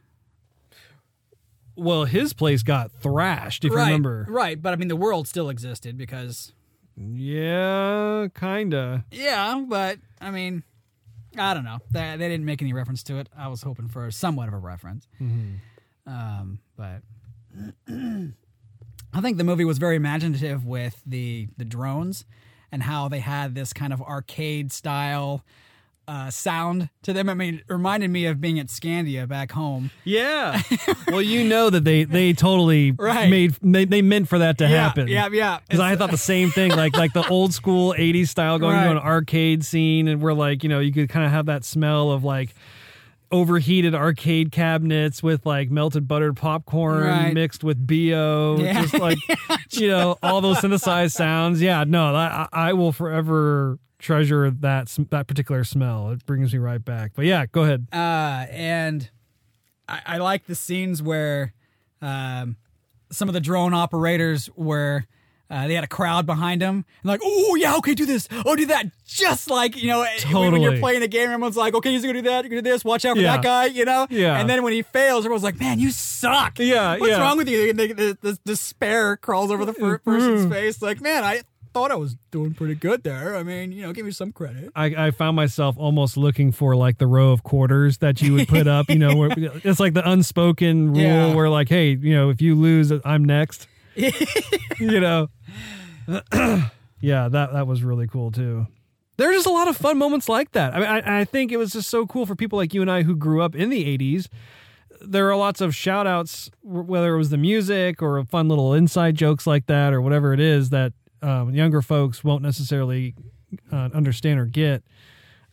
Well, 1.76 2.05
his 2.05 2.34
place 2.34 2.63
got 2.63 2.91
thrashed, 2.91 3.65
if 3.65 3.71
right, 3.73 3.80
you 3.82 3.86
remember. 3.86 4.26
right? 4.30 4.61
But 4.61 4.73
I 4.73 4.76
mean, 4.78 4.88
the 4.88 4.95
world 4.95 5.28
still 5.28 5.49
existed 5.49 5.97
because 5.97 6.53
Yeah, 6.97 8.28
kinda. 8.34 9.05
yeah, 9.11 9.63
but 9.67 9.99
I 10.21 10.32
mean. 10.32 10.63
I 11.38 11.53
don't 11.53 11.65
know. 11.65 11.80
They, 11.91 12.15
they 12.17 12.30
didn't 12.30 12.45
make 12.45 12.61
any 12.61 12.71
reference 12.71 13.03
to 13.03 13.17
it. 13.17 13.28
I 13.38 13.49
was 13.49 13.61
hoping 13.61 13.89
for 13.89 14.09
somewhat 14.09 14.47
of 14.47 14.53
a 14.53 14.57
reference. 14.57 15.05
Um, 16.07 16.59
but 16.78 17.01
I 17.89 19.21
think 19.21 19.38
the 19.38 19.43
movie 19.43 19.65
was 19.65 19.78
very 19.78 19.97
imaginative 19.97 20.65
with 20.65 21.01
the 21.05 21.49
the 21.57 21.65
drones 21.65 22.23
and 22.71 22.84
how 22.84 23.09
they 23.09 23.19
had 23.19 23.53
this 23.55 23.73
kind 23.73 23.91
of 23.91 24.01
arcade 24.01 24.71
style 24.71 25.43
uh, 26.08 26.30
sound 26.30 26.89
to 27.03 27.14
them. 27.14 27.30
I 27.30 27.34
mean, 27.34 27.56
it 27.68 27.74
reminded 27.74 28.10
me 28.12 28.26
of 28.26 28.39
being 28.39 28.60
at 28.60 28.68
Scandia 28.68 29.28
back 29.28 29.51
home. 29.51 29.91
Yeah. 30.03 30.62
well, 31.08 31.22
you 31.22 31.43
know 31.47 31.70
that 31.70 31.84
they 31.84 32.03
they 32.03 32.34
totally 32.34 32.91
Right. 32.91 33.30
made 33.30 33.56
they, 33.62 33.86
they 33.86 34.01
meant 34.01 34.28
for 34.28 34.39
that 34.39 34.58
to 34.60 34.68
happen. 34.68 35.08
Yeah, 35.08 35.30
yeah. 35.32 35.60
Because 35.68 35.80
I 35.80 35.95
thought 35.95 36.12
the 36.12 36.18
same 36.36 36.51
thing, 36.51 36.72
like 36.72 36.95
like 36.95 37.14
the 37.14 37.28
old 37.28 37.53
school 37.53 37.95
'80s 37.97 38.28
style, 38.30 38.60
going 38.60 38.82
to 38.84 38.91
an 38.91 38.97
arcade 38.97 39.66
scene, 39.66 40.08
and 40.08 40.22
where 40.22 40.34
like 40.34 40.64
you 40.64 40.70
know 40.70 40.80
you 40.80 40.91
could 40.93 41.10
kind 41.10 41.26
of 41.26 41.32
have 41.32 41.47
that 41.47 41.66
smell 41.66 42.12
of 42.12 42.24
like 42.24 42.53
overheated 43.32 43.95
arcade 43.95 44.51
cabinets 44.51 45.24
with 45.24 45.45
like 45.45 45.72
melted 45.72 46.08
buttered 46.08 46.38
popcorn 46.38 47.03
Right. 47.03 47.34
mixed 47.34 47.64
with 47.64 47.86
bo, 47.86 48.58
Yeah. 48.60 48.82
just 48.84 48.93
like 48.99 49.18
you 49.72 49.88
know 49.88 50.16
all 50.22 50.41
those 50.41 50.60
synthesized 50.62 51.16
sounds. 51.16 51.62
Yeah, 51.62 51.84
no, 51.86 52.15
I, 52.15 52.48
I 52.53 52.73
will 52.73 52.91
forever 52.91 53.80
treasure 54.06 54.52
that 54.52 54.88
that 55.10 55.27
particular 55.27 55.64
smell. 55.64 56.11
It 56.11 56.26
brings 56.26 56.53
me 56.53 56.60
right 56.60 56.84
back. 56.84 57.11
But 57.15 57.26
yeah, 57.26 57.45
go 57.52 57.64
ahead. 57.64 57.88
uh, 57.91 58.45
and 58.52 59.10
I, 59.88 60.02
I 60.06 60.18
like 60.18 60.45
the 60.45 60.56
scenes 60.56 61.02
where 61.02 61.53
um, 62.02 62.56
some 63.11 63.27
of 63.30 63.34
the 63.34 63.41
drone 63.41 63.73
operators 63.73 64.49
were. 64.56 65.06
Uh, 65.48 65.68
they 65.68 65.76
had 65.76 65.84
a 65.84 65.88
crowd 65.88 66.26
behind 66.26 66.60
them, 66.60 66.77
and 67.03 67.06
like, 67.06 67.22
oh 67.23 67.56
yeah, 67.56 67.76
okay, 67.76 67.94
do 67.94 68.03
this, 68.07 68.27
oh 68.48 68.56
do 68.56 68.65
that, 68.65 68.88
just 69.06 69.48
like 69.48 69.80
you 69.80 69.88
know, 69.88 69.99
when- 70.32 70.52
when 70.53 70.61
you're 70.64 70.80
playing 70.80 71.03
a 71.03 71.07
game, 71.07 71.26
everyone's 71.30 71.56
like, 71.56 71.76
okay, 71.76 71.91
you're 71.91 72.02
gonna 72.02 72.14
do 72.14 72.22
that, 72.23 72.44
you're 72.44 72.49
gonna 72.49 72.64
do 72.64 72.69
this, 72.72 72.84
watch 72.84 73.06
out 73.06 73.15
for 73.15 73.22
Yeah. 73.22 73.36
that 73.36 73.44
guy, 73.44 73.65
you 73.68 73.86
know, 73.86 74.07
Yeah. 74.10 74.40
And 74.40 74.49
then 74.49 74.64
when 74.64 74.73
he 74.73 74.82
fails, 74.82 75.23
everyone's 75.23 75.44
like, 75.44 75.60
man, 75.60 75.80
you 75.80 75.91
suck, 75.91 76.57
Yeah, 76.57 76.98
what's 76.98 77.11
yeah. 77.11 77.19
wrong 77.19 77.38
with 77.38 77.48
you? 77.48 77.69
And 77.69 77.77
the, 77.77 78.40
despair 78.44 79.18
crawls 79.18 79.52
over 79.52 79.65
the 79.65 79.73
fir- 79.73 79.99
Mm-hmm. 79.99 80.10
person's 80.10 80.52
face, 80.52 80.82
like, 80.82 80.99
man, 80.99 81.23
I 81.23 81.41
thought 81.76 81.91
I 81.91 81.95
was 81.95 82.15
doing 82.31 82.53
pretty 82.53 82.76
good 82.76 83.03
there. 83.03 83.35
I 83.35 83.43
mean, 83.43 83.73
you 83.73 83.81
know, 83.81 83.91
give 83.91 84.06
me 84.06 84.11
some 84.14 84.31
credit. 84.31 84.72
I, 84.77 85.07
I 85.07 85.11
found 85.11 85.35
myself 85.35 85.76
almost 85.77 86.15
looking 86.15 86.53
for 86.53 86.73
like 86.73 86.99
the 86.99 87.06
row 87.07 87.31
of 87.34 87.43
quarters 87.43 87.97
that 87.97 88.22
you 88.22 88.34
would 88.34 88.47
put 88.47 88.65
up, 88.65 88.89
you 88.89 88.97
know, 88.97 89.14
where 89.18 89.30
it's 89.38 89.80
like 89.81 89.93
the 89.93 90.10
unspoken 90.10 90.93
rule 90.93 91.02
Yeah. 91.02 91.34
where 91.35 91.49
like, 91.49 91.68
hey, 91.68 91.89
you 91.89 92.15
know, 92.15 92.30
if 92.30 92.41
you 92.41 92.56
lose, 92.56 92.93
I'm 93.03 93.26
next. 93.26 93.68
you 94.80 95.02
know. 95.02 95.27
yeah, 97.02 97.27
that 97.27 97.52
that 97.53 97.68
was 97.68 97.84
really 97.84 98.07
cool 98.07 98.31
too. 98.31 98.68
There's 99.18 99.35
just 99.35 99.47
a 99.47 99.52
lot 99.52 99.68
of 99.68 99.76
fun 99.77 99.97
moments 99.97 100.30
like 100.30 100.52
that. 100.53 100.73
I 100.73 100.80
mean, 100.80 100.88
I, 100.88 101.22
I 101.22 101.26
think 101.26 101.52
it 101.52 101.57
was 101.57 101.72
just 101.73 101.89
so 101.89 102.06
cool 102.06 102.26
for 102.26 102.35
people 102.35 102.57
like 102.57 102.73
you 102.73 102.81
and 102.81 102.91
I 102.91 103.03
who 103.03 103.15
grew 103.15 103.41
up 103.41 103.53
in 103.56 103.69
the 103.69 103.84
'80s. 103.97 104.27
There 105.02 105.30
are 105.30 105.35
lots 105.35 105.61
of 105.61 105.76
shout 105.76 106.07
outs, 106.07 106.49
whether 106.64 107.15
it 107.15 107.18
was 107.18 107.30
the 107.31 107.38
music 107.38 108.02
or 108.02 108.23
fun 108.26 108.47
little 108.47 108.73
inside 108.73 109.15
jokes 109.15 109.45
like 109.45 109.65
that 109.68 109.93
or 109.93 110.02
whatever 110.02 110.34
it 110.34 110.39
is 110.39 110.69
that 110.69 110.93
um, 111.26 111.53
younger 111.53 111.81
folks 111.81 112.23
won't 112.23 112.43
necessarily 112.43 113.15
uh, 113.72 113.89
understand 113.93 114.39
or 114.39 114.45
get. 114.45 114.84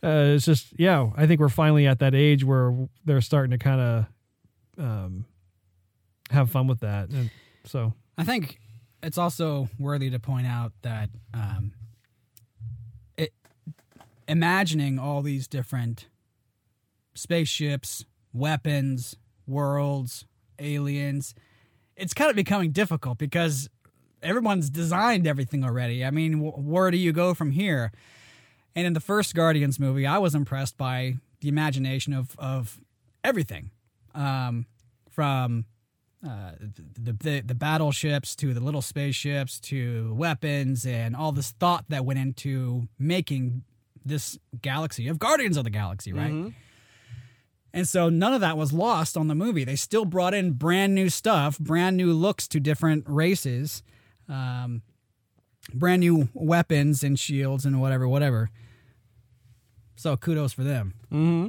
uh, 0.03 0.35
it's 0.35 0.45
just 0.45 0.67
yeah. 0.77 1.09
I 1.15 1.25
think 1.25 1.39
we're 1.39 1.49
finally 1.49 1.87
at 1.87 1.99
that 1.99 2.13
age 2.13 2.43
where 2.43 2.87
they're 3.05 3.21
starting 3.21 3.51
to 3.51 3.57
kind 3.57 3.81
of 3.81 4.05
um, 4.77 5.25
have 6.29 6.51
fun 6.51 6.67
with 6.67 6.81
that, 6.81 7.09
and 7.09 7.29
so 7.65 7.93
I 8.17 8.23
think 8.23 8.59
it's 9.01 9.17
also 9.17 9.69
worthy 9.79 10.09
to 10.09 10.19
point 10.19 10.47
out 10.47 10.73
that 10.83 11.09
um, 11.33 11.73
it 13.17 13.33
imagining 14.27 14.99
all 14.99 15.21
these 15.21 15.47
different 15.47 16.07
spaceships, 17.15 18.05
weapons, 18.33 19.15
worlds, 19.47 20.25
aliens, 20.59 21.33
it's 21.95 22.13
kind 22.13 22.29
of 22.29 22.35
becoming 22.35 22.71
difficult 22.71 23.17
because 23.17 23.69
everyone's 24.23 24.69
designed 24.69 25.27
everything 25.27 25.63
already. 25.63 26.03
I 26.03 26.11
mean, 26.11 26.39
wh- 26.39 26.57
where 26.57 26.89
do 26.91 26.97
you 26.97 27.11
go 27.11 27.33
from 27.33 27.51
here? 27.51 27.91
And 28.75 28.87
in 28.87 28.93
the 28.93 28.99
first 28.99 29.35
Guardians 29.35 29.79
movie, 29.79 30.07
I 30.07 30.17
was 30.17 30.33
impressed 30.33 30.77
by 30.77 31.15
the 31.41 31.47
imagination 31.49 32.13
of 32.13 32.35
of 32.39 32.79
everything, 33.23 33.71
um, 34.15 34.65
from 35.11 35.65
uh, 36.27 36.51
the, 36.59 37.13
the 37.13 37.41
the 37.41 37.55
battleships 37.55 38.35
to 38.37 38.53
the 38.53 38.59
little 38.61 38.81
spaceships 38.81 39.59
to 39.59 40.13
weapons 40.15 40.85
and 40.85 41.15
all 41.15 41.31
this 41.31 41.51
thought 41.51 41.85
that 41.89 42.05
went 42.05 42.17
into 42.19 42.87
making 42.97 43.63
this 44.05 44.37
galaxy 44.61 45.07
of 45.07 45.19
Guardians 45.19 45.55
of 45.57 45.63
the 45.65 45.69
Galaxy, 45.69 46.11
right? 46.13 46.31
And 47.75 47.87
so 47.87 48.09
none 48.09 48.33
of 48.33 48.41
that 48.41 48.55
was 48.57 48.71
lost 48.71 49.17
on 49.17 49.27
the 49.27 49.35
movie. 49.35 49.63
They 49.63 49.75
still 49.75 50.05
brought 50.05 50.33
in 50.33 50.51
brand 50.51 50.93
new 50.93 51.09
stuff, 51.09 51.57
brand 51.57 51.97
new 51.97 52.13
looks 52.13 52.47
to 52.49 52.59
different 52.59 53.03
races, 53.07 53.81
um, 54.29 54.81
brand 55.73 55.99
new 56.01 56.29
weapons 56.33 57.03
and 57.03 57.19
shields 57.19 57.65
and 57.65 57.79
whatever, 57.81 58.07
whatever. 58.07 58.49
So 59.95 60.17
kudos 60.17 60.53
for 60.53 60.63
them. 60.63 60.93
Mm-hmm. 61.11 61.47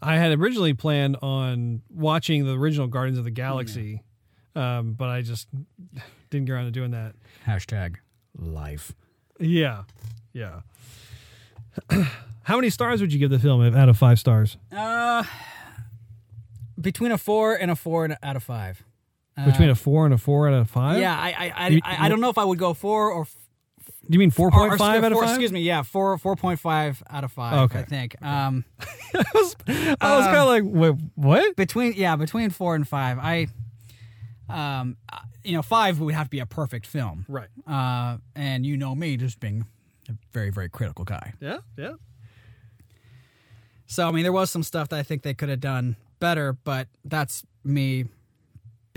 I 0.00 0.16
had 0.16 0.38
originally 0.38 0.74
planned 0.74 1.16
on 1.22 1.82
watching 1.90 2.44
the 2.46 2.56
original 2.56 2.86
Guardians 2.86 3.18
of 3.18 3.24
the 3.24 3.30
Galaxy, 3.30 4.02
um, 4.54 4.92
but 4.92 5.08
I 5.08 5.22
just 5.22 5.48
didn't 6.30 6.46
get 6.46 6.52
around 6.52 6.66
to 6.66 6.70
doing 6.70 6.92
that. 6.92 7.14
Hashtag 7.46 7.96
life. 8.36 8.92
Yeah, 9.40 9.84
yeah. 10.32 10.60
How 12.42 12.56
many 12.56 12.70
stars 12.70 13.00
would 13.00 13.12
you 13.12 13.18
give 13.18 13.30
the 13.30 13.38
film 13.38 13.62
out 13.76 13.88
of 13.88 13.98
five 13.98 14.18
stars? 14.18 14.56
Uh, 14.74 15.22
between 16.80 17.12
a 17.12 17.18
four 17.18 17.54
and 17.54 17.70
a 17.70 17.76
four 17.76 18.04
and- 18.04 18.16
out 18.22 18.36
of 18.36 18.42
five. 18.42 18.82
Uh, 19.38 19.44
Between 19.46 19.70
a 19.70 19.74
four 19.76 20.04
and 20.04 20.12
a 20.12 20.18
four 20.18 20.48
out 20.48 20.54
of 20.54 20.68
five? 20.68 20.98
yeah, 21.00 21.16
I 21.16 21.28
I, 21.30 21.52
I, 21.56 21.68
You- 21.68 21.80
I 21.84 22.06
I 22.06 22.08
don't 22.08 22.20
know 22.20 22.30
if 22.30 22.38
I 22.38 22.44
would 22.44 22.58
go 22.58 22.74
four 22.74 23.12
or 23.12 23.24
Do 23.24 24.08
you 24.10 24.18
mean 24.18 24.30
four 24.32 24.50
or- 24.52 24.72
or 24.74 24.76
five 24.78 25.04
out 25.04 25.12
of 25.12 25.16
four- 25.16 25.22
five? 25.24 25.30
Excuse 25.30 25.52
me, 25.52 25.60
yeah, 25.60 25.82
four 25.82 26.18
four 26.18 26.34
point 26.34 26.58
five 26.58 27.00
out 27.08 27.22
of 27.24 27.30
five. 27.30 27.70
Okay. 27.70 27.78
I 27.80 27.82
think. 27.84 28.20
Um, 28.22 28.64
I 29.14 29.24
was, 29.34 29.56
I 29.68 30.16
was 30.16 30.24
kind 30.26 30.36
of 30.38 30.46
like, 30.48 30.62
wait, 30.64 30.94
what? 31.14 31.54
between 31.56 31.92
yeah, 31.94 32.16
between 32.16 32.50
four 32.50 32.74
and 32.74 32.86
five, 32.88 33.18
I, 33.18 33.46
um, 34.48 34.96
uh, 35.12 35.18
you 35.44 35.52
know, 35.52 35.62
five 35.62 36.00
would 36.00 36.14
have 36.14 36.26
to 36.26 36.30
be 36.30 36.40
a 36.40 36.46
perfect 36.46 36.86
film. 36.86 37.24
Right. 37.28 37.48
Uh, 37.66 38.18
and 38.34 38.66
you 38.66 38.76
know 38.76 38.94
me, 38.94 39.16
just 39.16 39.38
being 39.40 39.66
a 40.08 40.14
very 40.32 40.50
very 40.50 40.68
critical 40.68 41.04
guy. 41.04 41.34
Yeah, 41.40 41.58
yeah. 41.76 41.92
So 43.86 44.08
I 44.08 44.10
mean, 44.10 44.22
there 44.24 44.32
was 44.32 44.50
some 44.50 44.62
stuff 44.62 44.88
that 44.88 44.98
I 44.98 45.02
think 45.02 45.22
they 45.22 45.34
could 45.34 45.48
have 45.48 45.60
done 45.60 45.96
better, 46.18 46.52
but 46.52 46.88
that's 47.04 47.44
me 47.64 48.06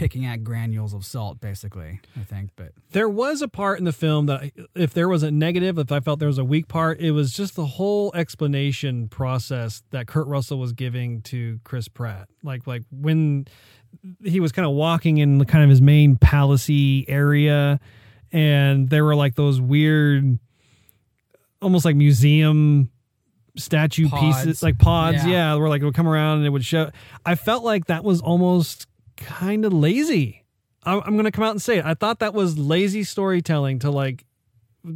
picking 0.02 0.26
at 0.26 0.44
granules 0.44 0.96
of 0.96 1.06
salt, 1.06 1.40
basically. 1.40 2.00
I 2.20 2.24
think, 2.24 2.50
but 2.56 2.72
There 2.92 3.08
was 3.08 3.44
a 3.44 3.48
part 3.48 3.78
in 3.78 3.86
the 3.86 3.94
film 3.94 4.26
that, 4.26 4.42
I- 4.42 4.52
if 4.74 4.96
there 4.96 5.08
was 5.08 5.22
a 5.22 5.30
negative, 5.30 5.78
if 5.78 5.92
I 5.92 6.00
felt 6.00 6.18
there 6.18 6.28
was 6.28 6.40
a 6.40 6.44
weak 6.44 6.68
part, 6.68 7.00
it 7.00 7.12
was 7.12 7.32
just 7.34 7.56
the 7.56 7.68
whole 7.68 8.12
explanation 8.16 9.08
process 9.10 9.84
that 9.92 10.08
Kurt 10.08 10.26
Russell 10.26 10.58
was 10.58 10.74
giving 10.74 11.22
to 11.24 11.60
Chris 11.64 11.88
Pratt. 11.88 12.28
Like, 12.42 12.66
like 12.66 12.82
when 12.92 13.46
he 14.24 14.40
was 14.40 14.52
kind 14.52 14.66
of 14.66 14.72
walking 14.74 15.20
in 15.20 15.38
the 15.38 15.46
kind 15.46 15.64
of 15.64 15.70
his 15.70 15.82
main 15.84 16.16
palacey 16.16 17.06
area, 17.08 17.80
and 18.32 18.90
there 18.90 19.06
were 19.06 19.16
like 19.16 19.36
those 19.36 19.62
weird, 19.62 20.40
almost 21.62 21.86
like 21.86 21.96
museum 21.96 22.90
statue 23.58 24.08
Pods. 24.10 24.38
pieces, 24.46 24.64
like 24.64 24.80
pods, 24.80 25.18
Yeah. 25.26 25.28
yeah, 25.52 25.56
where 25.56 25.70
like 25.70 25.82
it 25.82 25.86
would 25.86 25.94
come 25.94 26.08
around 26.08 26.38
and 26.40 26.48
it 26.48 26.50
would 26.50 26.66
show. 26.66 26.90
I 27.26 27.36
felt 27.36 27.64
like 27.64 27.86
that 27.86 28.04
was 28.04 28.20
almost 28.22 28.88
kind 29.22 29.66
of 29.66 29.74
lazy. 29.74 30.44
I'm, 30.84 31.02
going 31.02 31.26
to 31.26 31.32
come 31.32 31.44
out 31.44 31.52
and 31.52 31.62
say 31.62 31.78
it. 31.78 31.86
I 31.86 31.94
thought 31.94 32.20
that 32.20 32.34
was 32.34 32.58
lazy 32.58 33.04
storytelling 33.04 33.80
to 33.80 33.92
like 33.92 34.26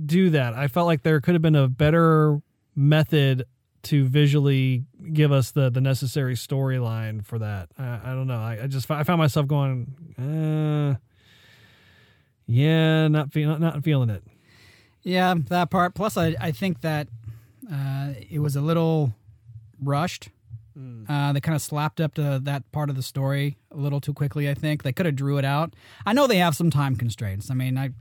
do 0.06 0.32
that. 0.32 0.54
I 0.54 0.68
felt 0.68 0.88
like 0.88 1.04
there 1.04 1.22
could 1.22 1.36
have 1.36 1.42
been 1.42 1.56
a 1.56 1.68
better 1.68 2.42
method 2.76 3.46
to 3.84 4.04
visually 4.04 4.84
give 5.14 5.32
us 5.32 5.52
the 5.52 5.70
the 5.70 5.80
necessary 5.80 6.34
storyline 6.34 7.24
for 7.24 7.38
that. 7.38 7.70
I, 7.78 8.00
I 8.04 8.10
don't 8.16 8.26
know. 8.26 8.40
I, 8.40 8.64
I 8.64 8.68
just 8.68 8.90
I 8.90 9.04
found 9.04 9.20
myself 9.20 9.46
going, 9.46 9.94
uh, 10.18 10.98
yeah, 12.48 13.08
not 13.08 13.32
feeling 13.32 13.60
not 13.60 13.84
feeling 13.84 14.10
it. 14.10 14.24
yeah, 15.04 15.36
that 15.50 15.70
part. 15.70 15.94
Plus, 15.94 16.18
I 16.18 16.36
I 16.40 16.52
think 16.52 16.82
that 16.82 17.08
uh, 17.72 18.14
it 18.30 18.40
was 18.40 18.56
a 18.56 18.62
little 18.62 19.14
rushed. 19.80 20.30
Uh, 20.78 21.32
they 21.32 21.40
kind 21.40 21.56
of 21.56 21.62
slapped 21.62 22.02
up 22.02 22.16
to 22.16 22.40
that 22.44 22.70
part 22.74 22.90
of 22.90 22.98
the 22.98 23.02
story 23.04 23.58
a 23.72 23.78
little 23.78 24.02
too 24.02 24.14
quickly. 24.14 24.50
I 24.50 24.54
think 24.54 24.84
they 24.84 24.92
could 24.92 25.06
have 25.06 25.16
drew 25.16 25.38
it 25.38 25.46
out. 25.46 25.74
I 26.06 26.12
know 26.12 26.28
they 26.28 26.38
have 26.40 26.56
some 26.56 26.70
time 26.70 26.96
constraints. 26.98 27.50
I 27.50 27.54
mean, 27.54 27.78
I 27.78 27.92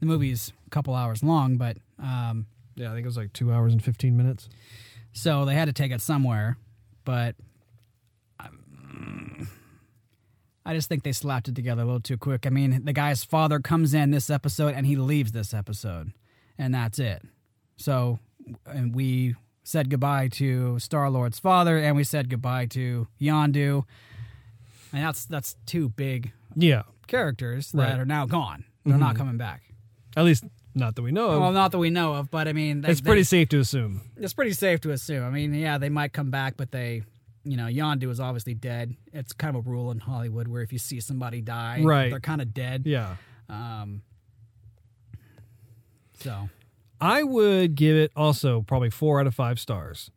the 0.00 0.06
movie's 0.06 0.52
a 0.66 0.70
couple 0.70 0.94
hours 0.94 1.22
long, 1.22 1.56
but 1.58 1.76
um, 2.02 2.46
Yeah, 2.76 2.90
I 2.90 2.94
think 2.94 3.04
it 3.04 3.08
was 3.08 3.16
like 3.18 3.32
two 3.34 3.52
hours 3.52 3.72
and 3.72 3.84
fifteen 3.84 4.16
minutes. 4.16 4.48
So 5.12 5.44
they 5.44 5.54
had 5.54 5.66
to 5.66 5.72
take 5.72 5.92
it 5.92 6.00
somewhere, 6.00 6.56
but 7.04 7.36
um, 8.40 9.48
I 10.66 10.74
just 10.74 10.88
think 10.88 11.02
they 11.02 11.12
slapped 11.12 11.48
it 11.48 11.54
together 11.54 11.82
a 11.82 11.84
little 11.84 12.00
too 12.00 12.16
quick. 12.16 12.46
I 12.46 12.50
mean, 12.50 12.84
the 12.84 12.92
guy's 12.92 13.22
father 13.22 13.60
comes 13.60 13.94
in 13.94 14.10
this 14.10 14.30
episode 14.30 14.74
and 14.74 14.86
he 14.86 14.96
leaves 14.96 15.32
this 15.32 15.52
episode, 15.52 16.12
and 16.58 16.74
that's 16.74 16.98
it. 16.98 17.22
So, 17.76 18.18
and 18.66 18.94
we 18.94 19.36
said 19.64 19.90
goodbye 19.90 20.28
to 20.28 20.78
Star 20.78 21.10
Lord's 21.10 21.38
father, 21.40 21.78
and 21.78 21.96
we 21.96 22.04
said 22.04 22.28
goodbye 22.28 22.66
to 22.66 23.08
Yondu. 23.20 23.84
And 24.92 25.02
that's 25.02 25.24
that's 25.24 25.56
two 25.66 25.88
big 25.88 26.32
Yeah, 26.54 26.82
characters 27.08 27.72
that 27.72 27.78
Right. 27.90 27.98
are 27.98 28.04
now 28.04 28.26
gone. 28.26 28.64
They're 28.84 28.96
not 28.98 29.16
coming 29.16 29.36
back. 29.38 29.62
at 30.16 30.24
least 30.24 30.44
not 30.76 30.94
that 30.94 31.02
we 31.02 31.10
know 31.10 31.30
of. 31.30 31.40
Well, 31.40 31.52
not 31.52 31.72
that 31.72 31.78
we 31.78 31.90
know 31.90 32.14
of, 32.14 32.30
but 32.30 32.46
I 32.46 32.52
mean, 32.52 32.82
they, 32.82 32.90
it's 32.90 33.00
they- 33.00 33.06
pretty 33.08 33.24
safe 33.24 33.48
to 33.48 33.58
assume. 33.58 34.02
it's 34.16 34.32
pretty 34.34 34.52
safe 34.52 34.80
to 34.82 34.90
assume. 34.92 35.24
I 35.24 35.30
mean, 35.30 35.52
yeah, 35.54 35.78
they 35.78 35.88
might 35.88 36.12
come 36.12 36.30
back, 36.30 36.56
but 36.56 36.70
they, 36.70 37.02
you 37.44 37.56
know, 37.56 37.66
Yondu 37.66 38.10
is 38.10 38.20
obviously 38.20 38.54
dead. 38.54 38.94
It's 39.12 39.32
kind 39.32 39.56
of 39.56 39.66
a 39.66 39.70
rule 39.70 39.90
in 39.90 39.98
Hollywood 40.00 40.46
where 40.48 40.62
if 40.62 40.72
you 40.72 40.78
see 40.78 41.00
somebody 41.00 41.40
die, 41.40 41.80
Right. 41.82 42.10
they're 42.10 42.20
kind 42.20 42.40
of 42.42 42.52
dead. 42.54 42.82
Yeah. 42.86 43.16
Um, 43.48 44.02
so 46.20 46.48
I 47.00 47.22
would 47.22 47.74
give 47.74 47.96
it 47.96 48.12
also 48.16 48.62
probably 48.62 48.90
four 48.90 49.20
out 49.20 49.26
of 49.26 49.34
five 49.34 49.58
stars. 49.58 50.10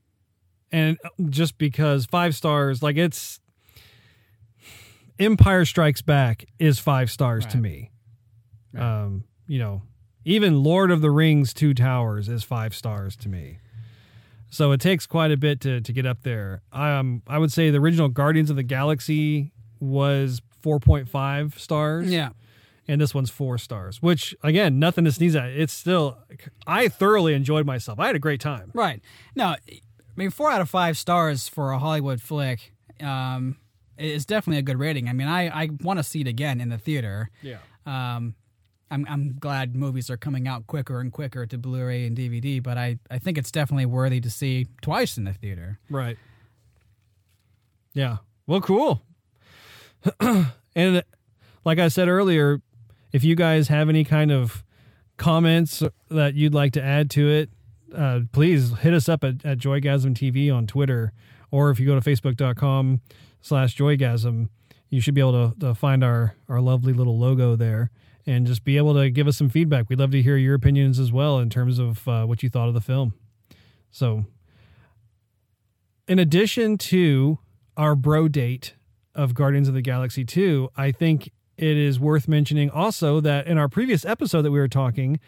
And 0.71 0.97
just 1.29 1.57
because 1.57 2.05
five 2.05 2.35
stars, 2.35 2.83
like 2.83 2.97
it's 2.97 3.39
Empire 5.19 5.65
Strikes 5.65 6.01
Back 6.01 6.45
is 6.59 6.79
five 6.79 7.09
stars 7.09 7.45
to 7.47 7.57
me. 7.57 7.91
Right. 8.73 8.83
Um, 8.83 9.23
you 9.47 9.59
know, 9.59 9.81
even 10.25 10.63
Lord 10.63 10.91
of 10.91 11.01
the 11.01 11.09
Rings 11.09 11.53
Two 11.53 11.73
Towers 11.73 12.27
is 12.29 12.43
five 12.43 12.75
stars 12.75 13.15
to 13.17 13.29
me. 13.29 13.59
So 14.49 14.71
it 14.71 14.81
takes 14.81 15.05
quite 15.05 15.31
a 15.31 15.37
bit 15.37 15.59
to, 15.61 15.81
to 15.81 15.93
get 15.93 16.05
up 16.05 16.23
there. 16.23 16.61
Um, 16.71 17.21
I 17.27 17.37
would 17.37 17.51
say 17.51 17.69
the 17.69 17.79
original 17.79 18.07
Guardians 18.07 18.49
of 18.49 18.55
the 18.55 18.63
Galaxy 18.63 19.51
was 19.79 20.41
4.5 20.63 21.59
stars 21.59 22.09
yeah, 22.11 22.29
and 22.87 22.99
this 23.01 23.13
one's 23.13 23.29
four 23.29 23.57
stars. 23.57 24.01
Which 24.01 24.35
again, 24.43 24.79
nothing 24.79 25.05
to 25.05 25.11
sneeze 25.11 25.35
at. 25.35 25.49
It's 25.49 25.73
still, 25.73 26.17
I 26.65 26.87
thoroughly 26.87 27.33
enjoyed 27.33 27.65
myself. 27.65 27.99
I 27.99 28.07
had 28.07 28.15
a 28.15 28.19
great 28.19 28.39
time. 28.41 28.71
right. 28.73 29.01
No, 29.35 29.45
I 29.47 29.57
mean, 30.15 30.29
four 30.31 30.49
out 30.51 30.61
of 30.61 30.69
five 30.69 30.97
stars 30.97 31.47
for 31.47 31.71
a 31.71 31.79
Hollywood 31.79 32.21
flick 32.21 32.73
um, 33.01 33.57
is 33.97 34.25
definitely 34.25 34.59
a 34.59 34.63
good 34.63 34.79
rating. 34.79 35.07
I 35.09 35.13
mean, 35.13 35.27
I, 35.27 35.47
I 35.63 35.69
want 35.81 35.99
to 35.99 36.03
see 36.03 36.21
it 36.21 36.27
again 36.27 36.59
in 36.61 36.69
the 36.69 36.77
theater. 36.77 37.29
Yeah, 37.41 37.57
Um, 37.85 38.35
I'm 38.89 39.05
I'm 39.09 39.35
glad 39.37 39.75
movies 39.75 40.09
are 40.09 40.15
coming 40.17 40.47
out 40.47 40.65
quicker 40.65 41.01
and 41.01 41.11
quicker 41.11 41.45
to 41.45 41.57
Blu-ray 41.57 42.05
and 42.07 42.15
DVD, 42.17 42.63
but 42.63 42.77
I, 42.77 42.97
I 43.11 43.19
think 43.19 43.37
it's 43.37 43.51
definitely 43.51 43.85
worthy 43.85 44.21
to 44.21 44.29
see 44.29 44.67
twice 44.81 45.17
in 45.17 45.25
the 45.25 45.33
theater. 45.33 45.79
right. 45.89 46.17
Yeah. 47.93 48.17
Well, 48.45 48.61
cool. 48.61 49.01
and 50.75 51.03
like 51.65 51.79
I 51.79 51.87
said 51.89 52.07
earlier, 52.07 52.61
if 53.17 53.23
you 53.23 53.33
guys 53.33 53.67
have 53.67 53.89
any 53.89 54.03
kind 54.03 54.31
of 54.31 54.63
comments 55.17 55.81
that 56.11 56.35
you'd 56.35 56.53
like 56.53 56.71
to 56.73 56.83
add 56.83 57.09
to 57.09 57.27
it, 57.27 57.49
uh, 57.95 58.19
please 58.31 58.77
hit 58.77 58.93
us 58.93 59.09
up 59.09 59.23
at, 59.23 59.43
at 59.43 59.57
Joygasm 59.57 60.13
TV 60.13 60.55
on 60.55 60.67
Twitter, 60.67 61.13
or 61.49 61.71
if 61.71 61.79
you 61.79 61.87
go 61.87 61.99
to 61.99 62.09
facebook.com 62.09 63.01
slash 63.41 63.75
Joygasm, 63.75 64.49
you 64.91 65.01
should 65.01 65.15
be 65.15 65.21
able 65.21 65.49
to, 65.51 65.59
to 65.61 65.73
find 65.73 66.03
our, 66.03 66.35
our 66.47 66.61
lovely 66.61 66.93
little 66.93 67.17
logo 67.17 67.55
there 67.55 67.89
and 68.27 68.45
just 68.45 68.63
be 68.63 68.77
able 68.77 68.93
to 68.93 69.09
give 69.09 69.27
us 69.27 69.35
some 69.35 69.49
feedback. 69.49 69.89
We'd 69.89 69.97
love 69.97 70.11
to 70.11 70.21
hear 70.21 70.37
your 70.37 70.53
opinions 70.53 70.99
as 70.99 71.11
well 71.11 71.39
in 71.39 71.49
terms 71.49 71.79
of 71.79 72.07
uh, 72.07 72.25
what 72.25 72.43
you 72.43 72.51
thought 72.51 72.67
of 72.67 72.75
the 72.75 72.81
film. 72.81 73.15
So, 73.89 74.25
in 76.07 76.19
addition 76.19 76.77
to 76.77 77.39
our 77.75 77.95
bro 77.95 78.27
date 78.27 78.75
of 79.15 79.33
Guardians 79.33 79.67
of 79.67 79.73
the 79.73 79.81
Galaxy 79.81 80.23
2, 80.23 80.69
I 80.77 80.91
think 80.91 81.31
it 81.57 81.77
is 81.77 81.99
worth 81.99 82.27
mentioning 82.27 82.69
also 82.69 83.19
that 83.21 83.47
in 83.47 83.57
our 83.57 83.67
previous 83.67 84.05
episode 84.05 84.43
that 84.43 84.51
we 84.51 84.59
were 84.59 84.67
talking, 84.67 85.19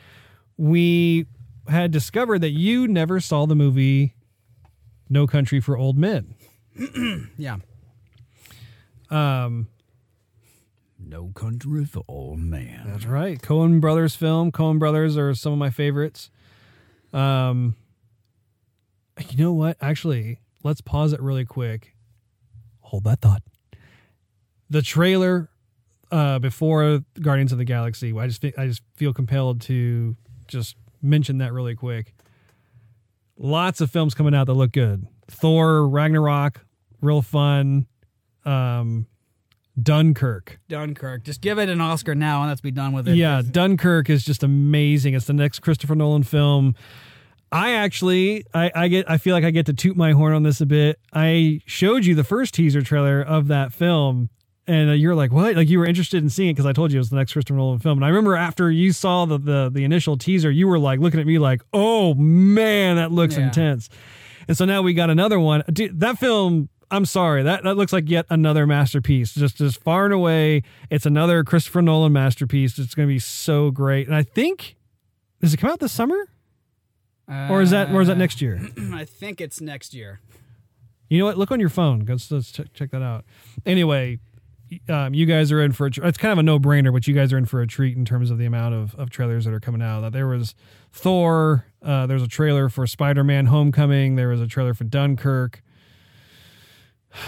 we 0.57 1.25
had 1.67 1.91
discovered 1.91 2.39
that 2.39 2.51
you 2.51 2.87
never 2.87 3.19
saw 3.19 3.45
the 3.45 3.55
movie 3.55 4.15
No 5.09 5.25
Country 5.27 5.59
for 5.59 5.77
Old 5.77 5.97
Men. 5.97 6.35
Yeah. 7.37 7.57
Um, 9.09 9.67
No 10.99 11.31
country 11.33 11.85
for 11.85 12.03
old 12.07 12.39
man. 12.39 12.83
That's 12.85 13.05
right. 13.05 13.41
Coen 13.41 13.81
Brothers 13.81 14.15
film. 14.15 14.51
Coen 14.51 14.77
Brothers 14.77 15.17
are 15.17 15.33
some 15.33 15.51
of 15.53 15.57
my 15.57 15.69
favorites. 15.71 16.29
Um, 17.11 17.75
you 19.31 19.37
know 19.43 19.53
what? 19.53 19.77
Actually, 19.81 20.39
let's 20.63 20.81
pause 20.81 21.11
it 21.13 21.21
really 21.21 21.45
quick. 21.45 21.95
Hold 22.81 23.03
that 23.05 23.19
thought. 23.21 23.41
The 24.69 24.81
trailer 24.83 25.49
uh, 26.11 26.39
before 26.39 27.01
Guardians 27.21 27.51
of 27.51 27.57
the 27.57 27.65
Galaxy. 27.65 28.17
I 28.17 28.27
just 28.27 28.43
I 28.43 28.67
just 28.67 28.81
feel 28.95 29.13
compelled 29.13 29.61
to 29.61 30.15
just 30.47 30.75
mention 31.01 31.37
that 31.39 31.53
really 31.53 31.75
quick. 31.75 32.13
Lots 33.37 33.79
of 33.81 33.89
films 33.89 34.13
coming 34.13 34.35
out 34.35 34.47
that 34.47 34.53
look 34.53 34.71
good. 34.71 35.07
Thor 35.27 35.87
Ragnarok, 35.87 36.65
real 37.01 37.21
fun. 37.21 37.87
Um, 38.45 39.07
Dunkirk. 39.81 40.59
Dunkirk. 40.67 41.23
Just 41.23 41.41
give 41.41 41.57
it 41.57 41.69
an 41.69 41.79
Oscar 41.79 42.15
now 42.15 42.41
and 42.41 42.49
let's 42.49 42.61
be 42.61 42.71
done 42.71 42.91
with 42.91 43.07
it. 43.07 43.15
Yeah, 43.15 43.41
Dunkirk 43.49 44.09
is 44.09 44.23
just 44.25 44.43
amazing. 44.43 45.13
It's 45.13 45.25
the 45.25 45.33
next 45.33 45.59
Christopher 45.59 45.95
Nolan 45.95 46.23
film. 46.23 46.75
I 47.51 47.71
actually, 47.73 48.45
I, 48.53 48.71
I 48.75 48.87
get, 48.89 49.09
I 49.09 49.17
feel 49.17 49.33
like 49.33 49.43
I 49.43 49.51
get 49.51 49.65
to 49.67 49.73
toot 49.73 49.97
my 49.97 50.11
horn 50.11 50.33
on 50.33 50.43
this 50.43 50.61
a 50.61 50.65
bit. 50.65 50.99
I 51.13 51.61
showed 51.65 52.05
you 52.05 52.13
the 52.13 52.23
first 52.23 52.53
teaser 52.53 52.81
trailer 52.81 53.21
of 53.21 53.47
that 53.47 53.73
film, 53.73 54.29
and 54.69 54.89
uh, 54.91 54.93
you're 54.93 55.15
like, 55.15 55.31
"What?" 55.33 55.55
Like 55.55 55.67
you 55.67 55.79
were 55.79 55.85
interested 55.85 56.23
in 56.23 56.29
seeing 56.29 56.49
it 56.49 56.53
because 56.53 56.65
I 56.65 56.71
told 56.73 56.91
you 56.91 56.97
it 56.97 57.01
was 57.01 57.09
the 57.09 57.15
next 57.17 57.33
Christopher 57.33 57.57
Nolan 57.57 57.79
film. 57.79 57.97
And 57.97 58.05
I 58.05 58.07
remember 58.09 58.35
after 58.35 58.71
you 58.71 58.93
saw 58.93 59.25
the 59.25 59.37
the, 59.37 59.69
the 59.73 59.83
initial 59.83 60.17
teaser, 60.17 60.49
you 60.51 60.67
were 60.67 60.79
like 60.79 60.99
looking 60.99 61.19
at 61.19 61.25
me 61.27 61.39
like, 61.39 61.61
"Oh 61.73 62.13
man, 62.13 62.95
that 62.95 63.11
looks 63.11 63.35
Yeah. 63.37 63.47
intense." 63.47 63.89
And 64.47 64.55
so 64.57 64.65
now 64.65 64.81
we 64.81 64.93
got 64.93 65.09
another 65.09 65.39
one. 65.39 65.63
Dude, 65.71 65.99
that 65.99 66.17
film. 66.19 66.69
I'm 66.91 67.05
sorry. 67.05 67.43
That 67.43 67.63
that 67.65 67.75
looks 67.77 67.93
like 67.93 68.09
yet 68.09 68.25
another 68.31 68.65
masterpiece. 68.65 69.33
Just 69.35 69.61
as 69.61 69.75
far 69.75 70.05
and 70.05 70.13
away, 70.13 70.63
it's 70.89 71.05
another 71.05 71.43
Christopher 71.43 71.81
Nolan 71.83 72.13
masterpiece. 72.13 72.79
It's 72.79 72.95
going 72.95 73.07
to 73.07 73.13
be 73.13 73.19
so 73.19 73.69
great. 73.69 74.07
And 74.07 74.15
I 74.15 74.23
think 74.23 74.75
does 75.39 75.53
it 75.53 75.57
come 75.57 75.69
out 75.69 75.79
this 75.79 75.91
summer 75.91 76.27
or 77.27 77.61
is 77.61 77.69
that 77.69 77.91
or 77.91 78.01
is 78.01 78.07
that 78.07 78.17
next 78.17 78.41
year? 78.41 78.59
I 78.91 79.05
think 79.05 79.39
it's 79.39 79.61
next 79.61 79.93
year. 79.93 80.19
You 81.09 81.19
know 81.19 81.25
what? 81.25 81.37
Look 81.37 81.51
on 81.51 81.59
your 81.59 81.69
phone. 81.69 82.05
Let's 82.07 82.31
let's 82.31 82.51
check, 82.51 82.73
check 82.73 82.89
that 82.91 83.03
out. 83.03 83.23
Anyway, 83.67 84.17
um, 84.87 85.13
you 85.13 85.25
guys 85.25 85.51
are 85.51 85.61
in 85.61 85.71
for 85.71 85.87
a 85.87 85.91
tr- 85.91 86.03
it's 86.05 86.17
kind 86.17 86.31
of 86.31 86.37
a 86.37 86.43
no 86.43 86.59
brainer, 86.59 86.91
but 86.93 87.07
you 87.07 87.13
guys 87.13 87.31
are 87.33 87.37
in 87.37 87.45
for 87.45 87.61
a 87.61 87.67
treat 87.67 87.95
in 87.97 88.05
terms 88.05 88.29
of 88.31 88.37
the 88.37 88.45
amount 88.45 88.75
of, 88.75 88.95
of 88.95 89.09
trailers 89.09 89.45
that 89.45 89.53
are 89.53 89.59
coming 89.59 89.81
out. 89.81 90.01
That 90.01 90.13
there 90.13 90.27
was 90.27 90.55
Thor. 90.91 91.65
Uh, 91.81 92.05
there's 92.07 92.21
a 92.23 92.27
trailer 92.27 92.69
for 92.69 92.85
Spider 92.87 93.23
Man 93.23 93.47
Homecoming. 93.47 94.15
There 94.15 94.27
was 94.29 94.41
a 94.41 94.47
trailer 94.47 94.73
for 94.73 94.83
Dunkirk. 94.83 95.61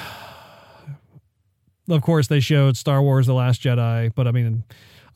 Of 1.89 2.01
course, 2.03 2.27
they 2.27 2.39
showed 2.39 2.77
Star 2.77 3.01
Wars: 3.01 3.27
The 3.27 3.33
Last 3.33 3.61
Jedi, 3.61 4.13
but 4.15 4.27
I 4.27 4.31
mean, 4.31 4.63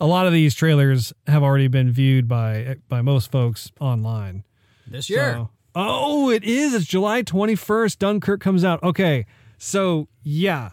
a 0.02 0.06
lot 0.08 0.26
of 0.28 0.34
these 0.34 0.54
trailers 0.56 1.14
have 1.28 1.42
already 1.44 1.68
been 1.68 1.92
viewed 1.92 2.28
by 2.28 2.78
by 2.90 3.02
most 3.02 3.32
folks 3.32 3.72
online. 3.80 4.44
This 4.86 5.10
year. 5.10 5.34
So- 5.34 5.50
oh, 5.76 6.30
it 6.32 6.44
is. 6.44 6.74
It's 6.74 6.86
July 6.86 7.22
21st. 7.24 7.98
Dunkirk 8.00 8.42
comes 8.42 8.64
out. 8.66 8.82
Okay. 8.84 9.26
So, 9.58 10.08
yeah, 10.24 10.72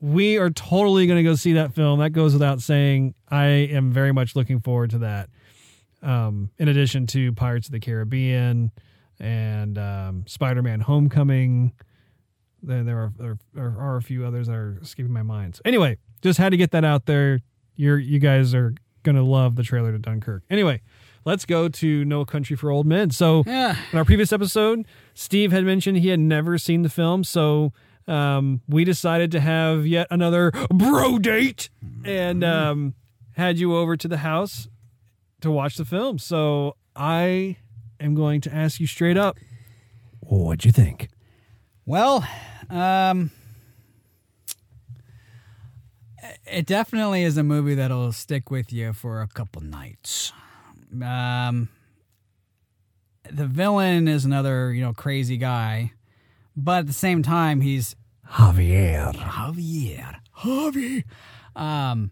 we 0.00 0.36
are 0.36 0.50
totally 0.50 1.06
going 1.06 1.16
to 1.16 1.22
go 1.28 1.34
see 1.34 1.54
that 1.54 1.74
film. 1.74 1.98
That 2.00 2.10
goes 2.10 2.32
without 2.32 2.60
saying. 2.60 3.14
I 3.28 3.46
am 3.46 3.90
very 3.92 4.12
much 4.12 4.36
looking 4.36 4.60
forward 4.60 4.90
to 4.90 4.98
that. 4.98 5.28
Um, 6.02 6.50
in 6.58 6.68
addition 6.68 7.06
to 7.08 7.32
Pirates 7.32 7.66
of 7.66 7.72
the 7.72 7.80
Caribbean 7.80 8.70
and 9.18 9.76
um, 9.78 10.24
Spider 10.26 10.62
Man 10.62 10.80
Homecoming. 10.80 11.72
There, 12.62 12.82
there, 12.84 12.98
are, 12.98 13.38
there 13.54 13.74
are 13.78 13.96
a 13.96 14.02
few 14.02 14.24
others 14.24 14.46
that 14.48 14.54
are 14.54 14.78
escaping 14.82 15.12
my 15.12 15.22
mind. 15.22 15.56
So 15.56 15.62
anyway, 15.64 15.98
just 16.22 16.38
had 16.38 16.50
to 16.50 16.56
get 16.56 16.70
that 16.72 16.84
out 16.84 17.06
there. 17.06 17.40
You're, 17.76 17.98
you 17.98 18.18
guys 18.18 18.54
are 18.54 18.74
going 19.04 19.16
to 19.16 19.22
love 19.22 19.56
the 19.56 19.62
trailer 19.62 19.92
to 19.92 19.98
Dunkirk. 19.98 20.42
Anyway, 20.50 20.80
let's 21.24 21.44
go 21.44 21.68
to 21.68 22.04
No 22.04 22.24
Country 22.24 22.56
for 22.56 22.70
Old 22.70 22.86
Men. 22.86 23.10
So, 23.10 23.44
Yeah. 23.46 23.76
in 23.92 23.98
our 23.98 24.04
previous 24.04 24.32
episode, 24.32 24.86
Steve 25.14 25.52
had 25.52 25.64
mentioned 25.64 25.98
he 25.98 26.08
had 26.08 26.18
never 26.20 26.58
seen 26.58 26.82
the 26.82 26.88
film, 26.88 27.22
so 27.22 27.72
um, 28.08 28.62
we 28.68 28.84
decided 28.84 29.30
to 29.32 29.40
have 29.40 29.86
yet 29.86 30.06
another 30.10 30.50
bro 30.70 31.18
date 31.18 31.68
and 32.04 32.42
um, 32.42 32.94
had 33.36 33.58
you 33.58 33.76
over 33.76 33.96
to 33.96 34.08
the 34.08 34.18
house 34.18 34.68
to 35.40 35.50
watch 35.50 35.76
the 35.76 35.84
film. 35.84 36.18
So 36.18 36.76
I 36.96 37.58
am 38.00 38.14
going 38.14 38.40
to 38.42 38.54
ask 38.54 38.80
you 38.80 38.86
straight 38.86 39.16
up. 39.16 39.36
What'd 40.20 40.64
you 40.64 40.72
think? 40.72 41.08
Well, 41.86 42.26
um, 42.68 43.30
it 46.46 46.66
definitely 46.66 47.22
is 47.22 47.36
a 47.36 47.42
movie 47.42 47.74
that'll 47.74 48.12
stick 48.12 48.50
with 48.50 48.72
you 48.72 48.92
for 48.92 49.22
a 49.22 49.28
couple 49.28 49.62
nights. 49.62 50.32
Um, 51.02 51.68
the 53.30 53.46
villain 53.46 54.08
is 54.08 54.24
another, 54.24 54.72
you 54.72 54.82
know, 54.82 54.92
crazy 54.92 55.36
guy, 55.36 55.92
but 56.64 56.80
at 56.80 56.86
the 56.86 56.92
same 56.92 57.22
time, 57.22 57.60
he's 57.60 57.94
Javier. 58.32 59.14
Javier. 59.14 60.16
Javi. 60.40 61.04
Um, 61.56 62.10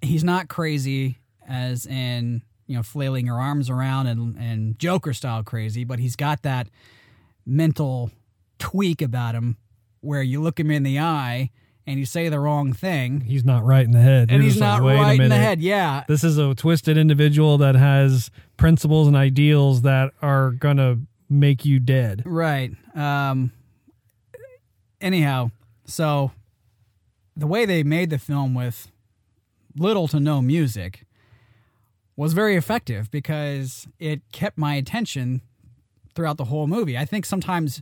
he's 0.00 0.24
not 0.24 0.48
crazy 0.48 1.18
as 1.48 1.84
in 1.86 2.42
you 2.66 2.76
know 2.76 2.82
flailing 2.82 3.26
your 3.26 3.40
arms 3.40 3.68
around 3.68 4.06
and 4.06 4.36
and 4.36 4.78
Joker 4.78 5.12
style 5.12 5.42
crazy, 5.42 5.84
but 5.84 5.98
he's 5.98 6.16
got 6.16 6.42
that 6.42 6.68
mental 7.46 8.10
tweak 8.58 9.02
about 9.02 9.34
him 9.34 9.56
where 10.00 10.22
you 10.22 10.40
look 10.40 10.60
him 10.60 10.70
in 10.70 10.82
the 10.82 10.98
eye 10.98 11.50
and 11.86 11.98
you 11.98 12.06
say 12.06 12.28
the 12.28 12.38
wrong 12.38 12.72
thing 12.72 13.22
He's 13.22 13.44
not 13.44 13.64
right 13.64 13.84
in 13.84 13.90
the 13.90 14.00
head. 14.00 14.30
and 14.30 14.32
You're 14.32 14.42
he's 14.44 14.52
just 14.54 14.60
like, 14.60 14.80
not 14.82 14.86
right 14.86 15.20
in 15.20 15.28
the 15.28 15.36
head. 15.36 15.60
Yeah, 15.60 16.04
This 16.08 16.22
is 16.22 16.38
a 16.38 16.54
twisted 16.54 16.96
individual 16.96 17.58
that 17.58 17.74
has 17.74 18.30
principles 18.56 19.08
and 19.08 19.16
ideals 19.16 19.82
that 19.82 20.12
are 20.22 20.52
going 20.52 20.76
to 20.76 21.00
make 21.30 21.64
you 21.64 21.78
dead. 21.80 22.22
Right. 22.26 22.72
Um 22.94 23.52
anyhow, 25.00 25.50
so 25.86 26.32
the 27.36 27.46
way 27.46 27.64
they 27.64 27.82
made 27.82 28.10
the 28.10 28.18
film 28.18 28.54
with 28.54 28.90
little 29.76 30.08
to 30.08 30.20
no 30.20 30.42
music 30.42 31.04
was 32.16 32.32
very 32.32 32.56
effective 32.56 33.10
because 33.10 33.86
it 33.98 34.20
kept 34.32 34.58
my 34.58 34.74
attention 34.74 35.40
throughout 36.14 36.36
the 36.36 36.44
whole 36.46 36.66
movie. 36.66 36.98
I 36.98 37.04
think 37.04 37.24
sometimes 37.24 37.80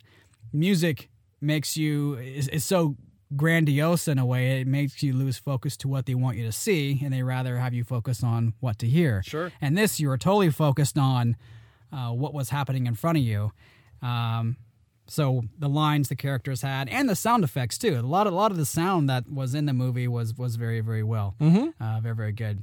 music 0.52 1.08
makes 1.40 1.76
you 1.76 2.14
is, 2.18 2.46
is 2.48 2.64
so 2.64 2.96
grandiose 3.36 4.06
in 4.08 4.18
a 4.18 4.24
way 4.24 4.60
it 4.60 4.66
makes 4.66 5.02
you 5.02 5.12
lose 5.12 5.38
focus 5.38 5.76
to 5.76 5.88
what 5.88 6.06
they 6.06 6.14
want 6.14 6.36
you 6.38 6.44
to 6.46 6.52
see 6.52 7.00
and 7.04 7.12
they 7.12 7.22
rather 7.22 7.58
have 7.58 7.74
you 7.74 7.84
focus 7.84 8.22
on 8.22 8.54
what 8.60 8.78
to 8.78 8.86
hear 8.86 9.22
Sure. 9.22 9.52
and 9.60 9.76
this 9.76 10.00
you 10.00 10.08
were 10.08 10.16
totally 10.16 10.48
focused 10.50 10.96
on 10.96 11.36
uh, 11.92 12.10
what 12.10 12.32
was 12.34 12.50
happening 12.50 12.86
in 12.86 12.94
front 12.94 13.18
of 13.18 13.24
you 13.24 13.52
um, 14.02 14.56
so 15.06 15.42
the 15.58 15.68
lines 15.68 16.08
the 16.08 16.16
characters 16.16 16.62
had 16.62 16.88
and 16.88 17.08
the 17.08 17.16
sound 17.16 17.42
effects 17.44 17.78
too 17.78 17.94
a 17.98 18.02
lot 18.02 18.26
of 18.26 18.32
a 18.32 18.36
lot 18.36 18.50
of 18.50 18.56
the 18.56 18.66
sound 18.66 19.08
that 19.08 19.30
was 19.30 19.54
in 19.54 19.66
the 19.66 19.72
movie 19.72 20.06
was 20.08 20.34
was 20.36 20.56
very 20.56 20.80
very 20.80 21.02
well 21.02 21.34
Mhm. 21.40 21.72
uh, 21.80 22.00
very 22.00 22.14
very 22.14 22.32
good 22.32 22.62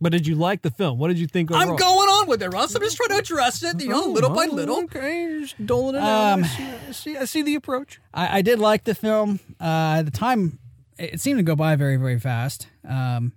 But 0.00 0.12
did 0.12 0.26
you 0.26 0.34
like 0.34 0.60
the 0.62 0.70
film? 0.70 0.98
What 0.98 1.08
did 1.08 1.18
you 1.18 1.26
think 1.26 1.50
overall? 1.50 1.70
I'm 1.70 1.76
going 1.76 2.08
on 2.08 2.26
with 2.28 2.42
it, 2.42 2.48
Russ. 2.50 2.74
I'm 2.74 2.82
just 2.82 2.96
trying 2.96 3.10
to 3.10 3.18
address 3.24 3.62
it, 3.62 3.80
you 3.80 3.88
know, 3.88 4.04
little 4.06 4.30
by 4.30 4.46
Oh, 4.50 4.54
little. 4.54 4.78
Okay, 4.84 5.38
just 5.40 5.56
doling 5.64 5.94
it 5.94 6.02
Um, 6.02 6.44
out. 6.44 6.50
I 6.88 6.92
see, 6.92 7.16
I 7.16 7.24
see, 7.24 7.42
the 7.42 7.54
approach. 7.54 8.00
I, 8.12 8.38
I 8.38 8.42
did 8.42 8.58
like 8.58 8.84
the 8.84 8.94
film. 8.94 9.38
Uh, 9.60 9.98
at 10.00 10.04
the 10.04 10.10
time, 10.10 10.58
it, 10.98 11.14
it 11.14 11.20
seemed 11.20 11.38
to 11.38 11.42
go 11.44 11.56
by 11.56 11.76
very, 11.76 11.96
very 11.96 12.18
fast. 12.20 12.68
Um, 12.86 13.32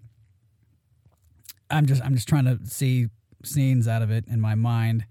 I'm 1.69 1.85
just, 1.85 2.03
I'm 2.03 2.15
just 2.15 2.27
trying 2.27 2.45
to 2.45 2.59
see 2.65 3.07
scenes 3.47 3.87
out 3.87 4.01
of 4.01 4.11
it 4.11 4.25
in 4.27 4.39
my 4.41 4.55
mind. 4.55 5.05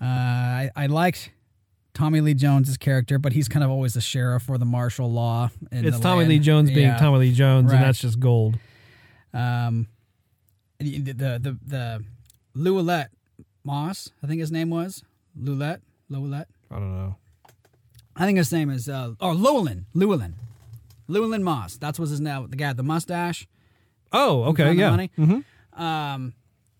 Uh, 0.00 0.04
I, 0.04 0.70
I 0.76 0.86
liked 0.86 1.30
Tommy 1.94 2.20
Lee 2.20 2.34
Jones's 2.34 2.76
character, 2.76 3.18
but 3.18 3.32
he's 3.32 3.48
kind 3.48 3.64
of 3.64 3.70
always 3.70 3.94
the 3.94 4.00
sheriff 4.00 4.48
or 4.48 4.58
the 4.58 4.64
martial 4.64 5.10
law. 5.10 5.50
In 5.72 5.84
It's 5.86 5.96
the 5.96 6.02
Tommy 6.02 6.18
land. 6.20 6.28
Lee 6.30 6.38
Jones 6.38 6.70
being 6.70 6.86
Yeah. 6.88 6.98
Tommy 6.98 7.18
Lee 7.18 7.32
Jones, 7.32 7.66
Right. 7.70 7.76
and 7.78 7.84
that's 7.84 8.00
just 8.00 8.20
gold. 8.20 8.58
Um, 9.34 9.88
the 10.78 11.00
the 11.00 11.12
the, 11.38 11.58
the 11.66 12.04
Louellette 12.56 13.08
Moss, 13.64 14.10
I 14.22 14.26
think 14.26 14.40
his 14.40 14.52
name 14.52 14.70
was 14.70 15.02
Louellette. 15.38 15.80
Louellette. 16.10 16.46
I 16.70 16.74
don't 16.76 16.96
know. 16.96 17.16
I 18.16 18.24
think 18.26 18.38
his 18.38 18.52
name 18.52 18.70
is 18.70 18.88
uh, 18.88 19.12
or 19.20 19.34
Llewellyn. 19.34 19.86
Llewellyn. 19.94 20.34
Llewellyn 21.08 21.42
Moss. 21.42 21.76
That's 21.76 21.98
what 21.98 22.08
his 22.08 22.20
name. 22.20 22.48
The 22.50 22.56
guy 22.56 22.68
with 22.68 22.76
the 22.78 22.82
mustache. 22.82 23.46
Oh, 24.12 24.44
okay, 24.44 24.72
yeah. 24.72 24.90
money? 24.90 25.10
hmm 25.16 25.40
Um, 25.82 26.32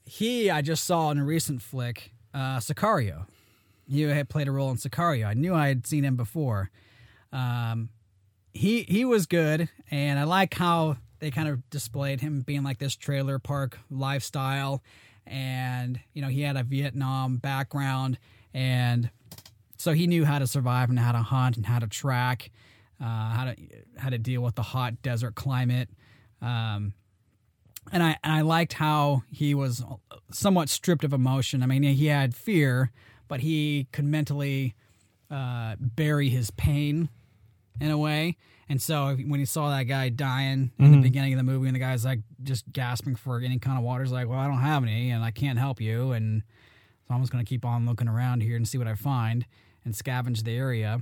he 0.09 0.51
I 0.51 0.63
just 0.63 0.85
saw 0.85 1.11
in 1.11 1.19
a 1.19 1.25
recent 1.25 1.61
flick, 1.61 2.13
uh, 2.33 2.59
Sicario. 2.59 3.27
he 3.87 4.03
had 4.03 4.29
played 4.29 4.49
a 4.49 4.51
role 4.51 4.71
in 4.71 4.77
Sicario. 4.77 5.27
I 5.27 5.35
knew 5.35 5.55
I 5.55 5.69
had 5.69 5.87
seen 5.87 6.05
him 6.05 6.17
before. 6.17 6.71
Um, 7.33 7.91
he 8.55 8.83
he 8.85 9.05
was 9.05 9.27
good, 9.27 9.69
and 9.91 10.19
I 10.19 10.25
like 10.25 10.55
how 10.55 10.97
they 11.19 11.31
kind 11.31 11.49
of 11.49 11.69
displayed 11.69 12.21
him 12.21 12.41
being 12.41 12.63
like 12.63 12.79
this 12.79 12.97
trailer 12.97 13.39
park 13.39 13.79
lifestyle, 13.91 14.83
and 15.27 16.01
you 16.15 16.23
know 16.23 16.29
he 16.29 16.41
had 16.41 16.57
a 16.57 16.63
Vietnam 16.63 17.37
background, 17.37 18.19
and 18.55 19.11
so 19.77 19.93
he 19.93 20.07
knew 20.07 20.25
how 20.25 20.39
to 20.39 20.47
survive 20.47 20.89
and 20.89 20.99
how 20.99 21.13
to 21.13 21.19
hunt 21.19 21.57
and 21.59 21.67
how 21.67 21.79
to 21.79 21.87
track, 21.87 22.51
uh, 23.01 23.05
how 23.05 23.45
to 23.45 23.57
how 23.99 24.09
to 24.09 24.19
deal 24.19 24.41
with 24.41 24.55
the 24.55 24.63
hot 24.63 25.03
desert 25.03 25.35
climate. 25.35 25.91
Um, 26.41 26.95
and 27.93 28.03
I 28.03 28.17
and 28.23 28.33
I 28.33 28.41
liked 28.43 28.75
how 28.75 29.23
he 29.31 29.55
was 29.55 29.83
somewhat 30.31 30.69
stripped 30.69 31.05
of 31.05 31.13
emotion. 31.13 31.63
I 31.63 31.67
mean, 31.67 31.83
he 31.83 32.07
had 32.07 32.35
fear, 32.35 32.91
but 33.29 33.41
he 33.41 33.89
could 33.93 34.05
mentally 34.05 34.75
uh, 35.31 35.77
bury 35.79 36.29
his 36.29 36.51
pain 36.51 37.09
in 37.81 37.91
a 37.91 37.99
way. 37.99 38.37
And 38.69 38.83
so 38.83 39.17
when 39.17 39.41
he 39.41 39.47
saw 39.47 39.71
that 39.71 39.85
guy 39.85 40.11
dying 40.11 40.73
in 40.79 40.91
the 40.93 41.01
beginning 41.01 41.33
of 41.33 41.39
the 41.39 41.43
movie, 41.43 41.69
and 41.69 41.75
the 41.75 41.81
guy's 41.81 42.05
like 42.05 42.21
just 42.43 42.71
gasping 42.71 43.17
for 43.17 43.41
any 43.41 43.59
kind 43.59 43.79
of 43.79 43.85
water, 43.85 44.05
he's 44.05 44.13
like, 44.13 44.29
"Well, 44.29 44.39
I 44.39 44.47
don't 44.47 44.59
have 44.59 44.83
any, 44.83 45.11
and 45.11 45.25
I 45.25 45.31
can't 45.31 45.59
help 45.59 45.81
you." 45.81 46.13
And 46.13 46.43
so 47.07 47.15
I'm 47.15 47.21
just 47.21 47.33
going 47.33 47.43
to 47.43 47.49
keep 47.49 47.65
on 47.65 47.87
looking 47.87 48.09
around 48.09 48.43
here 48.43 48.57
and 48.57 48.69
see 48.69 48.77
what 48.77 48.87
I 48.87 48.95
find 48.95 49.47
and 49.85 49.95
scavenge 49.95 50.45
the 50.45 50.55
area. 50.55 51.01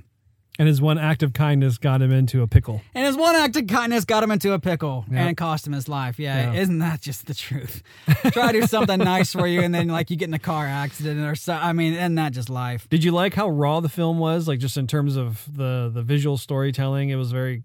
And 0.59 0.67
his 0.69 0.81
one 0.81 0.97
act 0.99 1.23
of 1.23 1.33
kindness 1.35 1.77
got 1.79 2.01
him 2.01 2.11
into 2.11 2.41
a 2.43 2.47
pickle. 2.47 2.81
And 2.95 3.05
his 3.07 3.17
one 3.17 3.35
act 3.35 3.57
of 3.57 3.67
kindness 3.67 4.05
got 4.07 4.23
him 4.23 4.31
into 4.31 4.53
a 4.55 4.59
pickle 4.59 5.05
Yep. 5.11 5.21
and 5.21 5.37
cost 5.37 5.67
him 5.67 5.75
his 5.75 5.87
life. 5.89 6.19
Yeah, 6.19 6.53
Yeah. 6.53 6.61
isn't 6.61 6.79
that 6.79 7.01
just 7.03 7.27
the 7.27 7.35
truth? 7.35 7.83
Try 8.33 8.53
to 8.53 8.61
do 8.63 8.67
something 8.67 8.99
nice 8.99 9.33
for 9.33 9.47
you, 9.47 9.61
and 9.61 9.75
then 9.75 9.89
like 9.89 10.11
you 10.11 10.17
get 10.17 10.29
in 10.29 10.35
a 10.35 10.39
car 10.39 10.67
accident 10.67 11.21
or 11.21 11.35
so. 11.35 11.53
I 11.53 11.73
mean, 11.75 11.93
isn't 11.93 12.15
that 12.15 12.33
just 12.33 12.49
life? 12.49 12.89
Did 12.89 13.05
you 13.05 13.13
like 13.13 13.35
how 13.35 13.49
raw 13.51 13.81
the 13.81 13.89
film 13.91 14.19
was? 14.19 14.49
Like 14.49 14.59
just 14.59 14.77
in 14.79 14.87
terms 14.87 15.17
of 15.17 15.45
the 15.55 15.91
the 15.93 16.03
visual 16.03 16.37
storytelling, 16.39 17.11
it 17.11 17.17
was 17.17 17.33
very 17.33 17.63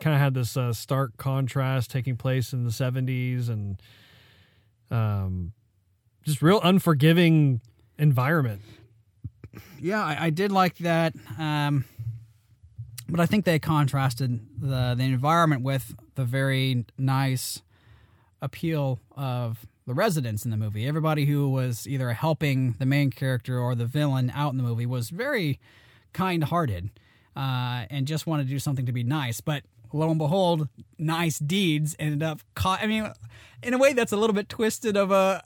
kind 0.00 0.14
of 0.14 0.20
had 0.20 0.34
this 0.34 0.56
uh, 0.56 0.72
stark 0.72 1.16
contrast 1.16 1.90
taking 1.90 2.16
place 2.16 2.52
in 2.52 2.64
the 2.64 2.70
'70s 2.70 3.48
and 3.48 3.80
um, 4.90 5.52
just 6.24 6.42
real 6.42 6.60
unforgiving 6.62 7.60
environment. 7.98 8.62
Yeah, 9.80 10.04
I, 10.04 10.26
I 10.26 10.30
did 10.30 10.52
like 10.52 10.76
that. 10.78 11.14
Um, 11.38 11.84
but 13.08 13.20
I 13.20 13.26
think 13.26 13.44
they 13.44 13.58
contrasted 13.58 14.40
the 14.60 14.94
the 14.96 15.04
environment 15.04 15.62
with 15.62 15.94
the 16.14 16.24
very 16.24 16.84
nice 16.98 17.62
appeal 18.40 19.00
of 19.16 19.66
the 19.86 19.94
residents 19.94 20.44
in 20.44 20.50
the 20.50 20.56
movie. 20.56 20.86
Everybody 20.86 21.24
who 21.24 21.48
was 21.48 21.88
either 21.88 22.12
helping 22.12 22.74
the 22.78 22.86
main 22.86 23.10
character 23.10 23.58
or 23.58 23.74
the 23.74 23.86
villain 23.86 24.30
out 24.34 24.52
in 24.52 24.58
the 24.58 24.62
movie 24.62 24.86
was 24.86 25.10
very 25.10 25.58
kind 26.12 26.44
hearted 26.44 26.90
uh, 27.34 27.86
and 27.90 28.06
just 28.06 28.26
wanted 28.26 28.44
to 28.44 28.50
do 28.50 28.58
something 28.58 28.86
to 28.86 28.92
be 28.92 29.02
nice. 29.02 29.40
But 29.40 29.62
lo 29.92 30.10
and 30.10 30.18
behold, 30.18 30.68
nice 30.98 31.38
deeds 31.38 31.96
ended 31.98 32.22
up 32.22 32.40
caught. 32.54 32.82
I 32.82 32.86
mean, 32.86 33.10
in 33.62 33.74
a 33.74 33.78
way, 33.78 33.94
that's 33.94 34.12
a 34.12 34.16
little 34.16 34.34
bit 34.34 34.48
twisted 34.48 34.96
of 34.96 35.10
a 35.10 35.42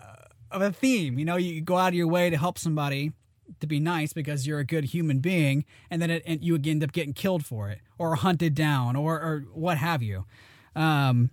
of 0.50 0.60
a 0.60 0.72
theme. 0.72 1.18
You 1.18 1.24
know, 1.24 1.36
you 1.36 1.60
go 1.60 1.76
out 1.76 1.88
of 1.88 1.94
your 1.94 2.08
way 2.08 2.28
to 2.28 2.36
help 2.36 2.58
somebody 2.58 3.12
to 3.60 3.66
be 3.66 3.78
nice 3.80 4.12
because 4.12 4.46
you're 4.46 4.58
a 4.58 4.64
good 4.64 4.84
human 4.84 5.18
being, 5.20 5.64
and 5.90 6.00
then 6.02 6.10
it, 6.10 6.22
and 6.26 6.42
you 6.42 6.58
end 6.64 6.82
up 6.84 6.92
getting 6.92 7.12
killed 7.12 7.44
for 7.44 7.68
it 7.70 7.80
or 7.98 8.14
hunted 8.16 8.54
down 8.54 8.96
or 8.96 9.14
or 9.14 9.44
what 9.52 9.78
have 9.78 10.02
you. 10.02 10.24
Um, 10.74 11.30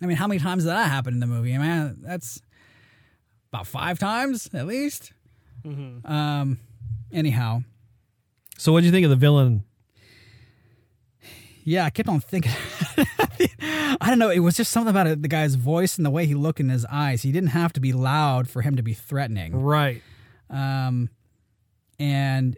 I 0.00 0.06
mean, 0.06 0.16
how 0.16 0.26
many 0.26 0.40
times 0.40 0.64
did 0.64 0.70
that 0.70 0.90
happen 0.90 1.14
in 1.14 1.20
the 1.20 1.26
movie? 1.26 1.54
I 1.54 1.58
mean, 1.58 1.98
that's 2.02 2.40
about 3.52 3.66
five 3.66 3.98
times 3.98 4.48
at 4.54 4.66
least. 4.66 5.12
Um, 5.64 6.58
anyhow, 7.12 7.62
So, 8.58 8.72
what 8.72 8.80
do 8.80 8.86
you 8.86 8.92
think 8.92 9.04
of 9.04 9.10
the 9.10 9.16
villain? 9.16 9.62
yeah, 11.64 11.84
I 11.84 11.90
kept 11.90 12.08
on 12.08 12.20
thinking. 12.20 12.50
I 14.00 14.08
don't 14.08 14.18
know. 14.18 14.30
It 14.30 14.40
was 14.40 14.56
just 14.56 14.72
something 14.72 14.90
about 14.90 15.06
it, 15.06 15.22
the 15.22 15.28
guy's 15.28 15.54
voice 15.54 15.96
and 15.96 16.04
the 16.04 16.10
way 16.10 16.26
he 16.26 16.34
looked 16.34 16.58
in 16.58 16.68
his 16.68 16.84
eyes. 16.86 17.22
He 17.22 17.30
didn't 17.30 17.50
have 17.50 17.72
to 17.74 17.80
be 17.80 17.92
loud 17.92 18.48
for 18.48 18.62
him 18.62 18.74
to 18.76 18.82
be 18.82 18.94
threatening. 18.94 19.60
Right. 19.62 20.02
Um, 20.52 21.08
and 21.98 22.56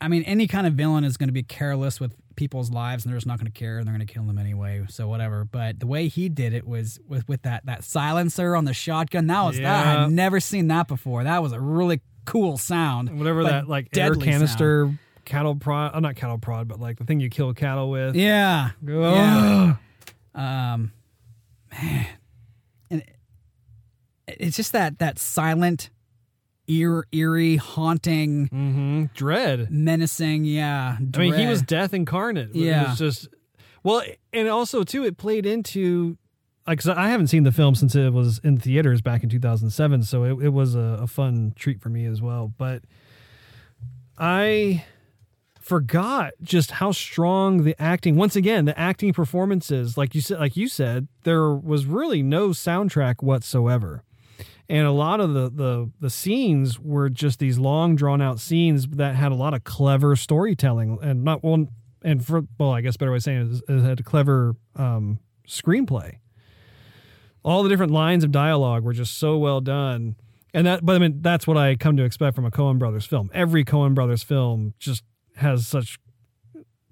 I 0.00 0.08
mean, 0.08 0.22
any 0.24 0.46
kind 0.46 0.66
of 0.66 0.74
villain 0.74 1.04
is 1.04 1.16
going 1.16 1.28
to 1.28 1.32
be 1.32 1.42
careless 1.42 1.98
with 1.98 2.14
people's 2.36 2.70
lives, 2.70 3.04
and 3.04 3.10
they're 3.12 3.16
just 3.18 3.26
not 3.26 3.38
going 3.38 3.50
to 3.50 3.58
care, 3.58 3.78
and 3.78 3.86
they're 3.86 3.94
going 3.94 4.06
to 4.06 4.12
kill 4.12 4.22
them 4.24 4.38
anyway. 4.38 4.84
So 4.88 5.08
whatever. 5.08 5.44
But 5.44 5.80
the 5.80 5.86
way 5.86 6.08
he 6.08 6.28
did 6.28 6.52
it 6.54 6.66
was 6.66 6.98
with 7.08 7.28
with 7.28 7.42
that 7.42 7.66
that 7.66 7.82
silencer 7.84 8.54
on 8.56 8.64
the 8.66 8.74
shotgun. 8.74 9.26
That 9.26 9.42
was 9.42 9.58
that. 9.58 9.86
I'd 9.98 10.10
never 10.12 10.38
seen 10.40 10.68
that 10.68 10.86
before. 10.88 11.24
That 11.24 11.42
was 11.42 11.52
a 11.52 11.60
really 11.60 12.00
cool 12.26 12.56
sound. 12.58 13.18
Whatever 13.18 13.42
that 13.44 13.68
like 13.68 13.88
air 13.96 14.14
canister 14.32 14.94
cattle 15.24 15.54
prod. 15.56 15.92
Oh, 15.94 15.98
not 16.00 16.16
cattle 16.16 16.38
prod, 16.38 16.68
but 16.68 16.80
like 16.80 16.98
the 16.98 17.04
thing 17.04 17.20
you 17.20 17.30
kill 17.30 17.52
cattle 17.54 17.90
with. 17.90 18.14
sound. 18.16 18.70
Yeah. 18.84 19.76
Um, 20.34 20.92
man, 21.72 22.06
and 22.90 23.00
it- 23.02 23.16
it's 24.26 24.56
just 24.56 24.72
that 24.72 24.98
that 25.00 25.18
silent, 25.18 25.90
ear 26.70 27.04
eerie, 27.12 27.56
haunting, 27.56 28.46
hmm 28.46 29.04
Dread. 29.14 29.70
menacing. 29.70 30.44
Yeah. 30.44 30.96
I 31.14 31.18
mean, 31.18 31.34
he 31.34 31.46
was 31.46 31.62
death 31.62 31.92
incarnate. 31.92 32.54
Yeah, 32.54 32.84
It 32.84 32.88
was 32.90 32.98
just 32.98 33.28
well, 33.82 34.02
and 34.32 34.48
also 34.48 34.82
too, 34.84 35.04
it 35.04 35.16
played 35.16 35.46
into 35.46 36.16
like 36.66 36.78
'cause 36.80 36.88
I 36.88 37.08
haven't 37.08 37.26
seen 37.28 37.42
the 37.42 37.52
film 37.52 37.74
since 37.74 37.94
it 37.96 38.12
was 38.12 38.38
in 38.44 38.58
theaters 38.58 39.00
back 39.00 39.22
in 39.22 39.28
2007, 39.28 40.02
so 40.04 40.24
it, 40.24 40.44
it 40.44 40.48
was 40.50 40.74
a, 40.74 40.98
a 41.02 41.06
fun 41.06 41.52
treat 41.56 41.80
for 41.80 41.88
me 41.88 42.04
as 42.06 42.20
well. 42.22 42.52
But 42.56 42.82
I 44.18 44.84
forgot 45.60 46.32
just 46.42 46.72
how 46.72 46.92
strong 46.92 47.64
the 47.64 47.74
acting. 47.80 48.16
Once 48.16 48.36
again, 48.36 48.64
the 48.64 48.78
acting 48.78 49.12
performances, 49.12 49.96
like 49.96 50.14
you 50.14 50.20
said, 50.20 50.38
like 50.38 50.56
you 50.56 50.68
said, 50.68 51.08
there 51.22 51.54
was 51.54 51.86
really 51.86 52.22
no 52.22 52.50
soundtrack 52.50 53.22
whatsoever 53.22 54.02
and 54.70 54.86
a 54.86 54.92
lot 54.92 55.20
of 55.20 55.34
the, 55.34 55.50
the 55.50 55.90
the 56.00 56.08
scenes 56.10 56.78
were 56.78 57.10
just 57.10 57.38
these 57.40 57.58
long 57.58 57.96
drawn 57.96 58.22
out 58.22 58.40
scenes 58.40 58.86
that 58.86 59.16
had 59.16 59.32
a 59.32 59.34
lot 59.34 59.52
of 59.52 59.64
clever 59.64 60.14
storytelling 60.16 60.98
and 61.02 61.24
not 61.24 61.42
one 61.44 61.68
and 62.02 62.24
for 62.24 62.42
well 62.58 62.70
i 62.70 62.80
guess 62.80 62.96
better 62.96 63.10
way 63.10 63.16
of 63.18 63.22
saying 63.22 63.40
it 63.42 63.50
is 63.50 63.62
it 63.68 63.80
had 63.82 64.00
a 64.00 64.02
clever 64.02 64.54
um, 64.76 65.18
screenplay. 65.46 66.18
All 67.42 67.62
the 67.62 67.68
different 67.68 67.92
lines 67.92 68.22
of 68.22 68.30
dialogue 68.30 68.84
were 68.84 68.92
just 68.92 69.18
so 69.18 69.38
well 69.38 69.60
done. 69.60 70.14
And 70.52 70.66
that 70.66 70.84
but 70.86 70.96
i 70.96 70.98
mean 70.98 71.20
that's 71.22 71.46
what 71.46 71.56
i 71.56 71.74
come 71.76 71.96
to 71.96 72.04
expect 72.04 72.34
from 72.36 72.44
a 72.44 72.50
Coen 72.50 72.78
brothers 72.78 73.04
film. 73.06 73.30
Every 73.34 73.64
Coen 73.64 73.94
brothers 73.94 74.22
film 74.22 74.74
just 74.78 75.02
has 75.36 75.66
such 75.66 75.98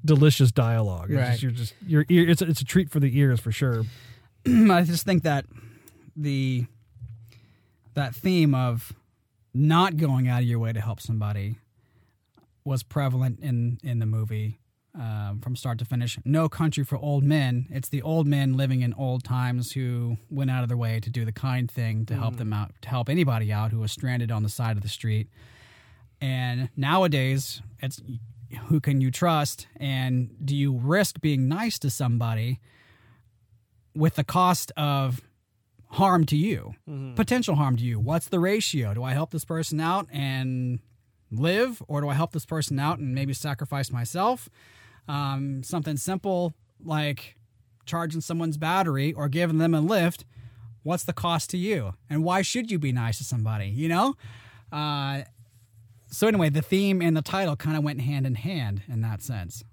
delicious 0.04 0.50
dialogue. 0.52 1.10
It's 1.10 1.18
Right. 1.18 1.30
just, 1.30 1.42
you're 1.42 1.52
just 1.52 1.74
your 1.86 2.04
ear 2.08 2.28
it's, 2.30 2.40
it's 2.42 2.60
a 2.60 2.64
treat 2.64 2.90
for 2.90 3.00
the 3.00 3.16
ears 3.18 3.40
for 3.40 3.52
sure. 3.52 3.84
I 4.46 4.82
just 4.82 5.04
think 5.04 5.22
that 5.24 5.44
the 6.16 6.66
that 7.98 8.14
theme 8.14 8.54
of 8.54 8.92
not 9.52 9.96
going 9.96 10.28
out 10.28 10.40
of 10.40 10.48
your 10.48 10.60
way 10.60 10.72
to 10.72 10.80
help 10.80 11.00
somebody 11.00 11.56
was 12.64 12.84
prevalent 12.84 13.40
in 13.40 13.78
in 13.82 13.98
the 13.98 14.06
movie 14.06 14.60
um, 14.94 15.40
from 15.42 15.56
start 15.56 15.78
to 15.78 15.84
finish. 15.84 16.16
No 16.24 16.48
country 16.48 16.84
for 16.84 16.96
old 16.96 17.24
men. 17.24 17.66
It's 17.70 17.88
the 17.88 18.02
old 18.02 18.26
men 18.26 18.56
living 18.56 18.82
in 18.82 18.94
old 18.94 19.24
times 19.24 19.72
who 19.72 20.16
went 20.30 20.50
out 20.50 20.62
of 20.62 20.68
their 20.68 20.76
way 20.76 21.00
to 21.00 21.10
do 21.10 21.24
the 21.24 21.32
kind 21.32 21.68
thing 21.68 22.06
to 22.06 22.14
help 22.14 22.36
them 22.36 22.52
out, 22.52 22.72
to 22.82 22.88
help 22.88 23.08
anybody 23.08 23.52
out 23.52 23.72
who 23.72 23.80
was 23.80 23.90
stranded 23.90 24.30
on 24.30 24.44
the 24.44 24.48
side 24.48 24.76
of 24.76 24.82
the 24.82 24.88
street. 24.88 25.28
And 26.20 26.68
nowadays, 26.76 27.62
it's 27.80 28.00
who 28.66 28.80
can 28.80 29.00
you 29.00 29.10
trust, 29.10 29.66
and 29.76 30.30
do 30.44 30.54
you 30.54 30.72
risk 30.72 31.20
being 31.20 31.48
nice 31.48 31.78
to 31.80 31.90
somebody 31.90 32.60
with 33.94 34.14
the 34.14 34.24
cost 34.24 34.70
of 34.76 35.20
harm 35.90 36.24
to 36.26 36.36
you, 36.36 36.74
potential 37.16 37.54
harm 37.54 37.76
to 37.76 37.84
you. 37.84 37.98
What's 37.98 38.28
the 38.28 38.38
ratio? 38.38 38.94
Do 38.94 39.02
I 39.02 39.12
help 39.12 39.30
this 39.30 39.44
person 39.44 39.80
out 39.80 40.06
and 40.12 40.80
live, 41.30 41.82
or 41.88 42.00
do 42.00 42.08
I 42.08 42.14
help 42.14 42.32
this 42.32 42.46
person 42.46 42.78
out 42.78 42.98
and 42.98 43.14
maybe 43.14 43.32
sacrifice 43.32 43.90
myself? 43.90 44.48
Um, 45.08 45.62
something 45.62 45.96
simple 45.96 46.54
like 46.84 47.36
charging 47.86 48.20
someone's 48.20 48.58
battery 48.58 49.12
or 49.14 49.28
giving 49.28 49.58
them 49.58 49.74
a 49.74 49.80
lift. 49.80 50.24
What's 50.82 51.04
the 51.04 51.12
cost 51.12 51.50
to 51.50 51.58
you, 51.58 51.94
and 52.08 52.22
why 52.22 52.42
should 52.42 52.70
you 52.70 52.78
be 52.78 52.92
nice 52.92 53.18
to 53.18 53.24
somebody? 53.24 53.68
You 53.68 53.88
know. 53.88 54.14
Uh, 54.70 55.22
so 56.10 56.28
anyway, 56.28 56.48
the 56.50 56.62
theme 56.62 57.02
and 57.02 57.16
the 57.16 57.22
title 57.22 57.56
kind 57.56 57.76
of 57.76 57.84
went 57.84 58.00
hand 58.00 58.26
in 58.26 58.34
hand 58.34 58.82
in 58.88 59.00
that 59.02 59.22
sense. 59.22 59.64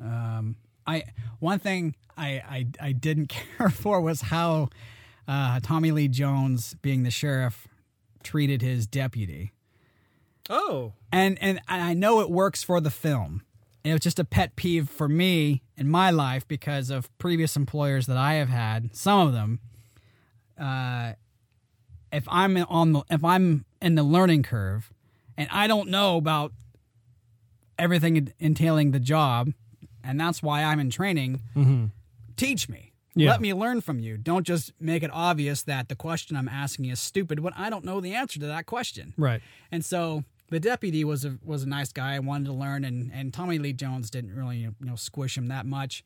Um, 0.00 0.56
I 0.86 1.04
one 1.38 1.58
thing 1.58 1.94
I, 2.16 2.42
I 2.48 2.66
I 2.80 2.92
didn't 2.92 3.26
care 3.58 3.70
for 3.70 4.00
was 4.00 4.22
how 4.22 4.68
uh, 5.28 5.60
Tommy 5.60 5.90
Lee 5.90 6.08
Jones, 6.08 6.74
being 6.82 7.02
the 7.02 7.10
sheriff, 7.10 7.68
treated 8.22 8.62
his 8.62 8.86
deputy, 8.86 9.52
oh 10.50 10.92
and 11.12 11.38
and 11.40 11.60
I 11.68 11.94
know 11.94 12.20
it 12.20 12.30
works 12.30 12.62
for 12.62 12.80
the 12.80 12.90
film. 12.90 13.42
It 13.84 13.92
was 13.92 14.00
just 14.00 14.18
a 14.20 14.24
pet 14.24 14.54
peeve 14.54 14.88
for 14.88 15.08
me 15.08 15.62
in 15.76 15.88
my 15.88 16.10
life 16.10 16.46
because 16.46 16.88
of 16.88 17.16
previous 17.18 17.56
employers 17.56 18.06
that 18.06 18.16
I 18.16 18.34
have 18.34 18.48
had. 18.48 18.94
Some 18.94 19.26
of 19.26 19.32
them, 19.32 19.58
uh, 20.56 21.14
if 22.12 22.24
I'm 22.28 22.56
on 22.56 22.92
the 22.92 23.02
if 23.10 23.24
I'm 23.24 23.64
in 23.80 23.96
the 23.96 24.04
learning 24.04 24.44
curve, 24.44 24.92
and 25.36 25.48
I 25.50 25.66
don't 25.66 25.88
know 25.88 26.16
about 26.16 26.52
everything 27.78 28.32
entailing 28.38 28.92
the 28.92 29.00
job, 29.00 29.52
and 30.04 30.20
that's 30.20 30.42
why 30.42 30.62
I'm 30.62 30.78
in 30.78 30.90
training. 30.90 31.40
Teach 32.42 32.68
me. 32.68 32.92
Yeah. 33.14 33.30
Let 33.30 33.40
me 33.40 33.52
learn 33.52 33.82
from 33.82 33.98
you. 33.98 34.16
Don't 34.16 34.46
just 34.46 34.72
make 34.80 35.02
it 35.02 35.10
obvious 35.12 35.62
that 35.64 35.88
the 35.88 35.94
question 35.94 36.36
I'm 36.36 36.48
asking 36.48 36.86
is 36.86 36.98
stupid 36.98 37.40
when 37.40 37.52
I 37.54 37.68
don't 37.68 37.84
know 37.84 38.00
the 38.00 38.14
answer 38.14 38.40
to 38.40 38.46
that 38.46 38.64
question. 38.66 39.12
Right. 39.18 39.42
And 39.70 39.84
so 39.84 40.24
the 40.48 40.58
deputy 40.60 41.04
was 41.04 41.24
a 41.24 41.38
was 41.44 41.62
a 41.62 41.68
nice 41.68 41.92
guy. 41.92 42.14
I 42.14 42.18
wanted 42.20 42.46
to 42.46 42.52
learn, 42.52 42.84
and 42.84 43.10
and 43.12 43.32
Tommy 43.34 43.58
Lee 43.58 43.72
Jones 43.74 44.10
didn't 44.10 44.34
really 44.34 44.58
you 44.58 44.74
know 44.80 44.96
squish 44.96 45.36
him 45.36 45.48
that 45.48 45.66
much. 45.66 46.04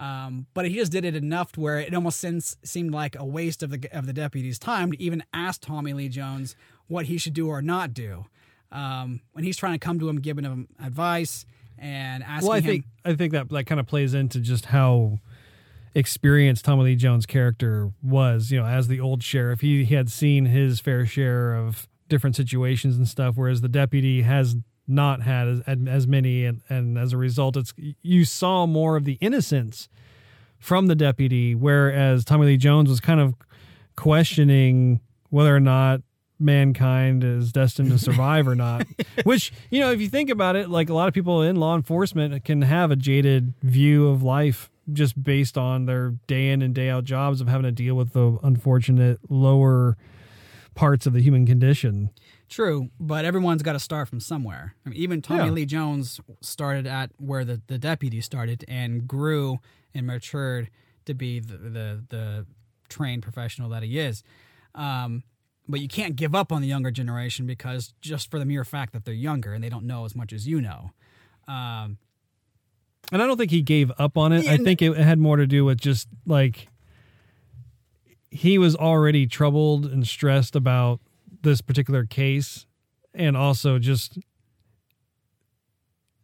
Um, 0.00 0.46
but 0.54 0.66
he 0.68 0.74
just 0.74 0.92
did 0.92 1.04
it 1.04 1.16
enough 1.16 1.52
to 1.52 1.60
where 1.60 1.80
it 1.80 1.92
almost 1.92 2.20
seems, 2.20 2.56
seemed 2.62 2.92
like 2.92 3.16
a 3.18 3.24
waste 3.24 3.64
of 3.64 3.70
the 3.70 3.88
of 3.92 4.06
the 4.06 4.12
deputy's 4.12 4.58
time 4.58 4.92
to 4.92 5.02
even 5.02 5.24
ask 5.32 5.60
Tommy 5.60 5.92
Lee 5.92 6.08
Jones 6.08 6.54
what 6.86 7.06
he 7.06 7.18
should 7.18 7.34
do 7.34 7.48
or 7.48 7.60
not 7.62 7.94
do. 7.94 8.26
Um, 8.70 9.20
when 9.32 9.44
he's 9.44 9.56
trying 9.56 9.72
to 9.72 9.78
come 9.78 9.98
to 9.98 10.08
him, 10.08 10.20
giving 10.20 10.44
him 10.44 10.68
advice 10.82 11.46
and 11.78 12.22
asking 12.22 12.48
Well, 12.48 12.56
I 12.56 12.60
him, 12.60 12.64
think 12.64 12.84
I 13.04 13.14
think 13.14 13.32
that 13.32 13.48
that 13.48 13.64
kind 13.64 13.80
of 13.80 13.86
plays 13.86 14.14
into 14.14 14.40
just 14.40 14.66
how 14.66 15.18
experienced 15.94 16.64
Tommy 16.64 16.84
Lee 16.84 16.96
Jones' 16.96 17.26
character 17.26 17.90
was. 18.02 18.50
You 18.50 18.60
know, 18.60 18.66
as 18.66 18.88
the 18.88 19.00
old 19.00 19.22
sheriff, 19.22 19.60
he, 19.60 19.84
he 19.84 19.94
had 19.94 20.10
seen 20.10 20.46
his 20.46 20.80
fair 20.80 21.06
share 21.06 21.54
of 21.54 21.88
different 22.08 22.36
situations 22.36 22.96
and 22.96 23.06
stuff, 23.06 23.36
whereas 23.36 23.60
the 23.60 23.68
deputy 23.68 24.22
has 24.22 24.56
not 24.86 25.22
had 25.22 25.62
as, 25.66 25.78
as 25.86 26.06
many, 26.06 26.44
and, 26.44 26.62
and 26.68 26.96
as 26.98 27.12
a 27.12 27.16
result, 27.16 27.56
it's 27.56 27.74
you 28.02 28.24
saw 28.24 28.66
more 28.66 28.96
of 28.96 29.04
the 29.04 29.18
innocence 29.20 29.88
from 30.58 30.86
the 30.86 30.94
deputy, 30.94 31.54
whereas 31.54 32.24
Tommy 32.24 32.46
Lee 32.46 32.56
Jones 32.56 32.88
was 32.88 33.00
kind 33.00 33.20
of 33.20 33.34
questioning 33.96 35.00
whether 35.30 35.54
or 35.54 35.60
not 35.60 36.00
mankind 36.40 37.24
is 37.24 37.52
destined 37.52 37.90
to 37.90 37.98
survive 37.98 38.48
or 38.48 38.54
not. 38.54 38.86
Which, 39.24 39.52
you 39.70 39.80
know, 39.80 39.92
if 39.92 40.00
you 40.00 40.08
think 40.08 40.30
about 40.30 40.56
it, 40.56 40.70
like 40.70 40.88
a 40.88 40.94
lot 40.94 41.08
of 41.08 41.14
people 41.14 41.42
in 41.42 41.56
law 41.56 41.76
enforcement 41.76 42.44
can 42.44 42.62
have 42.62 42.90
a 42.90 42.96
jaded 42.96 43.54
view 43.62 44.08
of 44.08 44.22
life 44.22 44.70
just 44.92 45.22
based 45.22 45.58
on 45.58 45.86
their 45.86 46.12
day 46.26 46.50
in 46.50 46.62
and 46.62 46.74
day 46.74 46.88
out 46.88 47.04
jobs 47.04 47.40
of 47.40 47.48
having 47.48 47.64
to 47.64 47.72
deal 47.72 47.94
with 47.94 48.12
the 48.12 48.38
unfortunate 48.42 49.18
lower 49.30 49.96
parts 50.74 51.06
of 51.06 51.12
the 51.12 51.20
human 51.20 51.44
condition. 51.44 52.10
True, 52.48 52.88
but 52.98 53.24
everyone's 53.24 53.62
got 53.62 53.74
to 53.74 53.78
start 53.78 54.08
from 54.08 54.20
somewhere. 54.20 54.74
I 54.86 54.90
mean, 54.90 54.98
even 54.98 55.20
Tommy 55.20 55.44
Yeah. 55.46 55.50
Lee 55.50 55.66
Jones 55.66 56.20
started 56.40 56.86
at 56.86 57.10
where 57.18 57.44
the, 57.44 57.60
the 57.66 57.78
deputy 57.78 58.20
started 58.20 58.64
and 58.68 59.06
grew 59.06 59.58
and 59.92 60.06
matured 60.06 60.70
to 61.04 61.14
be 61.14 61.40
the 61.40 61.56
the, 61.58 62.04
the 62.08 62.46
trained 62.88 63.22
professional 63.22 63.68
that 63.70 63.82
he 63.82 63.98
is. 63.98 64.22
Um, 64.74 65.24
but 65.68 65.80
you 65.80 65.88
can't 65.88 66.16
give 66.16 66.34
up 66.34 66.50
on 66.50 66.62
the 66.62 66.68
younger 66.68 66.90
generation 66.90 67.44
because 67.46 67.92
just 68.00 68.30
for 68.30 68.38
the 68.38 68.46
mere 68.46 68.64
fact 68.64 68.94
that 68.94 69.04
they're 69.04 69.12
younger 69.12 69.52
and 69.52 69.62
they 69.62 69.68
don't 69.68 69.84
know 69.84 70.06
as 70.06 70.14
much 70.16 70.32
as 70.32 70.46
you 70.46 70.62
know. 70.62 70.92
Um, 71.46 71.98
And 73.10 73.22
I 73.22 73.26
don't 73.26 73.36
think 73.36 73.50
he 73.50 73.62
gave 73.62 73.90
up 73.98 74.18
on 74.18 74.32
it. 74.32 74.44
Yeah, 74.44 74.52
I 74.52 74.56
think 74.58 74.82
it 74.82 74.96
had 74.96 75.18
more 75.18 75.36
to 75.36 75.46
do 75.46 75.64
with 75.64 75.80
just 75.80 76.08
like 76.26 76.68
he 78.30 78.58
was 78.58 78.76
already 78.76 79.26
troubled 79.26 79.86
and 79.86 80.06
stressed 80.06 80.54
about 80.54 81.00
this 81.42 81.60
particular 81.60 82.04
case 82.04 82.66
and 83.14 83.36
also 83.36 83.78
just 83.78 84.18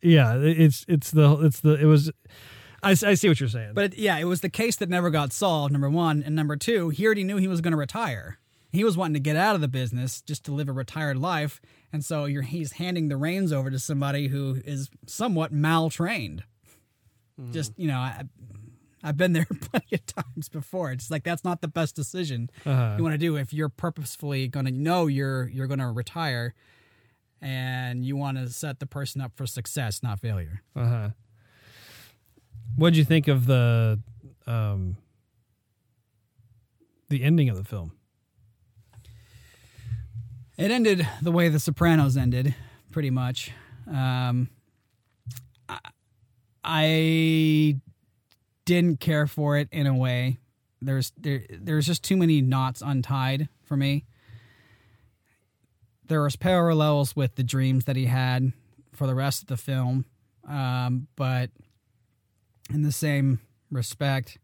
yeah, 0.02 0.36
it's 0.36 0.84
it's 0.86 1.10
the 1.10 1.38
it's 1.40 1.60
the 1.60 1.74
it 1.74 1.86
was 1.86 2.10
I, 2.82 2.90
I 2.90 3.14
see 3.14 3.28
what 3.28 3.40
you're 3.40 3.48
saying. 3.48 3.72
But 3.74 3.94
it, 3.94 3.98
yeah, 3.98 4.18
it 4.18 4.24
was 4.24 4.42
the 4.42 4.50
case 4.50 4.76
that 4.76 4.90
never 4.90 5.08
got 5.10 5.32
solved. 5.32 5.72
Number 5.72 5.88
one, 5.88 6.22
and 6.22 6.36
number 6.36 6.56
two, 6.56 6.90
he 6.90 7.06
already 7.06 7.24
knew 7.24 7.38
he 7.38 7.48
was 7.48 7.62
going 7.62 7.72
to 7.72 7.78
retire. 7.78 8.38
He 8.70 8.84
was 8.84 8.96
wanting 8.96 9.14
to 9.14 9.20
get 9.20 9.36
out 9.36 9.54
of 9.54 9.60
the 9.60 9.68
business 9.68 10.20
just 10.20 10.44
to 10.44 10.52
live 10.52 10.68
a 10.68 10.72
retired 10.72 11.16
life, 11.16 11.60
and 11.92 12.04
so 12.04 12.26
you're 12.26 12.42
he's 12.42 12.72
handing 12.72 13.08
the 13.08 13.16
reins 13.16 13.52
over 13.52 13.70
to 13.70 13.78
somebody 13.78 14.28
who 14.28 14.60
is 14.64 14.90
somewhat 15.06 15.54
maltrained. 15.54 16.42
Just 17.50 17.72
you 17.76 17.88
know, 17.88 17.98
I, 17.98 18.22
I've 19.02 19.16
been 19.16 19.32
there 19.32 19.44
plenty 19.60 19.94
of 19.96 20.06
times 20.06 20.48
before. 20.48 20.92
It's 20.92 21.10
like 21.10 21.24
that's 21.24 21.42
not 21.44 21.60
the 21.60 21.68
best 21.68 21.96
decision 21.96 22.48
Uh-huh. 22.64 22.94
you 22.96 23.02
want 23.02 23.14
to 23.14 23.18
do 23.18 23.36
if 23.36 23.52
you're 23.52 23.68
purposefully 23.68 24.46
going 24.48 24.66
to 24.66 24.72
know 24.72 25.06
you're 25.08 25.48
you're 25.48 25.66
going 25.66 25.80
to 25.80 25.88
retire, 25.90 26.54
and 27.42 28.04
you 28.04 28.16
want 28.16 28.38
to 28.38 28.48
set 28.50 28.78
the 28.78 28.86
person 28.86 29.20
up 29.20 29.32
for 29.36 29.46
success, 29.46 30.02
not 30.02 30.20
failure. 30.20 30.62
Uh-huh. 30.76 31.10
What'd 32.76 32.96
you 32.96 33.04
think 33.04 33.26
of 33.28 33.46
the 33.46 34.00
um 34.46 34.96
the 37.08 37.22
ending 37.22 37.48
of 37.48 37.56
the 37.56 37.64
film? 37.64 37.92
It 40.56 40.70
ended 40.70 41.06
the 41.20 41.32
way 41.32 41.48
The 41.48 41.58
Sopranos 41.58 42.16
ended, 42.16 42.54
pretty 42.92 43.10
much. 43.10 43.50
Um, 43.88 44.48
I, 45.68 45.78
I 46.64 47.76
didn't 48.64 49.00
care 49.00 49.26
for 49.26 49.56
it 49.58 49.68
in 49.70 49.86
a 49.86 49.94
way. 49.94 50.38
There's 50.80 51.12
there 51.18 51.42
there's 51.50 51.86
just 51.86 52.02
too 52.02 52.16
many 52.16 52.40
knots 52.40 52.82
untied 52.82 53.48
for 53.64 53.76
me. 53.76 54.04
There 56.06 56.22
was 56.22 56.36
parallels 56.36 57.16
with 57.16 57.34
the 57.36 57.42
dreams 57.42 57.84
that 57.86 57.96
he 57.96 58.06
had 58.06 58.52
for 58.92 59.06
the 59.06 59.14
rest 59.14 59.42
of 59.42 59.48
the 59.48 59.56
film, 59.56 60.04
um, 60.46 61.08
but 61.16 61.50
in 62.70 62.82
the 62.82 62.92
same 62.92 63.40
respect, 63.70 64.38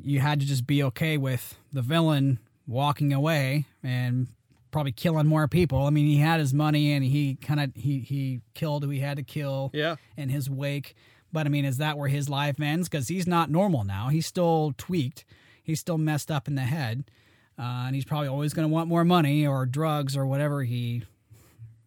you 0.00 0.20
had 0.20 0.40
to 0.40 0.46
just 0.46 0.66
be 0.66 0.82
okay 0.82 1.16
with 1.16 1.56
the 1.72 1.82
villain 1.82 2.38
walking 2.66 3.12
away 3.12 3.64
and 3.82 4.26
probably 4.72 4.92
killing 4.92 5.26
more 5.26 5.46
people. 5.46 5.86
I 5.86 5.90
mean, 5.90 6.06
he 6.06 6.16
had 6.18 6.40
his 6.40 6.52
money 6.52 6.92
and 6.92 7.04
he 7.04 7.36
kind 7.36 7.60
of 7.60 7.70
he 7.76 8.00
he 8.00 8.40
killed 8.54 8.82
who 8.82 8.90
he 8.90 8.98
had 9.00 9.16
to 9.18 9.22
kill 9.22 9.70
Yeah. 9.72 9.96
in 10.16 10.28
his 10.28 10.50
wake. 10.50 10.94
But 11.32 11.46
I 11.46 11.50
mean, 11.50 11.64
is 11.64 11.78
that 11.78 11.98
where 11.98 12.08
his 12.08 12.28
life 12.28 12.60
ends? 12.60 12.88
Because 12.88 13.08
he's 13.08 13.26
not 13.26 13.50
normal 13.50 13.84
now. 13.84 14.08
He's 14.08 14.26
still 14.26 14.74
tweaked. 14.78 15.24
He's 15.62 15.80
still 15.80 15.98
messed 15.98 16.30
up 16.30 16.46
in 16.46 16.54
the 16.54 16.62
head, 16.62 17.10
uh, 17.58 17.86
and 17.86 17.94
he's 17.94 18.04
probably 18.04 18.28
always 18.28 18.54
going 18.54 18.68
to 18.68 18.72
want 18.72 18.88
more 18.88 19.04
money 19.04 19.46
or 19.46 19.66
drugs 19.66 20.16
or 20.16 20.24
whatever 20.24 20.62
he 20.62 21.02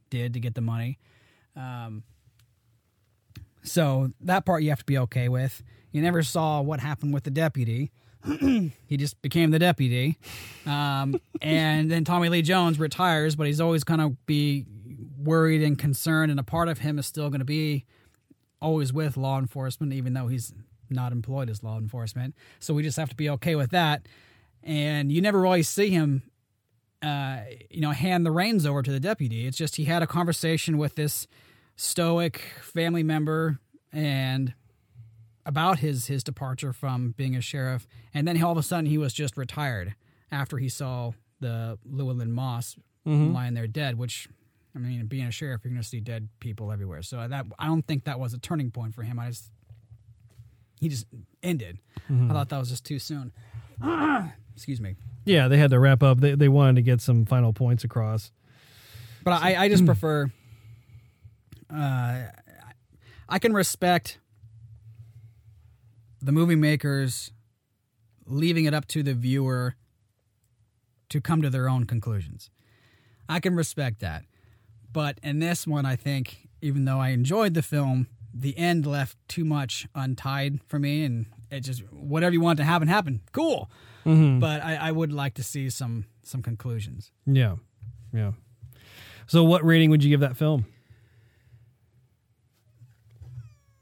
did 0.10 0.34
to 0.34 0.40
get 0.40 0.56
the 0.56 0.62
money. 0.62 0.98
Um, 1.56 2.04
so 3.64 4.12
that 4.22 4.46
part 4.46 4.64
you 4.64 4.70
have 4.70 4.80
to 4.80 4.86
be 4.86 4.98
okay 4.98 5.30
with. 5.30 5.64
You 5.92 6.02
never 6.02 6.24
saw 6.24 6.62
what 6.62 6.80
happened 6.80 7.14
with 7.14 7.24
the 7.24 7.32
deputy. 7.32 7.92
he 8.40 8.98
just 8.98 9.22
became 9.22 9.52
the 9.52 9.60
deputy. 9.60 10.18
Um, 10.66 11.20
and 11.42 11.90
then 11.90 12.04
Tommy 12.04 12.30
Lee 12.30 12.42
Jones 12.42 12.80
retires, 12.80 13.36
but 13.36 13.48
he's 13.48 13.62
always 13.62 13.84
going 13.84 14.00
to 14.00 14.16
be 14.26 14.66
worried 15.18 15.64
and 15.64 15.78
concerned, 15.78 16.32
and 16.32 16.40
a 16.40 16.44
part 16.44 16.68
of 16.68 16.80
him 16.80 17.00
is 17.00 17.06
still 17.06 17.30
going 17.30 17.40
to 17.40 17.46
be 17.46 17.86
always 18.62 18.92
with 18.92 19.18
law 19.18 19.40
enforcement, 19.40 19.94
even 19.94 20.14
though 20.14 20.28
he's 20.28 20.54
not 20.90 21.12
employed 21.12 21.50
as 21.50 21.64
law 21.64 21.78
enforcement. 21.78 22.36
So 22.60 22.74
we 22.74 22.84
just 22.84 22.98
have 22.98 23.10
to 23.10 23.16
be 23.16 23.30
okay 23.30 23.56
with 23.56 23.72
that. 23.72 24.08
And 24.64 25.12
you 25.12 25.22
never 25.22 25.40
really 25.40 25.64
see 25.64 25.90
him, 25.90 26.24
uh, 27.02 27.42
you 27.70 27.82
know, 27.82 27.92
hand 27.92 28.26
the 28.26 28.32
reins 28.32 28.66
over 28.66 28.82
to 28.82 28.92
the 28.92 29.00
deputy. 29.00 29.46
It's 29.46 29.58
just 29.58 29.76
he 29.78 29.86
had 29.86 30.04
a 30.04 30.08
conversation 30.08 30.78
with 30.78 30.96
this 30.96 31.28
stoic 31.76 32.40
family 32.62 33.04
member 33.04 33.60
and 33.94 34.54
about 35.46 35.80
his 35.80 36.08
his 36.08 36.24
departure 36.24 36.74
from 36.74 37.12
being 37.18 37.36
a 37.36 37.42
sheriff, 37.42 37.88
and 38.14 38.28
then 38.28 38.42
all 38.44 38.52
of 38.52 38.58
a 38.58 38.64
sudden 38.64 38.86
he 38.86 38.98
was 38.98 39.14
just 39.14 39.38
retired 39.38 39.96
after 40.32 40.58
he 40.58 40.70
saw 40.70 41.12
the 41.40 41.80
Llewellyn 41.86 42.32
Moss 42.32 42.76
lying 43.34 43.54
there 43.56 43.66
dead. 43.66 43.98
Which, 43.98 44.28
I 44.76 44.80
mean, 44.80 45.06
being 45.08 45.26
a 45.26 45.32
sheriff, 45.32 45.62
you're 45.64 45.72
going 45.72 45.82
to 45.82 45.88
see 45.88 46.00
dead 46.00 46.30
people 46.40 46.72
everywhere. 46.72 47.02
So 47.02 47.28
that 47.28 47.46
I 47.58 47.66
don't 47.66 47.86
think 47.86 48.06
that 48.06 48.20
was 48.20 48.34
a 48.34 48.38
turning 48.38 48.72
point 48.72 48.94
for 48.94 49.04
him. 49.04 49.20
I 49.20 49.30
just 49.30 49.52
he 50.80 50.90
just 50.90 51.06
ended. 51.44 51.80
I 52.10 52.34
thought 52.34 52.50
that 52.50 52.58
was 52.58 52.70
just 52.70 52.86
too 52.86 53.00
soon. 53.00 53.32
Excuse 54.56 54.80
me. 54.80 54.96
Yeah, 55.26 55.48
they 55.48 55.58
had 55.58 55.72
to 55.72 55.80
wrap 55.80 56.04
up. 56.04 56.20
They 56.20 56.36
they 56.36 56.50
wanted 56.50 56.76
to 56.76 56.82
get 56.82 57.02
some 57.02 57.26
final 57.26 57.54
points 57.54 57.84
across. 57.84 58.32
But 59.24 59.42
I, 59.44 59.66
I 59.66 59.70
just 59.70 59.86
prefer. 59.86 60.32
Uh, 61.74 62.24
I 63.28 63.40
can 63.40 63.54
respect 63.54 64.20
the 66.22 66.32
movie 66.32 66.56
makers 66.56 67.32
leaving 68.26 68.66
it 68.66 68.74
up 68.74 68.88
to 68.88 69.04
the 69.04 69.14
viewer 69.14 69.76
to 71.10 71.22
come 71.22 71.42
to 71.42 71.50
their 71.50 71.68
own 71.68 71.86
conclusions. 71.86 72.50
I 73.28 73.40
can 73.40 73.56
respect 73.56 74.00
that. 74.00 74.26
But 74.92 75.20
in 75.24 75.40
this 75.40 75.68
one, 75.68 75.86
I 75.86 75.96
think, 75.96 76.48
even 76.62 76.86
though 76.86 77.00
I 77.00 77.10
enjoyed 77.10 77.54
the 77.54 77.62
film, 77.62 78.08
the 78.34 78.58
end 78.58 78.86
left 78.86 79.18
too 79.28 79.44
much 79.46 79.88
untied 79.96 80.60
for 80.68 80.80
me, 80.80 81.04
and 81.04 81.26
it 81.52 81.62
just 81.62 81.82
whatever 81.92 82.34
you 82.34 82.42
want 82.42 82.58
to 82.58 82.64
happen, 82.64 82.88
happen. 82.88 83.22
Cool. 83.32 83.70
But 84.06 84.64
I, 84.64 84.76
I 84.76 84.92
would 84.92 85.12
like 85.14 85.36
to 85.36 85.44
see 85.44 85.70
some 85.70 86.06
some 86.24 86.42
conclusions. 86.42 87.12
Yeah. 87.28 87.58
Yeah. 88.12 88.32
So 89.28 89.44
what 89.44 89.64
rating 89.64 89.92
would 89.92 90.04
you 90.04 90.10
give 90.10 90.22
that 90.22 90.36
film? 90.36 90.66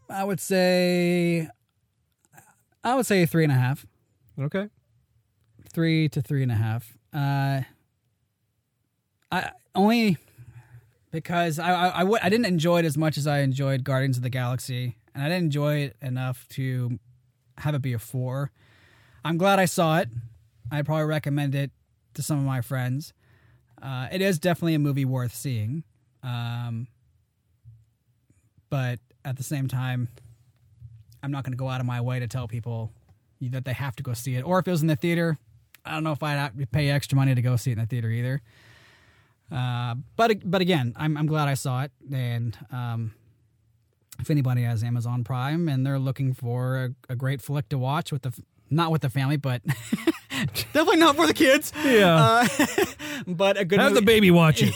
I 0.10 0.24
would 0.24 0.40
say, 0.40 1.48
I 2.84 2.96
would 2.96 3.06
say 3.06 3.26
three 3.26 3.44
and 3.44 3.52
a 3.52 3.56
half, 3.56 3.86
Okay. 4.40 4.70
three 5.72 6.08
to 6.10 6.22
three 6.22 6.44
and 6.44 6.52
a 6.52 6.56
half. 6.56 6.98
Uh, 7.14 7.62
I 9.32 9.52
only 9.76 10.18
because 11.12 11.60
I 11.60 11.72
I, 11.72 11.96
I, 11.96 12.00
w- 12.00 12.20
I 12.22 12.30
didn't 12.30 12.46
enjoy 12.46 12.80
it 12.80 12.86
as 12.86 12.98
much 12.98 13.18
as 13.18 13.28
I 13.28 13.40
enjoyed 13.40 13.84
Guardians 13.84 14.18
of 14.18 14.24
the 14.24 14.30
Galaxy, 14.30 14.98
and 15.14 15.24
I 15.24 15.28
didn't 15.30 15.46
enjoy 15.46 15.76
it 15.78 15.98
enough 16.02 16.48
to 16.50 17.00
have 17.60 17.76
it 17.76 17.82
be 17.82 17.94
a 17.94 18.00
four. 18.00 18.52
I'm 19.26 19.38
glad 19.38 19.60
I 19.60 19.66
saw 19.66 20.00
it. 20.00 20.10
I'd 20.72 20.86
probably 20.86 21.06
recommend 21.06 21.56
it 21.56 21.72
to 22.14 22.22
some 22.22 22.38
of 22.38 22.46
my 22.46 22.62
friends. 22.62 23.14
Uh, 23.82 24.08
it 24.12 24.22
is 24.22 24.40
definitely 24.40 24.76
a 24.76 24.80
movie 24.80 25.06
worth 25.06 25.34
seeing, 25.34 25.84
um, 26.24 26.88
but 28.70 29.00
at 29.24 29.38
the 29.38 29.44
same 29.44 29.68
time, 29.68 30.08
I'm 31.22 31.32
not 31.32 31.44
going 31.44 31.52
to 31.54 31.58
go 31.58 31.68
out 31.70 31.80
of 31.80 31.86
my 31.86 32.02
way 32.02 32.20
to 32.20 32.28
tell 32.28 32.48
people 32.48 32.92
that 33.42 33.66
they 33.66 33.74
have 33.74 33.96
to 33.98 34.04
go 34.04 34.14
see 34.14 34.36
it. 34.36 34.42
Or 34.42 34.60
if 34.60 34.68
it 34.68 34.72
was 34.72 34.82
in 34.82 34.88
the 34.88 34.96
theater, 34.96 35.38
I 35.86 35.92
don't 35.94 36.04
know 36.04 36.12
if 36.12 36.24
I'd 36.24 36.72
pay 36.72 36.90
extra 36.90 37.16
money 37.16 37.36
to 37.36 37.42
go 37.42 37.56
see 37.56 37.72
it 37.72 37.74
in 37.74 37.80
the 37.80 37.86
theater 37.86 38.10
either. 38.10 38.42
Uh, 39.52 39.96
but 40.16 40.50
but 40.50 40.62
again, 40.62 40.94
I'm 40.96 41.18
I'm 41.18 41.28
glad 41.28 41.48
I 41.48 41.54
saw 41.54 41.84
it, 41.84 41.92
and 42.12 42.58
um, 42.72 43.14
if 44.20 44.30
anybody 44.30 44.64
has 44.64 44.84
Amazon 44.84 45.24
Prime 45.24 45.70
and 45.70 45.86
they're 45.86 46.00
looking 46.00 46.34
for 46.34 46.78
a, 47.10 47.14
a 47.14 47.16
great 47.16 47.42
flick 47.42 47.70
to 47.70 47.78
watch 47.78 48.12
with 48.12 48.24
the 48.24 48.34
not 48.70 48.92
with 48.92 49.02
the 49.02 49.10
family, 49.10 49.38
but 49.38 49.62
definitely 50.74 50.98
not 50.98 51.16
for 51.16 51.28
the 51.28 51.34
kids. 51.34 51.72
Yeah. 51.86 52.16
Uh, 52.16 52.48
but 53.28 53.58
a 53.58 53.66
good 53.66 53.80
Have 53.80 53.94
the 53.94 54.02
baby 54.02 54.32
watch 54.32 54.62
it. 54.62 54.74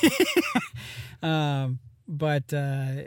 um, 1.23 1.79
but 2.07 2.53
uh, 2.53 3.03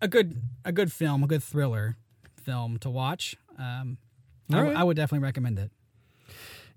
a 0.00 0.08
good 0.08 0.40
a 0.64 0.72
good 0.72 0.92
film, 0.92 1.22
a 1.22 1.26
good 1.26 1.42
thriller 1.42 1.96
film 2.42 2.78
to 2.78 2.90
watch. 2.90 3.36
Um, 3.58 3.98
I, 4.52 4.62
right. 4.62 4.76
I 4.76 4.84
would 4.84 4.96
definitely 4.96 5.24
recommend 5.24 5.58
it. 5.58 5.70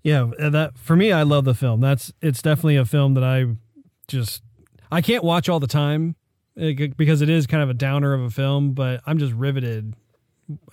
Yeah, 0.03 0.31
that 0.39 0.77
for 0.77 0.95
me, 0.95 1.11
I 1.11 1.23
love 1.23 1.45
the 1.45 1.53
film. 1.53 1.79
That's 1.79 2.11
it's 2.21 2.41
definitely 2.41 2.75
a 2.75 2.85
film 2.85 3.13
that 3.13 3.23
I 3.23 3.55
just 4.11 4.43
I 4.91 5.01
can't 5.01 5.23
watch 5.23 5.49
all 5.49 5.59
the 5.59 5.67
time 5.67 6.15
eh, 6.57 6.87
because 6.97 7.21
it 7.21 7.29
is 7.29 7.47
kind 7.47 7.63
of 7.63 7.69
a 7.69 7.73
downer 7.73 8.13
of 8.13 8.21
a 8.21 8.29
film. 8.29 8.73
But 8.73 9.01
I'm 9.05 9.17
just 9.17 9.33
riveted 9.33 9.95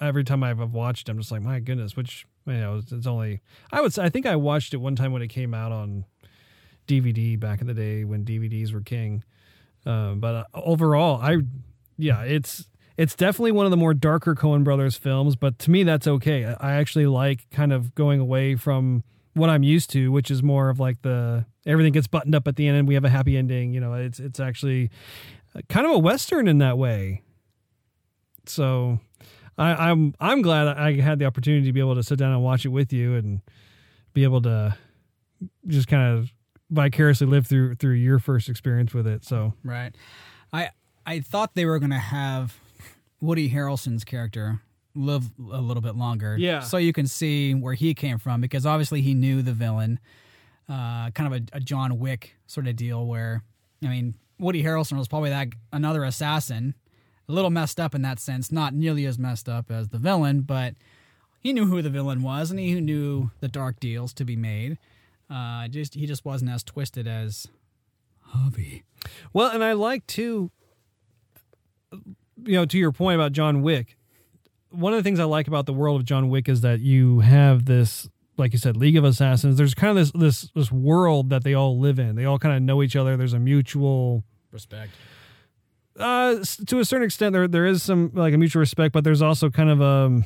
every 0.00 0.24
time 0.24 0.42
I've 0.42 0.58
watched. 0.72 1.08
it. 1.08 1.12
I'm 1.12 1.18
just 1.18 1.30
like, 1.30 1.42
my 1.42 1.60
goodness, 1.60 1.96
which 1.96 2.26
you 2.46 2.54
know, 2.54 2.82
it's, 2.90 3.06
only 3.06 3.40
I 3.72 3.80
would 3.80 3.92
say 3.92 4.02
I 4.02 4.08
think 4.08 4.26
I 4.26 4.36
watched 4.36 4.74
it 4.74 4.78
one 4.78 4.96
time 4.96 5.12
when 5.12 5.22
it 5.22 5.28
came 5.28 5.54
out 5.54 5.72
on 5.72 6.04
DVD 6.86 7.38
back 7.38 7.60
in 7.60 7.66
the 7.66 7.74
day 7.74 8.04
when 8.04 8.24
DVDs 8.24 8.72
were 8.72 8.80
king. 8.80 9.22
Um, 9.86 10.20
but 10.20 10.34
uh, 10.34 10.44
overall, 10.54 11.20
I 11.22 11.38
yeah, 11.96 12.22
it's 12.22 12.68
it's 12.96 13.14
definitely 13.14 13.52
one 13.52 13.66
of 13.66 13.70
the 13.70 13.76
more 13.76 13.94
darker 13.94 14.34
Coen 14.34 14.64
Brothers 14.64 14.96
films. 14.96 15.36
But 15.36 15.58
to 15.60 15.70
me, 15.70 15.84
that's 15.84 16.06
okay. 16.06 16.44
I 16.44 16.72
actually 16.72 17.06
like 17.06 17.48
kind 17.50 17.72
of 17.72 17.94
going 17.94 18.20
away 18.20 18.56
from 18.56 19.04
what 19.38 19.50
I'm 19.50 19.62
used 19.62 19.90
to, 19.90 20.10
which 20.12 20.30
is 20.30 20.42
more 20.42 20.68
of 20.68 20.80
like 20.80 21.02
the 21.02 21.46
everything 21.66 21.92
gets 21.92 22.06
buttoned 22.06 22.34
up 22.34 22.46
at 22.48 22.56
the 22.56 22.66
end 22.66 22.76
and 22.76 22.88
we 22.88 22.94
have 22.94 23.04
a 23.04 23.08
happy 23.08 23.36
ending. 23.36 23.72
You 23.72 23.80
know, 23.80 23.94
it's 23.94 24.20
it's 24.20 24.40
actually 24.40 24.90
uh, 25.54 25.60
kind 25.68 25.86
of 25.86 25.92
a 25.92 25.98
western 25.98 26.48
in 26.48 26.58
that 26.58 26.76
way. 26.78 27.22
So 28.46 29.00
I, 29.56 29.90
I'm 29.90 30.14
I'm 30.20 30.42
glad 30.42 30.68
I 30.68 31.00
had 31.00 31.18
the 31.18 31.24
opportunity 31.24 31.66
to 31.66 31.72
be 31.72 31.80
able 31.80 31.94
to 31.94 32.02
sit 32.02 32.18
down 32.18 32.32
and 32.32 32.42
watch 32.42 32.64
it 32.64 32.68
with 32.68 32.92
you 32.92 33.14
and 33.14 33.40
be 34.14 34.24
able 34.24 34.42
to 34.42 34.76
just 35.66 35.88
kind 35.88 36.18
of 36.18 36.32
vicariously 36.70 37.26
live 37.26 37.46
through 37.46 37.74
through 37.76 37.94
your 37.94 38.18
first 38.18 38.48
experience 38.48 38.92
with 38.94 39.06
it. 39.06 39.24
So 39.24 39.54
Right. 39.62 39.94
I 40.52 40.70
I 41.06 41.20
thought 41.20 41.54
they 41.54 41.64
were 41.64 41.78
going 41.78 41.90
to 41.90 41.96
have 41.96 42.58
Woody 43.20 43.50
Harrelson's 43.50 44.04
character 44.04 44.60
live 44.94 45.30
a 45.38 45.60
little 45.60 45.82
bit 45.82 45.96
longer. 45.96 46.36
Yeah. 46.36 46.60
So 46.60 46.76
you 46.76 46.92
can 46.92 47.06
see 47.06 47.54
where 47.54 47.74
he 47.74 47.94
came 47.94 48.18
from 48.18 48.40
because 48.40 48.66
obviously 48.66 49.00
he 49.02 49.14
knew 49.14 49.42
the 49.42 49.52
villain. 49.52 50.00
Uh, 50.68 51.10
kind 51.10 51.32
of 51.32 51.40
a, 51.40 51.56
a 51.56 51.60
John 51.60 51.98
Wick 51.98 52.36
sort 52.46 52.66
of 52.66 52.76
deal 52.76 53.06
where, 53.06 53.42
I 53.82 53.88
mean, 53.88 54.14
Woody 54.38 54.62
Harrelson 54.62 54.98
was 54.98 55.08
probably 55.08 55.30
that 55.30 55.48
another 55.72 56.04
assassin, 56.04 56.74
a 57.28 57.32
little 57.32 57.50
messed 57.50 57.80
up 57.80 57.94
in 57.94 58.02
that 58.02 58.20
sense, 58.20 58.52
not 58.52 58.74
nearly 58.74 59.06
as 59.06 59.18
messed 59.18 59.48
up 59.48 59.70
as 59.70 59.88
the 59.88 59.98
villain, 59.98 60.42
but 60.42 60.74
he 61.40 61.52
knew 61.52 61.66
who 61.66 61.82
the 61.82 61.90
villain 61.90 62.22
was 62.22 62.50
and 62.50 62.58
he 62.58 62.80
knew 62.80 63.30
the 63.40 63.48
dark 63.48 63.80
deals 63.80 64.12
to 64.14 64.24
be 64.24 64.36
made. 64.36 64.78
Uh, 65.30 65.68
just 65.68 65.94
he 65.94 66.06
just 66.06 66.24
wasn't 66.24 66.50
as 66.50 66.62
twisted 66.62 67.06
as 67.06 67.46
Harvey. 68.22 68.84
Well, 69.32 69.50
and 69.50 69.62
I 69.62 69.72
like 69.72 70.06
to, 70.08 70.50
you 71.92 72.52
know, 72.52 72.64
to 72.64 72.78
your 72.78 72.92
point 72.92 73.16
about 73.16 73.32
John 73.32 73.62
Wick. 73.62 73.97
One 74.70 74.92
of 74.92 74.98
the 74.98 75.02
things 75.02 75.18
I 75.20 75.24
like 75.24 75.48
about 75.48 75.66
the 75.66 75.72
world 75.72 76.00
of 76.00 76.06
John 76.06 76.28
Wick 76.28 76.48
is 76.48 76.60
that 76.60 76.80
you 76.80 77.20
have 77.20 77.64
this, 77.64 78.08
like 78.36 78.52
you 78.52 78.58
said, 78.58 78.76
League 78.76 78.96
of 78.96 79.04
Assassins. 79.04 79.56
There's 79.56 79.74
kind 79.74 79.90
of 79.90 79.96
this 79.96 80.12
this 80.12 80.50
this 80.54 80.70
world 80.72 81.30
that 81.30 81.42
they 81.44 81.54
all 81.54 81.78
live 81.78 81.98
in. 81.98 82.16
They 82.16 82.24
all 82.26 82.38
kind 82.38 82.54
of 82.54 82.62
know 82.62 82.82
each 82.82 82.94
other. 82.96 83.16
There's 83.16 83.32
a 83.32 83.38
mutual, 83.38 84.24
Respect. 84.52 84.90
uh, 85.98 86.36
to 86.66 86.78
a 86.80 86.84
certain 86.84 87.04
extent, 87.06 87.32
there 87.32 87.48
there 87.48 87.66
is 87.66 87.82
some 87.82 88.10
like 88.14 88.34
a 88.34 88.38
mutual 88.38 88.60
respect, 88.60 88.92
but 88.92 89.04
there's 89.04 89.22
also 89.22 89.48
kind 89.50 89.70
of 89.70 89.80
a 89.80 90.22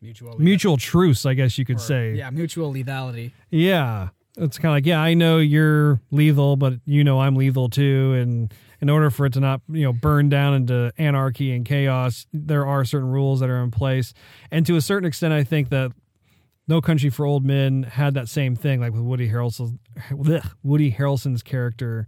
Mutual. 0.00 0.38
mutual 0.38 0.76
truce, 0.76 1.26
I 1.26 1.34
guess 1.34 1.58
you 1.58 1.64
could 1.64 1.76
or- 1.76 1.80
say. 1.80 2.14
Yeah, 2.14 2.30
mutual 2.30 2.72
lethality. 2.72 3.32
Yeah. 3.50 4.10
It's 4.38 4.58
kind 4.58 4.70
of 4.70 4.76
like, 4.76 4.86
yeah, 4.86 5.00
I 5.00 5.14
know 5.14 5.38
you're 5.38 6.00
lethal, 6.10 6.56
but 6.56 6.74
you 6.84 7.02
know 7.02 7.20
I'm 7.20 7.34
lethal 7.36 7.70
too. 7.70 8.12
And 8.12 8.52
in 8.80 8.90
order 8.90 9.10
for 9.10 9.26
it 9.26 9.32
to 9.34 9.40
not, 9.40 9.60
you 9.68 9.84
know, 9.84 9.92
burn 9.92 10.28
down 10.28 10.54
into 10.54 10.92
anarchy 10.98 11.52
and 11.52 11.64
chaos, 11.64 12.26
there 12.32 12.66
are 12.66 12.84
certain 12.84 13.08
rules 13.08 13.40
that 13.40 13.48
are 13.48 13.62
in 13.62 13.70
place. 13.70 14.12
And 14.50 14.66
to 14.66 14.76
a 14.76 14.80
certain 14.80 15.06
extent, 15.06 15.32
I 15.32 15.44
think 15.44 15.70
that 15.70 15.92
No 16.68 16.80
Country 16.80 17.10
for 17.10 17.24
Old 17.24 17.44
Men 17.44 17.84
had 17.84 18.14
that 18.14 18.28
same 18.28 18.56
thing, 18.56 18.80
like 18.80 18.92
with 18.92 19.02
Woody 19.02 19.28
Harrelson, 19.28 19.78
Woody 20.62 20.92
Harrelson's 20.92 21.42
character 21.42 22.06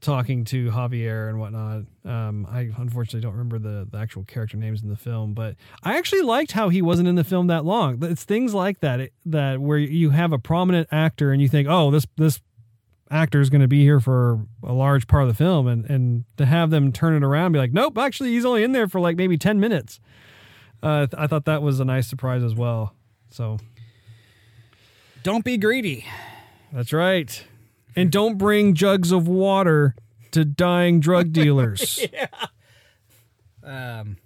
talking 0.00 0.44
to 0.44 0.70
Javier 0.70 1.28
and 1.28 1.40
whatnot. 1.40 1.82
Um, 2.04 2.46
I 2.48 2.70
unfortunately 2.76 3.20
don't 3.20 3.32
remember 3.32 3.58
the, 3.58 3.88
the 3.90 3.98
actual 3.98 4.24
character 4.24 4.56
names 4.56 4.82
in 4.82 4.88
the 4.88 4.96
film, 4.96 5.34
but 5.34 5.56
I 5.82 5.98
actually 5.98 6.22
liked 6.22 6.52
how 6.52 6.68
he 6.68 6.82
wasn't 6.82 7.08
in 7.08 7.16
the 7.16 7.24
film 7.24 7.48
that 7.48 7.64
long. 7.64 8.02
It's 8.02 8.24
things 8.24 8.54
like 8.54 8.80
that 8.80 9.00
it, 9.00 9.12
that 9.26 9.60
where 9.60 9.78
you 9.78 10.10
have 10.10 10.32
a 10.32 10.38
prominent 10.38 10.88
actor 10.92 11.32
and 11.32 11.42
you 11.42 11.48
think, 11.48 11.68
oh, 11.68 11.90
this 11.90 12.06
this 12.16 12.40
actor 13.10 13.40
is 13.40 13.50
going 13.50 13.60
to 13.62 13.68
be 13.68 13.82
here 13.82 14.00
for 14.00 14.40
a 14.62 14.72
large 14.72 15.06
part 15.06 15.22
of 15.22 15.28
the 15.28 15.34
film, 15.34 15.66
and 15.66 15.84
and 15.86 16.24
to 16.36 16.46
have 16.46 16.70
them 16.70 16.92
turn 16.92 17.14
it 17.14 17.24
around, 17.24 17.52
be 17.52 17.58
like, 17.58 17.72
nope, 17.72 17.96
actually, 17.98 18.30
he's 18.30 18.44
only 18.44 18.62
in 18.62 18.72
there 18.72 18.88
for 18.88 19.00
like 19.00 19.16
maybe 19.16 19.36
ten 19.38 19.58
minutes. 19.60 20.00
Uh, 20.82 21.06
I 21.16 21.26
thought 21.26 21.44
that 21.46 21.62
was 21.62 21.80
a 21.80 21.84
nice 21.84 22.06
surprise 22.06 22.42
as 22.44 22.54
well. 22.54 22.94
So 23.30 23.58
Don't 25.22 25.44
be 25.44 25.56
greedy. 25.58 26.06
that's 26.72 26.92
right. 26.92 27.44
And 27.96 28.12
don't 28.12 28.38
bring 28.38 28.74
jugs 28.74 29.10
of 29.10 29.26
water 29.26 29.96
to 30.30 30.44
dying 30.44 31.00
drug 31.00 31.32
dealers. 31.32 31.98
Um, 33.64 34.18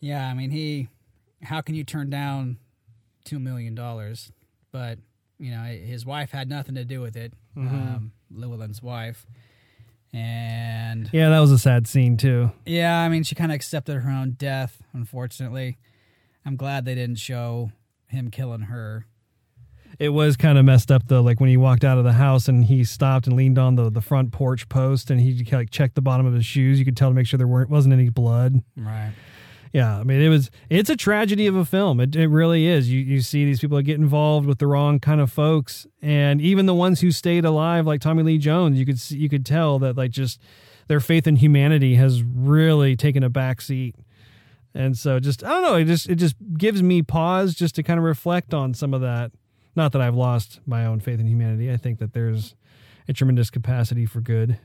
yeah, 0.00 0.28
I 0.28 0.34
mean, 0.34 0.50
he. 0.50 0.88
How 1.42 1.60
can 1.60 1.74
you 1.74 1.84
turn 1.84 2.08
down 2.08 2.56
two 3.24 3.38
million 3.38 3.74
dollars? 3.74 4.32
But 4.72 4.98
you 5.44 5.50
know, 5.50 5.62
his 5.64 6.06
wife 6.06 6.30
had 6.30 6.48
nothing 6.48 6.74
to 6.76 6.84
do 6.86 7.00
with 7.02 7.16
it. 7.16 7.34
Um, 7.54 8.12
Llewelyn's 8.32 8.82
wife, 8.82 9.26
and 10.12 11.10
Yeah, 11.12 11.28
that 11.28 11.40
was 11.40 11.50
a 11.50 11.58
sad 11.58 11.86
scene 11.86 12.16
too. 12.16 12.50
yeah, 12.64 12.98
I 13.00 13.08
mean, 13.08 13.22
she 13.24 13.34
kind 13.34 13.50
of 13.52 13.56
accepted 13.56 14.00
her 14.00 14.10
own 14.10 14.32
death. 14.32 14.82
Unfortunately, 14.92 15.76
I'm 16.46 16.56
glad 16.56 16.84
they 16.84 16.94
didn't 16.94 17.18
show 17.18 17.72
him 18.06 18.30
killing 18.30 18.62
her. 18.62 19.06
It 19.98 20.08
was 20.08 20.36
kind 20.36 20.58
of 20.58 20.64
messed 20.64 20.90
up 20.90 21.06
though. 21.06 21.20
Like 21.20 21.40
when 21.40 21.50
he 21.50 21.56
walked 21.56 21.84
out 21.84 21.98
of 21.98 22.04
the 22.04 22.14
house 22.14 22.48
and 22.48 22.64
he 22.64 22.82
stopped 22.82 23.26
and 23.26 23.36
leaned 23.36 23.58
on 23.58 23.76
the, 23.76 23.90
the 23.90 24.00
front 24.00 24.32
porch 24.32 24.68
post 24.68 25.10
and 25.10 25.20
he 25.20 25.44
like 25.52 25.70
checked 25.70 25.94
the 25.94 26.00
bottom 26.02 26.26
of 26.26 26.32
his 26.34 26.44
shoes. 26.46 26.78
You 26.78 26.84
could 26.84 26.96
tell 26.96 27.10
to 27.10 27.14
make 27.14 27.26
sure 27.26 27.38
there 27.38 27.46
weren't 27.46 27.70
wasn't 27.70 27.92
any 27.94 28.08
blood. 28.08 28.62
Right. 28.76 29.12
Yeah, 29.74 29.98
I 29.98 30.04
mean 30.04 30.20
it 30.20 30.28
was 30.28 30.52
it's 30.70 30.88
a 30.88 30.96
tragedy 30.96 31.48
of 31.48 31.56
a 31.56 31.64
film. 31.64 31.98
It, 31.98 32.14
it 32.14 32.28
really 32.28 32.68
is. 32.68 32.88
You 32.88 33.00
you 33.00 33.20
see 33.20 33.44
these 33.44 33.58
people 33.58 33.82
get 33.82 33.98
involved 33.98 34.46
with 34.46 34.60
the 34.60 34.68
wrong 34.68 35.00
kind 35.00 35.20
of 35.20 35.32
folks, 35.32 35.84
and 36.00 36.40
even 36.40 36.66
the 36.66 36.74
ones 36.74 37.00
who 37.00 37.10
stayed 37.10 37.44
alive, 37.44 37.84
like 37.84 38.00
Tommy 38.00 38.22
Lee 38.22 38.38
Jones, 38.38 38.78
you 38.78 38.86
could 38.86 39.00
see, 39.00 39.16
you 39.16 39.28
could 39.28 39.44
tell 39.44 39.80
that 39.80 39.96
like 39.96 40.12
just 40.12 40.40
their 40.86 41.00
faith 41.00 41.26
in 41.26 41.34
humanity 41.34 41.96
has 41.96 42.22
really 42.22 42.94
taken 42.94 43.24
a 43.24 43.28
back 43.28 43.60
seat. 43.60 43.96
And 44.74 44.96
so 44.96 45.18
just 45.18 45.42
I 45.42 45.48
don't 45.48 45.62
know, 45.62 45.74
it 45.74 45.86
just 45.86 46.08
it 46.08 46.16
just 46.16 46.36
gives 46.56 46.80
me 46.80 47.02
pause 47.02 47.52
just 47.52 47.74
to 47.74 47.82
kind 47.82 47.98
of 47.98 48.04
reflect 48.04 48.54
on 48.54 48.74
some 48.74 48.94
of 48.94 49.00
that. 49.00 49.32
Not 49.74 49.90
that 49.90 50.00
I've 50.00 50.14
lost 50.14 50.60
my 50.66 50.86
own 50.86 51.00
faith 51.00 51.18
in 51.18 51.26
humanity. 51.26 51.72
I 51.72 51.78
think 51.78 51.98
that 51.98 52.12
there's 52.12 52.54
a 53.08 53.12
tremendous 53.12 53.50
capacity 53.50 54.06
for 54.06 54.20
good 54.20 54.56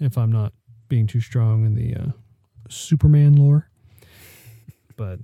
if 0.00 0.18
I'm 0.18 0.32
not 0.32 0.54
being 0.88 1.06
too 1.06 1.20
strong 1.20 1.64
in 1.64 1.76
the 1.76 1.94
uh, 1.94 2.06
Superman 2.68 3.36
lore. 3.36 3.69
But 5.00 5.18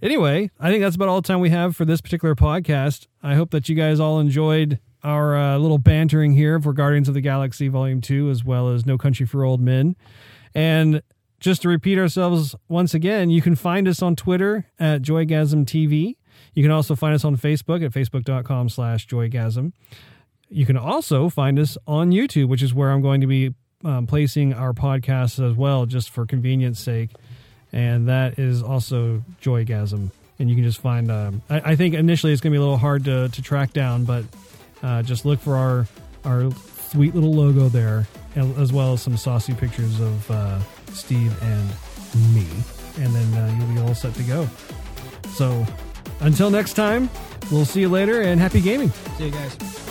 anyway, 0.00 0.52
I 0.60 0.70
think 0.70 0.82
that's 0.82 0.94
about 0.94 1.08
all 1.08 1.20
the 1.20 1.26
time 1.26 1.40
we 1.40 1.50
have 1.50 1.74
for 1.74 1.84
this 1.84 2.00
particular 2.00 2.36
podcast. 2.36 3.08
I 3.24 3.34
hope 3.34 3.50
that 3.50 3.68
you 3.68 3.74
guys 3.74 3.98
all 3.98 4.20
enjoyed 4.20 4.78
our 5.02 5.36
uh, 5.36 5.58
little 5.58 5.78
bantering 5.78 6.32
here 6.32 6.60
for 6.60 6.72
Guardians 6.72 7.08
of 7.08 7.14
the 7.14 7.20
Galaxy 7.20 7.66
Volume 7.66 8.00
2, 8.00 8.30
as 8.30 8.44
well 8.44 8.68
as 8.68 8.86
No 8.86 8.96
Country 8.96 9.26
for 9.26 9.42
Old 9.42 9.60
Men. 9.60 9.96
And 10.54 11.02
just 11.40 11.62
to 11.62 11.68
repeat 11.68 11.98
ourselves 11.98 12.54
once 12.68 12.94
again, 12.94 13.30
you 13.30 13.42
can 13.42 13.56
find 13.56 13.88
us 13.88 14.00
on 14.00 14.14
Twitter 14.14 14.70
at 14.78 15.02
Joygasm 15.02 15.64
TV. 15.64 16.14
You 16.54 16.62
can 16.62 16.70
also 16.70 16.94
find 16.94 17.16
us 17.16 17.24
on 17.24 17.36
Facebook 17.36 17.84
at 17.84 17.90
facebook.com 17.90 18.68
slash 18.68 19.08
Joygasm. 19.08 19.72
You 20.48 20.66
can 20.66 20.76
also 20.76 21.28
find 21.28 21.58
us 21.58 21.76
on 21.88 22.12
YouTube, 22.12 22.46
which 22.46 22.62
is 22.62 22.72
where 22.72 22.92
I'm 22.92 23.02
going 23.02 23.22
to 23.22 23.26
be 23.26 23.54
um, 23.84 24.06
placing 24.06 24.54
our 24.54 24.72
podcasts 24.72 25.44
as 25.44 25.56
well, 25.56 25.84
just 25.84 26.10
for 26.10 26.26
convenience 26.26 26.78
sake. 26.78 27.10
And 27.74 28.08
that 28.08 28.38
is 28.38 28.62
also 28.62 29.22
Joygasm. 29.42 30.10
And 30.38 30.48
you 30.48 30.54
can 30.54 30.64
just 30.64 30.78
find, 30.78 31.10
um, 31.10 31.42
I, 31.50 31.72
I 31.72 31.76
think 31.76 31.94
initially 31.94 32.32
it's 32.32 32.40
going 32.40 32.52
to 32.52 32.54
be 32.54 32.58
a 32.58 32.62
little 32.62 32.78
hard 32.78 33.04
to, 33.06 33.28
to 33.28 33.42
track 33.42 33.72
down, 33.72 34.04
but 34.04 34.24
uh, 34.82 35.02
just 35.02 35.24
look 35.24 35.40
for 35.40 35.56
our, 35.56 35.86
our 36.24 36.50
sweet 36.90 37.14
little 37.14 37.34
logo 37.34 37.68
there, 37.68 38.06
as 38.36 38.72
well 38.72 38.92
as 38.92 39.02
some 39.02 39.16
saucy 39.16 39.54
pictures 39.54 40.00
of 40.00 40.30
uh, 40.30 40.60
Steve 40.92 41.36
and 41.42 41.68
me. 42.32 42.46
And 43.02 43.12
then 43.12 43.34
uh, 43.34 43.56
you'll 43.58 43.74
be 43.74 43.80
all 43.80 43.94
set 43.94 44.14
to 44.14 44.22
go. 44.22 44.48
So 45.30 45.66
until 46.20 46.50
next 46.50 46.74
time, 46.74 47.10
we'll 47.50 47.64
see 47.64 47.80
you 47.80 47.88
later 47.88 48.22
and 48.22 48.40
happy 48.40 48.60
gaming. 48.60 48.90
See 49.18 49.26
you 49.26 49.30
guys. 49.32 49.83